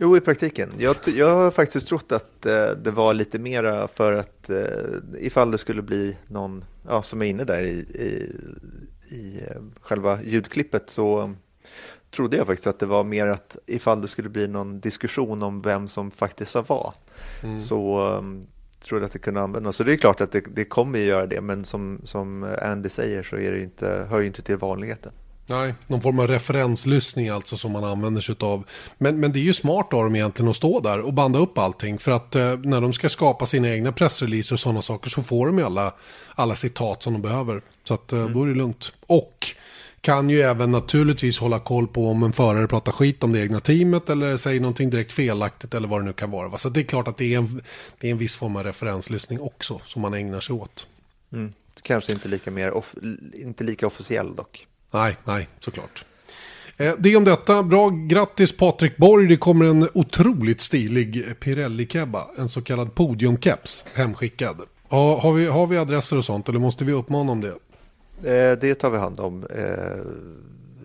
Jo, 0.00 0.16
i 0.16 0.20
praktiken. 0.20 0.72
Jag, 0.78 0.96
jag 1.06 1.34
har 1.34 1.50
faktiskt 1.50 1.88
trott 1.88 2.12
att 2.12 2.46
eh, 2.46 2.70
det 2.70 2.90
var 2.90 3.14
lite 3.14 3.38
mera 3.38 3.88
för 3.88 4.12
att 4.12 4.50
eh, 4.50 4.64
ifall 5.18 5.50
det 5.50 5.58
skulle 5.58 5.82
bli 5.82 6.16
någon 6.26 6.64
ja, 6.88 7.02
som 7.02 7.22
är 7.22 7.26
inne 7.26 7.44
där 7.44 7.62
i, 7.62 7.78
i, 7.78 8.32
i 9.16 9.42
eh, 9.50 9.62
själva 9.80 10.22
ljudklippet 10.22 10.90
så 10.90 11.34
trodde 12.10 12.36
jag 12.36 12.46
faktiskt 12.46 12.66
att 12.66 12.78
det 12.78 12.86
var 12.86 13.04
mer 13.04 13.26
att 13.26 13.56
ifall 13.66 14.00
det 14.00 14.08
skulle 14.08 14.28
bli 14.28 14.48
någon 14.48 14.80
diskussion 14.80 15.42
om 15.42 15.62
vem 15.62 15.88
som 15.88 16.10
faktiskt 16.10 16.50
sa 16.50 16.64
vad 16.68 16.92
så 17.60 18.00
um, 18.00 18.46
trodde 18.80 19.02
jag 19.02 19.06
att 19.06 19.12
det 19.12 19.18
kunde 19.18 19.40
användas. 19.40 19.76
Så 19.76 19.84
det 19.84 19.92
är 19.92 19.96
klart 19.96 20.20
att 20.20 20.32
det, 20.32 20.44
det 20.54 20.64
kommer 20.64 20.98
ju 20.98 21.04
göra 21.04 21.26
det 21.26 21.40
men 21.40 21.64
som, 21.64 22.00
som 22.04 22.56
Andy 22.62 22.88
säger 22.88 23.22
så 23.22 23.36
är 23.36 23.52
det 23.52 23.62
inte, 23.62 24.06
hör 24.10 24.20
ju 24.20 24.26
inte 24.26 24.42
till 24.42 24.56
vanligheten. 24.56 25.12
Nej, 25.50 25.74
någon 25.86 26.00
form 26.00 26.18
av 26.18 26.28
referenslyssning 26.28 27.28
alltså 27.28 27.56
som 27.56 27.72
man 27.72 27.84
använder 27.84 28.20
sig 28.20 28.34
av. 28.40 28.64
Men, 28.98 29.20
men 29.20 29.32
det 29.32 29.38
är 29.38 29.42
ju 29.42 29.54
smart 29.54 29.92
av 29.92 30.04
dem 30.04 30.16
egentligen 30.16 30.50
att 30.50 30.56
stå 30.56 30.80
där 30.80 31.00
och 31.00 31.14
banda 31.14 31.38
upp 31.38 31.58
allting. 31.58 31.98
För 31.98 32.12
att 32.12 32.36
eh, 32.36 32.58
när 32.58 32.80
de 32.80 32.92
ska 32.92 33.08
skapa 33.08 33.46
sina 33.46 33.68
egna 33.68 33.92
pressreleaser 33.92 34.54
och 34.54 34.60
sådana 34.60 34.82
saker 34.82 35.10
så 35.10 35.22
får 35.22 35.46
de 35.46 35.58
ju 35.58 35.64
alla, 35.64 35.94
alla 36.34 36.54
citat 36.54 37.02
som 37.02 37.12
de 37.12 37.22
behöver. 37.22 37.62
Så 37.84 37.94
att 37.94 38.12
eh, 38.12 38.26
då 38.26 38.42
är 38.42 38.46
det 38.46 38.54
lugnt. 38.54 38.92
Och 39.06 39.46
kan 40.00 40.30
ju 40.30 40.40
även 40.40 40.70
naturligtvis 40.70 41.38
hålla 41.38 41.60
koll 41.60 41.88
på 41.88 42.10
om 42.10 42.22
en 42.22 42.32
förare 42.32 42.68
pratar 42.68 42.92
skit 42.92 43.24
om 43.24 43.32
det 43.32 43.40
egna 43.40 43.60
teamet 43.60 44.10
eller 44.10 44.36
säger 44.36 44.60
någonting 44.60 44.90
direkt 44.90 45.12
felaktigt 45.12 45.74
eller 45.74 45.88
vad 45.88 46.00
det 46.00 46.04
nu 46.04 46.12
kan 46.12 46.30
vara. 46.30 46.48
va. 46.48 46.58
Så 46.58 46.68
det 46.68 46.80
är 46.80 46.84
klart 46.84 47.08
att 47.08 47.16
det 47.16 47.34
är 47.34 47.38
en, 47.38 47.62
det 47.98 48.06
är 48.06 48.12
en 48.12 48.18
viss 48.18 48.36
form 48.36 48.56
av 48.56 48.64
referenslyssning 48.64 49.40
också 49.40 49.80
som 49.84 50.02
man 50.02 50.14
ägnar 50.14 50.40
sig 50.40 50.54
åt. 50.54 50.86
Mm. 51.32 51.52
Kanske 51.82 52.12
inte 52.12 52.28
lika, 52.28 52.50
mer 52.50 52.70
off, 52.70 52.94
inte 53.32 53.64
lika 53.64 53.86
officiell 53.86 54.34
dock. 54.34 54.66
Nej, 54.90 55.16
nej, 55.24 55.48
såklart. 55.58 56.04
Eh, 56.76 56.94
Det 56.98 57.16
om 57.16 57.24
detta. 57.24 57.62
Bra, 57.62 57.88
grattis 57.90 58.56
Patrik 58.56 58.96
Borg. 58.96 59.26
Det 59.26 59.36
kommer 59.36 59.64
en 59.64 59.88
otroligt 59.94 60.60
stilig 60.60 61.24
Pirelli-kebba. 61.40 62.24
En 62.38 62.48
så 62.48 62.62
kallad 62.62 62.94
podiumkeps 62.94 63.84
hemskickad. 63.94 64.60
Ja, 64.88 65.18
har, 65.22 65.32
vi, 65.32 65.46
har 65.46 65.66
vi 65.66 65.78
adresser 65.78 66.16
och 66.16 66.24
sånt 66.24 66.48
eller 66.48 66.58
måste 66.58 66.84
vi 66.84 66.92
uppmana 66.92 67.32
om 67.32 67.40
det? 67.40 67.48
Eh, 68.52 68.58
det 68.60 68.74
tar 68.74 68.90
vi 68.90 68.98
hand 68.98 69.20
om. 69.20 69.44
Eh, 69.44 69.62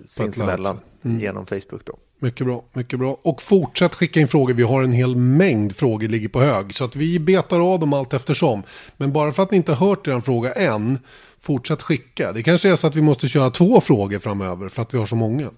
sinsemellan 0.08 0.80
Mm. 1.06 1.20
genom 1.20 1.46
Facebook 1.46 1.86
då. 1.86 1.98
Mycket 2.20 2.46
bra, 2.48 2.64
mycket 2.74 3.00
bra. 3.00 3.18
Och 3.22 3.42
fortsätt 3.42 3.96
skicka 3.96 4.20
in 4.20 4.28
frågor. 4.28 4.54
Vi 4.54 4.64
har 4.64 4.84
en 4.84 4.92
hel 4.92 5.16
mängd 5.16 5.76
frågor 5.76 6.08
ligger 6.08 6.30
på 6.30 6.42
hög. 6.42 6.76
Så 6.76 6.84
att 6.84 6.96
vi 6.96 7.20
betar 7.20 7.60
av 7.74 7.80
dem 7.80 7.94
allt 7.94 8.14
eftersom. 8.14 8.64
Men 8.98 9.14
bara 9.14 9.32
för 9.32 9.44
att 9.44 9.52
ni 9.52 9.58
inte 9.58 9.74
har 9.74 9.88
hört 9.88 10.08
er 10.08 10.20
fråga 10.20 10.52
än, 10.54 11.00
fortsätt 11.44 11.82
skicka. 11.82 12.32
Det 12.32 12.44
kanske 12.44 12.70
är 12.70 12.76
så 12.76 12.88
att 12.88 12.96
vi 12.96 13.02
måste 13.02 13.28
köra 13.28 13.50
två 13.50 13.82
frågor 13.82 14.20
framöver 14.20 14.70
för 14.70 14.82
att 14.82 14.94
vi 14.94 14.98
har 14.98 15.06
så 15.06 15.16
många. 15.16 15.50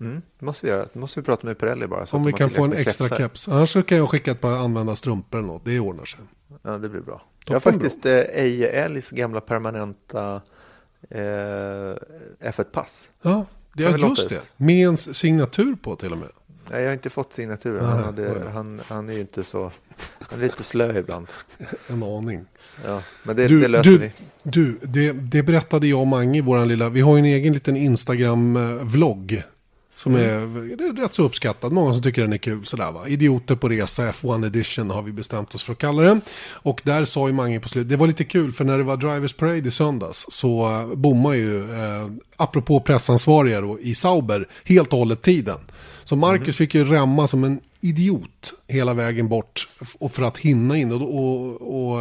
Mm, 0.00 0.22
det 0.38 0.46
måste 0.46 0.66
vi 0.66 0.72
göra. 0.72 0.86
Det 0.92 0.98
måste 0.98 1.20
vi 1.20 1.24
prata 1.24 1.46
med 1.46 1.58
Pirelli 1.58 1.86
bara. 1.86 2.06
Så 2.06 2.16
Om 2.16 2.24
vi 2.24 2.32
kan 2.32 2.50
få 2.50 2.64
en 2.64 2.72
extra 2.72 3.08
kepsar. 3.08 3.16
keps. 3.16 3.48
Annars 3.48 3.86
kan 3.86 3.98
jag 3.98 4.10
skicka 4.10 4.30
ett 4.30 4.40
par 4.40 4.52
använda 4.52 4.96
strumpor 4.96 5.38
eller 5.38 5.48
något. 5.48 5.64
Det 5.64 5.80
ordnar 5.80 6.04
sig. 6.04 6.20
Ja, 6.62 6.78
det 6.78 6.88
blir 6.88 7.00
bra. 7.00 7.14
Toppen 7.14 7.26
jag 7.46 7.54
har 7.54 7.60
faktiskt 7.60 8.06
eh, 8.06 8.18
Eje 8.18 8.68
Älgs 8.68 9.10
gamla 9.10 9.40
permanenta 9.40 10.42
eh, 11.10 11.20
F1-pass. 12.40 13.10
Ja, 13.22 13.44
det 13.74 13.84
är 13.84 13.98
just 13.98 14.28
det. 14.28 14.40
Med 14.56 14.76
ens 14.76 15.14
signatur 15.18 15.74
på 15.74 15.96
till 15.96 16.12
och 16.12 16.18
med. 16.18 16.28
Nej, 16.70 16.80
jag 16.80 16.88
har 16.88 16.92
inte 16.92 17.10
fått 17.10 17.32
signaturen. 17.32 17.84
Han, 17.84 18.04
hade, 18.04 18.50
han, 18.54 18.80
han 18.88 19.08
är 19.08 19.12
ju 19.12 19.20
inte 19.20 19.44
så... 19.44 19.70
Han 20.18 20.38
är 20.38 20.42
lite 20.42 20.62
slö 20.62 20.98
ibland. 20.98 21.26
En 21.88 22.02
aning. 22.02 22.44
Ja, 22.84 23.02
men 23.22 23.36
det, 23.36 23.48
Du, 23.48 23.60
det 23.60 23.68
löser 23.68 23.90
du, 23.90 23.98
vi. 23.98 24.12
du 24.42 24.78
det, 24.82 25.12
det 25.12 25.42
berättade 25.42 25.86
jag 25.86 26.00
och 26.00 26.06
Mange 26.06 26.38
i 26.38 26.40
våran 26.40 26.68
lilla, 26.68 26.88
vi 26.88 27.00
har 27.00 27.16
ju 27.16 27.18
en 27.18 27.24
egen 27.24 27.52
liten 27.52 27.76
Instagram-vlogg. 27.76 29.42
Som 29.96 30.14
Mm. 30.16 30.72
är, 30.72 31.02
rätt 31.02 31.14
så 31.14 31.22
uppskattad, 31.22 31.72
många 31.72 31.92
som 31.92 32.02
tycker 32.02 32.22
den 32.22 32.32
är 32.32 32.36
kul 32.38 32.66
sådär 32.66 32.92
va. 32.92 33.08
Idioter 33.08 33.54
på 33.56 33.68
resa 33.68 34.10
F1 34.10 34.46
edition 34.46 34.90
har 34.90 35.02
vi 35.02 35.12
bestämt 35.12 35.54
oss 35.54 35.64
för 35.64 35.72
att 35.72 35.78
kalla 35.78 36.02
den. 36.02 36.20
Och 36.52 36.80
där 36.84 37.04
sa 37.04 37.26
ju 37.28 37.34
Mange 37.34 37.60
på 37.60 37.68
slutet, 37.68 37.88
det 37.88 37.96
var 37.96 38.06
lite 38.06 38.24
kul 38.24 38.52
för 38.52 38.64
när 38.64 38.78
det 38.78 38.84
var 38.84 38.96
Drivers 38.96 39.32
Parade 39.32 39.68
i 39.68 39.70
söndags 39.70 40.26
så 40.30 40.68
uh, 40.68 40.94
bommar 40.94 41.32
ju, 41.32 41.58
eh, 41.58 42.06
apropå 42.36 42.80
pressansvariga 42.80 43.60
då, 43.60 43.80
i 43.80 43.94
Sauber, 43.94 44.48
helt 44.64 44.92
och 44.92 44.98
hållet 44.98 45.22
tiden. 45.22 45.58
Så 46.10 46.16
Marcus 46.16 46.56
fick 46.56 46.74
ju 46.74 46.84
rämma 46.84 47.26
som 47.26 47.44
en 47.44 47.60
idiot 47.80 48.54
hela 48.68 48.94
vägen 48.94 49.28
bort 49.28 49.68
och 49.98 50.12
för 50.12 50.22
att 50.22 50.38
hinna 50.38 50.76
in. 50.76 50.92
Och, 50.92 51.02
och, 51.02 51.92
och 51.92 51.98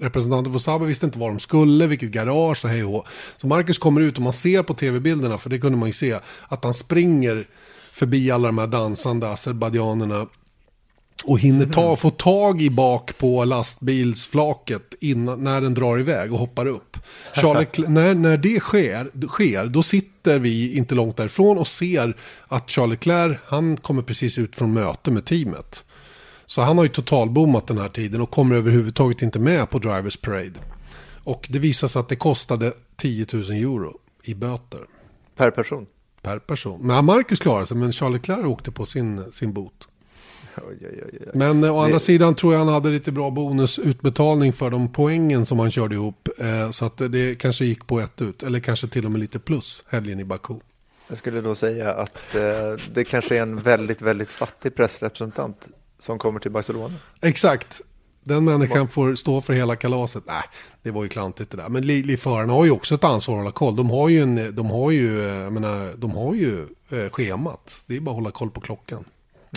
representanten 0.00 0.52
för 0.52 0.58
Sauber 0.58 0.86
visste 0.86 1.06
inte 1.06 1.18
var 1.18 1.28
de 1.28 1.40
skulle, 1.40 1.86
vilket 1.86 2.10
garage 2.10 2.64
och 2.64 2.70
hej 2.70 2.84
och. 2.84 3.06
Så 3.36 3.46
Marcus 3.46 3.78
kommer 3.78 4.00
ut 4.00 4.16
och 4.16 4.22
man 4.22 4.32
ser 4.32 4.62
på 4.62 4.74
tv-bilderna, 4.74 5.38
för 5.38 5.50
det 5.50 5.58
kunde 5.58 5.78
man 5.78 5.88
ju 5.88 5.92
se, 5.92 6.18
att 6.48 6.64
han 6.64 6.74
springer 6.74 7.48
förbi 7.92 8.30
alla 8.30 8.48
de 8.48 8.58
här 8.58 8.66
dansande 8.66 9.30
azerbajdzjanerna 9.30 10.26
och 11.24 11.38
hinner 11.38 11.66
ta, 11.66 11.96
få 11.96 12.10
tag 12.10 12.62
i 12.62 12.70
bak 12.70 13.18
på 13.18 13.44
lastbilsflaket 13.44 14.94
innan, 15.00 15.44
när 15.44 15.60
den 15.60 15.74
drar 15.74 15.98
iväg 15.98 16.32
och 16.32 16.38
hoppar 16.38 16.66
upp. 16.66 16.91
Charles, 17.34 17.68
när, 17.88 18.14
när 18.14 18.36
det 18.36 18.60
sker, 18.60 19.26
sker, 19.28 19.66
då 19.66 19.82
sitter 19.82 20.38
vi 20.38 20.76
inte 20.76 20.94
långt 20.94 21.16
därifrån 21.16 21.58
och 21.58 21.66
ser 21.66 22.16
att 22.48 22.70
Charles 22.70 22.90
Leclerc, 22.90 23.38
han 23.46 23.76
kommer 23.76 24.02
precis 24.02 24.38
ut 24.38 24.56
från 24.56 24.72
möte 24.72 25.10
med 25.10 25.24
teamet. 25.24 25.84
Så 26.46 26.62
han 26.62 26.76
har 26.76 26.84
ju 26.84 26.90
totalbommat 26.90 27.66
den 27.66 27.78
här 27.78 27.88
tiden 27.88 28.20
och 28.20 28.30
kommer 28.30 28.56
överhuvudtaget 28.56 29.22
inte 29.22 29.38
med 29.38 29.70
på 29.70 29.78
Drivers 29.78 30.16
Parade. 30.16 30.60
Och 31.24 31.46
det 31.50 31.58
visar 31.58 31.88
sig 31.88 32.00
att 32.00 32.08
det 32.08 32.16
kostade 32.16 32.72
10 32.96 33.26
000 33.32 33.42
euro 33.50 33.98
i 34.22 34.34
böter 34.34 34.80
Per 35.36 35.50
person. 35.50 35.86
per 36.22 36.38
person. 36.38 36.86
Men 36.86 37.04
Marcus 37.04 37.38
klarade 37.38 37.66
sig, 37.66 37.76
men 37.76 37.92
Charles 37.92 38.14
Leclerc 38.14 38.46
åkte 38.46 38.70
på 38.70 38.86
sin, 38.86 39.32
sin 39.32 39.52
bot. 39.52 39.88
Oj, 40.56 40.78
oj, 40.80 41.02
oj. 41.12 41.28
Men 41.34 41.64
eh, 41.64 41.74
å 41.74 41.78
andra 41.78 41.92
Det- 41.94 42.00
sidan 42.00 42.34
tror 42.34 42.52
jag 42.52 42.58
han 42.58 42.68
hade 42.68 42.90
lite 42.90 43.12
bra 43.12 43.30
bonusutbetalning 43.30 44.52
för 44.52 44.70
de 44.70 44.88
poängen 44.92 45.46
som 45.46 45.58
han 45.58 45.70
körde 45.70 45.94
ihop. 45.94 46.28
Eh, 46.38 46.70
så 46.70 46.84
att 46.84 46.96
det 46.98 47.38
kanske 47.38 47.64
gick 47.64 47.86
på 47.86 48.00
ett 48.00 48.22
ut. 48.22 48.42
Eller 48.42 48.60
kanske 48.60 48.88
till 48.88 49.04
och 49.04 49.10
med 49.12 49.20
lite 49.20 49.38
plus 49.38 49.84
helgen 49.88 50.20
i 50.20 50.24
Baku. 50.24 50.54
Jag 51.08 51.18
skulle 51.18 51.40
då 51.40 51.54
säga 51.54 51.92
att 51.94 52.34
eh, 52.34 52.42
det 52.94 53.04
kanske 53.04 53.36
är 53.38 53.42
en 53.42 53.60
väldigt, 53.60 54.02
väldigt 54.02 54.30
fattig 54.30 54.74
pressrepresentant 54.74 55.68
som 55.98 56.18
kommer 56.18 56.40
till 56.40 56.50
Barcelona. 56.50 56.94
Exakt. 57.20 57.80
Den 58.24 58.44
människan 58.44 58.88
får 58.88 59.14
stå 59.14 59.40
för 59.40 59.52
hela 59.52 59.76
kalaset. 59.76 60.22
Nej, 60.26 60.42
det 60.82 60.90
var 60.90 61.02
ju 61.02 61.08
klantigt 61.08 61.50
det 61.50 61.56
där. 61.56 61.68
Men 61.68 62.18
förarna 62.18 62.52
har 62.52 62.64
ju 62.64 62.70
också 62.70 62.94
ett 62.94 63.04
ansvar 63.04 63.34
att 63.34 63.40
hålla 63.40 63.52
koll. 63.52 63.76
De 63.76 63.90
har 63.90 64.08
ju, 64.08 64.20
en, 64.22 64.54
de 64.56 64.66
har 64.70 64.90
ju, 64.90 65.20
eh, 65.28 65.34
jag 65.36 65.52
menar, 65.52 65.92
de 65.96 66.10
har 66.10 66.34
ju 66.34 66.66
eh, 66.90 67.10
schemat. 67.10 67.84
Det 67.86 67.96
är 67.96 68.00
bara 68.00 68.10
att 68.10 68.16
hålla 68.16 68.30
koll 68.30 68.50
på 68.50 68.60
klockan. 68.60 69.04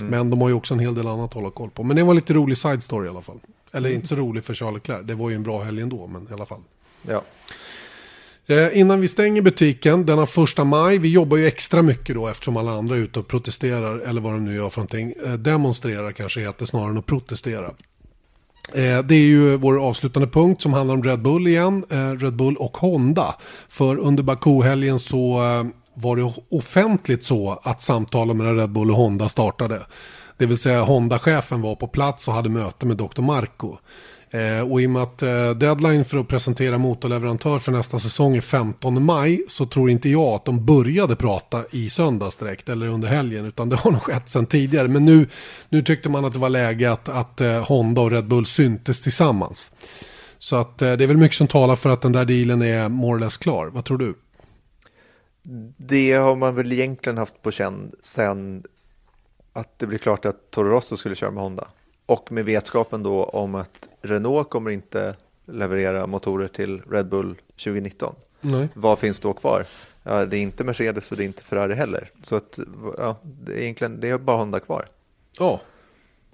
Men 0.03 0.29
de 0.29 0.41
har 0.41 0.47
ju 0.47 0.53
också 0.53 0.73
en 0.73 0.79
hel 0.79 0.95
del 0.95 1.07
annat 1.07 1.25
att 1.25 1.33
hålla 1.33 1.51
koll 1.51 1.69
på. 1.69 1.83
Men 1.83 1.95
det 1.95 2.03
var 2.03 2.13
lite 2.13 2.33
rolig 2.33 2.57
side 2.57 2.83
story 2.83 3.07
i 3.07 3.09
alla 3.09 3.21
fall. 3.21 3.39
Eller 3.71 3.89
inte 3.89 4.07
så 4.07 4.15
rolig 4.15 4.43
för 4.43 4.53
Charles 4.53 4.73
Leclerc. 4.73 5.07
Det 5.07 5.15
var 5.15 5.29
ju 5.29 5.35
en 5.35 5.43
bra 5.43 5.63
helg 5.63 5.81
ändå, 5.81 6.07
men 6.07 6.27
i 6.29 6.33
alla 6.33 6.45
fall. 6.45 6.61
Ja, 7.01 7.21
Eh, 8.47 8.77
innan 8.79 9.01
vi 9.01 9.07
stänger 9.07 9.41
butiken 9.41 10.05
denna 10.05 10.25
första 10.25 10.63
maj, 10.63 10.97
vi 10.97 11.09
jobbar 11.09 11.37
ju 11.37 11.47
extra 11.47 11.81
mycket 11.81 12.15
då 12.15 12.27
eftersom 12.27 12.57
alla 12.57 12.71
andra 12.71 12.95
är 12.95 12.99
ute 12.99 13.19
och 13.19 13.27
protesterar 13.27 13.99
eller 13.99 14.21
vad 14.21 14.33
de 14.33 14.45
nu 14.45 14.55
gör 14.55 14.69
för 14.69 14.79
någonting. 14.79 15.13
Eh, 15.25 15.33
demonstrerar 15.33 16.11
kanske 16.11 16.41
heter 16.41 16.65
snarare 16.65 16.89
än 16.89 16.97
att 16.97 17.05
protestera. 17.05 17.67
Eh, 18.73 18.99
det 19.03 19.15
är 19.15 19.25
ju 19.25 19.57
vår 19.57 19.87
avslutande 19.87 20.27
punkt 20.27 20.61
som 20.61 20.73
handlar 20.73 20.95
om 20.95 21.03
Red 21.03 21.21
Bull 21.21 21.47
igen, 21.47 21.85
Red 22.19 22.35
Bull 22.35 22.55
och 22.55 22.77
Honda. 22.77 23.35
För 23.67 23.97
under 23.97 24.23
Baku-helgen 24.23 24.99
så 24.99 25.41
var 25.95 26.15
det 26.15 26.33
offentligt 26.51 27.23
så 27.23 27.59
att 27.63 27.81
samtalen 27.81 28.37
mellan 28.37 28.57
Red 28.57 28.69
Bull 28.69 28.91
och 28.91 28.97
Honda 28.97 29.29
startade. 29.29 29.81
Det 30.37 30.45
vill 30.45 30.57
säga 30.57 30.81
Honda-chefen 30.81 31.61
var 31.61 31.75
på 31.75 31.87
plats 31.87 32.27
och 32.27 32.33
hade 32.33 32.49
möte 32.49 32.85
med 32.85 32.97
Dr. 32.97 33.21
Marco. 33.21 33.77
Eh, 34.35 34.71
och 34.71 34.81
i 34.81 34.87
och 34.87 34.89
med 34.89 35.03
att 35.03 35.23
eh, 35.23 35.49
deadline 35.49 36.05
för 36.05 36.17
att 36.17 36.27
presentera 36.27 36.77
motorleverantör 36.77 37.59
för 37.59 37.71
nästa 37.71 37.99
säsong 37.99 38.35
är 38.35 38.41
15 38.41 39.03
maj 39.05 39.45
så 39.47 39.65
tror 39.65 39.89
inte 39.89 40.09
jag 40.09 40.27
att 40.27 40.45
de 40.45 40.65
började 40.65 41.15
prata 41.15 41.63
i 41.71 41.89
söndags 41.89 42.37
direkt 42.37 42.69
eller 42.69 42.87
under 42.87 43.07
helgen 43.07 43.45
utan 43.45 43.69
det 43.69 43.75
har 43.75 43.91
nog 43.91 44.01
skett 44.01 44.29
sedan 44.29 44.45
tidigare. 44.45 44.87
Men 44.87 45.05
nu, 45.05 45.27
nu 45.69 45.81
tyckte 45.81 46.09
man 46.09 46.25
att 46.25 46.33
det 46.33 46.39
var 46.39 46.49
läge 46.49 46.91
att, 46.91 47.09
att 47.09 47.41
eh, 47.41 47.67
Honda 47.67 48.01
och 48.01 48.11
Red 48.11 48.27
Bull 48.27 48.45
syntes 48.45 49.01
tillsammans. 49.01 49.71
Så 50.37 50.55
att 50.55 50.81
eh, 50.81 50.93
det 50.93 51.03
är 51.03 51.07
väl 51.07 51.17
mycket 51.17 51.37
som 51.37 51.47
talar 51.47 51.75
för 51.75 51.89
att 51.89 52.01
den 52.01 52.11
där 52.11 52.25
dealen 52.25 52.61
är 52.61 52.89
more 52.89 53.17
or 53.17 53.19
less 53.19 53.37
klar. 53.37 53.67
Vad 53.67 53.85
tror 53.85 53.97
du? 53.97 54.13
Det 55.77 56.13
har 56.13 56.35
man 56.35 56.55
väl 56.55 56.71
egentligen 56.71 57.17
haft 57.17 57.41
på 57.41 57.51
känn 57.51 57.91
sen 57.99 58.63
att 59.53 59.79
det 59.79 59.87
blev 59.87 59.97
klart 59.97 60.25
att 60.25 60.51
Toro 60.51 60.69
Rosso 60.69 60.97
skulle 60.97 61.15
köra 61.15 61.31
med 61.31 61.43
Honda. 61.43 61.67
Och 62.05 62.31
med 62.31 62.45
vetskapen 62.45 63.03
då 63.03 63.23
om 63.23 63.55
att 63.55 63.87
Renault 64.01 64.49
kommer 64.49 64.71
inte 64.71 65.15
leverera 65.45 66.07
motorer 66.07 66.47
till 66.47 66.81
Red 66.91 67.09
Bull 67.09 67.35
2019. 67.49 68.15
Nej. 68.41 68.67
Vad 68.73 68.99
finns 68.99 69.19
då 69.19 69.33
kvar? 69.33 69.65
Ja, 70.03 70.25
det 70.25 70.37
är 70.37 70.41
inte 70.41 70.63
Mercedes 70.63 71.11
och 71.11 71.17
det 71.17 71.23
är 71.23 71.25
inte 71.25 71.43
Ferrari 71.43 71.73
heller. 71.73 72.09
Så 72.23 72.35
att, 72.35 72.59
ja, 72.97 73.15
det 73.23 73.53
är 73.53 73.57
egentligen 73.57 73.99
det 73.99 74.09
är 74.09 74.17
bara 74.17 74.37
Honda 74.37 74.59
kvar. 74.59 74.85
Ja, 75.39 75.61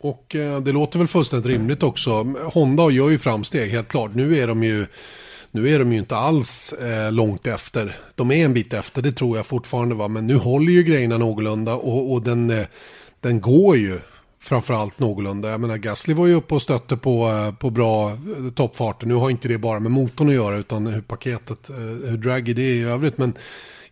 och 0.01 0.35
eh, 0.35 0.61
det 0.61 0.71
låter 0.71 0.99
väl 0.99 1.07
fullständigt 1.07 1.47
rimligt 1.47 1.83
också. 1.83 2.11
Honda 2.53 2.89
gör 2.89 3.09
ju 3.09 3.17
framsteg, 3.17 3.71
helt 3.71 3.87
klart. 3.87 4.15
Nu 4.15 4.37
är 4.37 4.47
de 4.47 4.63
ju, 4.63 4.85
nu 5.51 5.69
är 5.69 5.79
de 5.79 5.93
ju 5.93 5.99
inte 5.99 6.17
alls 6.17 6.73
eh, 6.73 7.11
långt 7.11 7.47
efter. 7.47 7.95
De 8.15 8.31
är 8.31 8.45
en 8.45 8.53
bit 8.53 8.73
efter, 8.73 9.01
det 9.01 9.11
tror 9.11 9.37
jag 9.37 9.45
fortfarande. 9.45 9.95
Va? 9.95 10.07
Men 10.07 10.27
nu 10.27 10.35
håller 10.35 10.71
ju 10.71 10.83
grejerna 10.83 11.17
någorlunda 11.17 11.73
och, 11.73 12.13
och 12.13 12.23
den, 12.23 12.49
eh, 12.49 12.65
den 13.19 13.41
går 13.41 13.77
ju 13.77 13.99
framförallt 14.41 14.99
någorlunda. 14.99 15.49
Jag 15.49 15.61
menar, 15.61 15.77
Gasly 15.77 16.13
var 16.13 16.27
ju 16.27 16.33
uppe 16.33 16.55
och 16.55 16.61
stötte 16.61 16.97
på, 16.97 17.29
eh, 17.29 17.53
på 17.53 17.69
bra 17.69 18.09
eh, 18.09 18.17
toppfarter. 18.55 19.07
Nu 19.07 19.13
har 19.13 19.29
inte 19.29 19.47
det 19.47 19.57
bara 19.57 19.79
med 19.79 19.91
motorn 19.91 20.29
att 20.29 20.35
göra 20.35 20.55
utan 20.55 20.87
hur 20.87 21.01
paketet, 21.01 21.69
eh, 21.69 21.75
hur 22.09 22.17
draggy 22.17 22.53
det 22.53 22.61
är 22.61 22.75
i 22.75 22.83
övrigt. 22.83 23.17
Men 23.17 23.33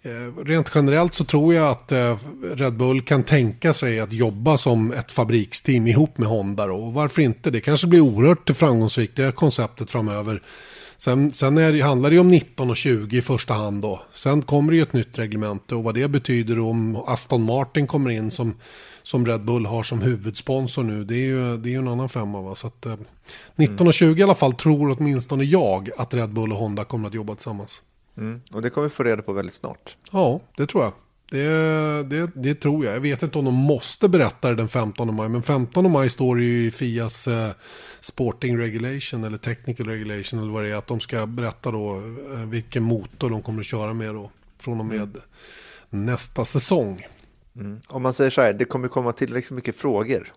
eh, 0.02 0.44
Rent 0.46 0.72
generellt 0.76 1.14
så 1.14 1.24
tror 1.24 1.54
jag 1.54 1.68
att 1.68 1.92
eh, 1.92 2.18
Red 2.54 2.74
Bull 2.74 3.02
kan 3.02 3.24
tänka 3.24 3.74
sig 3.74 4.00
att 4.00 4.14
jobba 4.14 4.58
som 4.58 4.92
ett 4.92 5.12
fabriksteam 5.12 5.88
ihop 5.88 6.18
med 6.18 6.28
Honda. 6.28 6.68
Då. 6.68 6.76
Och 6.76 6.94
varför 6.94 7.22
inte? 7.22 7.52
Det 7.52 7.62
kanske 7.62 7.88
blir 7.88 8.02
oerhört 8.02 8.50
framgångsrikt, 8.50 9.16
det 9.16 9.36
konceptet 9.36 9.92
framöver. 9.92 10.42
Sen, 11.00 11.32
sen 11.32 11.58
är 11.58 11.74
det, 11.74 11.82
handlar 11.82 12.10
det 12.10 12.14
ju 12.14 12.20
om 12.20 12.32
19 12.32 12.70
och 12.70 12.78
20 12.78 13.18
i 13.18 13.22
första 13.22 13.54
hand 13.54 13.82
då. 13.82 14.02
Sen 14.12 14.42
kommer 14.42 14.72
det 14.72 14.76
ju 14.78 14.84
ett 14.84 14.94
nytt 14.94 15.20
reglemente 15.20 15.76
och 15.76 15.84
vad 15.84 15.96
det 15.96 16.08
betyder 16.08 16.60
om 16.60 16.96
Aston 16.96 17.44
Martin 17.44 17.88
kommer 17.88 18.10
in 18.10 18.32
som, 18.32 18.56
som 19.04 19.26
Red 19.26 19.46
Bull 19.46 19.66
har 19.66 19.84
som 19.84 20.02
huvudsponsor 20.02 20.84
nu. 20.84 21.04
Det 21.04 21.16
är 21.16 21.26
ju, 21.26 21.58
det 21.58 21.70
är 21.70 21.72
ju 21.72 21.78
en 21.78 21.88
annan 21.88 22.10
femma 22.10 22.42
va. 22.42 22.56
Så 22.56 22.68
att, 22.68 22.86
eh, 22.86 22.96
19 23.56 23.88
och 23.88 23.94
20 23.94 24.20
i 24.20 24.24
alla 24.24 24.36
fall 24.36 24.54
tror 24.54 24.98
åtminstone 25.00 25.44
jag 25.44 25.90
att 25.98 26.14
Red 26.14 26.30
Bull 26.30 26.52
och 26.52 26.58
Honda 26.58 26.84
kommer 26.84 27.08
att 27.08 27.14
jobba 27.14 27.36
tillsammans. 27.36 27.82
Mm. 28.18 28.42
Och 28.52 28.62
det 28.62 28.70
kommer 28.70 28.88
vi 28.88 28.94
få 28.94 29.04
reda 29.04 29.22
på 29.22 29.34
väldigt 29.34 29.56
snart. 29.56 29.98
Ja, 30.12 30.42
det 30.58 30.66
tror 30.66 30.84
jag. 30.84 30.94
Det, 31.32 32.04
det, 32.04 32.32
det 32.36 32.56
tror 32.56 32.86
jag. 32.86 32.96
Jag 32.96 33.02
vet 33.02 33.24
inte 33.24 33.40
om 33.40 33.46
de 33.46 33.54
måste 33.54 34.10
berätta 34.10 34.50
det 34.50 34.56
den 34.56 34.68
15 34.68 35.16
maj. 35.16 35.30
Men 35.30 35.44
15 35.44 35.92
maj 35.92 36.10
står 36.10 36.36
det 36.36 36.44
ju 36.44 36.66
i 36.66 36.72
Fias 36.72 37.28
eh, 37.28 37.52
Sporting 38.02 38.58
Regulation 38.58 39.24
eller 39.24 39.38
Technical 39.38 39.88
Regulation 39.88 40.40
eller 40.40 40.52
vad 40.52 40.64
det 40.64 40.70
är. 40.70 40.76
Att 40.76 40.88
de 40.88 41.00
ska 41.00 41.26
berätta 41.26 41.72
då 41.72 41.96
eh, 41.96 42.46
vilken 42.46 42.84
motor 42.84 43.30
de 43.30 43.42
kommer 43.42 43.60
att 43.60 43.66
köra 43.66 43.94
med 43.94 44.14
då. 44.14 44.32
Från 44.58 44.80
och 44.80 44.86
med 44.86 45.18
nästa 45.90 46.46
säsong. 46.46 47.08
Mm. 47.56 47.82
Om 47.88 48.02
man 48.02 48.14
säger 48.14 48.30
så 48.30 48.42
här, 48.42 48.54
det 48.54 48.66
kommer 48.66 48.88
komma 48.88 49.14
tillräckligt 49.14 49.52
mycket 49.52 49.76
frågor 49.76 50.34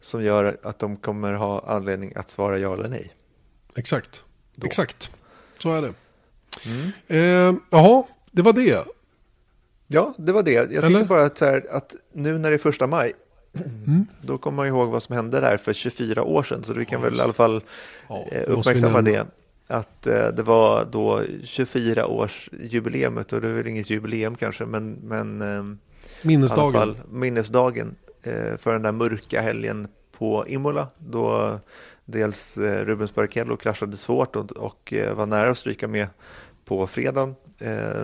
som 0.00 0.22
gör 0.22 0.58
att 0.62 0.78
de 0.78 0.96
kommer 0.96 1.32
ha 1.32 1.64
anledning 1.66 2.12
att 2.16 2.30
svara 2.30 2.58
ja 2.58 2.74
eller 2.74 2.88
nej. 2.88 3.12
Exakt. 3.76 4.24
Exakt. 4.64 5.10
Så 5.58 5.72
är 5.72 5.82
det. 5.82 5.94
Eh, 7.06 7.54
jaha, 7.70 8.04
det 8.30 8.42
var 8.42 8.52
det. 8.52 8.86
Ja, 9.86 10.14
det 10.18 10.32
var 10.32 10.42
det. 10.42 10.52
Jag 10.52 10.72
Eller? 10.72 10.80
tänkte 10.80 11.04
bara 11.04 11.24
att, 11.24 11.40
här, 11.40 11.66
att 11.70 11.94
nu 12.12 12.38
när 12.38 12.50
det 12.50 12.56
är 12.56 12.58
första 12.58 12.86
maj, 12.86 13.12
då 14.20 14.38
kommer 14.38 14.56
man 14.56 14.66
ihåg 14.66 14.88
vad 14.88 15.02
som 15.02 15.14
hände 15.14 15.40
där 15.40 15.56
för 15.56 15.72
24 15.72 16.22
år 16.22 16.42
sedan. 16.42 16.64
Så 16.64 16.72
vi 16.72 16.84
kan 16.84 17.02
väl 17.02 17.16
i 17.16 17.20
alla 17.20 17.32
fall 17.32 17.62
Ja, 18.08 18.26
eh, 18.32 18.42
uppmärksamma 18.46 19.02
det. 19.02 19.26
Att 19.66 20.06
eh, 20.06 20.28
det 20.28 20.42
var 20.42 20.84
då 20.84 21.22
24 21.44 22.06
års 22.06 22.50
jubileumet 22.60 23.32
och 23.32 23.40
det 23.40 23.48
är 23.48 23.52
väl 23.52 23.66
inget 23.66 23.90
jubileum 23.90 24.36
kanske, 24.36 24.66
men, 24.66 24.92
men 24.92 25.42
eh, 25.42 25.48
alla 25.48 25.76
Minnesdagen. 26.22 26.72
fall 26.72 26.98
minnesdagen 27.10 27.94
eh, 28.22 28.56
för 28.56 28.72
den 28.72 28.82
där 28.82 28.92
mörka 28.92 29.40
helgen 29.40 29.88
på 30.18 30.44
Imola 30.48 30.88
då 30.98 31.58
dels 32.04 32.58
Rubens 32.58 33.14
Barrichello 33.14 33.56
kraschade 33.56 33.96
svårt 33.96 34.36
och, 34.36 34.52
och 34.52 34.94
var 35.14 35.26
nära 35.26 35.48
att 35.48 35.58
stryka 35.58 35.88
med 35.88 36.06
på 36.64 36.86
fredagen. 36.86 37.34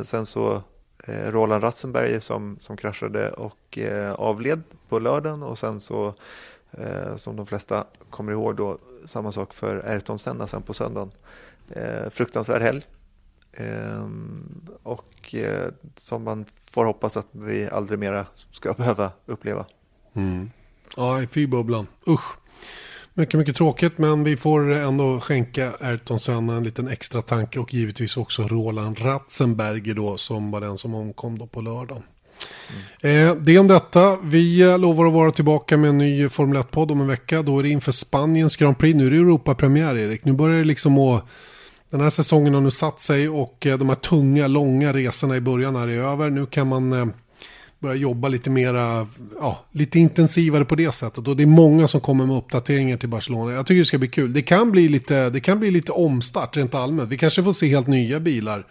Sen 0.04 0.26
så 0.26 0.62
Eh, 1.02 1.30
Roland 1.30 1.64
Ratzenberger 1.64 2.20
som, 2.20 2.56
som 2.60 2.76
kraschade 2.76 3.30
och 3.30 3.78
eh, 3.78 4.12
avled 4.12 4.62
på 4.88 4.98
lördagen 4.98 5.42
och 5.42 5.58
sen 5.58 5.80
så 5.80 6.14
eh, 6.70 7.16
som 7.16 7.36
de 7.36 7.46
flesta 7.46 7.86
kommer 8.10 8.32
ihåg 8.32 8.56
då 8.56 8.78
samma 9.04 9.32
sak 9.32 9.54
för 9.54 9.86
Ayrton 9.86 10.18
Senna 10.18 10.46
sen 10.46 10.62
på 10.62 10.72
söndagen. 10.72 11.10
Fruktansvärd 12.10 12.62
helg. 12.62 12.86
Och 14.82 15.34
som 15.96 16.24
man 16.24 16.44
får 16.70 16.84
hoppas 16.84 17.16
att 17.16 17.26
vi 17.30 17.68
aldrig 17.70 17.98
mera 17.98 18.26
ska 18.50 18.72
behöva 18.78 19.10
uppleva. 19.26 19.64
Mm. 20.12 20.50
Ja, 20.96 21.26
fy 21.30 21.46
bubblan. 21.46 21.86
Usch. 22.08 22.36
Mycket, 23.14 23.38
mycket 23.38 23.56
tråkigt, 23.56 23.98
men 23.98 24.24
vi 24.24 24.36
får 24.36 24.72
ändå 24.72 25.20
skänka 25.20 25.72
Ayrton 25.80 26.18
Senna 26.18 26.56
en 26.56 26.64
liten 26.64 26.88
extra 26.88 27.22
tanke 27.22 27.58
och 27.58 27.74
givetvis 27.74 28.16
också 28.16 28.42
Roland 28.42 29.00
Ratzenberger 29.00 29.94
då, 29.94 30.16
som 30.16 30.50
var 30.50 30.60
den 30.60 30.78
som 30.78 30.94
omkom 30.94 31.38
då 31.38 31.46
på 31.46 31.60
lördagen. 31.60 32.02
Eh, 33.00 33.34
det 33.34 33.58
om 33.58 33.68
detta. 33.68 34.16
Vi 34.22 34.78
lovar 34.78 35.06
att 35.06 35.12
vara 35.12 35.30
tillbaka 35.30 35.76
med 35.76 35.90
en 35.90 35.98
ny 35.98 36.28
Formel 36.28 36.62
1-podd 36.62 36.90
om 36.90 37.00
en 37.00 37.06
vecka. 37.06 37.42
Då 37.42 37.58
är 37.58 37.62
det 37.62 37.68
inför 37.68 37.92
Spaniens 37.92 38.56
Grand 38.56 38.78
Prix. 38.78 38.96
Nu 38.96 39.06
är 39.06 39.10
det 39.10 39.16
Europapremiär, 39.16 39.96
Erik. 39.96 40.24
Nu 40.24 40.32
börjar 40.32 40.58
det 40.58 40.64
liksom 40.64 40.98
att... 40.98 41.24
Den 41.90 42.00
här 42.00 42.10
säsongen 42.10 42.54
har 42.54 42.60
nu 42.60 42.70
satt 42.70 43.00
sig 43.00 43.28
och 43.28 43.66
eh, 43.66 43.78
de 43.78 43.88
här 43.88 43.96
tunga, 43.96 44.46
långa 44.46 44.92
resorna 44.92 45.36
i 45.36 45.40
början 45.40 45.76
här 45.76 45.88
är 45.88 45.98
över. 45.98 46.30
Nu 46.30 46.46
kan 46.46 46.68
man 46.68 46.92
eh, 46.92 47.06
börja 47.82 47.94
jobba 47.94 48.28
lite 48.28 48.50
mera, 48.50 49.06
ja, 49.40 49.64
lite 49.72 49.98
intensivare 49.98 50.64
på 50.64 50.74
det 50.74 50.92
sättet. 50.92 51.28
Och 51.28 51.36
det 51.36 51.42
är 51.42 51.46
många 51.46 51.88
som 51.88 52.00
kommer 52.00 52.26
med 52.26 52.36
uppdateringar 52.36 52.96
till 52.96 53.08
Barcelona. 53.08 53.52
Jag 53.52 53.66
tycker 53.66 53.78
det 53.78 53.84
ska 53.84 53.98
bli 53.98 54.08
kul. 54.08 54.32
Det 54.32 54.42
kan 54.42 54.70
bli 54.70 54.88
lite, 54.88 55.30
det 55.30 55.40
kan 55.40 55.58
bli 55.58 55.70
lite 55.70 55.92
omstart 55.92 56.56
rent 56.56 56.74
allmänt. 56.74 57.10
Vi 57.10 57.18
kanske 57.18 57.42
får 57.42 57.52
se 57.52 57.66
helt 57.66 57.86
nya 57.86 58.20
bilar. 58.20 58.66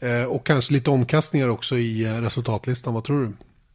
Eh, 0.00 0.24
och 0.24 0.46
kanske 0.46 0.72
lite 0.72 0.90
omkastningar 0.90 1.48
också 1.48 1.76
i 1.76 2.04
eh, 2.04 2.22
resultatlistan. 2.22 2.94
Vad 2.94 3.04
tror 3.04 3.20
du? 3.20 3.32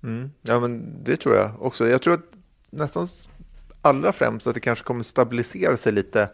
Mm. 0.07 0.31
Ja, 0.41 0.59
men 0.59 1.03
det 1.03 1.17
tror 1.17 1.35
jag 1.35 1.61
också. 1.61 1.87
Jag 1.87 2.01
tror 2.01 2.13
att 2.13 2.25
nästan 2.69 3.07
allra 3.81 4.11
främst 4.11 4.47
att 4.47 4.53
det 4.53 4.59
kanske 4.59 4.85
kommer 4.85 5.03
stabilisera 5.03 5.77
sig 5.77 5.91
lite. 5.91 6.29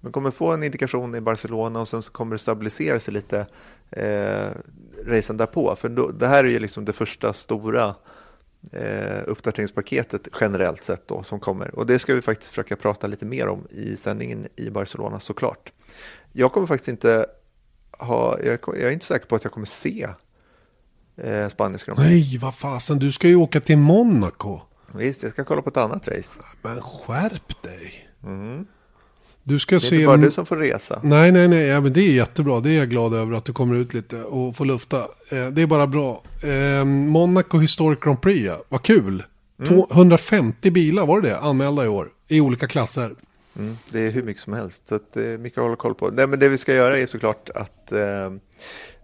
Man 0.00 0.12
kommer 0.12 0.30
få 0.30 0.50
en 0.50 0.62
indikation 0.62 1.14
i 1.14 1.20
Barcelona 1.20 1.80
och 1.80 1.88
sen 1.88 2.02
så 2.02 2.12
kommer 2.12 2.34
det 2.34 2.38
stabilisera 2.38 2.98
sig 2.98 3.14
lite 3.14 3.46
eh, 3.90 4.50
racen 5.06 5.36
därpå. 5.36 5.76
För 5.76 5.88
då, 5.88 6.10
det 6.10 6.26
här 6.26 6.44
är 6.44 6.48
ju 6.48 6.58
liksom 6.58 6.84
det 6.84 6.92
första 6.92 7.32
stora 7.32 7.94
eh, 8.72 9.22
uppdateringspaketet 9.26 10.28
generellt 10.40 10.84
sett 10.84 11.08
då 11.08 11.22
som 11.22 11.40
kommer. 11.40 11.74
Och 11.74 11.86
det 11.86 11.98
ska 11.98 12.14
vi 12.14 12.22
faktiskt 12.22 12.48
försöka 12.50 12.76
prata 12.76 13.06
lite 13.06 13.24
mer 13.24 13.48
om 13.48 13.66
i 13.70 13.96
sändningen 13.96 14.48
i 14.56 14.70
Barcelona 14.70 15.20
såklart. 15.20 15.72
Jag 16.32 16.52
kommer 16.52 16.66
faktiskt 16.66 16.88
inte 16.88 17.26
ha, 17.98 18.38
jag, 18.40 18.58
jag 18.66 18.82
är 18.82 18.90
inte 18.90 19.06
säker 19.06 19.26
på 19.26 19.36
att 19.36 19.44
jag 19.44 19.52
kommer 19.52 19.66
se 19.66 20.08
eh, 21.16 21.48
Prix. 21.48 21.86
Nej, 21.96 22.38
vad 22.38 22.54
fasen. 22.54 22.98
Du 22.98 23.12
ska 23.12 23.28
ju 23.28 23.36
åka 23.36 23.60
till 23.60 23.78
Monaco. 23.78 24.60
Visst, 24.94 25.22
jag 25.22 25.32
ska 25.32 25.44
kolla 25.44 25.62
på 25.62 25.68
ett 25.68 25.76
annat 25.76 26.08
race. 26.08 26.40
Men 26.62 26.80
skärp 26.80 27.62
dig. 27.62 28.08
Mm. 28.22 28.66
Du 29.42 29.58
ska 29.58 29.74
Det 29.74 29.76
är 29.76 29.78
se... 29.78 29.94
inte 29.94 30.06
bara 30.06 30.16
du 30.16 30.30
som 30.30 30.46
får 30.46 30.56
resa. 30.56 31.00
Nej, 31.02 31.32
nej, 31.32 31.48
nej, 31.48 31.66
ja, 31.66 31.80
men 31.80 31.92
det 31.92 32.00
är 32.00 32.12
jättebra. 32.12 32.60
Det 32.60 32.70
är 32.70 32.78
jag 32.78 32.90
glad 32.90 33.14
över 33.14 33.36
att 33.36 33.44
du 33.44 33.52
kommer 33.52 33.76
ut 33.76 33.94
lite 33.94 34.22
och 34.22 34.56
får 34.56 34.64
lufta. 34.64 34.98
Eh, 35.30 35.46
det 35.46 35.62
är 35.62 35.66
bara 35.66 35.86
bra. 35.86 36.22
Eh, 36.42 36.84
Monaco 36.84 37.58
Historic 37.58 38.00
Grand 38.00 38.20
Prix, 38.20 38.46
ja. 38.46 38.62
vad 38.68 38.82
kul. 38.82 39.22
Mm. 39.58 39.86
250 39.86 40.70
bilar 40.70 41.06
var 41.06 41.20
det 41.20 41.28
det, 41.28 41.38
anmälda 41.38 41.84
i 41.84 41.88
år. 41.88 42.08
I 42.28 42.40
olika 42.40 42.68
klasser. 42.68 43.14
Mm. 43.58 43.76
Det 43.90 44.00
är 44.00 44.10
hur 44.10 44.22
mycket 44.22 44.42
som 44.42 44.52
helst, 44.52 44.88
så 44.88 44.98
det 45.12 45.26
är 45.26 45.38
mycket 45.38 45.58
att 45.58 45.62
hålla 45.64 45.76
koll 45.76 45.94
på. 45.94 46.08
Nej, 46.08 46.26
men 46.26 46.38
det 46.38 46.48
vi 46.48 46.58
ska 46.58 46.74
göra 46.74 46.98
är 46.98 47.06
såklart 47.06 47.50
att 47.54 47.92
eh, 47.92 48.30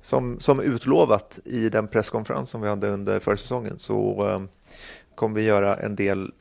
som, 0.03 0.41
som 0.41 0.61
utlovat 0.61 1.39
i 1.45 1.69
den 1.69 1.89
presskonferens 1.89 2.51
som 2.51 2.61
vi 2.61 2.69
hade 2.69 2.89
under 2.89 3.21
försäsongen 3.21 3.79
så 3.79 4.29
eh, 4.31 4.43
kommer 5.15 5.35
vi 5.35 5.43
göra 5.43 5.77
en 5.77 5.97
del 5.97 6.33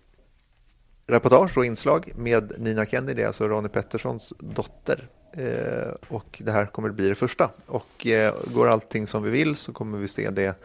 reportage 1.08 1.58
och 1.58 1.66
inslag 1.66 2.12
med 2.16 2.54
Nina 2.58 2.86
Kennedy, 2.86 3.24
alltså 3.24 3.48
Ronny 3.48 3.70
Petterssons 3.70 4.34
dotter. 4.40 5.08
Eh, 5.34 5.94
och 6.08 6.42
det 6.46 6.52
här 6.52 6.66
kommer 6.66 6.90
att 6.90 6.96
bli 6.96 7.10
det 7.10 7.16
första. 7.16 7.50
Och 7.66 8.08
eh, 8.08 8.34
går 8.54 8.68
allting 8.68 9.08
som 9.08 9.24
vi 9.24 9.30
vill 9.30 9.56
så 9.56 9.74
kommer 9.74 9.98
vi 9.98 10.08
se 10.08 10.30
det 10.30 10.56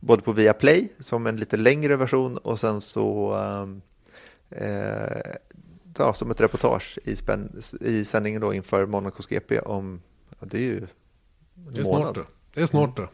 både 0.00 0.22
på 0.22 0.32
Viaplay 0.32 0.88
som 0.98 1.26
en 1.26 1.36
lite 1.36 1.56
längre 1.56 1.96
version 1.96 2.36
och 2.38 2.60
sen 2.60 2.80
så 2.80 3.34
eh, 3.34 3.66
eh, 4.68 5.32
ja, 5.98 6.14
som 6.14 6.30
ett 6.30 6.40
reportage 6.40 6.98
i, 7.04 7.16
spänn, 7.16 7.60
i 7.80 8.04
sändningen 8.04 8.40
då 8.40 8.54
inför 8.54 8.86
Monacos 8.86 9.26
GP 9.26 9.60
om, 9.60 10.02
ja, 10.40 10.46
det 10.50 10.56
är 10.56 10.62
ju 10.62 10.78
en 10.78 10.88
Det 11.54 11.80
är 11.80 11.84
månad. 11.84 12.02
snart 12.02 12.14
det. 12.14 12.24
Det 12.54 12.62
är 12.62 12.66
snart 12.66 12.96
det. 12.96 13.08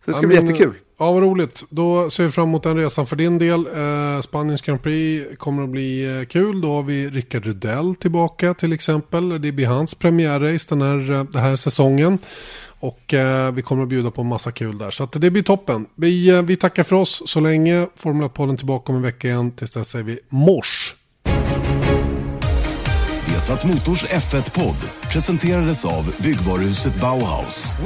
Så 0.00 0.10
det 0.10 0.12
ska 0.12 0.22
Ja, 0.22 0.28
bli 0.28 0.36
men, 0.36 0.46
jättekul. 0.46 0.74
Ja, 1.00 1.12
vad 1.12 1.22
roligt. 1.22 1.64
Då 1.70 2.10
ser 2.10 2.24
vi 2.24 2.30
fram 2.30 2.48
emot 2.48 2.62
den 2.62 2.76
resan 2.76 3.06
för 3.06 3.16
din 3.16 3.38
del. 3.38 3.66
Eh, 3.66 4.20
Spaniens 4.20 4.62
Grand 4.62 4.82
Prix 4.82 5.38
kommer 5.38 5.62
att 5.62 5.68
bli 5.68 6.18
eh, 6.18 6.24
kul. 6.24 6.60
Då 6.60 6.72
har 6.72 6.82
vi 6.82 7.10
Rickard 7.10 7.46
Rudell 7.46 7.94
tillbaka 7.94 8.54
till 8.54 8.72
exempel. 8.72 9.42
Det 9.42 9.52
blir 9.52 9.66
hans 9.66 9.94
premiärrace 9.94 10.66
den 10.68 10.82
här, 10.82 11.12
eh, 11.12 11.24
den 11.24 11.42
här 11.42 11.56
säsongen. 11.56 12.18
Och 12.80 13.14
eh, 13.14 13.52
vi 13.52 13.62
kommer 13.62 13.82
att 13.82 13.88
bjuda 13.88 14.10
på 14.10 14.20
en 14.20 14.26
massa 14.26 14.52
kul 14.52 14.78
där. 14.78 14.90
Så 14.90 15.04
att 15.04 15.12
det 15.12 15.30
blir 15.30 15.42
toppen. 15.42 15.86
Vi, 15.94 16.30
eh, 16.30 16.42
vi 16.42 16.56
tackar 16.56 16.84
för 16.84 16.96
oss 16.96 17.22
så 17.26 17.40
länge. 17.40 17.86
Formel 17.96 18.28
1-podden 18.28 18.56
tillbaka 18.56 18.92
om 18.92 18.96
en 18.96 19.02
vecka 19.02 19.28
igen. 19.28 19.50
Tills 19.50 19.70
dess 19.70 19.88
säger 19.88 20.04
vi 20.04 20.18
mors. 20.28 20.94
Vesat 23.26 23.64
Motors 23.64 24.04
F1-podd 24.04 24.76
presenterades 25.12 25.84
av 25.84 26.14
byggvaruhuset 26.22 27.00
Bauhaus. 27.00 27.76